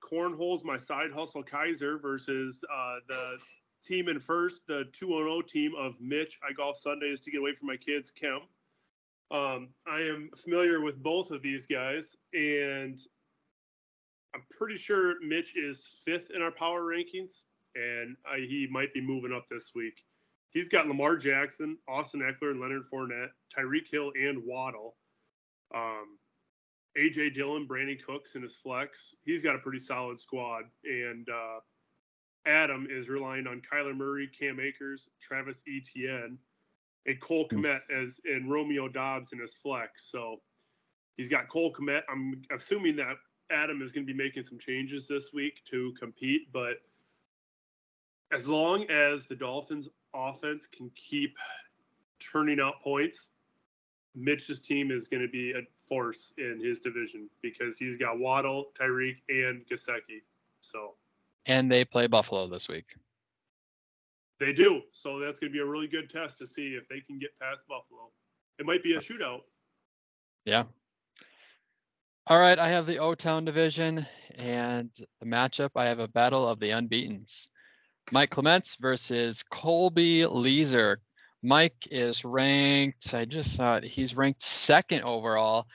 cornholes 0.03 0.65
my 0.65 0.77
side 0.77 1.13
hustle 1.13 1.43
Kaiser 1.43 1.99
versus 1.99 2.65
uh, 2.75 2.97
the 3.09 3.39
team 3.83 4.09
in 4.09 4.21
first, 4.21 4.67
the 4.67 4.85
2 4.93 5.07
0 5.07 5.41
team 5.43 5.73
of 5.79 5.95
Mitch. 6.01 6.39
I 6.49 6.53
golf 6.53 6.77
Sundays 6.77 7.23
to 7.23 7.31
get 7.31 7.41
away 7.41 7.55
from 7.55 7.69
my 7.69 7.77
kids, 7.77 8.11
Kim. 8.11 8.41
Um, 9.31 9.69
I 9.87 10.01
am 10.01 10.31
familiar 10.37 10.81
with 10.81 11.03
both 11.03 11.31
of 11.31 11.43
these 11.43 11.67
guys, 11.67 12.17
and 12.35 12.99
I'm 14.35 14.43
pretty 14.51 14.77
sure 14.77 15.15
Mitch 15.23 15.57
is 15.57 15.89
fifth 16.05 16.31
in 16.35 16.43
our 16.43 16.51
power 16.51 16.83
rankings, 16.83 17.45
and 17.75 18.17
I, 18.31 18.39
he 18.39 18.69
might 18.71 18.93
be 18.93 19.01
moving 19.01 19.33
up 19.33 19.49
this 19.49 19.73
week. 19.75 20.05
He's 20.51 20.69
got 20.69 20.87
Lamar 20.87 21.17
Jackson, 21.17 21.79
Austin 21.89 22.21
Ekeler, 22.21 22.51
and 22.51 22.61
Leonard 22.61 22.85
Fournette, 22.93 23.31
Tyreek 23.57 23.91
Hill, 23.91 24.13
and 24.21 24.43
Waddle. 24.45 24.97
Um, 25.75 26.19
AJ 26.99 27.35
Dillon, 27.35 27.67
Brandin 27.67 28.03
Cooks 28.03 28.35
in 28.35 28.43
his 28.43 28.57
flex. 28.57 29.15
He's 29.25 29.43
got 29.43 29.55
a 29.55 29.59
pretty 29.59 29.79
solid 29.79 30.21
squad. 30.21 30.65
And 30.85 31.29
uh, 31.29 31.61
Adam 32.47 32.87
is 32.91 33.09
relying 33.09 33.47
on 33.47 33.63
Kyler 33.63 33.97
Murray, 33.97 34.29
Cam 34.29 34.61
Akers, 34.61 35.09
Travis 35.21 35.63
Etienne, 35.69 36.39
and 37.07 37.21
Cole 37.21 37.49
Kmet 37.49 37.81
as 37.95 38.21
and 38.25 38.51
Romeo 38.51 38.89
Doubs 38.89 39.33
in 39.33 39.39
his 39.39 39.55
flex. 39.55 40.11
So 40.11 40.41
he's 41.17 41.29
got 41.29 41.49
Cole 41.49 41.73
Kmet. 41.73 42.03
I'm 42.11 42.43
assuming 42.55 42.97
that 42.97 43.17
Adam 43.51 43.83
is 43.83 43.93
going 43.93 44.07
to 44.07 44.13
be 44.13 44.17
making 44.17 44.43
some 44.43 44.59
changes 44.59 45.07
this 45.07 45.33
week 45.33 45.63
to 45.67 45.93
compete, 45.99 46.53
but 46.53 46.77
as 48.33 48.49
long 48.49 48.89
as 48.91 49.27
the 49.27 49.35
Dolphins 49.35 49.89
offense 50.15 50.67
can 50.67 50.91
keep 50.95 51.37
turning 52.19 52.61
out 52.61 52.81
points, 52.83 53.33
Mitch's 54.15 54.61
team 54.61 54.91
is 54.91 55.09
going 55.09 55.23
to 55.23 55.29
be 55.29 55.53
a 55.53 55.63
force 55.77 56.33
in 56.39 56.61
his 56.63 56.81
division 56.81 57.29
because 57.43 57.79
he's 57.79 57.97
got 57.97 58.19
Waddle, 58.19 58.67
Tyreek, 58.79 59.17
and 59.29 59.65
Gesicki. 59.67 60.23
So 60.61 60.95
And 61.47 61.71
they 61.71 61.85
play 61.85 62.07
Buffalo 62.07 62.47
this 62.49 62.69
week. 62.69 62.95
they 64.39 64.53
do. 64.53 64.83
So 64.93 65.19
that's 65.19 65.41
going 65.41 65.51
to 65.51 65.57
be 65.57 65.63
a 65.63 65.67
really 65.67 65.87
good 65.89 66.11
test 66.11 66.39
to 66.39 66.47
see 66.47 66.75
if 66.75 66.89
they 66.89 67.01
can 67.01 67.19
get 67.19 67.31
past 67.41 67.67
Buffalo. 67.69 68.11
It 68.59 68.67
might 68.67 68.83
be 68.83 68.95
a 68.95 68.99
shootout. 68.99 69.43
Yeah. 70.45 70.65
All 72.27 72.39
right, 72.39 72.59
I 72.59 72.69
have 72.69 72.87
the 72.87 72.99
O 72.99 73.15
Town 73.15 73.45
division 73.45 74.07
and 74.37 74.91
the 75.21 75.27
matchup. 75.27 75.71
I 75.75 75.87
have 75.87 75.99
a 75.99 76.07
battle 76.07 76.49
of 76.49 76.61
the 76.61 76.71
unbeatens. 76.71 77.49
Mike 78.13 78.31
Clements 78.31 78.77
versus 78.81 79.43
Colby 79.43 80.21
Leeser. 80.21 80.97
Mike 81.43 81.89
is 81.91 82.25
ranked, 82.25 83.15
I 83.15 83.25
just 83.25 83.59
it, 83.59 83.85
he's 83.85 84.17
ranked 84.17 84.43
second 84.43 85.03
overall, 85.03 85.67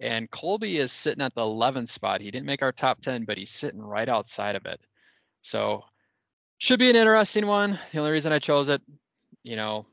and 0.00 0.30
Colby 0.30 0.78
is 0.78 0.90
sitting 0.90 1.22
at 1.22 1.34
the 1.34 1.42
11th 1.42 1.88
spot. 1.88 2.20
He 2.20 2.30
didn't 2.30 2.46
make 2.46 2.62
our 2.62 2.72
top 2.72 3.00
10, 3.00 3.24
but 3.24 3.38
he's 3.38 3.52
sitting 3.52 3.80
right 3.80 4.08
outside 4.08 4.56
of 4.56 4.66
it. 4.66 4.80
So, 5.42 5.84
should 6.58 6.80
be 6.80 6.90
an 6.90 6.96
interesting 6.96 7.46
one. 7.46 7.78
The 7.92 7.98
only 7.98 8.10
reason 8.10 8.32
I 8.32 8.38
chose 8.38 8.68
it, 8.68 8.82
you 9.44 9.56
know, 9.56 9.86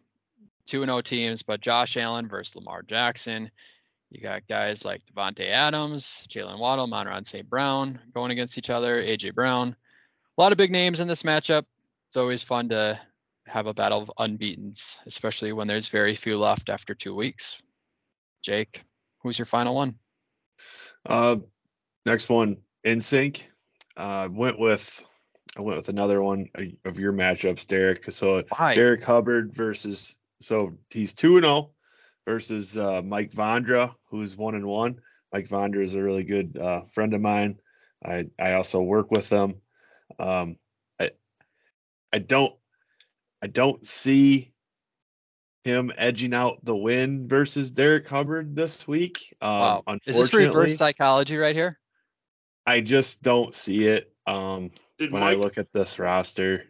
2 0.66 0.82
and 0.84 0.90
0 0.90 1.02
teams, 1.02 1.42
but 1.42 1.62
Josh 1.62 1.98
Allen 1.98 2.28
versus 2.28 2.56
Lamar 2.56 2.84
Jackson. 2.84 3.52
You 4.12 4.22
got 4.22 4.48
guys 4.48 4.86
like 4.86 5.04
Davante 5.06 5.48
Adams, 5.50 6.28
Jaylen 6.30 6.58
Waddle, 6.58 6.86
Amon-Ra 6.86 7.22
St. 7.24 7.48
Brown 7.48 8.00
going 8.14 8.32
against 8.32 8.58
each 8.58 8.72
other, 8.72 9.04
AJ 9.04 9.36
Brown. 9.36 9.76
A 10.38 10.42
lot 10.42 10.52
of 10.52 10.58
big 10.58 10.72
names 10.72 11.00
in 11.00 11.08
this 11.08 11.24
matchup. 11.24 11.66
It's 12.08 12.18
always 12.18 12.42
fun 12.42 12.70
to 12.70 13.00
have 13.50 13.68
a 13.68 13.74
battle 13.74 14.02
of 14.02 14.12
unbeatens, 14.18 14.98
especially 15.06 15.54
when 15.54 15.68
there's 15.68 15.88
very 15.88 16.16
few 16.16 16.38
left 16.38 16.70
after 16.70 16.94
two 16.94 17.16
weeks. 17.16 17.62
Jake, 18.44 18.84
who's 19.22 19.38
your 19.38 19.46
final 19.46 19.76
one? 19.76 19.96
Uh, 21.06 21.38
next 22.06 22.30
one, 22.30 22.58
in 22.84 23.02
sync. 23.02 23.48
Uh, 23.98 24.30
went 24.32 24.58
with 24.58 25.04
I 25.58 25.62
went 25.62 25.78
with 25.78 25.90
another 25.90 26.22
one 26.22 26.48
of 26.86 27.00
your 27.00 27.12
matchups, 27.12 27.68
Derek. 27.68 28.12
So 28.12 28.44
Why? 28.56 28.76
Derek 28.76 29.04
Hubbard 29.04 29.54
versus 29.54 30.16
so 30.40 30.78
he's 30.90 31.14
two 31.14 31.38
and 31.38 31.44
zero 31.44 31.72
versus 32.26 32.78
uh, 32.78 33.02
Mike 33.04 33.32
Vondra, 33.32 33.94
who's 34.10 34.38
one 34.38 34.56
and 34.56 34.66
one. 34.66 35.02
Mike 35.34 35.50
Vondra 35.50 35.84
is 35.84 35.96
a 35.96 36.02
really 36.02 36.24
good 36.24 36.58
uh, 36.58 36.82
friend 36.94 37.14
of 37.14 37.22
mine. 37.22 37.60
I 38.06 38.28
I 38.40 38.54
also 38.54 38.82
work 38.82 39.12
with 39.12 39.28
them. 39.30 39.56
Um, 40.20 40.58
I 41.00 41.12
I 42.14 42.20
don't 42.20 42.54
I 43.42 43.48
don't 43.48 43.86
see 43.86 44.52
him 45.64 45.92
edging 45.98 46.34
out 46.34 46.64
the 46.64 46.76
win 46.76 47.28
versus 47.28 47.72
Derek 47.72 48.08
Hubbard 48.08 48.56
this 48.56 48.88
week. 48.88 49.36
Um, 49.42 49.50
Wow. 49.50 49.84
Is 50.06 50.16
this 50.16 50.34
reverse 50.34 50.78
psychology 50.78 51.38
right 51.38 51.56
here? 51.56 51.80
I 52.66 52.82
just 52.82 53.22
don't 53.22 53.54
see 53.54 53.88
it. 53.88 54.14
Um, 54.28 54.70
when 54.98 55.12
Mike? 55.12 55.38
I 55.38 55.40
look 55.40 55.58
at 55.58 55.72
this 55.74 55.98
roster, 55.98 56.66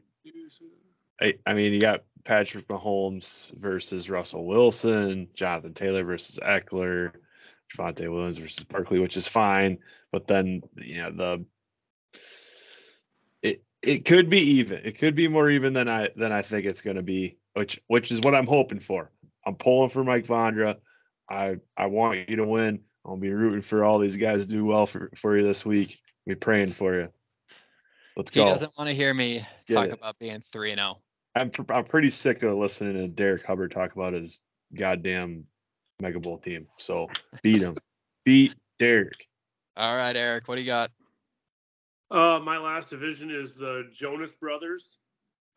I, 1.22 1.36
I 1.46 1.54
mean, 1.54 1.74
you 1.74 1.82
got 1.82 2.04
Patrick 2.24 2.68
Mahomes 2.68 3.52
versus 3.58 4.10
Russell 4.10 4.46
Wilson, 4.46 5.28
Jonathan 5.34 5.74
Taylor 5.74 6.04
versus 6.04 6.40
Ekeler, 6.42 7.12
Javonte 7.76 8.12
Williams 8.12 8.38
versus 8.38 8.64
Barkley, 8.64 9.00
which 9.00 9.18
is 9.18 9.28
fine. 9.28 9.80
But 10.12 10.28
then, 10.28 10.62
you 10.76 11.02
know, 11.02 11.12
the 11.12 11.46
it 13.42 13.64
it 13.82 14.06
could 14.06 14.30
be 14.30 14.40
even. 14.40 14.80
It 14.84 14.98
could 14.98 15.16
be 15.16 15.28
more 15.28 15.50
even 15.50 15.74
than 15.74 15.88
I 15.88 16.10
than 16.16 16.32
I 16.32 16.42
think 16.42 16.66
it's 16.66 16.82
going 16.82 16.98
to 16.98 17.04
be, 17.04 17.38
which 17.54 17.82
which 17.88 18.12
is 18.12 18.22
what 18.22 18.36
I'm 18.36 18.48
hoping 18.48 18.80
for. 18.80 19.12
I'm 19.46 19.56
pulling 19.56 19.90
for 19.90 20.04
Mike 20.04 20.26
Vondra. 20.26 20.78
I 21.30 21.58
I 21.78 21.88
want 21.88 22.30
you 22.30 22.38
to 22.38 22.46
win. 22.46 22.82
I'll 23.06 23.18
be 23.18 23.32
rooting 23.32 23.62
for 23.62 23.84
all 23.84 24.00
these 24.00 24.18
guys 24.18 24.46
to 24.46 24.52
do 24.52 24.66
well 24.66 24.86
for 24.86 25.10
for 25.16 25.38
you 25.38 25.46
this 25.46 25.66
week. 25.66 26.00
Be 26.26 26.36
praying 26.36 26.74
for 26.74 27.00
you. 27.00 27.10
Let's 28.16 28.32
He 28.32 28.40
go. 28.40 28.46
He 28.46 28.52
doesn't 28.52 28.78
want 28.78 28.90
to 28.90 28.94
hear 28.94 29.14
me 29.14 29.46
Get 29.68 29.76
talk 29.76 29.88
it. 29.88 29.94
about 29.94 30.20
being 30.20 30.44
3 30.52 30.72
and 30.72 30.82
oh. 30.82 30.84
0. 30.84 30.98
I'm 31.36 31.50
pr- 31.50 31.74
I'm 31.74 31.86
pretty 31.86 32.10
sick 32.10 32.44
of 32.44 32.58
listening 32.58 32.96
to 32.96 33.08
Derek 33.08 33.46
Hubbard 33.46 33.72
talk 33.72 33.94
about 33.94 34.14
his 34.14 34.40
goddamn 34.76 35.46
Mega 36.02 36.20
Bowl 36.20 36.38
team. 36.38 36.68
So 36.78 37.08
beat 37.42 37.62
him, 37.62 37.78
beat 38.26 38.56
Derek. 38.80 39.28
All 39.78 39.96
right, 39.96 40.16
Eric, 40.16 40.48
what 40.48 40.56
do 40.56 40.62
you 40.62 40.68
got? 40.68 40.92
Uh, 42.12 42.40
my 42.44 42.58
last 42.58 42.90
division 42.90 43.30
is 43.30 43.56
the 43.56 43.88
Jonas 43.94 44.34
Brothers. 44.34 44.98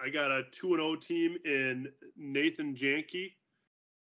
I 0.01 0.11
got 0.11 0.31
a 0.31 0.43
two 0.51 0.75
and 0.75 0.83
O 0.83 0.97
team 0.97 1.39
in 1.45 1.89
Nathan 2.17 2.75
Janke, 2.75 3.33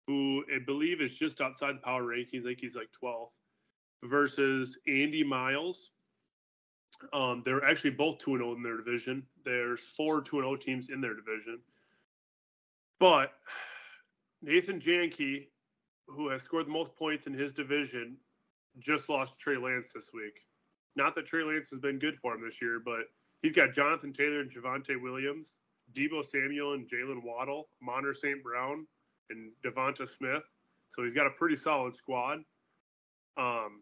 who 0.08 0.44
I 0.54 0.60
believe 0.66 1.02
is 1.02 1.16
just 1.16 1.40
outside 1.40 1.76
the 1.76 1.82
power 1.82 2.04
rankings. 2.04 2.42
I 2.42 2.50
think 2.50 2.62
he's 2.62 2.76
like 2.76 2.90
12th, 3.04 3.38
versus 4.04 4.80
Andy 4.88 5.24
Miles. 5.24 5.92
Um, 7.14 7.42
they're 7.46 7.64
actually 7.64 7.92
both 7.92 8.18
two 8.18 8.34
and 8.34 8.44
O 8.44 8.54
in 8.54 8.64
their 8.64 8.78
division. 8.78 9.24
There's 9.44 9.82
four 9.82 10.22
two 10.22 10.38
and 10.38 10.46
O 10.48 10.56
teams 10.56 10.90
in 10.90 11.00
their 11.00 11.16
division, 11.16 11.60
but 13.00 13.34
Nathan 14.42 14.80
Janke, 14.80 15.48
who 16.08 16.30
has 16.30 16.42
scored 16.42 16.66
the 16.66 16.72
most 16.72 16.96
points 16.96 17.28
in 17.28 17.34
his 17.34 17.54
division, 17.54 18.18
just 18.80 19.10
lost 19.10 19.40
Trey 19.40 19.58
Lance 19.58 19.92
this 19.94 20.12
week. 20.14 20.42
Not 20.96 21.16
that 21.16 21.26
Trey 21.26 21.44
Lance 21.44 21.70
has 21.70 21.80
been 21.80 22.00
good 22.00 22.18
for 22.18 22.36
him 22.36 22.44
this 22.44 22.62
year, 22.62 22.82
but 22.84 23.02
he's 23.42 23.54
got 23.54 23.72
Jonathan 23.72 24.12
Taylor 24.12 24.42
and 24.42 24.52
Javonte 24.52 25.02
Williams, 25.02 25.60
Deebo 25.94 26.26
Samuel 26.26 26.74
and 26.74 26.88
Jaylen 26.88 27.24
Waddle, 27.24 27.70
Amon-Ra 27.82 28.14
St. 28.14 28.44
Brown, 28.44 28.86
and 29.30 29.52
DeVonta 29.64 30.08
Smith. 30.08 30.44
So 30.90 31.04
he's 31.04 31.14
got 31.14 31.28
a 31.28 31.32
pretty 31.32 31.56
solid 31.56 31.96
squad. 31.96 32.40
Um, 33.38 33.82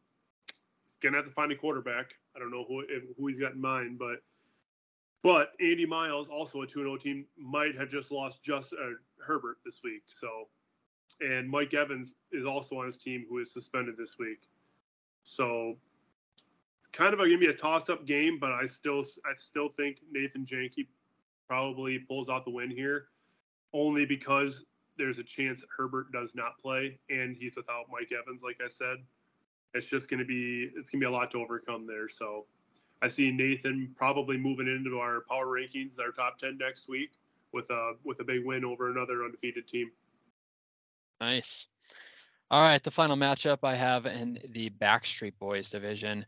he's 0.86 0.98
gonna 1.02 1.18
have 1.18 1.26
to 1.26 1.32
find 1.32 1.52
a 1.52 1.56
quarterback. 1.56 2.14
I 2.36 2.40
don't 2.40 2.52
know 2.52 2.66
who 2.68 2.84
who 3.18 3.28
he's 3.28 3.40
got 3.40 3.54
in 3.54 3.62
mind, 3.62 3.98
but 3.98 4.20
but 5.24 5.52
Andy 5.60 5.86
Miles, 5.86 6.30
also 6.30 6.62
a 6.62 6.68
two 6.68 6.80
and 6.80 6.88
O 6.88 6.98
team, 6.98 7.26
might 7.38 7.76
have 7.76 7.90
just 7.90 8.12
lost 8.12 8.44
just 8.44 8.74
uh, 8.74 8.92
Herbert 9.20 9.58
this 9.66 9.82
week. 9.84 10.04
So, 10.08 10.48
and 11.20 11.50
Mike 11.50 11.74
Evans 11.74 12.16
is 12.32 12.46
also 12.46 12.80
on 12.80 12.86
his 12.86 12.98
team, 12.98 13.26
who 13.28 13.40
is 13.40 13.52
suspended 13.52 13.98
this 13.98 14.18
week. 14.18 14.48
So 15.24 15.76
it's 16.80 16.88
kind 16.88 17.14
of 17.14 17.20
gonna 17.20 17.38
be 17.38 17.48
a 17.48 17.54
toss-up 17.54 18.06
game, 18.06 18.40
but 18.40 18.52
I 18.52 18.66
still 18.66 19.04
I 19.26 19.34
still 19.36 19.70
think 19.70 20.00
Nathan 20.12 20.46
Janke 20.46 20.88
probably 21.48 22.00
pulls 22.00 22.30
out 22.30 22.46
the 22.46 22.52
win 22.52 22.72
here, 22.72 23.08
only 23.74 24.06
because 24.06 24.66
there's 24.98 25.20
a 25.20 25.24
chance 25.24 25.62
that 25.62 25.68
Herbert 25.76 26.12
does 26.12 26.36
not 26.36 26.58
play 26.60 27.00
and 27.10 27.36
he's 27.36 27.56
without 27.56 27.86
Mike 27.92 28.12
Evans. 28.12 28.44
Like 28.44 28.60
I 28.64 28.68
said, 28.68 28.98
it's 29.74 29.90
just 29.90 30.10
gonna 30.10 30.26
be 30.26 30.72
it's 30.76 30.90
gonna 30.90 31.00
be 31.00 31.06
a 31.06 31.12
lot 31.12 31.32
to 31.32 31.42
overcome 31.42 31.86
there. 31.86 32.08
So 32.08 32.46
I 33.02 33.08
see 33.08 33.32
Nathan 33.32 33.94
probably 33.96 34.38
moving 34.38 34.68
into 34.68 35.00
our 35.00 35.22
power 35.30 35.48
rankings, 35.48 36.00
our 36.00 36.12
top 36.12 36.38
ten 36.38 36.58
next 36.58 36.88
week 36.88 37.12
with 37.52 37.70
a 37.72 37.94
with 38.04 38.20
a 38.20 38.24
big 38.24 38.46
win 38.46 38.64
over 38.66 38.92
another 38.92 39.24
undefeated 39.24 39.68
team. 39.68 39.92
Nice. 41.20 41.68
All 42.52 42.62
right, 42.62 42.84
the 42.84 42.92
final 42.92 43.16
matchup 43.16 43.60
I 43.64 43.76
have 43.76 44.06
in 44.08 44.40
the 44.50 44.72
Backstreet 44.72 45.34
Boys 45.40 45.70
division, 45.70 46.26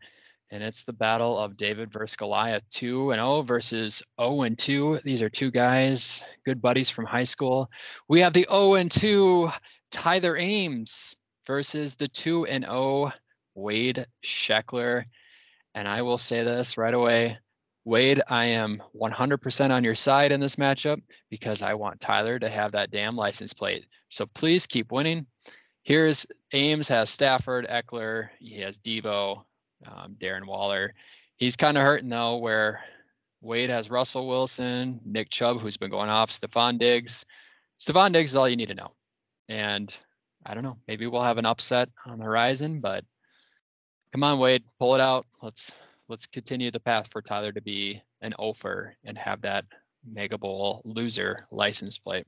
and 0.52 0.62
it's 0.62 0.84
the 0.84 0.92
battle 0.92 1.38
of 1.38 1.56
David 1.56 1.90
versus 1.90 2.14
Goliath, 2.14 2.68
2 2.68 3.12
and 3.12 3.18
0 3.18 3.40
versus 3.42 4.02
0 4.20 4.42
and 4.42 4.58
2. 4.58 5.00
These 5.02 5.22
are 5.22 5.30
two 5.30 5.50
guys, 5.50 6.22
good 6.44 6.60
buddies 6.60 6.90
from 6.90 7.06
high 7.06 7.24
school. 7.24 7.70
We 8.06 8.20
have 8.20 8.34
the 8.34 8.46
0 8.50 8.74
and 8.74 8.90
2 8.90 9.50
Tyler 9.90 10.36
Ames 10.36 11.16
versus 11.46 11.96
the 11.96 12.06
2 12.06 12.44
and 12.46 12.64
0 12.64 13.12
Wade 13.54 14.06
Scheckler. 14.22 15.04
And 15.74 15.88
I 15.88 16.02
will 16.02 16.18
say 16.18 16.44
this 16.44 16.76
right 16.76 16.92
away. 16.92 17.38
Wade, 17.86 18.20
I 18.28 18.44
am 18.44 18.82
100% 18.94 19.70
on 19.70 19.82
your 19.82 19.94
side 19.94 20.32
in 20.32 20.38
this 20.38 20.56
matchup 20.56 21.00
because 21.30 21.62
I 21.62 21.72
want 21.72 21.98
Tyler 21.98 22.38
to 22.38 22.48
have 22.50 22.72
that 22.72 22.90
damn 22.90 23.16
license 23.16 23.54
plate. 23.54 23.86
So 24.10 24.26
please 24.26 24.66
keep 24.66 24.92
winning. 24.92 25.26
Here's 25.82 26.26
Ames 26.52 26.88
has 26.88 27.08
Stafford, 27.08 27.66
Ekeler, 27.68 28.28
he 28.38 28.60
has 28.60 28.78
Deebo, 28.78 29.44
um, 29.86 30.16
Darren 30.20 30.46
Waller. 30.46 30.94
He's 31.36 31.56
kind 31.56 31.76
of 31.76 31.82
hurting 31.82 32.08
though, 32.08 32.36
where 32.36 32.80
Wade 33.40 33.70
has 33.70 33.90
Russell 33.90 34.28
Wilson, 34.28 35.00
Nick 35.04 35.30
Chubb, 35.30 35.60
who's 35.60 35.76
been 35.76 35.90
going 35.90 36.10
off, 36.10 36.30
Stefon 36.30 36.78
Diggs. 36.78 37.24
Stefon 37.80 38.12
Diggs 38.12 38.30
is 38.30 38.36
all 38.36 38.48
you 38.48 38.56
need 38.56 38.68
to 38.68 38.74
know. 38.74 38.92
And 39.48 39.92
I 40.46 40.54
don't 40.54 40.62
know, 40.62 40.78
maybe 40.86 41.06
we'll 41.06 41.22
have 41.22 41.38
an 41.38 41.46
upset 41.46 41.88
on 42.06 42.18
the 42.18 42.24
horizon, 42.24 42.80
but 42.80 43.04
come 44.12 44.22
on, 44.22 44.38
Wade, 44.38 44.62
pull 44.78 44.94
it 44.94 45.00
out. 45.00 45.26
Let's 45.42 45.72
let's 46.08 46.26
continue 46.26 46.70
the 46.70 46.80
path 46.80 47.08
for 47.10 47.22
Tyler 47.22 47.52
to 47.52 47.62
be 47.62 48.02
an 48.20 48.34
offer 48.38 48.94
and 49.04 49.16
have 49.18 49.40
that 49.42 49.64
Mega 50.04 50.38
Bowl 50.38 50.82
loser 50.84 51.46
license 51.50 51.98
plate. 51.98 52.26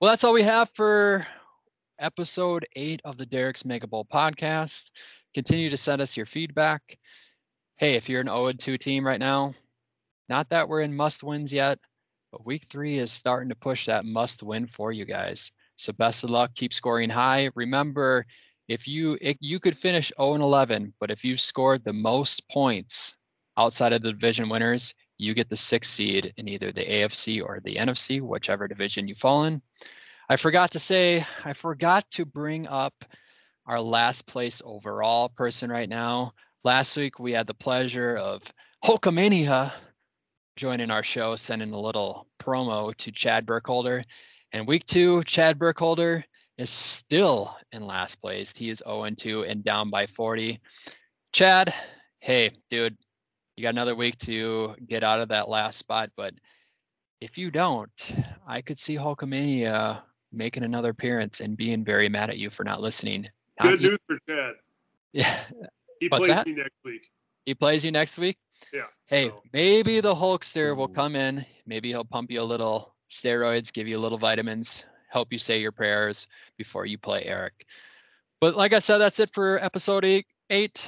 Well, 0.00 0.10
that's 0.10 0.24
all 0.24 0.32
we 0.32 0.42
have 0.42 0.70
for 0.74 1.26
episode 1.98 2.66
eight 2.76 3.00
of 3.04 3.16
the 3.16 3.26
Derek's 3.26 3.64
Mega 3.64 3.86
Bowl 3.86 4.04
podcast. 4.04 4.90
Continue 5.36 5.68
to 5.68 5.76
send 5.76 6.00
us 6.00 6.16
your 6.16 6.24
feedback. 6.24 6.96
Hey, 7.76 7.96
if 7.96 8.08
you're 8.08 8.22
an 8.22 8.26
0 8.26 8.52
2 8.52 8.78
team 8.78 9.06
right 9.06 9.20
now, 9.20 9.52
not 10.30 10.48
that 10.48 10.66
we're 10.66 10.80
in 10.80 10.96
must 10.96 11.22
wins 11.22 11.52
yet, 11.52 11.78
but 12.32 12.46
week 12.46 12.64
three 12.70 12.96
is 12.96 13.12
starting 13.12 13.50
to 13.50 13.54
push 13.54 13.84
that 13.84 14.06
must 14.06 14.42
win 14.42 14.66
for 14.66 14.92
you 14.92 15.04
guys. 15.04 15.52
So 15.76 15.92
best 15.92 16.24
of 16.24 16.30
luck. 16.30 16.52
Keep 16.54 16.72
scoring 16.72 17.10
high. 17.10 17.50
Remember, 17.54 18.24
if 18.66 18.88
you 18.88 19.18
if 19.20 19.36
you 19.40 19.60
could 19.60 19.76
finish 19.76 20.10
0 20.16 20.32
and 20.32 20.42
11, 20.42 20.94
but 21.00 21.10
if 21.10 21.22
you've 21.22 21.42
scored 21.42 21.84
the 21.84 21.92
most 21.92 22.48
points 22.48 23.14
outside 23.58 23.92
of 23.92 24.00
the 24.00 24.12
division 24.12 24.48
winners, 24.48 24.94
you 25.18 25.34
get 25.34 25.50
the 25.50 25.56
sixth 25.58 25.92
seed 25.92 26.32
in 26.38 26.48
either 26.48 26.72
the 26.72 26.86
AFC 26.86 27.44
or 27.44 27.60
the 27.60 27.74
NFC, 27.74 28.22
whichever 28.22 28.66
division 28.66 29.06
you 29.06 29.14
fall 29.14 29.44
in. 29.44 29.60
I 30.30 30.36
forgot 30.36 30.70
to 30.70 30.78
say, 30.78 31.26
I 31.44 31.52
forgot 31.52 32.10
to 32.12 32.24
bring 32.24 32.66
up 32.68 32.94
our 33.66 33.80
last 33.80 34.26
place 34.26 34.62
overall 34.64 35.28
person 35.28 35.70
right 35.70 35.88
now. 35.88 36.32
Last 36.64 36.96
week 36.96 37.18
we 37.18 37.32
had 37.32 37.46
the 37.46 37.54
pleasure 37.54 38.16
of 38.16 38.42
Hulkamania 38.84 39.72
joining 40.56 40.90
our 40.90 41.02
show, 41.02 41.36
sending 41.36 41.72
a 41.72 41.80
little 41.80 42.28
promo 42.38 42.94
to 42.96 43.12
Chad 43.12 43.44
Burkholder. 43.44 44.04
And 44.52 44.66
week 44.66 44.86
two, 44.86 45.22
Chad 45.24 45.58
Burkholder 45.58 46.24
is 46.56 46.70
still 46.70 47.56
in 47.72 47.86
last 47.86 48.16
place. 48.16 48.56
He 48.56 48.70
is 48.70 48.82
0 48.86 49.10
2 49.10 49.44
and 49.44 49.64
down 49.64 49.90
by 49.90 50.06
40. 50.06 50.60
Chad, 51.32 51.74
hey, 52.20 52.50
dude, 52.70 52.96
you 53.56 53.62
got 53.62 53.74
another 53.74 53.94
week 53.94 54.16
to 54.18 54.74
get 54.86 55.02
out 55.02 55.20
of 55.20 55.28
that 55.28 55.48
last 55.48 55.78
spot. 55.78 56.10
But 56.16 56.34
if 57.20 57.36
you 57.36 57.50
don't, 57.50 57.90
I 58.46 58.62
could 58.62 58.78
see 58.78 58.96
Hulkamania 58.96 60.02
making 60.32 60.62
another 60.62 60.90
appearance 60.90 61.40
and 61.40 61.56
being 61.56 61.84
very 61.84 62.08
mad 62.08 62.30
at 62.30 62.38
you 62.38 62.50
for 62.50 62.64
not 62.64 62.80
listening. 62.80 63.26
Not 63.60 63.70
Good 63.70 63.82
news 63.82 63.98
for 64.06 64.18
Chad. 64.28 64.54
Yeah, 65.12 65.38
He 66.00 66.08
What's 66.08 66.26
plays 66.26 66.36
that? 66.36 66.46
me 66.46 66.52
next 66.54 66.76
week. 66.84 67.10
he 67.46 67.54
plays 67.54 67.84
you 67.84 67.90
next 67.90 68.18
week. 68.18 68.36
Yeah. 68.72 68.82
Hey, 69.06 69.28
so- 69.28 69.42
maybe 69.52 70.00
the 70.00 70.14
Hulkster 70.14 70.76
will 70.76 70.88
come 70.88 71.16
in. 71.16 71.44
Maybe 71.66 71.88
he'll 71.88 72.04
pump 72.04 72.30
you 72.30 72.40
a 72.40 72.42
little 72.42 72.94
steroids, 73.10 73.72
give 73.72 73.86
you 73.88 73.96
a 73.96 74.00
little 74.00 74.18
vitamins, 74.18 74.84
help 75.08 75.32
you 75.32 75.38
say 75.38 75.60
your 75.60 75.72
prayers 75.72 76.26
before 76.58 76.84
you 76.86 76.98
play 76.98 77.24
Eric. 77.24 77.64
But 78.40 78.56
like 78.56 78.72
I 78.74 78.80
said, 78.80 78.98
that's 78.98 79.20
it 79.20 79.30
for 79.32 79.62
episode 79.64 80.04
eight. 80.04 80.26
eight. 80.50 80.86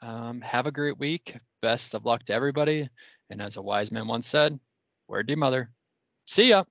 Um, 0.00 0.40
have 0.40 0.66
a 0.66 0.72
great 0.72 0.98
week. 0.98 1.36
Best 1.60 1.94
of 1.94 2.04
luck 2.06 2.24
to 2.24 2.32
everybody. 2.32 2.88
And 3.28 3.42
as 3.42 3.56
a 3.56 3.62
wise 3.62 3.90
man 3.92 4.06
once 4.06 4.28
said, 4.28 4.58
word 5.08 5.26
to 5.26 5.32
your 5.32 5.38
mother. 5.38 5.70
See 6.26 6.48
ya. 6.50 6.64